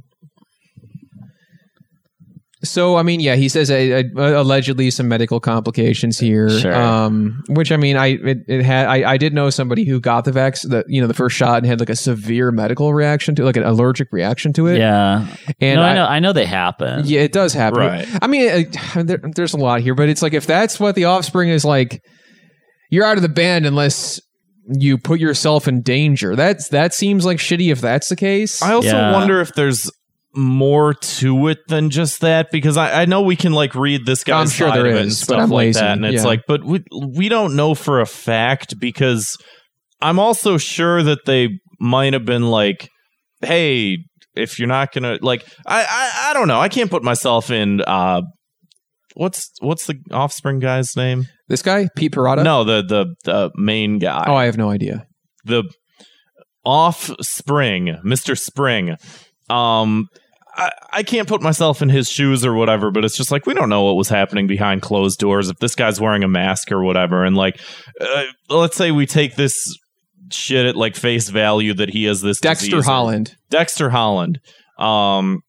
So 2.69 2.97
I 2.97 3.03
mean, 3.03 3.19
yeah, 3.19 3.35
he 3.35 3.47
says 3.49 3.71
uh, 3.71 4.03
uh, 4.17 4.41
allegedly 4.41 4.91
some 4.91 5.07
medical 5.07 5.39
complications 5.39 6.19
here. 6.19 6.49
Sure. 6.49 6.75
Um, 6.75 7.43
which 7.49 7.71
I 7.71 7.77
mean, 7.77 7.97
I 7.97 8.07
it, 8.07 8.37
it 8.47 8.63
had 8.63 8.87
I, 8.87 9.13
I 9.13 9.17
did 9.17 9.33
know 9.33 9.49
somebody 9.49 9.85
who 9.85 9.99
got 9.99 10.25
the 10.25 10.31
vax, 10.31 10.67
the 10.67 10.83
you 10.87 11.01
know 11.01 11.07
the 11.07 11.13
first 11.13 11.35
shot 11.35 11.57
and 11.57 11.65
had 11.65 11.79
like 11.79 11.89
a 11.89 11.95
severe 11.95 12.51
medical 12.51 12.93
reaction 12.93 13.35
to 13.35 13.43
like 13.45 13.57
an 13.57 13.63
allergic 13.63 14.09
reaction 14.11 14.53
to 14.53 14.67
it. 14.67 14.77
yeah. 14.77 15.27
and 15.59 15.75
no, 15.79 15.81
I, 15.85 15.89
I, 15.89 15.93
know. 15.95 16.05
I 16.05 16.19
know 16.19 16.33
they 16.33 16.45
happen. 16.45 17.05
yeah, 17.05 17.21
it 17.21 17.31
does 17.31 17.53
happen. 17.53 17.79
Right. 17.79 18.07
I 18.21 18.27
mean, 18.27 18.71
uh, 18.95 19.03
there, 19.03 19.19
there's 19.35 19.53
a 19.53 19.57
lot 19.57 19.81
here, 19.81 19.95
but 19.95 20.09
it's 20.09 20.21
like 20.21 20.33
if 20.33 20.45
that's 20.47 20.79
what 20.79 20.95
the 20.95 21.05
offspring 21.05 21.49
is 21.49 21.63
like, 21.65 22.01
you're 22.89 23.05
out 23.05 23.17
of 23.17 23.23
the 23.23 23.29
band 23.29 23.65
unless 23.65 24.19
you 24.67 24.97
put 24.97 25.19
yourself 25.19 25.67
in 25.67 25.81
danger. 25.81 26.35
That's 26.35 26.69
that 26.69 26.93
seems 26.93 27.23
like 27.25 27.37
shitty 27.37 27.71
if 27.71 27.81
that's 27.81 28.09
the 28.09 28.15
case. 28.15 28.61
I 28.61 28.73
also 28.73 28.87
Yeah. 28.89 29.11
wonder 29.11 29.39
if 29.39 29.53
there's 29.53 29.91
more 30.35 30.93
to 30.93 31.47
it 31.47 31.59
than 31.69 31.89
just 31.89 32.21
that 32.21 32.51
because 32.51 32.75
I, 32.77 33.03
I 33.03 33.05
know 33.05 33.21
we 33.21 33.35
can 33.35 33.53
like 33.53 33.73
read 33.75 34.05
this 34.05 34.23
guy's 34.23 34.41
I'm 34.41 34.49
sure 34.49 34.71
there 34.71 34.85
and 34.87 35.07
is, 35.07 35.19
but 35.21 35.25
stuff 35.25 35.39
I'm 35.43 35.49
like 35.49 35.57
lazy. 35.67 35.79
that, 35.79 35.97
and 35.97 36.05
it's 36.05 36.23
Yeah. 36.23 36.27
like, 36.27 36.41
but 36.47 36.63
we 36.63 36.83
we 37.15 37.29
don't 37.29 37.55
know 37.55 37.73
for 37.75 38.01
a 38.01 38.05
fact 38.05 38.79
because 38.79 39.37
I'm 40.01 40.19
also 40.19 40.57
sure 40.57 41.01
that 41.03 41.19
they 41.25 41.49
might 41.79 42.13
have 42.13 42.25
been 42.25 42.49
like, 42.49 42.89
hey, 43.41 43.97
if 44.35 44.59
you're 44.59 44.67
not 44.67 44.91
gonna 44.93 45.17
like, 45.21 45.45
I 45.65 45.83
I, 45.89 46.29
I 46.29 46.33
don't 46.33 46.47
know, 46.49 46.59
I 46.59 46.67
can't 46.69 46.91
put 46.91 47.03
myself 47.03 47.49
in. 47.51 47.81
uh 47.81 48.21
What's 49.17 49.49
what's 49.61 49.87
the 49.87 49.95
offspring 50.11 50.59
guy's 50.59 50.97
name? 50.97 51.27
this 51.47 51.61
guy, 51.61 51.87
Pete 51.95 52.11
Parada. 52.11 52.43
No, 52.43 52.65
the 52.65 52.81
the 52.83 53.15
the 53.23 53.51
main 53.55 53.97
guy. 53.99 54.25
Oh, 54.27 54.35
I 54.35 54.43
have 54.45 54.57
no 54.57 54.69
idea. 54.69 55.05
the 55.45 55.63
offspring, 56.65 57.97
Mr. 58.05 58.37
Spring. 58.37 58.95
Um, 59.49 60.07
I, 60.55 60.71
I 60.91 61.03
can't 61.03 61.27
put 61.27 61.41
myself 61.41 61.81
in 61.81 61.89
his 61.89 62.09
shoes 62.09 62.45
or 62.45 62.53
whatever, 62.53 62.91
but 62.91 63.03
it's 63.03 63.17
just 63.17 63.31
like 63.31 63.45
we 63.45 63.53
don't 63.53 63.69
know 63.69 63.83
what 63.83 63.95
was 63.95 64.09
happening 64.09 64.47
behind 64.47 64.81
closed 64.81 65.19
doors. 65.19 65.49
If 65.49 65.57
this 65.57 65.75
guy's 65.75 65.99
wearing 65.99 66.23
a 66.23 66.27
mask 66.27 66.71
or 66.71 66.83
whatever, 66.83 67.23
and 67.23 67.35
like, 67.35 67.59
uh, 67.99 68.23
let's 68.49 68.77
say 68.77 68.91
we 68.91 69.05
take 69.05 69.35
this 69.35 69.77
shit 70.31 70.65
at 70.65 70.75
like 70.75 70.95
face 70.95 71.29
value 71.29 71.73
that 71.73 71.89
he 71.89 72.05
has 72.05 72.21
this 72.21 72.39
Dexter 72.39 72.71
disease 72.71 72.85
Holland. 72.85 73.35
Dexter 73.49 73.89
Holland. 73.89 74.39
Um, 74.79 75.41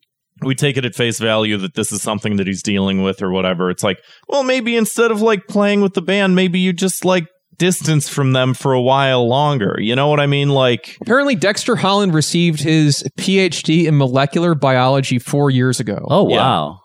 we 0.42 0.54
take 0.54 0.76
it 0.76 0.84
at 0.84 0.94
face 0.94 1.18
value 1.18 1.57
that 1.59 1.74
this 1.74 1.92
is 1.92 2.02
something 2.02 2.36
that 2.36 2.46
he's 2.46 2.62
dealing 2.62 3.02
with 3.02 3.22
or 3.22 3.30
whatever. 3.30 3.70
It's 3.70 3.82
like, 3.82 3.98
well, 4.28 4.42
maybe 4.42 4.76
instead 4.76 5.11
of 5.11 5.22
like 5.22 5.46
playing 5.46 5.80
with 5.80 5.94
the 5.94 6.02
band, 6.02 6.36
maybe 6.36 6.59
you 6.59 6.72
just 6.72 7.04
like 7.04 7.26
distance 7.59 8.09
from 8.09 8.32
them 8.32 8.54
for 8.54 8.72
a 8.72 8.80
while 8.80 9.26
longer. 9.28 9.76
You 9.78 9.94
know 9.96 10.09
what 10.09 10.20
I 10.20 10.26
mean? 10.26 10.48
Like, 10.50 10.96
Apparently, 11.00 11.34
Dexter 11.34 11.76
Holland 11.76 12.14
received 12.14 12.61
his 12.61 13.02
PhD 13.18 13.86
in 13.86 13.96
molecular 13.96 14.54
biology 14.54 15.18
four 15.18 15.50
years 15.50 15.80
ago. 15.80 16.07
Oh 16.09 16.28
Yeah. 16.28 16.36
wow, 16.38 16.80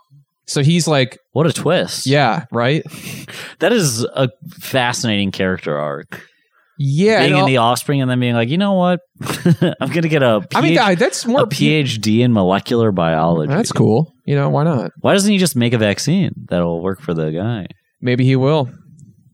So 0.45 0.61
he's 0.63 0.87
like, 0.87 1.17
what 1.33 1.47
a 1.47 1.53
twist! 1.53 2.05
yeah, 2.07 2.45
right? 2.51 2.83
that 3.59 3.71
is 3.71 4.03
a 4.03 4.29
fascinating 4.59 5.31
character 5.31 5.77
arc. 5.77 6.21
Yeah. 6.83 7.27
being 7.27 7.37
in 7.37 7.45
the 7.45 7.57
offspring 7.57 8.01
and 8.01 8.09
then 8.09 8.19
being 8.19 8.33
like, 8.33 8.49
you 8.49 8.57
know 8.57 8.73
what, 8.73 9.01
I'm 9.79 9.91
gonna 9.91 10.07
get 10.07 10.23
a 10.23 10.41
I 10.55 10.61
mean, 10.61 10.75
PhD 10.75 10.79
I- 10.79 10.95
that's 10.95 11.25
more 11.27 11.41
a 11.41 11.45
PhD 11.45 12.19
in 12.21 12.33
molecular 12.33 12.91
biology. 12.91 13.53
That's 13.53 13.71
cool. 13.71 14.13
You 14.25 14.35
know, 14.35 14.49
why 14.49 14.63
not? 14.63 14.91
Why 15.01 15.13
doesn't 15.13 15.31
he 15.31 15.37
just 15.37 15.55
make 15.55 15.73
a 15.73 15.77
vaccine 15.77 16.31
that'll 16.49 16.81
work 16.81 16.99
for 17.01 17.13
the 17.13 17.29
guy? 17.31 17.67
Maybe 18.01 18.25
he 18.25 18.35
will. 18.35 18.71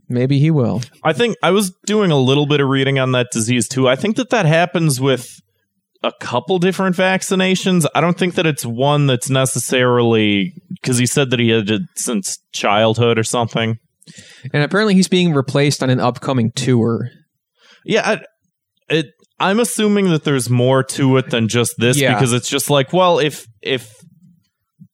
Maybe 0.10 0.39
he 0.39 0.51
will. 0.51 0.82
I 1.03 1.14
think 1.14 1.36
I 1.43 1.51
was 1.51 1.74
doing 1.86 2.12
a 2.12 2.18
little 2.18 2.45
bit 2.45 2.62
of 2.62 2.70
reading 2.70 2.97
on 2.99 3.12
that 3.12 3.28
disease 3.32 3.68
too. 3.68 3.89
I 3.89 3.95
think 3.95 4.16
that 4.18 4.30
that 4.30 4.45
happens 4.45 5.01
with 5.01 5.39
a 6.03 6.14
couple 6.22 6.60
different 6.60 6.95
vaccinations. 6.95 7.86
I 7.93 8.01
don't 8.01 8.18
think 8.18 8.36
that 8.36 8.45
it's 8.45 8.66
one 8.66 9.08
that's 9.08 9.30
necessarily 9.30 10.53
because 10.70 10.97
he 10.97 11.05
said 11.05 11.30
that 11.32 11.39
he 11.39 11.49
had 11.49 11.70
it 11.70 11.82
since 11.95 12.38
childhood 12.53 13.18
or 13.20 13.24
something. 13.24 13.78
And 14.53 14.64
apparently, 14.64 14.93
he's 14.93 15.10
being 15.10 15.34
replaced 15.34 15.84
on 15.84 15.89
an 15.89 15.99
upcoming 15.99 16.51
tour. 16.55 17.10
Yeah, 17.84 18.10
I, 18.10 18.93
it. 18.93 19.08
I'm 19.39 19.60
assuming 19.60 20.10
that 20.12 20.24
there's 20.24 20.49
more 20.49 20.84
to 20.84 21.18
it 21.18 21.30
than 21.30 21.47
just 21.47 21.76
this 21.78 21.99
Yeah. 21.99 22.14
because 22.14 22.34
it's 22.34 22.49
just 22.49 22.70
like, 22.70 22.93
well, 22.93 23.20
if 23.20 23.45
if 23.62 23.93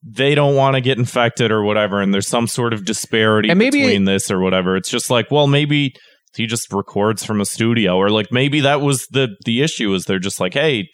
they 0.05 0.35
don't 0.35 0.55
want 0.55 0.75
to 0.75 0.81
get 0.81 0.97
infected 0.97 1.51
or 1.51 1.63
whatever, 1.63 2.01
and 2.01 2.13
there's 2.13 2.27
some 2.27 2.47
sort 2.47 2.73
of 2.73 2.85
disparity 2.85 3.49
And 3.49 3.57
maybe- 3.59 3.81
between 3.81 4.05
this 4.05 4.29
or 4.29 4.39
whatever, 4.39 4.75
it's 4.75 4.89
just 4.89 5.09
like, 5.09 5.31
well, 5.31 5.47
maybe 5.47 5.93
he 6.35 6.45
just 6.45 6.71
records 6.73 7.23
from 7.23 7.39
a 7.39 7.45
studio, 7.45 7.95
or 7.95 8.09
like 8.09 8.31
maybe 8.31 8.59
that 8.61 8.81
was 8.81 9.07
the 9.11 9.29
the 9.45 9.61
issue 9.61 9.93
is 9.93 10.05
they're 10.05 10.19
just 10.19 10.39
like, 10.39 10.53
hey. 10.53 10.89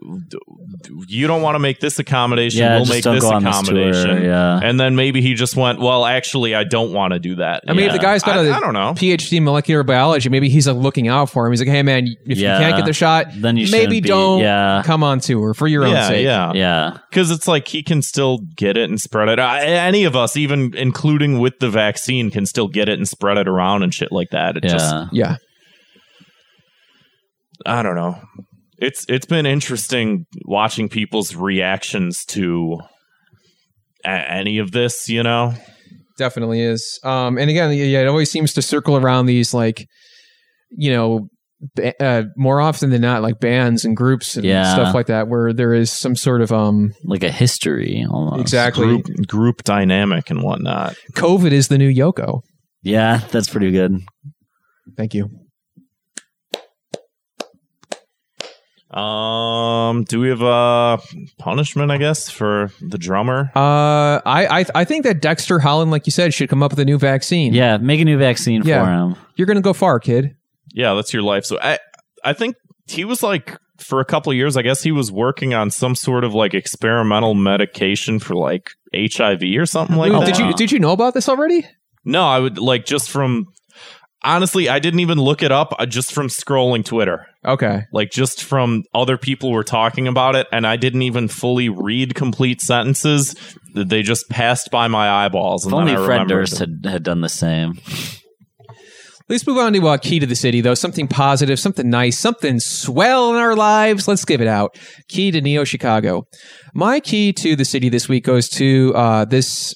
D- 0.00 0.38
You 1.08 1.26
don't 1.26 1.42
want 1.42 1.54
to 1.54 1.58
make 1.58 1.80
this 1.80 1.98
accommodation. 1.98 2.60
Yeah, 2.60 2.76
we'll 2.76 2.86
make 2.86 3.04
this 3.04 3.22
go 3.22 3.30
on 3.32 3.42
this 3.44 3.60
tour, 3.62 3.76
accommodation. 3.78 4.24
yeah. 4.24 4.60
And 4.62 4.78
then 4.78 4.96
maybe 4.96 5.20
he 5.20 5.34
just 5.34 5.56
went, 5.56 5.78
well, 5.80 6.04
actually, 6.04 6.54
I 6.54 6.64
don't 6.64 6.92
want 6.92 7.12
to 7.12 7.18
do 7.18 7.36
that. 7.36 7.64
I 7.68 7.72
mean, 7.72 7.86
if 7.86 7.92
the 7.92 7.98
guy's 7.98 8.22
got 8.22 8.38
I- 8.38 8.44
a 8.46 8.52
I 8.52 8.60
don't 8.60 8.74
know. 8.74 8.92
PhD 8.94 9.36
in 9.38 9.44
molecular 9.44 9.82
biology, 9.82 10.28
maybe 10.28 10.48
he's 10.48 10.66
like 10.66 10.76
looking 10.76 11.08
out 11.08 11.30
for 11.30 11.46
him. 11.46 11.52
He's 11.52 11.60
like, 11.60 11.68
hey, 11.68 11.82
man, 11.82 12.06
if 12.26 12.38
Yeah. 12.38 12.58
you 12.58 12.64
can't 12.64 12.76
get 12.76 12.86
the 12.86 12.92
shot, 12.92 13.26
Then 13.36 13.56
you 13.56 13.66
maybe 13.70 13.96
shouldn't 13.96 14.02
be- 14.04 14.08
don't 14.08 14.40
yeah. 14.40 14.82
come 14.84 15.02
on 15.02 15.20
tour 15.20 15.54
for 15.54 15.66
your 15.66 15.84
own 15.84 15.92
yeah, 15.92 16.08
sake. 16.08 16.24
yeah, 16.24 16.52
Yeah, 16.54 16.98
because 17.10 17.30
it's 17.30 17.46
like 17.48 17.68
he 17.68 17.82
can 17.82 18.02
still 18.02 18.38
get 18.56 18.76
it 18.76 18.88
and 18.90 19.00
spread 19.00 19.28
it. 19.28 19.38
I, 19.38 19.64
any 19.64 20.04
of 20.04 20.16
us, 20.16 20.36
even 20.36 20.74
including 20.76 21.38
with 21.38 21.58
the 21.60 21.70
vaccine, 21.70 22.30
can 22.30 22.46
still 22.46 22.68
get 22.68 22.88
it 22.88 22.98
and 22.98 23.08
spread 23.08 23.38
it 23.38 23.48
around 23.48 23.82
and 23.82 23.92
shit 23.94 24.12
like 24.12 24.30
that. 24.30 24.56
It 24.56 24.64
yeah. 24.64 24.70
just, 24.70 24.94
Yeah. 25.12 25.36
I 27.66 27.82
don't 27.82 27.94
know. 27.94 28.18
It's 28.78 29.04
it's 29.08 29.26
been 29.26 29.46
interesting 29.46 30.26
watching 30.46 30.88
people's 30.88 31.34
reactions 31.34 32.24
to 32.26 32.78
a- 34.04 34.08
any 34.32 34.58
of 34.58 34.72
this. 34.72 35.08
You 35.08 35.22
know, 35.22 35.54
Definitely 36.18 36.60
is. 36.60 36.98
Um, 37.04 37.38
and 37.38 37.50
again, 37.50 37.72
yeah, 37.72 38.00
it 38.02 38.06
always 38.06 38.30
seems 38.30 38.52
to 38.54 38.62
circle 38.62 38.96
around 38.96 39.26
these 39.26 39.52
like, 39.54 39.86
you 40.70 40.92
know, 40.92 41.28
ba- 41.74 41.94
uh, 42.04 42.22
more 42.36 42.60
often 42.60 42.90
than 42.90 43.00
not, 43.02 43.22
like 43.22 43.40
bands 43.40 43.84
and 43.84 43.96
groups 43.96 44.36
and 44.36 44.44
Yeah. 44.44 44.72
stuff 44.74 44.94
like 44.94 45.06
that, 45.06 45.28
where 45.28 45.52
there 45.52 45.72
is 45.74 45.90
some 45.90 46.14
sort 46.16 46.40
of 46.40 46.52
um, 46.52 46.92
like 47.04 47.22
a 47.24 47.30
history 47.32 48.04
almost. 48.08 48.40
exactly. 48.40 48.86
group 48.86 49.06
group 49.26 49.62
dynamic 49.64 50.30
and 50.30 50.42
whatnot. 50.42 50.94
COVID 51.16 51.50
is 51.52 51.68
the 51.68 51.78
new 51.78 51.92
Yoko. 51.92 52.42
Yeah, 52.82 53.20
that's 53.30 53.48
pretty 53.48 53.70
good. 53.72 53.92
Thank 54.96 55.14
you. 55.14 55.30
Um, 58.96 60.04
do 60.04 60.20
we 60.20 60.28
have 60.28 60.40
a 60.42 60.98
punishment? 61.38 61.90
I 61.90 61.98
guess 61.98 62.30
for 62.30 62.70
the 62.80 62.96
drummer. 62.98 63.50
Uh, 63.56 64.20
I, 64.24 64.60
I 64.60 64.64
I 64.74 64.84
think 64.84 65.04
that 65.04 65.20
Dexter 65.20 65.58
Holland, 65.58 65.90
like 65.90 66.06
you 66.06 66.12
said, 66.12 66.32
should 66.32 66.48
come 66.48 66.62
up 66.62 66.70
with 66.72 66.78
a 66.80 66.84
new 66.84 66.98
vaccine. 66.98 67.52
Yeah, 67.54 67.76
make 67.78 68.00
a 68.00 68.04
new 68.04 68.18
vaccine 68.18 68.62
Yeah. 68.64 68.84
for 68.84 68.90
him. 68.90 69.16
You're 69.36 69.46
gonna 69.46 69.60
go 69.60 69.72
far, 69.72 69.98
kid. 70.00 70.36
yeah, 70.72 70.94
that's 70.94 71.12
your 71.12 71.22
life. 71.22 71.44
So 71.44 71.58
I 71.60 71.78
I 72.24 72.32
think 72.34 72.56
he 72.86 73.04
was 73.04 73.22
like 73.22 73.56
for 73.78 73.98
a 74.00 74.04
couple 74.04 74.30
of 74.30 74.36
years, 74.36 74.56
I 74.56 74.62
guess 74.62 74.82
he 74.82 74.92
was 74.92 75.10
working 75.10 75.52
on 75.54 75.70
some 75.70 75.96
sort 75.96 76.22
of 76.22 76.32
like 76.32 76.54
experimental 76.54 77.34
medication 77.34 78.20
for 78.20 78.34
like 78.36 78.70
HIV 78.94 79.42
or 79.58 79.66
something 79.66 79.96
like 79.96 80.12
Ooh, 80.12 80.20
that. 80.20 80.26
did 80.26 80.38
you 80.38 80.52
did 80.54 80.70
you 80.72 80.78
know 80.78 80.92
about 80.92 81.14
this 81.14 81.28
already? 81.28 81.66
No, 82.04 82.22
I 82.24 82.38
would 82.38 82.58
like 82.58 82.84
just 82.86 83.10
from 83.10 83.48
honestly, 84.24 84.68
I 84.68 84.78
didn't 84.78 85.00
even 85.00 85.18
look 85.18 85.42
it 85.42 85.52
up. 85.52 85.74
I 85.78 85.86
just 85.86 86.12
from 86.12 86.28
scrolling 86.28 86.84
Twitter. 86.84 87.26
Okay. 87.44 87.82
Like 87.92 88.10
just 88.10 88.42
from 88.42 88.84
other 88.94 89.18
people 89.18 89.52
were 89.52 89.64
talking 89.64 90.08
about 90.08 90.34
it, 90.34 90.46
and 90.50 90.66
I 90.66 90.76
didn't 90.76 91.02
even 91.02 91.28
fully 91.28 91.68
read 91.68 92.14
complete 92.14 92.60
sentences. 92.60 93.36
They 93.74 94.02
just 94.02 94.28
passed 94.28 94.70
by 94.70 94.88
my 94.88 95.24
eyeballs. 95.24 95.66
If 95.66 95.72
And 95.72 95.80
only 95.80 95.92
then 95.92 96.02
I 96.02 96.06
Fred 96.06 96.14
remembered 96.14 96.48
Durst 96.48 96.58
had, 96.58 96.80
had 96.84 97.02
done 97.02 97.20
the 97.20 97.28
same. 97.28 97.78
Let's 99.26 99.46
move 99.46 99.56
on 99.56 99.72
to 99.72 99.86
uh, 99.88 99.96
key 99.96 100.18
to 100.18 100.26
the 100.26 100.36
city, 100.36 100.60
though. 100.60 100.74
Something 100.74 101.08
positive, 101.08 101.58
something 101.58 101.88
nice, 101.88 102.18
something 102.18 102.60
swell 102.60 103.30
in 103.30 103.36
our 103.36 103.56
lives. 103.56 104.06
Let's 104.06 104.24
give 104.24 104.42
it 104.42 104.46
out. 104.46 104.78
Key 105.08 105.30
to 105.30 105.40
Neo 105.40 105.64
Chicago. 105.64 106.26
My 106.74 107.00
key 107.00 107.32
to 107.34 107.56
the 107.56 107.64
city 107.64 107.88
this 107.88 108.06
week 108.06 108.24
goes 108.24 108.50
to 108.50 108.92
uh, 108.94 109.24
this 109.24 109.74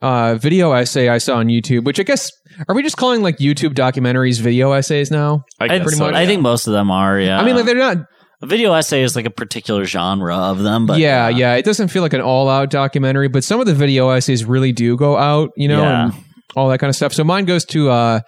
uh, 0.00 0.36
video 0.36 0.70
essay 0.72 1.08
I 1.08 1.18
saw 1.18 1.36
on 1.38 1.48
YouTube, 1.48 1.84
which 1.84 1.98
I 1.98 2.04
guess 2.04 2.30
are 2.68 2.74
we 2.74 2.82
just 2.82 2.96
calling 2.96 3.22
like 3.22 3.38
YouTube 3.38 3.74
documentaries 3.74 4.40
video 4.40 4.72
essays 4.72 5.10
now? 5.10 5.44
I 5.58 5.64
I, 5.64 5.68
guess 5.68 5.82
pretty 5.82 5.96
so, 5.98 6.04
much- 6.06 6.14
I 6.14 6.22
yeah. 6.22 6.26
think 6.28 6.42
most 6.42 6.66
of 6.66 6.72
them 6.72 6.90
are. 6.90 7.18
Yeah, 7.18 7.38
I 7.40 7.44
mean, 7.44 7.56
like 7.56 7.64
they're 7.66 7.74
not. 7.76 7.98
a 8.42 8.46
video 8.46 8.72
essay 8.72 9.02
is 9.02 9.14
like 9.16 9.26
a 9.26 9.30
particular 9.30 9.84
genre 9.84 10.34
of 10.36 10.58
them, 10.60 10.86
but 10.86 10.98
yeah, 10.98 11.28
yeah. 11.28 11.54
It 11.54 11.64
doesn't 11.64 11.88
feel 11.88 12.02
like 12.02 12.12
an 12.14 12.20
all-out 12.22 12.70
documentary, 12.70 13.28
but 13.28 13.44
some 13.44 13.60
of 13.60 13.66
the 13.66 13.74
video 13.74 14.08
essays 14.10 14.44
really 14.44 14.72
do 14.72 14.96
go 14.96 15.16
out. 15.16 15.50
You 15.56 15.68
know, 15.68 15.82
Yeah. 15.82 16.04
and 16.06 16.14
all 16.56 16.68
that 16.70 16.78
kind 16.78 16.88
of 16.88 16.96
stuff. 16.96 17.12
So 17.12 17.22
mine 17.24 17.44
goes 17.44 17.64
to 17.66 17.90
uh, 17.90 18.20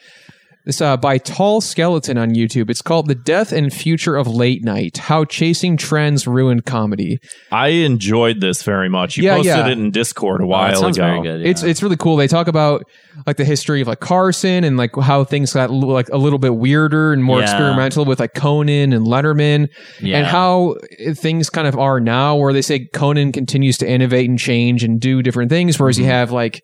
this 0.65 0.81
uh, 0.81 0.97
by 0.97 1.19
Tall 1.19 1.61
Skeleton 1.61 2.17
on 2.19 2.31
YouTube. 2.35 2.71
It's 2.71 2.83
called 2.83 3.09
"The 3.09 3.15
Death 3.15 3.53
and 3.53 3.73
Future 3.73 4.17
of 4.17 4.27
Late 4.27 4.63
Night: 4.65 4.97
How 4.99 5.25
Chasing 5.25 5.77
Trends 5.77 6.27
Ruined 6.27 6.65
Comedy." 6.65 7.19
I 7.51 7.69
enjoyed 7.69 8.41
this 8.41 8.63
very 8.63 8.89
much. 8.89 9.17
You 9.17 9.25
Yeah, 9.25 9.37
posted 9.37 9.57
yeah. 9.57 9.67
it 9.69 9.73
in 9.73 9.91
Discord 9.91 10.41
a 10.41 10.45
Oh, 10.45 10.47
while 10.49 10.69
that 10.71 10.79
sounds 10.79 10.97
ago. 10.99 11.07
very 11.07 11.23
good. 11.23 11.41
yeah. 11.43 11.51
It's 11.51 11.63
it's 11.63 11.83
really 11.83 11.97
cool. 11.97 12.17
They 12.17 12.29
talk 12.29 12.47
about 12.49 12.85
like 13.27 13.37
the 13.37 13.45
history 13.45 13.81
of 13.81 13.89
like 13.89 14.01
Carson 14.01 14.65
and 14.65 14.77
like 14.77 14.95
how 14.97 15.25
things 15.25 15.53
got 15.53 15.71
like 15.71 16.09
a 16.11 16.17
little 16.17 16.39
bit 16.39 16.55
weirder 16.55 17.13
and 17.13 17.23
more 17.23 17.39
Yeah. 17.39 17.45
experimental 17.45 18.05
with 18.05 18.21
like 18.21 18.35
Conan 18.35 18.93
and 18.93 19.07
Letterman 19.07 19.69
yeah. 20.01 20.19
and 20.19 20.27
how 20.27 20.77
uh, 21.07 21.13
things 21.15 21.51
kind 21.51 21.67
of 21.67 21.79
are 21.79 22.01
now 22.01 22.37
where 22.37 22.53
they 22.53 22.63
say 22.63 22.87
Conan 22.87 23.33
continues 23.33 23.77
to 23.79 23.89
innovate 23.89 24.29
and 24.31 24.39
change 24.39 24.83
and 24.85 25.01
do 25.01 25.23
different 25.23 25.51
things 25.51 25.79
whereas 25.79 25.97
Mm-hmm. 25.97 26.05
you 26.05 26.11
have 26.11 26.31
like 26.33 26.63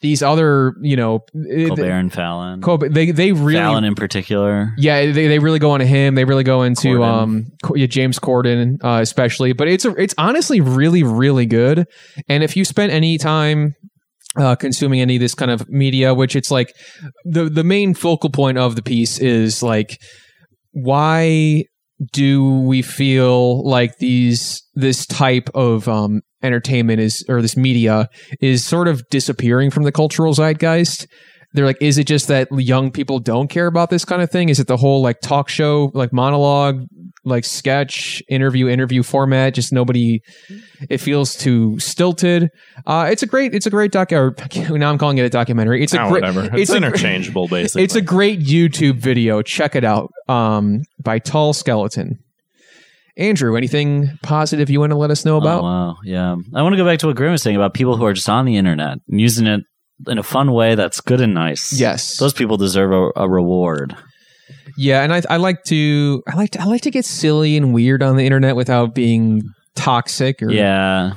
these 0.00 0.22
other, 0.22 0.74
you 0.80 0.96
know, 0.96 1.16
uh, 1.34 1.66
Colbert 1.68 1.90
and 1.90 2.12
Fallon. 2.12 2.60
Colbert, 2.60 2.90
they 2.90 3.10
they 3.10 3.32
really 3.32 3.58
Fallon 3.58 3.84
in 3.84 3.94
particular. 3.94 4.72
yeah, 4.78 5.06
they, 5.10 5.26
they 5.26 5.38
really 5.38 5.58
go 5.58 5.74
into 5.74 5.86
him. 5.86 6.14
They 6.14 6.24
really 6.24 6.44
go 6.44 6.62
into 6.62 6.88
Corden. 6.98 7.04
um 7.04 7.46
yeah, 7.74 7.86
James 7.86 8.18
Corden 8.18 8.76
uh, 8.84 9.00
especially. 9.00 9.52
But 9.52 9.68
it's 9.68 9.84
a, 9.84 9.90
it's 9.96 10.14
honestly 10.18 10.60
really 10.60 11.02
really 11.02 11.46
good. 11.46 11.86
And 12.28 12.44
if 12.44 12.56
you 12.56 12.64
spend 12.64 12.92
any 12.92 13.18
time 13.18 13.74
uh, 14.36 14.54
consuming 14.54 15.00
any 15.00 15.16
of 15.16 15.20
this 15.20 15.34
kind 15.34 15.50
of 15.50 15.68
media, 15.68 16.14
which 16.14 16.36
it's 16.36 16.50
like 16.50 16.72
the 17.24 17.44
the 17.48 17.64
main 17.64 17.94
focal 17.94 18.30
point 18.30 18.58
of 18.58 18.76
the 18.76 18.82
piece 18.82 19.18
is 19.18 19.62
like 19.62 20.00
why 20.72 21.64
do 22.12 22.60
we 22.60 22.82
feel 22.82 23.66
like 23.68 23.98
these 23.98 24.62
this 24.74 25.06
type 25.06 25.50
of 25.54 25.88
um, 25.88 26.20
entertainment 26.42 27.00
is 27.00 27.24
or 27.28 27.42
this 27.42 27.56
media 27.56 28.08
is 28.40 28.64
sort 28.64 28.88
of 28.88 29.02
disappearing 29.10 29.70
from 29.70 29.82
the 29.82 29.92
cultural 29.92 30.32
zeitgeist? 30.32 31.06
They're 31.54 31.64
like, 31.64 31.80
is 31.80 31.96
it 31.96 32.06
just 32.06 32.28
that 32.28 32.48
young 32.52 32.90
people 32.90 33.18
don't 33.20 33.48
care 33.48 33.66
about 33.66 33.90
this 33.90 34.04
kind 34.04 34.20
of 34.20 34.30
thing? 34.30 34.48
Is 34.50 34.60
it 34.60 34.66
the 34.66 34.76
whole 34.76 35.00
like 35.00 35.20
talk 35.20 35.48
show, 35.48 35.90
like 35.94 36.12
monologue, 36.12 36.84
like 37.24 37.44
sketch, 37.44 38.22
interview, 38.28 38.68
interview 38.68 39.02
format? 39.02 39.54
Just 39.54 39.72
nobody. 39.72 40.20
It 40.88 40.98
feels 40.98 41.36
too 41.36 41.78
stilted. 41.78 42.50
Uh, 42.86 43.08
it's 43.10 43.22
a 43.22 43.26
great, 43.26 43.54
it's 43.54 43.66
a 43.66 43.70
great 43.70 43.92
doc. 43.92 44.12
Or 44.12 44.34
now 44.70 44.90
I'm 44.90 44.98
calling 44.98 45.18
it 45.18 45.22
a 45.22 45.30
documentary. 45.30 45.82
It's 45.82 45.92
a 45.94 46.00
Ah, 46.00 46.08
great, 46.08 46.22
whatever. 46.22 46.56
It's, 46.56 46.70
a- 46.70 46.76
interchangeable, 46.76 47.48
basically. 47.48 47.82
it's 47.82 47.94
a 47.94 48.00
great 48.02 48.40
YouTube 48.40 48.96
video. 48.96 49.42
Check 49.42 49.74
it 49.76 49.84
out 49.84 50.10
um, 50.28 50.82
by 51.02 51.18
Tall 51.18 51.52
Skeleton. 51.52 52.18
Andrew, 53.16 53.56
anything 53.56 54.08
positive 54.22 54.70
you 54.70 54.78
want 54.78 54.90
to 54.92 54.96
let 54.96 55.10
us 55.10 55.24
know 55.24 55.38
about? 55.38 55.60
Oh, 55.60 55.64
wow. 55.64 55.96
Yeah. 56.04 56.36
I 56.54 56.62
want 56.62 56.74
to 56.74 56.76
go 56.76 56.84
back 56.84 57.00
to 57.00 57.08
what 57.08 57.16
Grim 57.16 57.32
was 57.32 57.42
saying 57.42 57.56
about 57.56 57.74
people 57.74 57.96
who 57.96 58.04
are 58.04 58.12
just 58.12 58.28
on 58.28 58.44
the 58.44 58.56
internet 58.56 58.98
and 59.08 59.20
using 59.20 59.48
it 59.48 59.62
in 60.06 60.18
a 60.18 60.22
fun 60.22 60.52
way 60.52 60.76
that's 60.76 61.00
good 61.00 61.20
and 61.20 61.34
nice. 61.34 61.72
Yes. 61.78 62.16
Those 62.18 62.32
people 62.32 62.56
deserve 62.56 62.92
a, 62.92 63.10
a 63.22 63.28
reward. 63.28 63.96
Yeah, 64.80 65.02
and 65.02 65.12
I, 65.12 65.22
I 65.28 65.38
like 65.38 65.64
to 65.64 66.22
I 66.28 66.36
like 66.36 66.50
to, 66.50 66.60
I 66.60 66.64
like 66.66 66.82
to 66.82 66.92
get 66.92 67.04
silly 67.04 67.56
and 67.56 67.74
weird 67.74 68.00
on 68.00 68.16
the 68.16 68.24
internet 68.24 68.54
without 68.54 68.94
being 68.94 69.42
toxic 69.74 70.40
or 70.40 70.52
Yeah. 70.52 71.14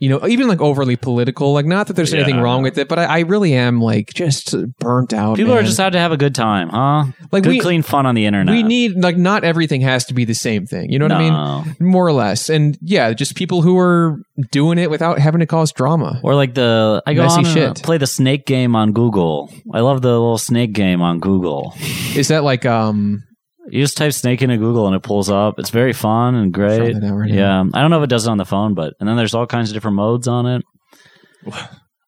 You 0.00 0.08
know 0.08 0.26
even 0.26 0.48
like 0.48 0.60
overly 0.60 0.96
political. 0.96 1.52
Like 1.52 1.66
not 1.66 1.86
that 1.86 1.92
there's 1.94 2.12
anything 2.12 2.40
wrong 2.40 2.62
with 2.62 2.76
it, 2.78 2.88
but 2.88 2.98
I, 2.98 3.04
I 3.04 3.18
really 3.20 3.54
am 3.54 3.80
like 3.80 4.12
just 4.12 4.54
burnt 4.78 5.12
out. 5.12 5.36
People 5.36 5.52
are 5.52 5.62
just 5.62 5.78
out 5.78 5.90
to 5.90 5.98
have 6.00 6.10
a 6.10 6.16
good 6.16 6.34
time, 6.34 6.70
huh? 6.70 7.04
Like, 7.30 7.44
good, 7.44 7.50
we- 7.50 7.60
clean 7.60 7.82
fun 7.82 8.06
on 8.06 8.14
the 8.16 8.26
internet. 8.26 8.52
we 8.52 8.62
need 8.64 8.96
like 8.96 9.16
not 9.16 9.44
everything 9.44 9.82
has 9.82 10.06
to 10.06 10.14
be 10.14 10.24
the 10.24 10.34
same 10.34 10.66
thing. 10.66 10.90
You 10.90 10.98
know 10.98 11.04
what 11.04 11.12
I 11.12 11.64
mean? 11.68 11.76
More 11.78 12.04
or 12.06 12.12
less, 12.12 12.48
and 12.48 12.76
yeah, 12.82 13.12
just 13.12 13.36
people 13.36 13.62
who 13.62 13.78
are 13.78 14.20
doing 14.50 14.78
it 14.78 14.90
without 14.90 15.18
having 15.18 15.40
to 15.40 15.46
cause 15.46 15.70
drama. 15.70 16.18
Or 16.24 16.34
like 16.34 16.54
the 16.54 17.02
I 17.06 17.14
go 17.14 17.22
Messy 17.22 17.36
on 17.38 17.44
shit. 17.44 17.82
play 17.82 17.98
the 17.98 18.06
snake 18.06 18.46
game 18.46 18.74
on 18.74 18.92
Google. 18.92 19.52
I 19.72 19.80
love 19.80 20.02
the 20.02 20.08
little 20.08 20.38
snake 20.38 20.72
game 20.72 21.02
on 21.02 21.20
Google. 21.20 21.74
Is 22.16 22.28
that 22.28 22.42
like 22.42 22.64
um? 22.66 23.22
You 23.70 23.82
just 23.82 23.96
type 23.96 24.12
snake 24.12 24.42
into 24.42 24.56
Google 24.56 24.86
and 24.86 24.96
it 24.96 25.02
pulls 25.02 25.30
up. 25.30 25.58
It's 25.58 25.70
very 25.70 25.92
fun 25.92 26.34
and 26.34 26.52
great. 26.52 26.94
that 26.94 27.04
out 27.04 27.14
right 27.14 27.30
yeah, 27.30 27.64
I 27.72 27.80
don't 27.80 27.90
know 27.90 27.98
if 27.98 28.04
it 28.04 28.10
does 28.10 28.26
it 28.26 28.30
on 28.30 28.38
the 28.38 28.44
phone, 28.44 28.74
but 28.74 28.94
and 29.00 29.08
then 29.08 29.16
there's 29.16 29.34
all 29.34 29.46
kinds 29.46 29.70
of 29.70 29.74
different 29.74 29.96
modes 29.96 30.28
on 30.28 30.46
it. 30.46 30.62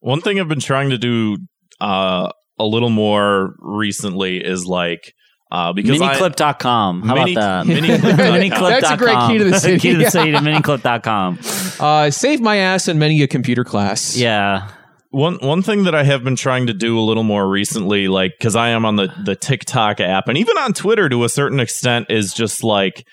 One 0.01 0.21
thing 0.21 0.41
I've 0.41 0.49
been 0.49 0.61
trying 0.61 0.91
to 0.91 0.99
do 0.99 1.37
uh, 1.81 2.31
a 2.59 2.65
little 2.65 2.91
more 2.91 3.55
recently 3.61 4.39
is 4.39 4.67
like 4.67 5.13
uh, 5.53 5.73
because 5.73 6.01
I, 6.01 6.15
Miniclip.com. 6.15 7.03
How 7.03 7.15
Mini- 7.15 7.33
about 7.35 7.67
that? 7.67 7.73
Miniclip.com. 7.83 8.19
Miniclip.com. 8.19 8.71
That's 8.71 8.91
a 8.91 8.97
great 8.97 9.19
key 9.29 9.39
to 9.39 9.45
the 9.45 9.61
city. 9.61 9.79
key 9.81 9.93
to 9.93 9.99
the 9.99 10.11
city 10.11 10.33
to 10.33 10.39
miniclip.com. 10.39 11.39
Uh, 11.79 12.11
save 12.11 12.41
my 12.41 12.57
ass 12.57 12.89
in 12.89 12.99
many 12.99 13.23
a 13.23 13.29
computer 13.29 13.63
class. 13.63 14.17
Yeah. 14.17 14.69
One 15.13 15.37
one 15.43 15.63
thing 15.63 15.85
that 15.85 15.95
I 15.95 16.05
have 16.05 16.25
been 16.25 16.37
trying 16.37 16.67
to 16.69 16.73
do 16.73 16.99
a 16.99 17.01
little 17.01 17.23
more 17.23 17.47
recently, 17.47 18.09
like 18.09 18.33
because 18.39 18.57
I 18.57 18.71
am 18.71 18.87
on 18.87 18.97
the 18.97 19.13
the 19.25 19.37
TikTok 19.37 20.01
app 20.01 20.27
and 20.27 20.39
even 20.39 20.57
on 20.57 20.73
Twitter 20.73 21.09
to 21.11 21.25
a 21.25 21.29
certain 21.29 21.61
extent, 21.61 22.07
is 22.09 22.33
just 22.33 22.65
like 22.65 23.05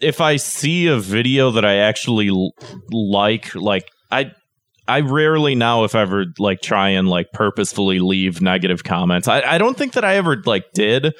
if 0.00 0.20
I 0.20 0.36
see 0.36 0.86
a 0.86 0.98
video 0.98 1.50
that 1.50 1.64
I 1.64 1.76
actually 1.76 2.28
l- 2.28 2.52
like, 2.90 3.54
like 3.54 3.84
I 4.10 4.32
I 4.88 5.00
rarely 5.00 5.54
now, 5.54 5.84
if 5.84 5.94
ever, 5.94 6.24
like 6.38 6.62
try 6.62 6.88
and 6.88 7.06
like 7.06 7.26
purposefully 7.32 8.00
leave 8.00 8.40
negative 8.40 8.82
comments. 8.82 9.28
I 9.28 9.42
I 9.42 9.58
don't 9.58 9.76
think 9.76 9.92
that 9.92 10.04
I 10.06 10.16
ever 10.16 10.42
like 10.46 10.64
did. 10.72 11.12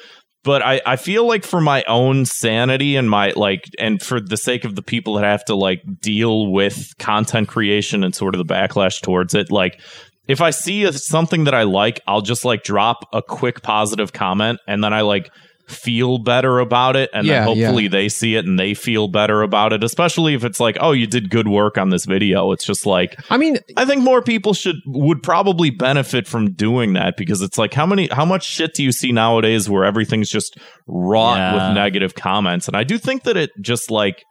But 0.43 0.61
I, 0.61 0.81
I 0.85 0.95
feel 0.97 1.25
like 1.25 1.45
for 1.45 1.61
my 1.61 1.85
own 1.87 2.25
sanity 2.25 2.97
and 2.97 3.09
my 3.09 3.31
like 3.33 3.63
and 3.79 4.01
for 4.01 4.19
the 4.19 4.35
sake 4.35 4.65
of 4.65 4.75
the 4.75 4.81
people 4.81 5.13
that 5.13 5.23
have 5.23 5.45
to 5.45 5.55
like 5.55 5.81
deal 6.01 6.51
with 6.51 6.89
content 6.99 7.47
creation 7.47 8.03
and 8.03 8.13
sort 8.13 8.35
of 8.35 8.45
the 8.45 8.53
backlash 8.53 8.99
towards 9.01 9.35
it, 9.35 9.51
like 9.51 9.79
if 10.27 10.41
I 10.41 10.51
see 10.51 10.83
a, 10.85 10.93
something 10.93 11.43
that 11.45 11.53
I 11.53 11.63
like, 11.63 11.99
I'll 12.07 12.21
just 12.21 12.45
like 12.45 12.63
drop 12.63 13.07
a 13.13 13.21
quick 13.21 13.61
positive 13.61 14.13
comment 14.13 14.59
and 14.67 14.83
then 14.83 14.93
I 14.93 15.01
like 15.01 15.29
feel 15.67 16.17
better 16.17 16.59
about 16.59 16.97
it 16.97 17.09
and 17.13 17.25
Yeah, 17.25 17.45
then 17.45 17.47
hopefully 17.47 17.83
yeah. 17.83 17.89
they 17.89 18.09
see 18.09 18.35
it 18.35 18.45
and 18.45 18.59
they 18.59 18.73
feel 18.73 19.07
better 19.07 19.41
about 19.43 19.71
it 19.71 19.81
especially 19.81 20.33
if 20.33 20.43
it's 20.43 20.59
like 20.59 20.75
oh 20.81 20.91
you 20.91 21.07
did 21.07 21.29
good 21.29 21.47
work 21.47 21.77
on 21.77 21.89
this 21.89 22.03
video 22.03 22.51
it's 22.51 22.65
just 22.65 22.85
like 22.85 23.17
I 23.29 23.37
mean, 23.37 23.57
I 23.77 23.85
think 23.85 24.03
more 24.03 24.21
people 24.21 24.53
should 24.53 24.75
would 24.85 25.23
probably 25.23 25.69
benefit 25.69 26.27
from 26.27 26.51
doing 26.51 26.93
that 26.93 27.15
because 27.15 27.41
it's 27.41 27.57
like 27.57 27.73
how 27.73 27.85
many 27.85 28.09
how 28.11 28.25
much 28.25 28.43
shit 28.45 28.73
do 28.73 28.83
you 28.83 28.91
see 28.91 29.13
nowadays 29.13 29.69
where 29.69 29.85
everything's 29.85 30.29
just 30.29 30.57
wrought 30.85 31.37
Yeah. 31.37 31.53
with 31.69 31.75
negative 31.75 32.13
comments 32.13 32.67
and 32.67 32.75
I 32.75 32.83
do 32.83 32.97
think 32.97 33.23
that 33.23 33.37
it 33.37 33.51
just 33.61 33.89
like 33.89 34.21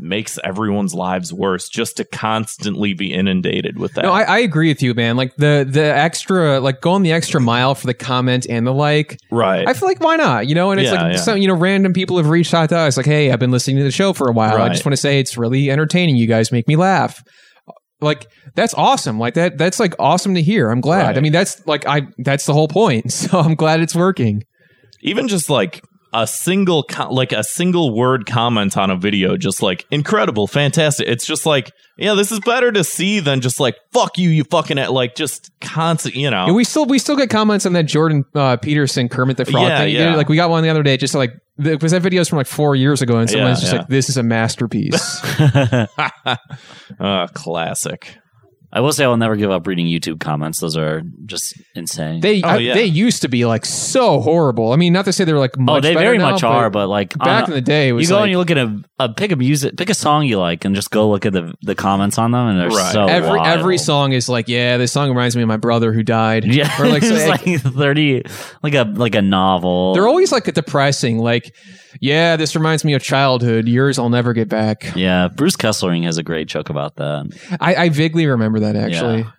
makes 0.00 0.38
everyone's 0.42 0.94
lives 0.94 1.32
worse 1.32 1.68
just 1.68 1.96
to 1.98 2.04
constantly 2.04 2.94
be 2.94 3.12
inundated 3.12 3.78
with 3.78 3.92
that. 3.94 4.02
No, 4.02 4.12
I, 4.12 4.22
I 4.22 4.38
agree 4.38 4.68
with 4.68 4.82
you, 4.82 4.94
man. 4.94 5.16
Like 5.16 5.36
the 5.36 5.66
the 5.68 5.84
extra, 5.84 6.58
like 6.60 6.80
going 6.80 7.02
the 7.02 7.12
extra 7.12 7.40
mile 7.40 7.74
for 7.74 7.86
the 7.86 7.94
comment 7.94 8.46
and 8.48 8.66
the 8.66 8.72
like. 8.74 9.18
right. 9.30 9.66
I 9.68 9.74
feel 9.74 9.88
like 9.88 10.00
why 10.00 10.16
not? 10.16 10.46
You 10.48 10.54
know, 10.54 10.70
and 10.70 10.80
it's 10.80 10.90
Yeah, 10.92 11.02
like 11.02 11.12
yeah. 11.14 11.20
some 11.20 11.38
you 11.38 11.48
know 11.48 11.54
random 11.56 11.92
people 11.92 12.16
have 12.16 12.28
reached 12.28 12.54
out 12.54 12.68
to 12.70 12.76
us 12.78 12.96
like, 12.96 13.06
hey, 13.06 13.30
I've 13.30 13.38
been 13.38 13.50
listening 13.50 13.76
to 13.78 13.84
the 13.84 13.90
show 13.90 14.12
for 14.12 14.28
a 14.28 14.32
while. 14.32 14.60
I 14.60 14.68
just 14.68 14.84
want 14.84 14.92
to 14.94 14.96
say 15.00 15.20
it's 15.20 15.36
really 15.36 15.70
entertaining. 15.70 16.16
You 16.16 16.26
guys 16.26 16.50
make 16.52 16.66
me 16.68 16.76
laugh. 16.76 17.22
Like 18.00 18.26
that's 18.54 18.72
awesome. 18.74 19.18
Like 19.18 19.34
that 19.34 19.58
that's 19.58 19.78
like 19.78 19.94
awesome 19.98 20.34
to 20.34 20.42
hear. 20.42 20.70
I'm 20.70 20.80
glad. 20.80 21.06
Right. 21.08 21.18
I 21.18 21.20
mean, 21.20 21.32
that's 21.32 21.66
like 21.66 21.86
I 21.86 22.02
that's 22.18 22.46
the 22.46 22.54
whole 22.54 22.68
point. 22.68 23.12
So 23.12 23.38
I'm 23.38 23.54
glad 23.54 23.80
it's 23.80 23.94
working. 23.94 24.42
even 25.02 25.28
just 25.28 25.50
like 25.50 25.82
a 26.12 26.26
single 26.26 26.82
co- 26.82 27.12
like 27.12 27.32
a 27.32 27.44
single 27.44 27.94
word 27.94 28.26
comment 28.26 28.76
on 28.76 28.90
a 28.90 28.96
video 28.96 29.36
just 29.36 29.62
like 29.62 29.86
incredible 29.90 30.46
fantastic 30.48 31.06
it's 31.06 31.24
just 31.24 31.46
like 31.46 31.70
yeah 31.98 32.14
this 32.14 32.32
is 32.32 32.40
better 32.40 32.72
to 32.72 32.82
see 32.82 33.20
than 33.20 33.40
just 33.40 33.60
like 33.60 33.76
fuck 33.92 34.18
you 34.18 34.28
you 34.28 34.42
fucking 34.44 34.76
at 34.78 34.92
like 34.92 35.14
just 35.14 35.50
constant 35.60 36.14
you 36.16 36.28
know 36.30 36.46
And 36.46 36.56
we 36.56 36.64
still 36.64 36.84
we 36.86 36.98
still 36.98 37.16
get 37.16 37.30
comments 37.30 37.64
on 37.64 37.74
that 37.74 37.84
Jordan 37.84 38.24
uh, 38.34 38.56
Peterson 38.56 39.08
Kermit 39.08 39.36
the 39.36 39.44
Frog 39.44 39.68
Yeah, 39.68 39.78
thing. 39.78 39.94
yeah. 39.94 40.16
Like 40.16 40.28
we 40.28 40.34
got 40.36 40.50
one 40.50 40.62
the 40.64 40.68
other 40.68 40.82
day, 40.82 40.96
just 40.96 41.14
like 41.14 41.32
because 41.58 41.92
that 41.92 42.02
video's 42.02 42.28
from 42.28 42.38
like 42.38 42.46
four 42.46 42.74
years 42.74 43.02
ago, 43.02 43.18
and 43.18 43.28
someone's 43.30 43.58
Yeah, 43.58 43.60
just 43.60 43.72
yeah. 43.74 43.78
like, 43.80 43.88
"This 43.88 44.08
is 44.08 44.16
a 44.16 44.22
masterpiece." 44.22 45.22
uh, 46.98 47.26
classic 47.34 48.18
I 48.72 48.80
will 48.80 48.92
say 48.92 49.04
I 49.04 49.08
will 49.08 49.16
never 49.16 49.34
give 49.34 49.50
up 49.50 49.66
reading 49.66 49.86
YouTube 49.86 50.20
comments. 50.20 50.60
Those 50.60 50.76
are 50.76 51.02
just 51.26 51.54
insane. 51.74 52.20
They 52.20 52.40
Oh, 52.42 52.48
I- 52.50 52.56
yeah. 52.58 52.74
they 52.74 52.84
used 52.84 53.22
to 53.22 53.28
be 53.28 53.44
like 53.44 53.64
so 53.66 54.20
horrible. 54.20 54.72
I 54.72 54.76
mean, 54.76 54.92
not 54.92 55.06
to 55.06 55.12
say 55.12 55.24
they're 55.24 55.38
like 55.40 55.56
oh, 55.58 55.62
much 55.62 55.78
oh, 55.78 55.80
they 55.80 55.94
better 55.94 56.06
very 56.06 56.18
now, 56.18 56.30
much 56.30 56.44
are, 56.44 56.70
but 56.70 56.86
like 56.88 57.16
back 57.18 57.44
on 57.44 57.50
in 57.50 57.54
the 57.56 57.60
day, 57.60 57.88
it 57.88 57.92
was 57.92 58.04
you 58.04 58.10
go 58.10 58.16
like 58.16 58.22
and 58.24 58.30
you 58.30 58.38
look 58.38 58.50
at 58.52 58.58
a, 58.58 58.80
a 59.00 59.12
pick 59.12 59.32
a 59.32 59.36
music, 59.36 59.76
pick 59.76 59.90
a 59.90 59.94
song 59.94 60.24
you 60.24 60.38
like, 60.38 60.64
and 60.64 60.74
just 60.76 60.90
go 60.92 61.10
look 61.10 61.26
at 61.26 61.32
the 61.32 61.52
the 61.62 61.74
comments 61.74 62.16
on 62.18 62.30
them, 62.30 62.46
and 62.46 62.60
they're 62.60 62.68
Right. 62.68 62.92
so 62.92 63.06
every 63.06 63.38
wild. 63.38 63.58
every 63.58 63.78
song 63.78 64.12
is 64.12 64.28
like, 64.28 64.46
yeah, 64.48 64.76
this 64.76 64.92
song 64.92 65.08
reminds 65.08 65.34
me 65.34 65.42
of 65.42 65.48
my 65.48 65.56
brother 65.56 65.92
who 65.92 66.02
died. 66.04 66.44
Yeah, 66.44 66.70
or 66.80 66.86
like, 66.86 67.02
it's 67.04 67.22
so- 67.24 67.28
like 67.28 67.74
thirty, 67.74 68.22
like 68.62 68.74
a 68.74 68.84
like 68.84 69.14
a 69.16 69.22
novel. 69.22 69.94
they're 69.94 70.06
always 70.06 70.30
like 70.30 70.44
depressing. 70.44 71.18
Like, 71.18 71.54
yeah, 72.00 72.36
this 72.36 72.54
reminds 72.54 72.84
me 72.84 72.94
of 72.94 73.02
childhood. 73.02 73.66
Yours, 73.68 73.98
I'll 73.98 74.10
never 74.10 74.32
get 74.32 74.48
back. 74.48 74.94
yeah, 74.94 75.28
Bruce 75.28 75.56
Kesslering 75.56 76.04
has 76.04 76.18
a 76.18 76.22
great 76.22 76.48
joke 76.48 76.70
about 76.70 76.96
that. 76.96 77.56
I, 77.60 77.74
I 77.74 77.88
vaguely 77.88 78.26
remember 78.26 78.60
that 78.60 78.76
actually. 78.76 79.18
Yeah. 79.20 79.30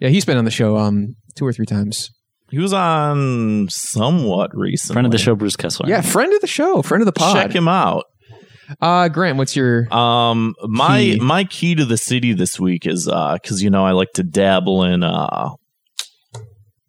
Yeah. 0.00 0.08
he's 0.08 0.24
been 0.24 0.36
on 0.36 0.44
the 0.44 0.50
show 0.50 0.76
um 0.76 1.16
two 1.36 1.46
or 1.46 1.52
three 1.52 1.66
times. 1.66 2.10
he 2.50 2.58
was 2.58 2.72
on 2.72 3.68
somewhat 3.70 4.50
recently 4.54 4.94
Friend 4.94 5.06
of 5.06 5.12
the 5.12 5.18
show, 5.18 5.34
Bruce 5.34 5.56
Kessler. 5.56 5.88
Yeah, 5.88 6.00
friend 6.02 6.32
of 6.34 6.40
the 6.40 6.46
show, 6.46 6.82
friend 6.82 7.00
of 7.02 7.06
the 7.06 7.12
pod. 7.12 7.34
check 7.34 7.52
him 7.54 7.66
out 7.68 8.04
Uh, 8.80 9.08
Grant, 9.08 9.38
what's 9.38 9.54
your? 9.56 9.86
um 9.94 10.54
my 10.64 10.98
Key. 11.00 11.18
my 11.20 11.44
key 11.44 11.74
to 11.76 11.84
the 11.84 11.96
city 11.96 12.32
this 12.34 12.58
week 12.60 12.86
is 12.86 13.08
uh 13.08 13.34
because 13.40 13.62
you 13.62 13.70
know 13.70 13.86
i 13.86 13.92
like 13.92 14.12
to 14.14 14.22
dabble 14.22 14.82
in 14.84 15.02
uh 15.04 15.50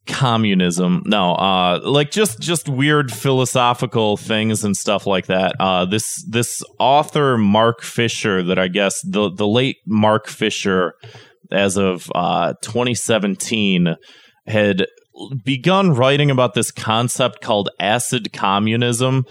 communism. 0.07 1.03
No 1.05 1.33
uh 1.33 1.79
like 1.83 2.11
just 2.11 2.39
just 2.39 2.67
weird 2.69 3.11
philosophical 3.11 4.17
things 4.17 4.63
and 4.63 4.75
stuff 4.75 5.05
like 5.05 5.27
that. 5.27 5.55
Uh 5.59 5.85
this 5.85 6.23
this 6.29 6.61
author 6.79 7.37
mark 7.37 7.81
fisher 7.83 8.43
that 8.43 8.57
i 8.59 8.67
guess 8.67 9.01
the 9.01 9.29
the 9.31 9.47
late 9.47 9.77
mark 9.85 10.27
fisher 10.27 10.93
as 11.51 11.77
of 11.77 12.11
uh 12.15 12.53
2017 12.61 13.95
had 14.45 14.85
begun 15.43 15.91
writing 15.93 16.29
about 16.29 16.53
this 16.53 16.71
concept 16.71 17.41
called 17.41 17.69
acid 17.79 18.31
communism 18.33 19.25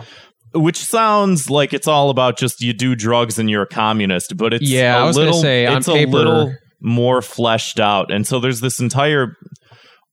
which 0.54 0.78
sounds 0.78 1.50
like 1.50 1.72
it's 1.74 1.86
all 1.86 2.10
about 2.10 2.38
just 2.38 2.60
you 2.62 2.72
do 2.72 2.94
drugs 2.94 3.38
and 3.38 3.50
you're 3.50 3.62
a 3.62 3.68
communist 3.68 4.36
but 4.36 4.52
it's 4.54 4.68
Yeah, 4.68 4.96
a 4.96 5.02
I 5.02 5.04
was 5.06 5.16
gonna 5.16 5.26
little 5.26 5.42
say, 5.42 5.66
on 5.66 5.76
it's 5.78 5.86
paper- 5.86 6.10
a 6.10 6.14
little 6.14 6.54
more 6.80 7.22
fleshed 7.22 7.80
out. 7.80 8.10
And 8.12 8.26
so 8.26 8.38
there's 8.38 8.60
this 8.60 8.80
entire 8.80 9.34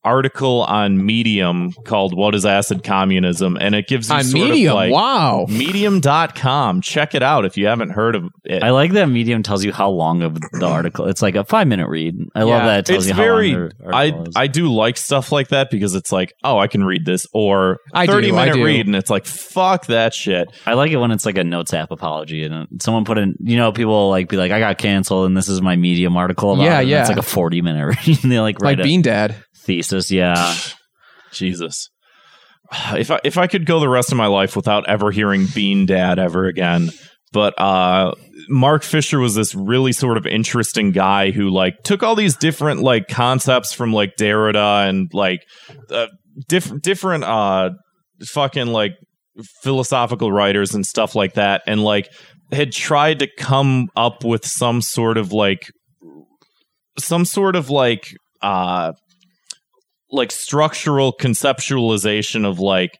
article 0.06 0.64
on 0.64 1.06
medium 1.06 1.72
called 1.86 2.16
what 2.16 2.36
is 2.36 2.45
acid 2.45 2.84
communism 2.84 3.58
and 3.60 3.74
it 3.76 3.88
gives 3.88 4.10
you 4.10 4.16
On 4.16 4.24
sort 4.24 4.49
Medium, 4.49 4.72
of 4.72 4.76
like 4.76 4.91
wow. 4.91 5.45
medium.com 5.97 6.82
check 6.82 7.16
it 7.16 7.24
out 7.24 7.45
if 7.45 7.58
you 7.58 7.68
haven't 7.68 7.91
heard 7.91 8.16
of 8.16 8.26
it 8.43 8.64
I 8.64 8.72
like 8.72 8.91
that 8.93 9.08
Medium 9.08 9.43
tells 9.43 9.64
you 9.64 9.72
how 9.72 9.89
long 9.89 10.22
of 10.22 10.36
the 10.51 10.66
article. 10.66 11.08
It's 11.08 11.22
like 11.22 11.36
a 11.36 11.43
five 11.45 11.68
minute 11.68 11.88
read. 11.88 12.16
I 12.36 12.43
love 12.43 12.64
that 12.64 12.80
it 12.80 12.86
tells 12.88 13.06
it's 13.06 13.10
you 13.10 13.14
how 13.14 13.22
very 13.22 13.54
long 13.54 13.70
the 13.80 13.95
I 13.95 14.06
is. 14.28 14.36
I 14.36 14.47
do 14.47 14.74
like 14.74 14.97
stuff 14.97 15.32
like 15.32 15.49
that 15.49 15.70
because 15.72 15.95
it's 15.95 16.12
like 16.12 16.34
oh 16.43 16.58
I 16.58 16.68
can 16.68 16.84
read 16.84 17.06
this 17.06 17.26
or 17.34 17.80
I 17.93 18.06
do, 18.06 18.12
30 18.14 18.32
I 18.32 18.32
minute 18.36 18.54
do. 18.56 18.66
read 18.66 18.86
and 18.88 18.95
it's 18.95 19.10
like 19.10 19.26
fuck 19.26 19.86
that 19.88 20.14
shit 20.14 20.47
I 20.66 20.74
like 20.74 20.91
it 20.91 20.97
when 20.97 21.12
it's 21.12 21.26
like 21.26 21.38
a 21.38 21.43
notes 21.43 21.74
app 21.74 21.91
apology 21.91 22.43
and 22.43 22.68
someone 22.82 23.06
put 23.06 23.18
in, 23.18 23.36
you 23.39 23.58
know, 23.58 23.72
people 23.72 24.10
like 24.10 24.30
be 24.30 24.38
like, 24.38 24.51
I 24.51 24.60
got 24.60 24.78
canceled 24.78 25.28
and 25.28 25.38
this 25.38 25.47
is 25.47 25.62
my 25.62 25.76
Medium 25.76 26.16
article 26.18 26.54
about 26.54 26.64
Yeah, 26.64 26.78
it. 26.78 26.82
and 26.82 26.89
yeah. 26.89 26.99
It's 27.01 27.10
like 27.10 27.18
a 27.18 27.22
40 27.22 27.62
minute 27.62 27.86
read. 28.08 28.24
and 28.24 28.32
they 28.32 28.39
like 28.39 28.56
Like 28.62 28.78
write 28.78 28.80
a 28.80 28.84
Bean 28.84 29.01
Dad. 29.01 29.36
Thesis. 29.66 30.11
Yeah. 30.11 30.55
Jesus. 31.32 31.89
If 32.93 33.11
I 33.11 33.20
if 33.24 33.38
I 33.38 33.47
could 33.47 33.66
go 33.66 33.80
the 33.80 33.89
rest 33.89 34.11
of 34.11 34.18
my 34.18 34.28
life 34.28 34.55
without 34.55 34.89
ever 34.89 35.11
hearing 35.11 35.45
Bean 35.53 35.86
Dad 35.86 36.18
ever 36.18 36.45
again, 36.45 36.91
but 37.32 37.59
uh 37.59 38.14
Mark 38.49 38.84
Fisher 38.84 39.20
was 39.20 39.36
this 39.36 39.53
really 39.53 39.91
sort 39.91 40.18
of 40.18 40.26
interesting 40.26 40.91
guy 40.91 41.32
who 41.32 41.49
like 41.49 41.76
took 41.84 42.03
all 42.03 42.16
these 42.16 42.36
different 42.36 42.82
like 42.82 43.07
concepts 43.07 43.74
from 43.74 43.93
like 43.93 44.16
Derrida 44.18 44.89
and 44.89 45.09
like 45.14 45.41
uh, 45.89 46.07
different 46.47 46.84
different 46.84 47.24
uh 47.24 47.72
fucking 48.26 48.68
like 48.68 48.93
philosophical 49.61 50.32
writers 50.32 50.74
and 50.74 50.86
stuff 50.86 51.16
like 51.16 51.34
that 51.34 51.61
and 51.68 51.84
like 51.84 52.09
had 52.51 52.72
tried 52.72 53.20
to 53.20 53.28
come 53.38 53.88
up 53.95 54.24
with 54.24 54.45
some 54.45 54.82
sort 54.82 55.18
of 55.18 55.32
like 55.32 55.70
some 56.99 57.26
sort 57.26 57.55
of 57.55 57.70
like 57.70 58.14
uh 58.41 58.93
like 60.14 60.32
structural 60.32 61.14
conceptualization 61.20 62.47
of 62.47 62.59
like 62.59 62.97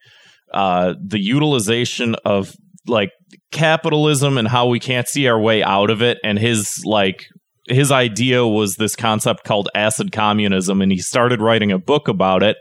uh 0.53 0.93
the 1.01 1.20
utilization 1.20 2.16
of 2.26 2.53
like 2.88 3.11
capitalism 3.51 4.38
and 4.38 4.47
how 4.47 4.68
we 4.68 4.80
can't 4.80 5.07
see 5.07 5.28
our 5.28 5.39
way 5.39 5.64
out 5.64 5.89
of 5.89 6.01
it. 6.01 6.18
And 6.24 6.38
his 6.38 6.84
like 6.86 7.26
his 7.68 7.91
idea 7.91 8.45
was 8.45 8.76
this 8.76 8.95
concept 8.95 9.45
called 9.45 9.70
acid 9.74 10.11
communism 10.11 10.82
and 10.82 10.91
he 10.91 10.97
started 10.97 11.41
writing 11.41 11.72
a 11.72 11.80
book 11.80 12.07
about 12.07 12.43
it 12.43 12.57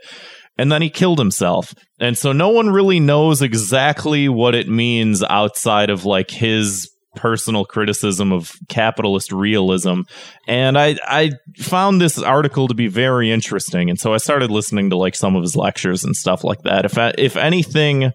and 0.57 0.71
then 0.71 0.81
he 0.81 0.89
killed 0.89 1.19
himself. 1.19 1.73
And 1.99 2.17
so 2.17 2.31
no 2.31 2.49
one 2.49 2.69
really 2.69 2.99
knows 2.99 3.41
exactly 3.41 4.29
what 4.29 4.55
it 4.55 4.69
means 4.69 5.23
outside 5.23 5.89
of 5.89 6.05
like 6.05 6.31
his 6.31 6.89
personal 7.15 7.65
criticism 7.65 8.31
of 8.31 8.51
capitalist 8.69 9.31
realism. 9.31 10.01
And 10.47 10.77
i 10.77 10.97
i 11.07 11.31
found 11.57 12.01
this 12.01 12.17
article 12.17 12.67
to 12.67 12.73
be 12.73 12.87
very 12.87 13.31
interesting. 13.31 13.89
And 13.89 13.99
so 13.99 14.13
i 14.13 14.17
started 14.17 14.51
listening 14.51 14.89
to 14.89 14.97
like 14.97 15.15
some 15.15 15.35
of 15.35 15.41
his 15.43 15.55
lectures 15.55 16.03
and 16.03 16.15
stuff 16.15 16.43
like 16.43 16.61
that. 16.63 16.85
If 16.85 16.97
if 17.17 17.37
anything 17.37 18.11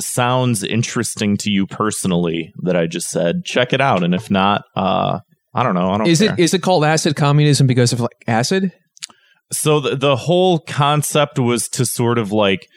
sounds 0.00 0.62
interesting 0.62 1.36
to 1.36 1.50
you 1.50 1.66
personally 1.66 2.52
that 2.62 2.76
i 2.76 2.86
just 2.86 3.08
said 3.08 3.44
check 3.44 3.72
it 3.72 3.80
out. 3.80 4.02
And 4.04 4.14
if 4.14 4.30
not 4.30 4.62
uh 4.76 5.20
i 5.54 5.62
don't 5.62 5.74
know. 5.74 5.90
I 5.90 5.98
don't 5.98 6.06
Is 6.06 6.20
care. 6.20 6.34
it 6.34 6.38
is 6.38 6.54
it 6.54 6.62
called 6.62 6.84
acid 6.84 7.16
communism 7.16 7.66
because 7.66 7.92
of 7.92 8.00
like 8.00 8.16
acid? 8.26 8.72
so 9.52 9.80
the, 9.80 9.96
the 9.96 10.16
whole 10.16 10.58
concept 10.58 11.38
was 11.38 11.68
to 11.68 11.86
sort 11.86 12.18
of 12.18 12.32
like 12.32 12.68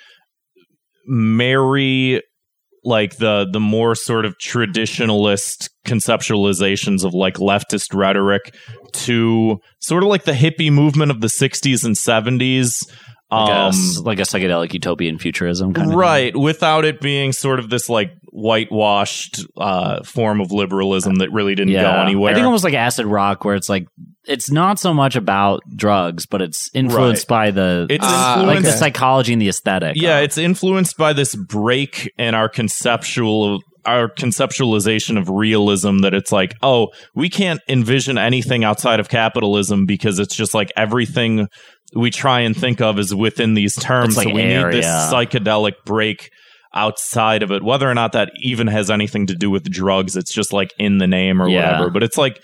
marry 1.05 2.21
like 2.83 3.17
the 3.17 3.47
the 3.51 3.59
more 3.59 3.95
sort 3.95 4.25
of 4.25 4.37
traditionalist 4.37 5.69
conceptualizations 5.85 7.03
of 7.03 7.13
like 7.13 7.35
leftist 7.35 7.93
rhetoric 7.93 8.55
to 8.93 9.59
sort 9.79 10.03
of 10.03 10.09
like 10.09 10.23
the 10.23 10.31
hippie 10.33 10.71
movement 10.71 11.11
of 11.11 11.21
the 11.21 11.27
60s 11.27 11.85
and 11.85 11.95
70s 11.95 12.83
Like, 13.29 13.49
a, 13.49 13.53
um 13.53 14.03
like 14.03 14.19
a 14.19 14.23
psychedelic 14.23 14.73
utopian 14.73 15.17
futurism 15.17 15.73
kind 15.73 15.89
of 15.91 15.95
right 15.95 16.35
without 16.35 16.83
it 16.85 16.99
being 16.99 17.31
sort 17.31 17.59
of 17.59 17.69
this 17.69 17.87
like 17.87 18.11
whitewashed 18.31 19.45
uh 19.57 20.03
form 20.03 20.41
of 20.41 20.51
liberalism 20.51 21.15
that 21.15 21.31
really 21.31 21.55
didn't 21.55 21.73
go 21.83 22.01
anywhere 22.01 22.31
I 22.31 22.35
think 22.35 22.45
almost 22.45 22.63
like 22.63 22.73
acid 22.73 23.05
rock, 23.05 23.45
where 23.45 23.55
it's 23.55 23.69
like 23.69 23.85
it's 24.25 24.51
not 24.51 24.79
so 24.79 24.93
much 24.93 25.15
about 25.15 25.61
drugs, 25.75 26.25
but 26.25 26.41
it's 26.41 26.69
influenced 26.73 27.27
by 27.27 27.51
the 27.51 27.87
It's 27.89 28.05
Ah, 28.07 28.43
like 28.45 28.61
the 28.63 28.71
psychology 28.71 29.33
and 29.33 29.41
the 29.41 29.49
aesthetic. 29.49 29.95
Yeah, 29.95 30.19
of- 30.19 30.25
it's 30.25 30.37
influenced 30.37 30.97
by 30.97 31.13
this 31.13 31.35
break 31.35 32.11
in 32.17 32.35
our 32.35 32.49
conceptual 32.49 33.61
our 33.83 34.07
conceptualization 34.09 35.17
of 35.17 35.27
realism 35.27 35.99
that 35.99 36.13
it's 36.13 36.31
like, 36.31 36.53
oh, 36.61 36.89
we 37.15 37.29
can't 37.29 37.59
envision 37.67 38.15
anything 38.17 38.63
outside 38.63 38.99
of 38.99 39.09
capitalism 39.09 39.87
because 39.87 40.19
it's 40.19 40.35
just 40.35 40.53
like 40.53 40.71
everything 40.77 41.47
we 41.95 42.11
try 42.11 42.41
and 42.41 42.55
think 42.55 42.79
of 42.79 42.99
is 42.99 43.13
within 43.15 43.55
these 43.55 43.75
terms. 43.75 44.15
Like 44.17 44.27
so 44.27 44.33
we 44.35 44.41
air, 44.43 44.67
need 44.69 44.77
this 44.77 44.85
yeah. 44.85 45.09
psychedelic 45.11 45.73
break 45.83 46.29
outside 46.75 47.41
of 47.43 47.51
it, 47.51 47.63
whether 47.63 47.89
or 47.89 47.93
not 47.95 48.13
that 48.13 48.31
even 48.41 48.67
has 48.67 48.89
anything 48.91 49.25
to 49.27 49.35
do 49.35 49.49
with 49.49 49.63
drugs. 49.69 50.15
It's 50.15 50.31
just 50.31 50.53
like 50.53 50.71
in 50.77 50.99
the 50.99 51.07
name 51.07 51.41
or 51.41 51.49
Yeah. 51.49 51.71
whatever. 51.71 51.89
But 51.89 52.03
it's 52.03 52.17
like 52.19 52.39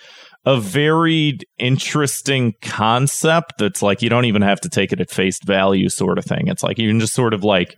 a 0.48 0.58
very 0.62 1.38
interesting 1.60 2.54
concept 2.62 3.56
that's 3.60 3.82
like 3.82 4.02
you 4.02 4.10
don't 4.10 4.24
even 4.24 4.42
have 4.42 4.62
to 4.62 4.70
take 4.70 4.94
it 4.94 5.02
at 5.02 5.10
face 5.12 5.40
value 5.46 5.90
sort 5.90 6.18
of 6.18 6.24
thing. 6.24 6.48
It's 6.48 6.64
like 6.64 6.78
you 6.78 6.88
can 6.90 7.02
just 7.02 7.14
sort 7.14 7.34
of 7.34 7.44
like 7.44 7.76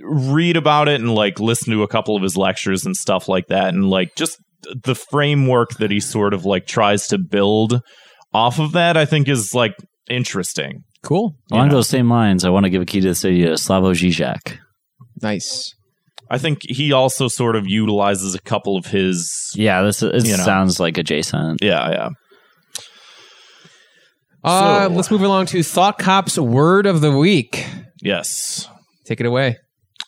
read 0.00 0.56
about 0.56 0.86
it 0.88 1.00
and 1.00 1.14
like 1.14 1.40
listen 1.40 1.72
to 1.72 1.82
a 1.82 1.88
couple 1.88 2.14
of 2.16 2.22
his 2.22 2.36
lectures 2.36 2.86
and 2.86 2.96
stuff 2.96 3.28
like 3.28 3.48
that 3.48 3.74
and 3.74 3.90
like 3.90 4.14
just 4.14 4.38
the 4.84 4.94
framework 4.94 5.70
that 5.78 5.90
he 5.90 5.98
sort 5.98 6.32
of 6.32 6.44
like 6.44 6.66
tries 6.66 7.08
to 7.08 7.18
build 7.18 7.80
off 8.32 8.60
of 8.60 8.72
that 8.72 8.96
I 8.96 9.04
think 9.04 9.28
is 9.28 9.52
like 9.52 9.74
interesting. 10.08 10.84
Cool. 11.02 11.34
Along 11.50 11.66
Yeah. 11.66 11.72
those 11.72 11.88
same 11.88 12.08
lines, 12.08 12.44
I 12.44 12.50
want 12.50 12.64
to 12.64 12.70
give 12.70 12.82
a 12.82 12.86
key 12.86 13.00
to 13.00 13.08
the 13.08 13.14
city 13.16 13.42
to 13.42 13.50
Slavoj 13.52 13.94
Žižek. 13.94 14.58
Nice. 15.22 15.74
I 16.30 16.38
think 16.38 16.60
he 16.68 16.92
also 16.92 17.28
sort 17.28 17.54
of 17.56 17.66
utilizes 17.66 18.34
a 18.34 18.40
couple 18.40 18.76
of 18.76 18.86
his 18.86 19.52
Yeah, 19.54 19.82
this 19.82 20.02
is, 20.02 20.28
You 20.28 20.36
know. 20.36 20.42
sounds 20.44 20.80
like 20.80 20.98
adjacent. 20.98 21.62
yeah, 21.62 21.90
yeah. 21.90 22.08
Uh, 24.44 24.88
So- 24.88 24.94
let's 24.94 25.10
move 25.10 25.22
along 25.22 25.46
to 25.46 25.62
Thought 25.62 25.98
Cop's 25.98 26.38
word 26.38 26.86
of 26.86 27.00
the 27.00 27.16
week. 27.16 27.66
Yes. 28.02 28.68
Take 29.04 29.20
it 29.20 29.26
away. 29.26 29.56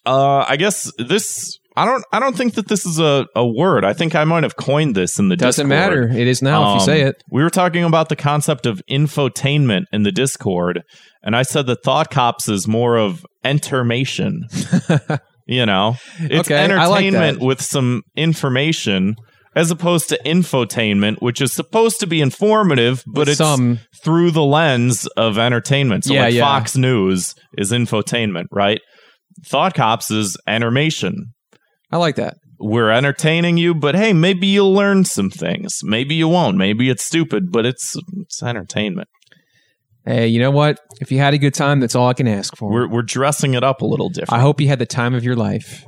Uh 0.07 0.45
I 0.49 0.57
guess 0.57 0.91
this 0.99 1.59
I 1.77 1.85
don't 1.85 2.05
I 2.13 2.19
don't 2.21 2.37
think 2.37 2.55
that 2.55 2.69
this 2.69 2.85
is 2.87 2.99
a, 2.99 3.27
a 3.37 3.47
word. 3.47 3.85
I 3.85 3.93
think 3.93 4.15
I 4.15 4.25
might 4.25 4.43
have 4.43 4.57
coined 4.57 4.95
this 4.95 5.19
in 5.19 5.29
the 5.29 5.37
Discord. 5.37 5.47
Doesn't 5.49 5.69
Discord. 5.69 6.09
matter. 6.11 6.19
It 6.21 6.27
is 6.29 6.41
now 6.43 6.63
if 6.63 6.67
you 6.69 6.81
Um, 6.81 6.87
say 6.87 7.01
it. 7.03 7.23
We 7.31 7.43
were 7.43 7.51
talking 7.51 7.85
about 7.85 8.09
the 8.09 8.17
concept 8.17 8.67
of 8.67 8.81
infotainment 8.91 9.85
in 9.93 10.03
the 10.05 10.11
Discord, 10.13 10.83
and 11.23 11.37
I 11.37 11.43
said 11.43 11.67
that 11.67 11.83
Thought 11.85 12.11
Cops 12.11 12.49
is 12.49 12.67
more 12.67 12.97
of 12.97 13.25
entermation. 13.45 14.45
you 15.49 15.67
know, 15.67 15.97
it's 16.21 16.49
Okay, 16.49 16.57
I 16.57 16.87
like 16.87 17.05
entertainment 17.07 17.41
with 17.41 17.61
some 17.63 18.03
information, 18.17 19.17
as 19.57 19.71
opposed 19.71 20.09
to 20.11 20.21
infotainment, 20.25 21.17
which 21.21 21.41
is 21.41 21.53
supposed 21.53 21.99
to 22.01 22.07
be 22.07 22.21
informative, 22.21 23.03
but 23.07 23.21
With 23.21 23.29
it's 23.31 23.39
some- 23.39 23.81
through 24.05 24.31
the 24.31 24.45
lens 24.45 25.07
of 25.17 25.39
entertainment. 25.39 26.05
So, 26.05 26.15
Yeah, 26.15 26.23
like 26.25 26.35
yeah. 26.35 26.43
Fox 26.45 26.77
News 26.77 27.35
is 27.57 27.73
infotainment, 27.73 28.45
right? 28.53 28.81
Thought 29.47 29.75
Cops 29.75 30.11
is 30.11 30.37
entermation 30.47 31.33
I 31.91 31.97
like 31.97 32.17
that. 32.17 32.35
we're 32.61 32.91
entertaining 32.91 33.57
you, 33.57 33.75
but 33.75 33.95
hey, 33.95 34.13
maybe 34.13 34.47
you'll 34.49 34.75
learn 34.75 35.05
some 35.05 35.31
things. 35.31 35.79
Maybe 35.83 36.15
you 36.17 36.29
won't. 36.29 36.57
Maybe 36.57 36.91
it's 36.91 37.05
stupid, 37.05 37.51
but 37.51 37.65
it's 37.65 37.97
it's 38.21 38.43
entertainment. 38.43 39.09
Hey, 40.09 40.29
you 40.29 40.41
know 40.41 40.51
what? 40.51 40.81
If 41.03 41.13
you 41.13 41.19
had 41.19 41.35
a 41.35 41.39
good 41.39 41.53
time, 41.53 41.81
that's 41.81 41.95
all 41.95 42.09
I 42.09 42.15
can 42.15 42.27
ask 42.27 42.57
for. 42.57 42.71
We're 42.71 42.89
we're 42.89 43.03
dressing 43.03 43.53
it 43.53 43.63
up 43.63 43.83
a 43.83 43.85
little 43.85 44.09
different. 44.09 44.33
I 44.33 44.41
hope 44.41 44.59
you 44.59 44.67
had 44.67 44.79
the 44.79 44.87
time 44.87 45.15
of 45.15 45.23
your 45.23 45.37
life. 45.37 45.85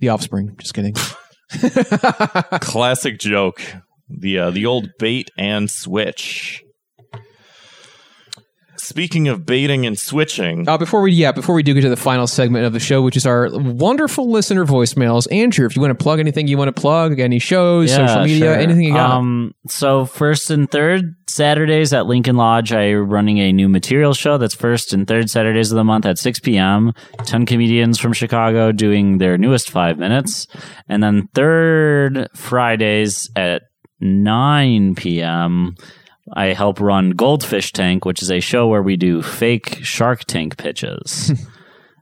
The 0.00 0.10
offspring. 0.10 0.54
Just 0.58 0.74
kidding. 0.74 0.94
Classic 2.60 3.18
joke. 3.18 3.62
The 4.10 4.38
uh, 4.38 4.50
the 4.50 4.66
old 4.66 4.90
bait 4.98 5.30
and 5.38 5.70
switch. 5.70 6.62
Speaking 8.84 9.28
of 9.28 9.46
baiting 9.46 9.86
and 9.86 9.98
switching, 9.98 10.68
Uh, 10.68 10.76
before 10.76 11.00
we, 11.00 11.12
yeah, 11.12 11.32
before 11.32 11.54
we 11.54 11.62
do 11.62 11.72
get 11.74 11.80
to 11.80 11.88
the 11.88 11.96
final 11.96 12.26
segment 12.26 12.66
of 12.66 12.72
the 12.74 12.78
show, 12.80 13.00
which 13.02 13.16
is 13.16 13.24
our 13.26 13.48
wonderful 13.52 14.30
listener 14.30 14.66
voicemails, 14.66 15.26
Andrew, 15.32 15.64
if 15.66 15.74
you 15.74 15.80
want 15.80 15.98
to 15.98 16.02
plug 16.02 16.20
anything 16.20 16.46
you 16.48 16.58
want 16.58 16.74
to 16.74 16.78
plug, 16.80 17.18
any 17.18 17.38
shows, 17.38 17.90
Yeah, 17.90 18.06
social 18.06 18.22
media, 18.24 18.38
sure. 18.38 18.54
anything 18.54 18.82
you 18.82 18.92
got. 18.92 19.10
Um, 19.10 19.54
so 19.68 20.04
first 20.04 20.50
and 20.50 20.70
third 20.70 21.14
Saturdays 21.28 21.92
at 21.94 22.06
Lincoln 22.06 22.36
Lodge, 22.36 22.72
I'm 22.72 23.08
running 23.08 23.38
a 23.38 23.52
new 23.52 23.68
material 23.68 24.12
show. 24.12 24.36
That's 24.38 24.54
first 24.54 24.92
and 24.92 25.06
third 25.06 25.30
Saturdays 25.30 25.72
of 25.72 25.76
the 25.76 25.84
month 25.84 26.04
at 26.04 26.18
6 26.18 26.40
p.m. 26.40 26.92
Ten 27.24 27.46
comedians 27.46 27.98
from 27.98 28.12
Chicago 28.12 28.70
doing 28.70 29.16
their 29.18 29.38
newest 29.38 29.70
five 29.70 29.98
minutes, 29.98 30.46
and 30.88 31.02
then 31.02 31.28
third 31.34 32.28
Fridays 32.34 33.30
at 33.34 33.62
9 34.00 34.94
p.m. 34.94 35.74
I 36.32 36.46
help 36.46 36.80
run 36.80 37.10
Goldfish 37.10 37.72
Tank, 37.72 38.04
which 38.04 38.22
is 38.22 38.30
a 38.30 38.40
show 38.40 38.66
where 38.66 38.82
we 38.82 38.96
do 38.96 39.22
fake 39.22 39.80
Shark 39.84 40.24
Tank 40.24 40.56
pitches. 40.56 41.32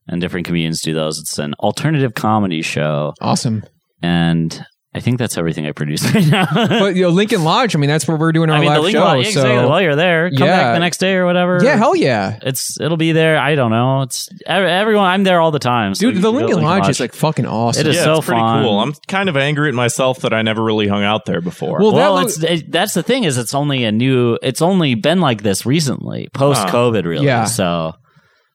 And 0.08 0.20
different 0.20 0.46
comedians 0.46 0.80
do 0.80 0.94
those. 0.94 1.20
It's 1.20 1.38
an 1.38 1.54
alternative 1.54 2.14
comedy 2.14 2.60
show. 2.62 3.14
awesome. 3.20 3.62
And 4.02 4.66
I 4.94 5.00
think 5.00 5.18
that's 5.18 5.38
everything 5.38 5.66
I 5.66 5.72
produce 5.72 6.02
right 6.14 6.26
now. 6.26 6.46
But 6.52 6.96
you 6.96 7.02
know, 7.04 7.08
Lincoln 7.08 7.44
Lodge, 7.44 7.74
I 7.74 7.78
mean, 7.78 7.88
that's 7.88 8.06
where 8.06 8.16
we're 8.18 8.30
doing 8.32 8.50
our 8.50 8.56
I 8.58 8.60
mean, 8.60 8.68
live 8.68 8.82
link 8.82 8.92
show. 8.94 9.14
yeah, 9.14 9.22
so 9.30 9.40
exactly. 9.40 9.66
While 9.70 9.80
you're 9.80 9.96
there, 9.96 10.28
come 10.30 10.46
Yeah. 10.46 10.62
back 10.64 10.74
the 10.76 10.80
next 10.80 10.98
day 10.98 11.14
or 11.14 11.24
whatever. 11.24 11.60
yeah, 11.62 11.76
hell 11.76 11.96
yeah, 11.96 12.38
It's 12.42 12.78
it'll 12.78 12.98
be 12.98 13.12
there. 13.12 13.38
I 13.38 13.54
don't 13.54 13.70
know. 13.70 14.02
It's 14.02 14.28
everyone. 14.46 15.06
I'm 15.06 15.24
there 15.24 15.40
all 15.40 15.50
the 15.50 15.58
time. 15.58 15.94
So 15.94 16.10
dude. 16.10 16.22
The 16.22 16.30
can 16.30 16.36
Lincoln 16.40 16.62
Lodge, 16.62 16.90
is 16.90 17.00
like 17.00 17.14
fucking 17.14 17.46
awesome. 17.46 17.80
It 17.80 17.86
is 17.86 17.96
yeah, 17.96 18.04
so 18.04 18.16
it's 18.18 18.26
pretty 18.26 18.40
fun. 18.42 18.64
cool. 18.64 18.80
I'm 18.80 18.92
kind 19.08 19.30
of 19.30 19.36
angry 19.38 19.68
at 19.70 19.74
myself 19.74 20.20
that 20.20 20.34
I 20.34 20.42
never 20.42 20.62
really 20.62 20.88
hung 20.88 21.02
out 21.04 21.24
there 21.24 21.40
before. 21.40 21.78
Well, 21.80 21.92
well, 21.94 22.16
that 22.16 22.24
it's 22.26 22.42
it, 22.42 22.70
that's 22.70 22.92
the 22.92 23.02
thing 23.02 23.24
is 23.24 23.38
it's 23.38 23.54
only 23.54 23.84
a 23.84 23.92
new. 23.92 24.38
It's 24.42 24.60
only 24.60 24.94
been 24.94 25.20
like 25.20 25.42
this 25.42 25.64
recently, 25.64 26.28
post 26.34 26.66
COVID, 26.66 27.06
really. 27.06 27.24
Yeah. 27.24 27.44
So, 27.44 27.94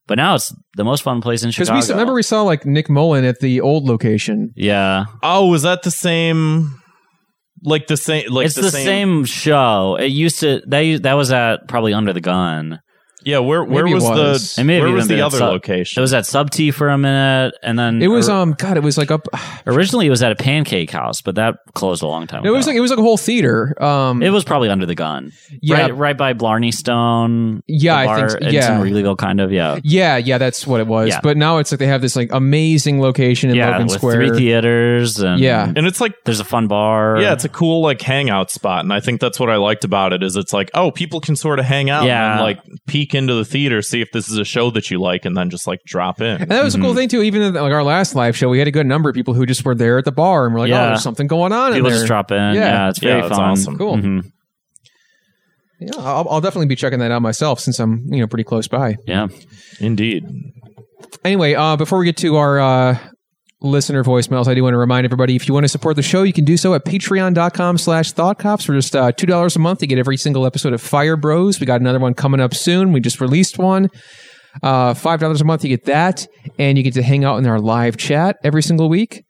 but 0.08 0.16
now 0.16 0.36
it's 0.36 0.54
the 0.76 0.84
most 0.84 1.04
fun 1.04 1.22
place 1.22 1.44
in 1.44 1.50
Because 1.50 1.68
Chicago. 1.68 1.86
we 1.86 1.92
remember 1.92 2.14
we 2.14 2.24
saw 2.24 2.42
like 2.44 2.66
Nick 2.66 2.90
Mullen 2.90 3.26
at 3.26 3.40
the 3.40 3.62
old 3.62 3.86
location. 3.86 4.52
yeah, 4.56 5.06
oh, 5.22 5.48
was 5.48 5.64
that 5.64 5.84
the 5.84 5.92
same? 5.92 6.82
Like 7.64 7.88
the 7.88 7.98
same? 7.98 8.32
Like 8.32 8.46
it's 8.46 8.56
the, 8.56 8.70
same, 8.72 9.26
show. 9.26 9.96
It 10.00 10.08
used 10.08 10.40
to 10.42 10.62
that 10.68 11.00
that 11.04 11.14
was 11.14 11.32
at 11.32 11.68
probably 11.68 11.94
Under 11.94 12.14
the 12.14 12.22
Gun. 12.22 12.80
Yeah, 13.28 13.40
where 13.40 13.62
where 13.64 13.86
it 13.86 13.94
was, 13.94 14.04
was. 14.06 14.56
the 14.56 14.62
It 14.62 14.64
may 14.64 14.76
have 14.76 14.82
where 14.84 14.88
even 14.88 14.98
was 15.00 15.08
the 15.10 15.20
other 15.22 15.38
Sub- 15.38 15.50
location? 15.52 16.00
It 16.00 16.02
was 16.02 16.14
at 16.14 16.26
Sub 16.26 16.50
T 16.50 16.72
for 16.72 16.88
a 16.88 16.98
minute, 16.98 17.56
and 17.62 17.78
then 17.78 18.02
It 18.02 18.08
was 18.08 18.30
or- 18.30 18.34
um 18.38 18.54
God, 18.58 18.78
it 18.78 18.84
was 18.84 18.98
like 18.98 19.12
up. 19.12 19.28
originally 19.68 20.08
it 20.08 20.10
was 20.10 20.24
at 20.24 20.32
a 20.32 20.36
Pancake 20.36 20.90
House, 20.92 21.22
but 21.22 21.36
that 21.36 21.58
closed 21.74 22.02
a 22.04 22.08
long 22.08 22.26
time 22.26 22.44
No, 22.44 22.52
ago. 22.52 22.54
it 22.56 22.58
was 22.58 22.68
like 22.68 22.76
it 22.78 22.80
was 22.80 22.90
like 22.90 23.00
a 23.00 23.04
whole 23.04 23.18
theater. 23.18 23.76
Um, 23.84 24.24
it 24.24 24.30
was 24.30 24.44
probably 24.46 24.70
under 24.70 24.86
the 24.86 24.96
gun. 24.96 25.34
Yeah. 25.62 25.82
right, 25.82 25.96
right 25.98 26.18
by 26.18 26.34
Blarney 26.34 26.72
Stone. 26.72 27.64
Yeah, 27.68 27.96
the 27.96 28.00
I 28.00 28.16
think 28.16 28.18
bar, 28.20 28.30
so. 28.30 28.38
It's 28.42 28.54
Yeah. 28.54 28.76
in 28.76 28.82
Wrigleyville, 28.82 29.18
kind 29.18 29.42
of. 29.42 29.52
Yeah, 29.52 29.80
yeah, 29.84 30.18
yeah, 30.18 30.38
that's 30.38 30.66
what 30.66 30.80
it 30.80 30.88
was. 30.88 31.10
Yeah. 31.10 31.20
But 31.22 31.36
now 31.38 31.58
it's 31.58 31.72
like 31.72 31.80
they 31.80 31.88
have 31.88 32.02
this 32.02 32.16
like 32.16 32.32
amazing 32.32 33.02
location 33.02 33.50
in 33.50 33.56
yeah, 33.58 33.72
Logan 33.72 33.88
with 33.88 33.96
Square. 33.98 34.16
three 34.28 34.38
theaters 34.38 35.20
and 35.20 35.40
Yeah. 35.42 35.72
and 35.76 35.86
it's 35.86 36.00
like 36.00 36.14
there's 36.24 36.40
a 36.40 36.46
fun 36.46 36.68
bar. 36.68 37.20
yeah, 37.22 37.34
it's 37.34 37.44
a 37.46 37.50
cool 37.50 37.82
like 37.82 38.02
hangout 38.02 38.52
spot, 38.52 38.84
and 38.86 38.94
I 38.94 39.00
think 39.02 39.20
that's 39.20 39.40
what 39.40 39.50
I 39.50 39.58
liked 39.58 39.84
about 39.84 40.14
it. 40.14 40.24
Is 40.24 40.36
it's 40.38 40.54
like 40.54 40.72
oh, 40.74 40.92
people 40.92 41.20
can 41.20 41.36
sort 41.36 41.60
of 41.60 41.66
hang 41.66 41.90
out 41.90 42.06
Yeah. 42.06 42.34
and 42.34 42.42
like 42.42 42.60
peek 42.86 43.14
into 43.18 43.34
the 43.34 43.44
theater, 43.44 43.82
see 43.82 44.00
if 44.02 44.12
this 44.14 44.30
is 44.30 44.38
a 44.38 44.46
show 44.46 44.72
that 44.72 44.90
you 44.90 45.02
like, 45.02 45.26
and 45.26 45.36
then 45.36 45.50
just 45.50 45.68
like 45.68 45.84
drop 45.86 46.22
in. 46.22 46.42
And 46.44 46.52
that 46.52 46.64
was 46.64 46.76
a 46.76 46.80
cool 46.80 46.96
thing 46.96 47.10
too. 47.10 47.22
Even 47.24 47.42
in, 47.42 47.54
like 47.56 47.74
our 47.74 47.84
last 47.84 48.16
live 48.16 48.38
show, 48.38 48.48
we 48.48 48.60
had 48.60 48.68
a 48.68 48.72
good 48.72 48.86
number 48.88 49.10
of 49.10 49.16
people 49.16 49.34
who 49.34 49.46
just 49.46 49.66
were 49.66 49.76
there 49.76 49.98
at 49.98 50.06
the 50.06 50.12
bar 50.14 50.46
and 50.46 50.54
were 50.54 50.62
like, 50.62 50.72
"Oh, 50.72 50.88
there's 50.88 51.04
something 51.04 51.28
going 51.28 51.52
on 51.52 51.74
people 51.74 51.88
in 51.88 51.92
there." 51.92 52.00
just 52.00 52.08
drop 52.08 52.32
in. 52.32 52.38
Yeah. 52.38 52.54
Yeah, 52.54 52.90
it's 52.90 53.00
very 53.00 53.22
Yeah, 53.22 53.28
fun. 53.30 53.40
awesome. 53.42 53.78
Cool. 53.78 53.98
Mhm. 53.98 54.32
Yeah, 55.80 55.92
I'll, 55.98 56.28
I'll 56.30 56.42
definitely 56.42 56.66
be 56.68 56.76
checking 56.76 57.00
that 57.00 57.12
out 57.12 57.22
myself 57.22 57.60
since 57.60 57.80
I'm 57.80 58.06
you 58.12 58.22
know 58.22 58.28
pretty 58.28 58.44
close 58.46 58.68
by. 58.68 58.96
Yeah, 59.06 59.28
Indeed. 59.80 60.26
Anyway, 61.24 61.54
uh, 61.54 61.76
before 61.76 62.00
we 62.00 62.06
get 62.06 62.18
to 62.18 62.38
our 62.38 62.60
uh, 62.60 62.98
listener 63.62 64.04
voicemails, 64.04 64.48
I 64.48 64.54
do 64.54 64.64
want 64.64 64.74
to 64.74 64.78
remind 64.78 65.06
everybody 65.06 65.36
if 65.36 65.48
you 65.48 65.54
want 65.54 65.64
to 65.64 65.70
support 65.70 65.96
the 65.96 66.04
show, 66.04 66.24
you 66.24 66.34
can 66.34 66.46
do 66.46 66.58
so 66.58 66.74
at 66.74 66.86
patreon.com 66.86 67.78
slash 67.78 68.14
thoughtcops 68.14 68.66
for 68.66 68.74
just 68.74 68.96
uh, 68.96 69.12
$2 69.12 69.56
a 69.56 69.60
month. 69.60 69.82
You 69.82 69.88
get 69.88 69.98
every 69.98 70.18
single 70.18 70.46
episode 70.46 70.74
of 70.74 70.82
Fire 70.82 71.16
Bros. 71.16 71.60
We 71.60 71.66
got 71.66 71.82
another 71.82 72.00
one 72.00 72.14
coming 72.14 72.40
up 72.40 72.54
soon. 72.54 72.92
We 72.92 73.00
just 73.00 73.20
released 73.20 73.58
one. 73.58 73.90
Uh, 74.64 74.94
$5 74.94 75.42
a 75.42 75.44
month, 75.44 75.64
you 75.64 75.70
get 75.70 75.86
that. 75.86 76.28
And 76.58 76.78
you 76.78 76.84
get 76.84 76.94
to 76.96 77.04
hang 77.04 77.24
out 77.24 77.38
in 77.38 77.48
our 77.48 77.60
live 77.60 77.98
chat 77.98 78.38
every 78.44 78.64
single 78.64 78.90
week. 78.90 79.24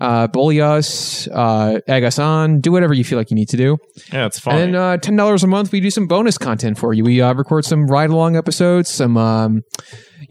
Uh, 0.00 0.26
bully 0.26 0.60
us, 0.60 1.28
uh, 1.28 1.78
egg 1.86 2.02
us 2.02 2.18
on, 2.18 2.60
do 2.60 2.72
whatever 2.72 2.92
you 2.92 3.04
feel 3.04 3.16
like 3.16 3.30
you 3.30 3.36
need 3.36 3.48
to 3.48 3.56
do. 3.56 3.76
Yeah, 4.12 4.26
it's 4.26 4.40
fun. 4.40 4.56
And 4.56 4.74
then 4.74 4.80
uh, 4.80 4.96
ten 4.96 5.14
dollars 5.14 5.44
a 5.44 5.46
month, 5.46 5.70
we 5.70 5.78
do 5.78 5.90
some 5.90 6.08
bonus 6.08 6.36
content 6.36 6.76
for 6.76 6.92
you. 6.92 7.04
We 7.04 7.20
uh, 7.20 7.34
record 7.34 7.64
some 7.64 7.86
ride 7.86 8.10
along 8.10 8.34
episodes, 8.34 8.88
some 8.88 9.16
um, 9.16 9.62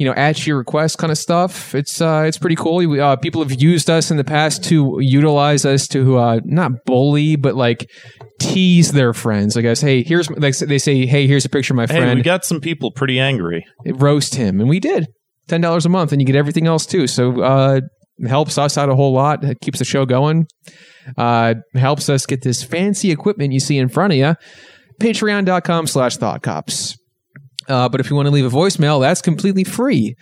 you 0.02 0.08
know 0.08 0.14
at 0.14 0.48
your 0.48 0.58
request 0.58 0.98
kind 0.98 1.12
of 1.12 1.18
stuff. 1.20 1.76
It's 1.76 2.02
uh, 2.02 2.24
it's 2.26 2.40
pretty 2.40 2.56
cool. 2.56 2.78
We, 2.78 3.00
uh, 3.00 3.18
people 3.18 3.44
have 3.44 3.62
used 3.62 3.88
us 3.88 4.10
in 4.10 4.18
the 4.18 4.24
past 4.24 4.64
to 4.64 4.98
utilize 5.00 5.64
us 5.64 5.88
to 5.90 6.18
uh, 6.18 6.40
not 6.44 6.72
bully, 6.88 7.36
but 7.36 7.54
like 7.54 7.88
tease 8.40 8.94
their 8.94 9.14
friends. 9.14 9.56
I 9.56 9.62
guess, 9.62 9.80
hey, 9.80 10.02
here's 10.02 10.28
like 10.32 10.58
they 10.58 10.80
say, 10.80 11.06
hey, 11.06 11.28
here's 11.28 11.46
a 11.46 11.50
picture 11.50 11.74
of 11.74 11.76
my 11.76 11.86
friend. 11.86 12.06
hey, 12.06 12.16
we 12.16 12.24
got 12.24 12.44
some 12.44 12.60
people 12.60 12.90
pretty 12.90 13.20
angry. 13.20 13.64
roast 13.86 14.34
him, 14.34 14.60
and 14.60 14.68
we 14.68 14.80
did 14.80 15.06
ten 15.48 15.62
dollars 15.62 15.86
a 15.86 15.90
month, 15.90 16.12
and 16.12 16.20
you 16.20 16.26
get 16.26 16.36
everything 16.36 16.66
else 16.66 16.88
too. 16.88 17.06
So 17.06 17.40
uh, 17.40 17.82
it 18.18 18.28
helps 18.28 18.58
us 18.58 18.80
out 18.80 18.90
a 18.90 18.96
whole 18.96 19.14
lot. 19.14 19.44
It 19.44 19.60
keeps 19.62 19.78
the 19.78 19.86
show 19.86 20.08
going. 20.08 20.48
Uh, 21.16 21.54
helps 21.76 22.10
us 22.10 22.26
get 22.26 22.42
this 22.42 22.64
fancy 22.64 23.12
equipment 23.12 23.54
you 23.54 23.60
see 23.60 23.78
in 23.78 23.88
front 23.88 24.14
of 24.14 24.18
you. 24.18 24.36
Patreon.com 25.00 25.86
slash 25.86 26.18
Thought 26.18 26.42
Cops. 26.42 26.98
Uh, 27.68 27.88
but 27.90 28.00
if 28.00 28.10
you 28.10 28.16
want 28.16 28.28
to 28.28 28.32
leave 28.32 28.46
a 28.46 28.50
voicemail, 28.50 29.00
that's 29.02 29.22
completely 29.22 29.64
free. 29.64 30.16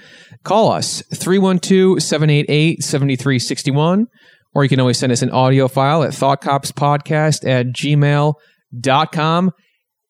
Call 0.44 0.72
us 0.72 1.02
312 1.14 2.02
788 2.02 2.84
7361, 2.84 4.08
or 4.54 4.64
you 4.64 4.70
can 4.70 4.80
always 4.80 4.98
send 4.98 5.12
us 5.12 5.22
an 5.22 5.30
audio 5.32 5.68
file 5.68 6.04
at 6.04 6.12
thoughtcopspodcast 6.12 7.48
at 7.48 7.68
gmail.com. 7.68 9.52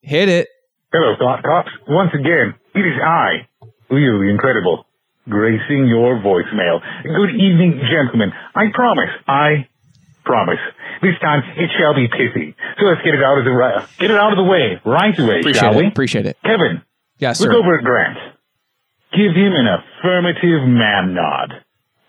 Hit 0.01 0.29
it. 0.29 0.47
Hello, 0.91 1.13
Thought 1.19 1.43
Cops. 1.43 1.69
Once 1.87 2.11
again, 2.13 2.55
it 2.73 2.79
is 2.79 2.97
I, 3.03 3.47
the 3.89 4.29
Incredible, 4.31 4.85
gracing 5.27 5.87
your 5.87 6.17
voicemail. 6.19 6.79
Good 7.03 7.35
evening, 7.35 7.79
gentlemen. 7.91 8.31
I 8.55 8.65
promise, 8.73 9.09
I 9.27 9.67
promise. 10.25 10.57
This 11.01 11.13
time 11.21 11.41
it 11.57 11.69
shall 11.77 11.93
be 11.95 12.07
pithy. 12.07 12.55
So 12.79 12.85
let's 12.85 13.01
get 13.03 13.13
it 13.13 13.23
out 13.23 13.37
of 13.37 13.45
the 13.45 13.51
ri- 13.51 13.85
get 13.99 14.11
it 14.11 14.17
out 14.17 14.31
of 14.31 14.37
the 14.37 14.43
way 14.43 14.81
right 14.85 15.17
away, 15.17 15.39
Appreciate 15.39 15.59
shall 15.61 15.73
it. 15.77 15.77
we? 15.77 15.87
Appreciate 15.87 16.25
it. 16.25 16.37
Kevin, 16.43 16.81
Yes, 17.19 17.39
look 17.41 17.51
over 17.53 17.77
at 17.77 17.83
Grant. 17.83 18.17
Give 19.11 19.35
him 19.35 19.53
an 19.53 19.67
affirmative 19.67 20.67
man 20.67 21.13
nod. 21.13 21.53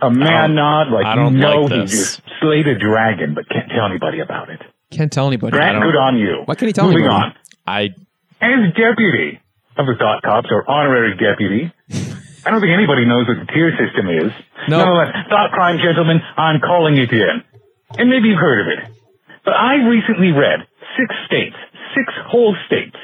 A 0.01 0.11
man 0.11 0.55
nod 0.55 0.89
like 0.91 1.05
I 1.05 1.15
you 1.15 1.21
don't 1.21 1.39
know 1.39 1.63
like 1.63 1.73
he 1.73 1.81
this. 1.83 2.17
just 2.17 2.23
slayed 2.41 2.67
a 2.67 2.79
dragon, 2.79 3.35
but 3.35 3.49
can't 3.49 3.69
tell 3.69 3.85
anybody 3.87 4.21
about 4.21 4.49
it. 4.49 4.61
Can't 4.91 5.13
tell 5.13 5.27
anybody. 5.27 5.53
Grant, 5.53 5.83
good 5.83 5.97
on 5.97 6.17
you. 6.17 6.43
Why 6.47 6.55
can't 6.55 6.69
he 6.69 6.73
tell 6.73 6.87
Moving 6.89 7.05
anybody? 7.05 7.25
on. 7.27 7.35
I 7.67 7.83
As 8.41 8.73
deputy 8.73 9.41
of 9.77 9.87
the 9.87 9.95
Thought 9.99 10.23
Cops, 10.23 10.49
or 10.51 10.65
honorary 10.69 11.17
deputy, 11.21 11.73
I 12.45 12.51
don't 12.51 12.61
think 12.61 12.73
anybody 12.73 13.05
knows 13.05 13.29
what 13.29 13.39
the 13.45 13.49
tier 13.53 13.73
system 13.77 14.09
is. 14.09 14.33
No. 14.69 14.79
Nonetheless, 14.85 15.13
uh, 15.15 15.29
Thought 15.29 15.51
Crime 15.53 15.79
Gentlemen, 15.85 16.21
I'm 16.37 16.61
calling 16.61 16.97
it 16.97 17.13
in. 17.13 17.45
And 17.99 18.09
maybe 18.09 18.29
you've 18.29 18.39
heard 18.41 18.61
of 18.63 18.69
it. 18.79 18.81
But 19.45 19.55
I 19.55 19.77
recently 19.89 20.33
read 20.33 20.61
six 20.97 21.15
states, 21.27 21.57
six 21.95 22.13
whole 22.29 22.55
states, 22.67 22.97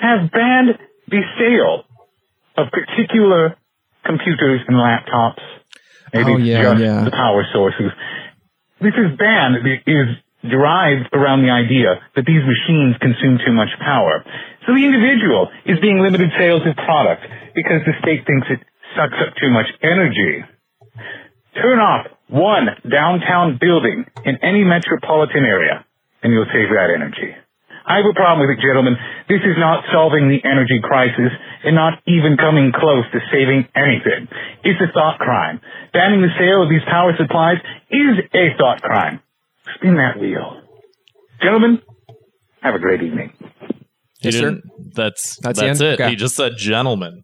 have 0.00 0.30
banned 0.32 0.78
the 1.14 1.22
sale 1.38 1.84
of 2.58 2.70
particular 2.74 3.54
computers 4.04 4.60
and 4.66 4.76
laptops. 4.76 5.42
Maybe 6.12 6.32
Oh, 6.32 6.36
yeah, 6.38 6.62
just 6.62 6.82
yeah. 6.82 7.04
the 7.04 7.10
power 7.10 7.46
sources. 7.52 7.90
This 8.80 8.94
is 8.94 9.16
ban 9.18 9.56
is 9.86 10.08
derived 10.42 11.08
around 11.14 11.42
the 11.42 11.50
idea 11.50 12.02
that 12.14 12.26
these 12.26 12.42
machines 12.44 12.94
consume 13.00 13.38
too 13.46 13.52
much 13.52 13.70
power. 13.80 14.22
So 14.66 14.74
the 14.74 14.84
individual 14.84 15.48
is 15.64 15.78
being 15.80 15.98
limited 16.00 16.30
sales 16.38 16.62
of 16.66 16.76
product 16.76 17.22
because 17.54 17.80
the 17.86 17.94
state 18.02 18.26
thinks 18.26 18.46
it 18.50 18.60
sucks 18.94 19.16
up 19.22 19.34
too 19.40 19.50
much 19.50 19.66
energy. 19.82 20.44
Turn 21.56 21.78
off 21.78 22.06
one 22.28 22.66
downtown 22.90 23.58
building 23.60 24.04
in 24.24 24.36
any 24.42 24.64
metropolitan 24.64 25.44
area 25.44 25.84
and 26.22 26.32
you'll 26.32 26.50
save 26.52 26.68
that 26.70 26.90
energy. 26.94 27.34
I 27.86 27.96
have 28.00 28.06
a 28.08 28.14
problem 28.14 28.48
with 28.48 28.56
it, 28.56 28.62
gentlemen. 28.62 28.96
This 29.28 29.40
is 29.44 29.56
not 29.58 29.84
solving 29.92 30.28
the 30.28 30.40
energy 30.44 30.80
crisis 30.82 31.32
and 31.64 31.74
not 31.76 32.00
even 32.06 32.36
coming 32.36 32.72
close 32.72 33.04
to 33.12 33.20
saving 33.30 33.68
anything. 33.76 34.28
It's 34.64 34.80
a 34.80 34.90
thought 34.92 35.18
crime. 35.18 35.60
Banning 35.92 36.22
the 36.22 36.32
sale 36.38 36.62
of 36.62 36.68
these 36.70 36.84
power 36.88 37.12
supplies 37.16 37.58
is 37.90 38.24
a 38.32 38.56
thought 38.56 38.80
crime. 38.82 39.20
Spin 39.76 39.96
that 39.96 40.18
wheel. 40.18 40.60
Gentlemen, 41.42 41.82
have 42.62 42.74
a 42.74 42.78
great 42.78 43.02
evening. 43.02 43.32
he 44.20 44.28
Yes, 44.30 44.34
sir. 44.34 44.40
didn't. 44.50 44.62
That's 44.94 45.36
That's 45.42 45.60
that's, 45.60 45.80
it. 45.80 46.00
Okay. 46.00 46.10
He 46.10 46.16
just 46.16 46.36
said 46.36 46.52
gentlemen. 46.56 47.22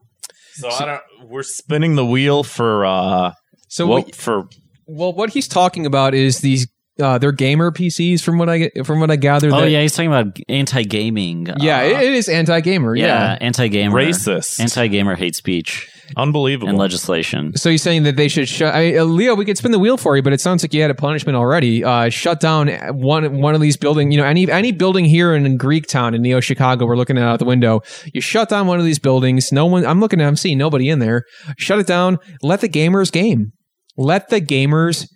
So, 0.55 0.69
I 0.69 0.85
don't. 0.85 1.31
We're 1.31 1.43
spinning 1.43 1.95
the 1.97 2.05
wheel 2.05 2.43
for 2.43 2.85
uh. 2.85 3.33
So 3.69 3.87
well, 3.87 4.03
we- 4.05 4.13
for 4.13 4.45
Well, 4.87 5.13
what 5.13 5.31
he's 5.31 5.49
talking 5.49 5.87
about 5.87 6.13
is 6.15 6.41
these 6.41 6.67
uh, 7.01 7.19
they're 7.19 7.33
gamer 7.33 7.71
PCs 7.71 8.23
from 8.23 8.39
what 8.39 8.49
I 8.49 8.59
get 8.59 8.87
from 8.87 9.01
what 9.01 9.11
I 9.11 9.17
gather. 9.17 9.49
Oh 9.49 9.61
that- 9.63 9.71
yeah, 9.71 9.81
he's 9.83 9.93
talking 9.95 10.13
about 10.13 10.39
anti-gaming. 10.49 11.49
yeah, 11.59 11.79
uh, 11.81 11.83
it, 11.85 12.03
it 12.03 12.13
is 12.15 12.29
anti-gamer. 12.29 12.95
yeah, 12.97 13.07
Yeah. 13.07 13.39
anti-gamer, 13.41 13.95
racist, 13.97 14.61
anti-gamer 14.61 15.17
hate 15.17 15.35
speech 15.37 15.89
unbelievable. 16.17 16.69
and 16.69 16.79
legislation. 16.79 17.57
So 17.57 17.71
he's 17.71 17.83
saying 17.83 18.03
that 18.03 18.17
they 18.17 18.29
should 18.29 18.49
shut. 18.49 18.75
I, 18.75 18.97
uh, 18.99 19.05
Leo, 19.05 19.35
we 19.35 19.45
could 19.45 19.57
spin 19.57 19.71
the 19.73 19.79
wheel 19.79 19.97
for 19.97 20.17
you, 20.17 20.23
but 20.23 20.33
it 20.33 20.41
sounds 20.41 20.63
like 20.65 20.75
you 20.75 20.83
had 20.83 20.91
a 20.91 20.95
punishment 20.95 21.37
already. 21.37 21.85
Uh, 21.85 22.09
shut 22.09 22.41
down 22.41 22.69
one 22.99 23.41
one 23.41 23.55
of 23.55 23.61
these 23.61 23.77
building. 23.77 24.11
You 24.11 24.19
know, 24.19 24.25
any 24.25 24.51
any 24.51 24.73
building 24.73 25.05
here 25.05 25.35
in 25.35 25.59
Greektown 25.59 26.15
in 26.15 26.23
Neo 26.23 26.41
Chicago. 26.41 26.87
We're 26.87 26.97
looking 26.97 27.17
at 27.19 27.25
out 27.25 27.39
the 27.39 27.45
window. 27.45 27.83
You 28.13 28.21
shut 28.21 28.49
down 28.49 28.67
one 28.67 28.79
of 28.79 28.85
these 28.85 28.99
buildings. 28.99 29.53
No 29.53 29.67
one. 29.67 29.87
I'm 29.87 30.01
looking 30.01 30.21
at. 30.21 30.27
I'm 30.27 30.37
seeing 30.37 30.59
nobody 30.59 30.89
in 30.89 30.99
there. 30.99 31.25
Shut 31.59 31.79
it 31.79 31.87
down. 31.87 32.19
Let 32.43 32.61
the 32.61 32.69
gamers 32.69 33.13
game. 33.13 33.53
Let 33.97 34.29
the 34.29 34.41
gamers 34.41 35.07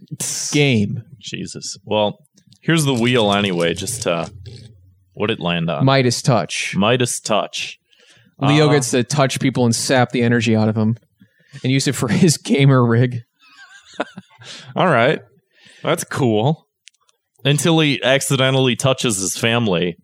game. 0.53 1.03
Jesus. 1.19 1.77
Well, 1.85 2.19
here's 2.61 2.85
the 2.85 2.95
wheel 2.95 3.33
anyway. 3.33 3.75
Just 3.75 4.03
to 4.03 4.31
what 5.15 5.31
it 5.31 5.41
land 5.41 5.71
on. 5.71 5.85
Midas 5.85 6.21
touch. 6.23 6.75
Midas 6.77 7.21
touch. 7.21 7.79
Leo 8.41 8.69
Uh, 8.69 8.73
gets 8.73 8.91
to 8.91 9.05
touch 9.05 9.39
people 9.41 9.65
and 9.65 9.75
sap 9.75 10.11
the 10.11 10.23
energy 10.23 10.57
out 10.57 10.69
of 10.69 10.75
them, 10.75 10.97
and 11.63 11.73
use 11.73 11.87
it 11.87 11.95
for 11.95 12.09
his 12.23 12.37
gamer 12.37 12.85
rig. 12.85 13.21
All 14.77 14.89
right, 14.89 15.21
that's 15.83 16.05
cool. 16.05 16.67
Until 17.45 17.79
he 17.79 18.03
accidentally 18.03 18.75
touches 18.75 19.19
his 19.19 19.37
family. 19.37 19.97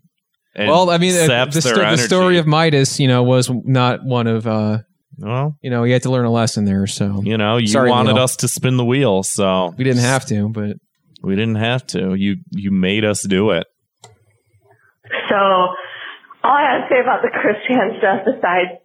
And 0.54 0.68
well, 0.68 0.90
I 0.90 0.98
mean, 0.98 1.14
uh, 1.14 1.26
saps 1.26 1.54
the, 1.54 1.62
sto- 1.62 1.74
the 1.90 1.96
story 1.96 2.38
of 2.38 2.46
Midas, 2.46 3.00
you 3.00 3.08
know, 3.08 3.22
was 3.22 3.50
not 3.50 4.04
one 4.04 4.26
of. 4.26 4.46
uh 4.46 4.78
well, 5.18 5.56
you 5.60 5.70
know, 5.70 5.84
you 5.84 5.92
had 5.92 6.02
to 6.02 6.10
learn 6.10 6.24
a 6.24 6.30
lesson 6.30 6.64
there. 6.64 6.86
So 6.86 7.22
you 7.22 7.36
know, 7.36 7.56
you 7.58 7.66
Sorry, 7.68 7.90
wanted 7.90 8.14
Leo. 8.14 8.24
us 8.24 8.36
to 8.36 8.48
spin 8.48 8.76
the 8.76 8.84
wheel, 8.84 9.22
so 9.22 9.74
we 9.76 9.84
didn't 9.84 10.02
have 10.02 10.26
to, 10.26 10.48
but 10.48 10.76
we 11.22 11.34
didn't 11.36 11.56
have 11.56 11.86
to. 11.88 12.14
You 12.14 12.36
you 12.50 12.70
made 12.70 13.04
us 13.04 13.22
do 13.22 13.50
it. 13.50 13.66
So, 15.28 15.36
all 15.36 16.54
I 16.54 16.62
have 16.72 16.88
to 16.88 16.94
say 16.94 17.00
about 17.00 17.22
the 17.22 17.30
Christian 17.34 17.98
stuff, 17.98 18.22
besides 18.24 18.78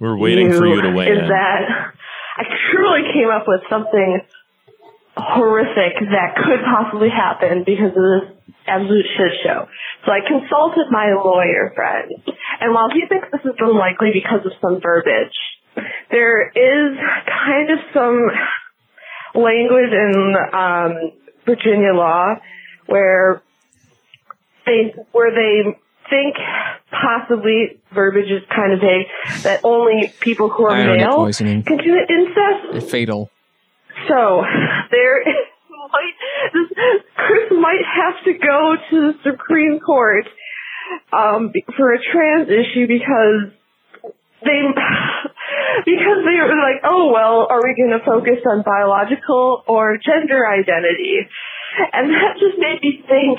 We're 0.00 0.16
waiting 0.16 0.52
for 0.52 0.66
you 0.66 0.82
to 0.82 0.92
weigh 0.92 1.10
is 1.10 1.18
in. 1.18 1.28
that 1.28 1.60
I 2.38 2.42
truly 2.70 3.10
came 3.12 3.28
up 3.28 3.44
with 3.46 3.60
something 3.68 4.20
horrific 5.16 5.94
that 6.10 6.34
could 6.42 6.62
possibly 6.66 7.08
happen 7.10 7.62
because 7.66 7.94
of 7.94 8.02
this 8.02 8.26
absolute 8.66 9.06
shit 9.16 9.32
show. 9.46 9.66
So 10.06 10.12
I 10.12 10.20
consulted 10.26 10.90
my 10.90 11.14
lawyer 11.14 11.72
friend, 11.74 12.10
and 12.60 12.74
while 12.74 12.90
he 12.90 13.02
thinks 13.08 13.28
this 13.30 13.42
is 13.44 13.54
unlikely 13.58 14.10
because 14.14 14.44
of 14.46 14.52
some 14.60 14.80
verbiage, 14.82 15.34
there 16.10 16.48
is 16.48 16.98
kind 17.26 17.70
of 17.70 17.78
some 17.92 18.30
language 19.34 19.92
in 19.92 20.34
um, 20.52 21.12
Virginia 21.44 21.92
law 21.92 22.36
where 22.86 23.42
they 24.66 24.94
where 25.12 25.30
they 25.30 25.76
think 26.10 26.36
possibly 26.90 27.80
verbiage 27.92 28.30
is 28.30 28.42
kind 28.54 28.72
of 28.72 28.80
vague 28.80 29.06
that 29.42 29.60
only 29.64 30.12
people 30.20 30.48
who 30.48 30.66
are 30.66 30.96
male 30.96 31.16
poisoning. 31.16 31.62
can 31.62 31.78
commit 31.78 32.10
incest. 32.10 32.76
It's 32.84 32.90
Fatal. 32.90 33.30
So 34.08 34.42
there 34.90 35.22
is 35.22 35.34
might 35.94 36.14
this, 36.52 37.02
Chris 37.14 37.50
might 37.52 37.84
have 37.84 38.24
to 38.24 38.32
go 38.34 38.76
to 38.90 39.12
the 39.12 39.18
Supreme 39.22 39.80
Court 39.80 40.26
um, 41.12 41.52
for 41.76 41.92
a 41.94 41.98
trans 42.12 42.48
issue 42.48 42.86
because 42.86 43.52
they 44.42 44.60
because 45.88 46.20
they 46.24 46.38
were 46.38 46.58
like, 46.58 46.82
oh 46.84 47.12
well, 47.12 47.46
are 47.50 47.62
we 47.62 47.74
going 47.76 47.94
to 47.94 48.04
focus 48.04 48.42
on 48.46 48.62
biological 48.62 49.62
or 49.66 49.98
gender 49.98 50.46
identity? 50.46 51.26
And 51.92 52.10
that 52.10 52.38
just 52.38 52.58
made 52.58 52.80
me 52.82 53.02
think 53.02 53.38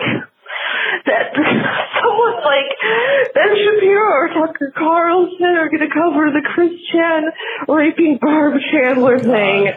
that 1.06 1.34
someone 2.02 2.38
like 2.44 2.70
Ben 3.34 3.52
Shapiro 3.56 4.08
or 4.08 4.28
Tucker 4.30 4.74
Carlson 4.76 5.56
are 5.56 5.70
going 5.70 5.88
to 5.88 5.94
cover 5.94 6.32
the 6.32 6.44
Chris 6.44 6.74
Chan 6.92 7.24
raping 7.68 8.20
Barb 8.22 8.56
Chandler 8.72 9.20
thing 9.20 9.72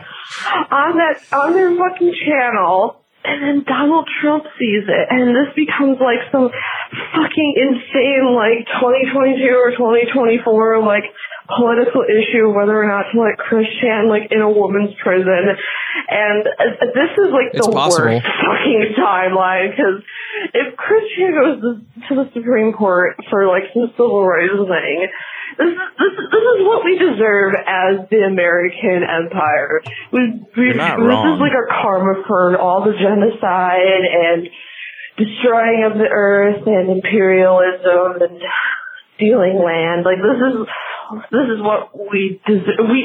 on 0.70 0.98
that 0.98 1.22
on 1.32 1.52
their 1.52 1.74
fucking 1.76 2.14
channel. 2.26 3.02
And 3.24 3.42
then 3.42 3.64
Donald 3.66 4.08
Trump 4.22 4.44
sees 4.56 4.86
it, 4.88 5.06
and 5.10 5.34
this 5.34 5.52
becomes 5.52 5.98
like 6.00 6.22
some 6.32 6.48
fucking 6.48 7.52
insane, 7.60 8.24
like 8.32 8.64
2022 8.78 9.42
or 9.52 9.72
2024, 9.74 10.80
like 10.86 11.04
political 11.48 12.04
issue 12.04 12.52
whether 12.52 12.76
or 12.76 12.84
not 12.86 13.08
to 13.12 13.16
let 13.20 13.38
Chris 13.40 13.64
Chan 13.80 14.08
like 14.08 14.28
in 14.30 14.40
a 14.40 14.50
woman's 14.50 14.92
prison. 15.02 15.56
And 16.08 16.44
uh, 16.46 16.92
this 16.92 17.12
is 17.16 17.28
like 17.32 17.56
It's 17.56 17.66
the 17.66 17.72
possible. 17.72 18.04
worst 18.12 18.24
fucking 18.24 18.84
timeline 19.00 19.72
because 19.72 20.04
if 20.52 20.76
Chris 20.76 21.04
Chan 21.16 21.32
goes 21.32 21.56
to, 22.08 22.14
the 22.14 22.26
Supreme 22.36 22.72
Court 22.72 23.16
for 23.30 23.48
like 23.48 23.64
some 23.72 23.88
civil 23.96 24.24
rights 24.28 24.52
thing, 24.54 25.08
this 25.56 25.72
is 25.72 25.76
this, 25.96 26.12
is- 26.20 26.28
this 26.30 26.44
is 26.44 26.58
what 26.68 26.84
we 26.84 26.98
deserve 27.00 27.56
as 27.66 28.04
the 28.12 28.28
American 28.28 29.00
empire. 29.08 29.80
We, 30.12 30.44
we 30.56 30.72
this 30.72 30.78
wrong. 30.78 31.32
is 31.34 31.40
like 31.40 31.56
our 31.56 31.66
karma 31.66 32.22
for 32.28 32.56
all 32.60 32.84
the 32.84 32.92
genocide 32.92 34.04
and 34.04 34.48
destroying 35.16 35.82
of 35.90 35.96
the 35.98 36.06
earth 36.12 36.62
and 36.66 36.90
imperialism 36.92 38.22
and 38.22 38.38
stealing 39.16 39.58
land. 39.58 40.04
Like 40.04 40.20
this 40.22 40.38
is 40.38 40.56
this 41.30 41.48
is 41.48 41.60
what 41.60 41.90
we 41.94 42.40
deserve. 42.46 42.78
We 42.80 43.00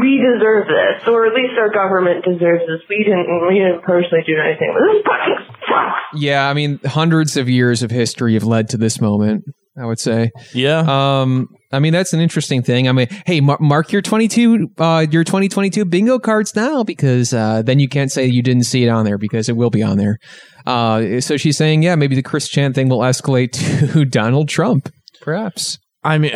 we 0.00 0.12
deserve 0.22 0.66
this, 0.66 1.08
or 1.08 1.26
at 1.26 1.34
least 1.34 1.58
our 1.58 1.72
government 1.72 2.24
deserves 2.24 2.62
this. 2.66 2.80
We 2.88 3.04
didn't 3.04 3.26
we 3.48 3.58
didn't 3.58 3.82
personally 3.82 4.24
do 4.26 4.34
anything, 4.38 4.72
but 4.72 4.82
this 4.86 5.02
fucking 5.04 5.54
sucks. 5.66 6.20
Yeah, 6.20 6.48
I 6.48 6.54
mean, 6.54 6.80
hundreds 6.84 7.36
of 7.36 7.48
years 7.48 7.82
of 7.82 7.90
history 7.90 8.34
have 8.34 8.44
led 8.44 8.68
to 8.70 8.76
this 8.76 9.00
moment. 9.00 9.44
I 9.80 9.86
would 9.86 10.00
say. 10.00 10.30
Yeah. 10.54 10.80
Um. 10.80 11.48
I 11.70 11.78
mean, 11.78 11.92
that's 11.92 12.12
an 12.12 12.20
interesting 12.20 12.62
thing. 12.62 12.88
I 12.88 12.92
mean, 12.92 13.06
hey, 13.26 13.40
mar- 13.40 13.58
mark 13.60 13.92
your 13.92 14.02
twenty-two, 14.02 14.68
uh, 14.78 15.06
your 15.10 15.22
twenty 15.22 15.48
twenty-two 15.48 15.84
bingo 15.84 16.18
cards 16.18 16.56
now, 16.56 16.82
because 16.82 17.32
uh, 17.32 17.62
then 17.62 17.78
you 17.78 17.88
can't 17.88 18.10
say 18.10 18.26
you 18.26 18.42
didn't 18.42 18.64
see 18.64 18.84
it 18.84 18.88
on 18.88 19.04
there 19.04 19.18
because 19.18 19.48
it 19.48 19.56
will 19.56 19.70
be 19.70 19.82
on 19.82 19.98
there. 19.98 20.18
Uh. 20.66 21.20
So 21.20 21.36
she's 21.36 21.56
saying, 21.56 21.82
yeah, 21.82 21.94
maybe 21.94 22.16
the 22.16 22.22
Chris 22.22 22.48
Chan 22.48 22.72
thing 22.72 22.88
will 22.88 23.00
escalate 23.00 23.52
to 23.92 24.04
Donald 24.04 24.48
Trump, 24.48 24.92
perhaps. 25.20 25.78
I 26.02 26.18
mean, 26.18 26.32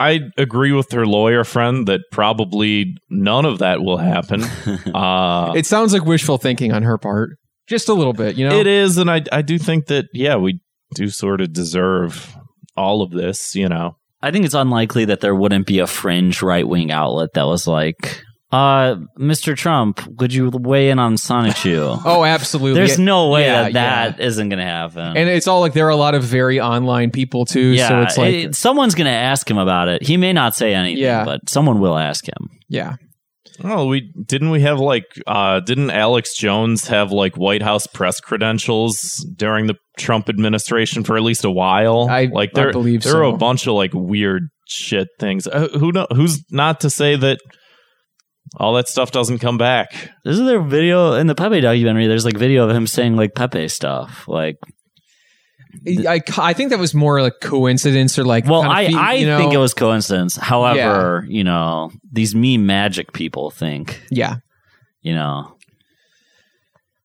I 0.00 0.20
agree 0.38 0.72
with 0.72 0.90
her 0.92 1.06
lawyer 1.06 1.44
friend 1.44 1.86
that 1.86 2.00
probably 2.10 2.96
none 3.10 3.44
of 3.44 3.58
that 3.58 3.82
will 3.82 3.98
happen. 3.98 4.42
Uh, 4.94 5.52
It 5.54 5.66
sounds 5.66 5.92
like 5.92 6.04
wishful 6.04 6.38
thinking 6.38 6.72
on 6.72 6.82
her 6.82 6.96
part, 6.98 7.30
just 7.68 7.88
a 7.88 7.94
little 7.94 8.14
bit. 8.14 8.36
You 8.36 8.48
know, 8.48 8.58
It 8.58 8.66
is, 8.66 8.96
and 8.98 9.10
I 9.10 9.22
I 9.30 9.42
do 9.42 9.58
think 9.58 9.86
that 9.86 10.06
yeah, 10.14 10.36
we 10.36 10.60
do 10.94 11.08
sort 11.08 11.40
of 11.40 11.52
deserve 11.52 12.34
all 12.76 13.02
of 13.02 13.10
this. 13.10 13.54
You 13.54 13.68
know, 13.68 13.96
I 14.22 14.30
think 14.30 14.44
it's 14.46 14.54
unlikely 14.54 15.04
that 15.06 15.20
there 15.20 15.34
wouldn't 15.34 15.66
be 15.66 15.78
a 15.80 15.86
fringe 15.86 16.40
right 16.42 16.66
wing 16.66 16.90
outlet 16.90 17.34
that 17.34 17.46
was 17.46 17.66
like, 17.66 18.22
uh, 18.52 18.96
Mr. 19.18 19.56
Trump, 19.56 20.04
would 20.20 20.32
you 20.34 20.50
weigh 20.52 20.90
in 20.90 20.98
on 20.98 21.14
Sonichu? 21.16 22.00
Oh, 22.04 22.24
absolutely. 22.24 22.74
There's 22.74 22.98
no 22.98 23.30
way 23.30 23.44
Yeah, 23.44 23.62
that 23.70 23.72
that 24.16 24.20
isn't 24.20 24.48
going 24.48 24.58
to 24.58 24.64
happen. 24.64 25.16
And 25.16 25.28
it's 25.28 25.46
all 25.46 25.60
like 25.60 25.72
there 25.72 25.86
are 25.86 25.90
a 25.90 25.96
lot 25.96 26.14
of 26.14 26.24
very 26.24 26.60
online 26.60 27.10
people 27.10 27.44
too. 27.44 27.60
yeah, 27.60 27.88
so 27.88 28.02
it's 28.02 28.18
like, 28.18 28.34
it- 28.34 28.54
someone's 28.56 28.94
going 28.94 29.06
to 29.06 29.10
ask 29.12 29.48
him 29.50 29.58
about 29.58 29.88
it. 29.88 30.02
He 30.02 30.16
may 30.16 30.32
not 30.32 30.56
say 30.56 30.74
anything, 30.74 31.02
Yeah. 31.02 31.24
but 31.24 31.48
someone 31.48 31.78
will 31.80 31.96
ask 31.96 32.26
him. 32.26 32.48
yeah. 32.68 32.96
oh, 33.62 33.86
we 33.86 34.10
didn't 34.26 34.48
we 34.50 34.62
have 34.62 34.80
like 34.80 35.04
uh 35.26 35.60
didn't 35.60 35.90
Alex 35.90 36.34
Jones 36.34 36.88
have 36.88 37.12
like 37.12 37.36
White 37.36 37.60
House 37.62 37.86
press 37.86 38.18
credentials 38.18 39.24
during 39.36 39.66
the 39.66 39.74
Trump 39.98 40.28
administration 40.30 41.04
for 41.04 41.16
at 41.16 41.22
least 41.22 41.44
a 41.44 41.50
while? 41.50 42.08
I- 42.10 42.30
like 42.32 42.50
I 42.56 42.62
there 42.62 42.72
believe 42.72 43.02
there 43.02 43.18
are 43.18 43.22
a 43.24 43.36
bunch 43.36 43.66
of 43.66 43.74
like 43.74 43.90
weird 43.92 44.44
shit 44.66 45.08
things. 45.18 45.46
Uh, 45.46 45.68
who 45.78 45.92
know 45.92 46.06
who's 46.14 46.42
not 46.50 46.80
to 46.80 46.90
say 46.90 47.16
that 47.16 47.38
all 48.56 48.74
that 48.74 48.88
stuff 48.88 49.10
doesn't 49.12 49.38
come 49.38 49.58
back. 49.58 50.10
Isn't 50.24 50.46
there 50.46 50.60
video 50.60 51.12
in 51.14 51.26
the 51.28 51.34
Pepe 51.34 51.60
documentary? 51.60 52.06
There's 52.06 52.24
like 52.24 52.36
video 52.36 52.68
of 52.68 52.74
him 52.74 52.86
saying 52.86 53.16
like 53.16 53.34
Pepe 53.34 53.68
stuff. 53.68 54.26
Like, 54.26 54.56
I, 55.86 56.20
I 56.36 56.52
think 56.52 56.70
that 56.70 56.78
was 56.80 56.94
more 56.94 57.22
like 57.22 57.34
coincidence 57.40 58.18
or 58.18 58.24
like. 58.24 58.44
well, 58.46 58.62
kind 58.62 58.88
of 58.88 58.94
I, 58.94 58.98
fe- 58.98 59.08
I 59.10 59.14
you 59.14 59.26
know- 59.26 59.38
think 59.38 59.52
it 59.54 59.58
was 59.58 59.72
coincidence. 59.72 60.36
However, 60.36 61.24
you 61.28 61.44
know, 61.44 61.92
these 62.12 62.34
meme 62.34 62.66
magic 62.66 63.12
people 63.12 63.50
think, 63.52 64.02
Yeah. 64.10 64.36
you 65.02 65.14
know, 65.14 65.56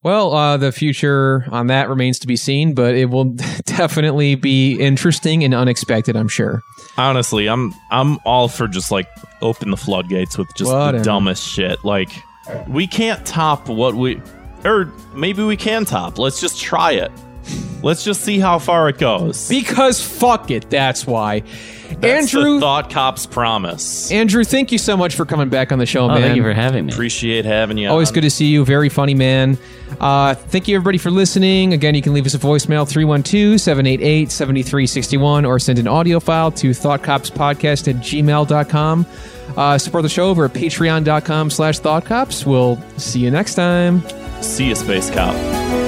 Well, 0.04 0.34
uh, 0.34 0.58
the 0.58 0.72
future 0.72 1.46
on 1.52 1.68
that 1.68 1.90
remains 1.90 2.20
to 2.20 2.28
be 2.28 2.36
seen, 2.36 2.74
but 2.74 2.96
it 2.96 3.06
will 3.06 3.26
definitely 3.66 4.34
be 4.36 4.74
interesting 4.76 5.44
and 5.44 5.54
unexpected. 5.54 6.16
I'm 6.16 6.28
sure. 6.28 6.62
Honestly, 6.98 7.48
I'm 7.48 7.74
I'm 7.92 8.20
all 8.26 8.48
for 8.48 8.68
just 8.68 8.92
like 8.92 9.08
open 9.42 9.72
the 9.72 9.78
floodgates 9.78 10.38
with 10.38 10.48
just 10.56 10.72
Whatever. 10.72 11.00
the 11.00 11.04
dumbest 11.04 11.46
shit. 11.48 11.84
Like 11.84 12.10
we 12.68 12.88
can't 12.88 13.26
top 13.26 13.68
what 13.68 13.96
we 13.96 14.22
or 14.64 14.92
maybe 15.14 15.44
we 15.44 15.58
can 15.58 15.86
top. 15.86 16.18
Let's 16.18 16.40
just 16.40 16.60
try 16.60 16.94
it. 16.94 17.12
Let's 17.84 18.04
just 18.04 18.22
see 18.22 18.40
how 18.40 18.58
far 18.60 18.90
it 18.90 18.98
goes. 18.98 19.48
Because 19.50 20.02
fuck 20.02 20.50
it. 20.50 20.70
That's 20.70 21.06
why. 21.06 21.44
That's 22.00 22.34
Andrew, 22.34 22.56
the 22.56 22.60
Thought 22.60 22.90
Cops 22.90 23.26
promise. 23.26 24.12
Andrew, 24.12 24.44
thank 24.44 24.72
you 24.72 24.78
so 24.78 24.98
much 24.98 25.16
for 25.16 25.26
coming 25.26 25.50
back 25.50 25.72
on 25.72 25.80
the 25.80 25.86
show, 25.86 26.06
oh, 26.06 26.08
man. 26.10 26.22
thank 26.22 26.36
you 26.36 26.44
for 26.44 26.54
having 26.54 26.86
me. 26.86 26.94
Appreciate 26.94 27.46
having 27.46 27.78
you. 27.78 27.90
Always 27.90 28.10
on. 28.10 28.16
good 28.16 28.22
to 28.22 28.30
see 28.30 28.48
you. 28.48 28.66
Very 28.66 28.90
funny, 28.90 29.14
man. 29.14 29.58
Uh, 30.00 30.34
thank 30.36 30.68
you, 30.68 30.76
everybody, 30.76 30.98
for 30.98 31.12
listening. 31.12 31.74
Again, 31.74 31.96
you 31.96 32.02
can 32.02 32.14
leave 32.14 32.26
us 32.26 32.34
a 32.34 32.40
voicemail 32.40 32.88
312 32.88 33.60
788 33.60 34.32
7361 34.32 35.46
or 35.46 35.60
send 35.60 35.80
an 35.80 35.88
audio 35.88 36.20
file 36.20 36.52
to 36.52 36.72
thoughtcopspodcast 36.72 37.88
at 37.88 37.96
gmail.com. 37.98 39.06
Uh, 39.56 39.78
support 39.78 40.04
the 40.04 40.10
show 40.10 40.30
over 40.30 40.46
at 40.46 40.54
patreon.com 40.54 41.50
slash 41.50 41.80
thoughtcops. 41.80 42.46
We'll 42.46 42.82
see 42.98 43.20
you 43.20 43.32
next 43.32 43.56
time. 43.56 44.04
See 44.42 44.68
you, 44.68 44.76
Space 44.76 45.10
Cop. 45.10 45.85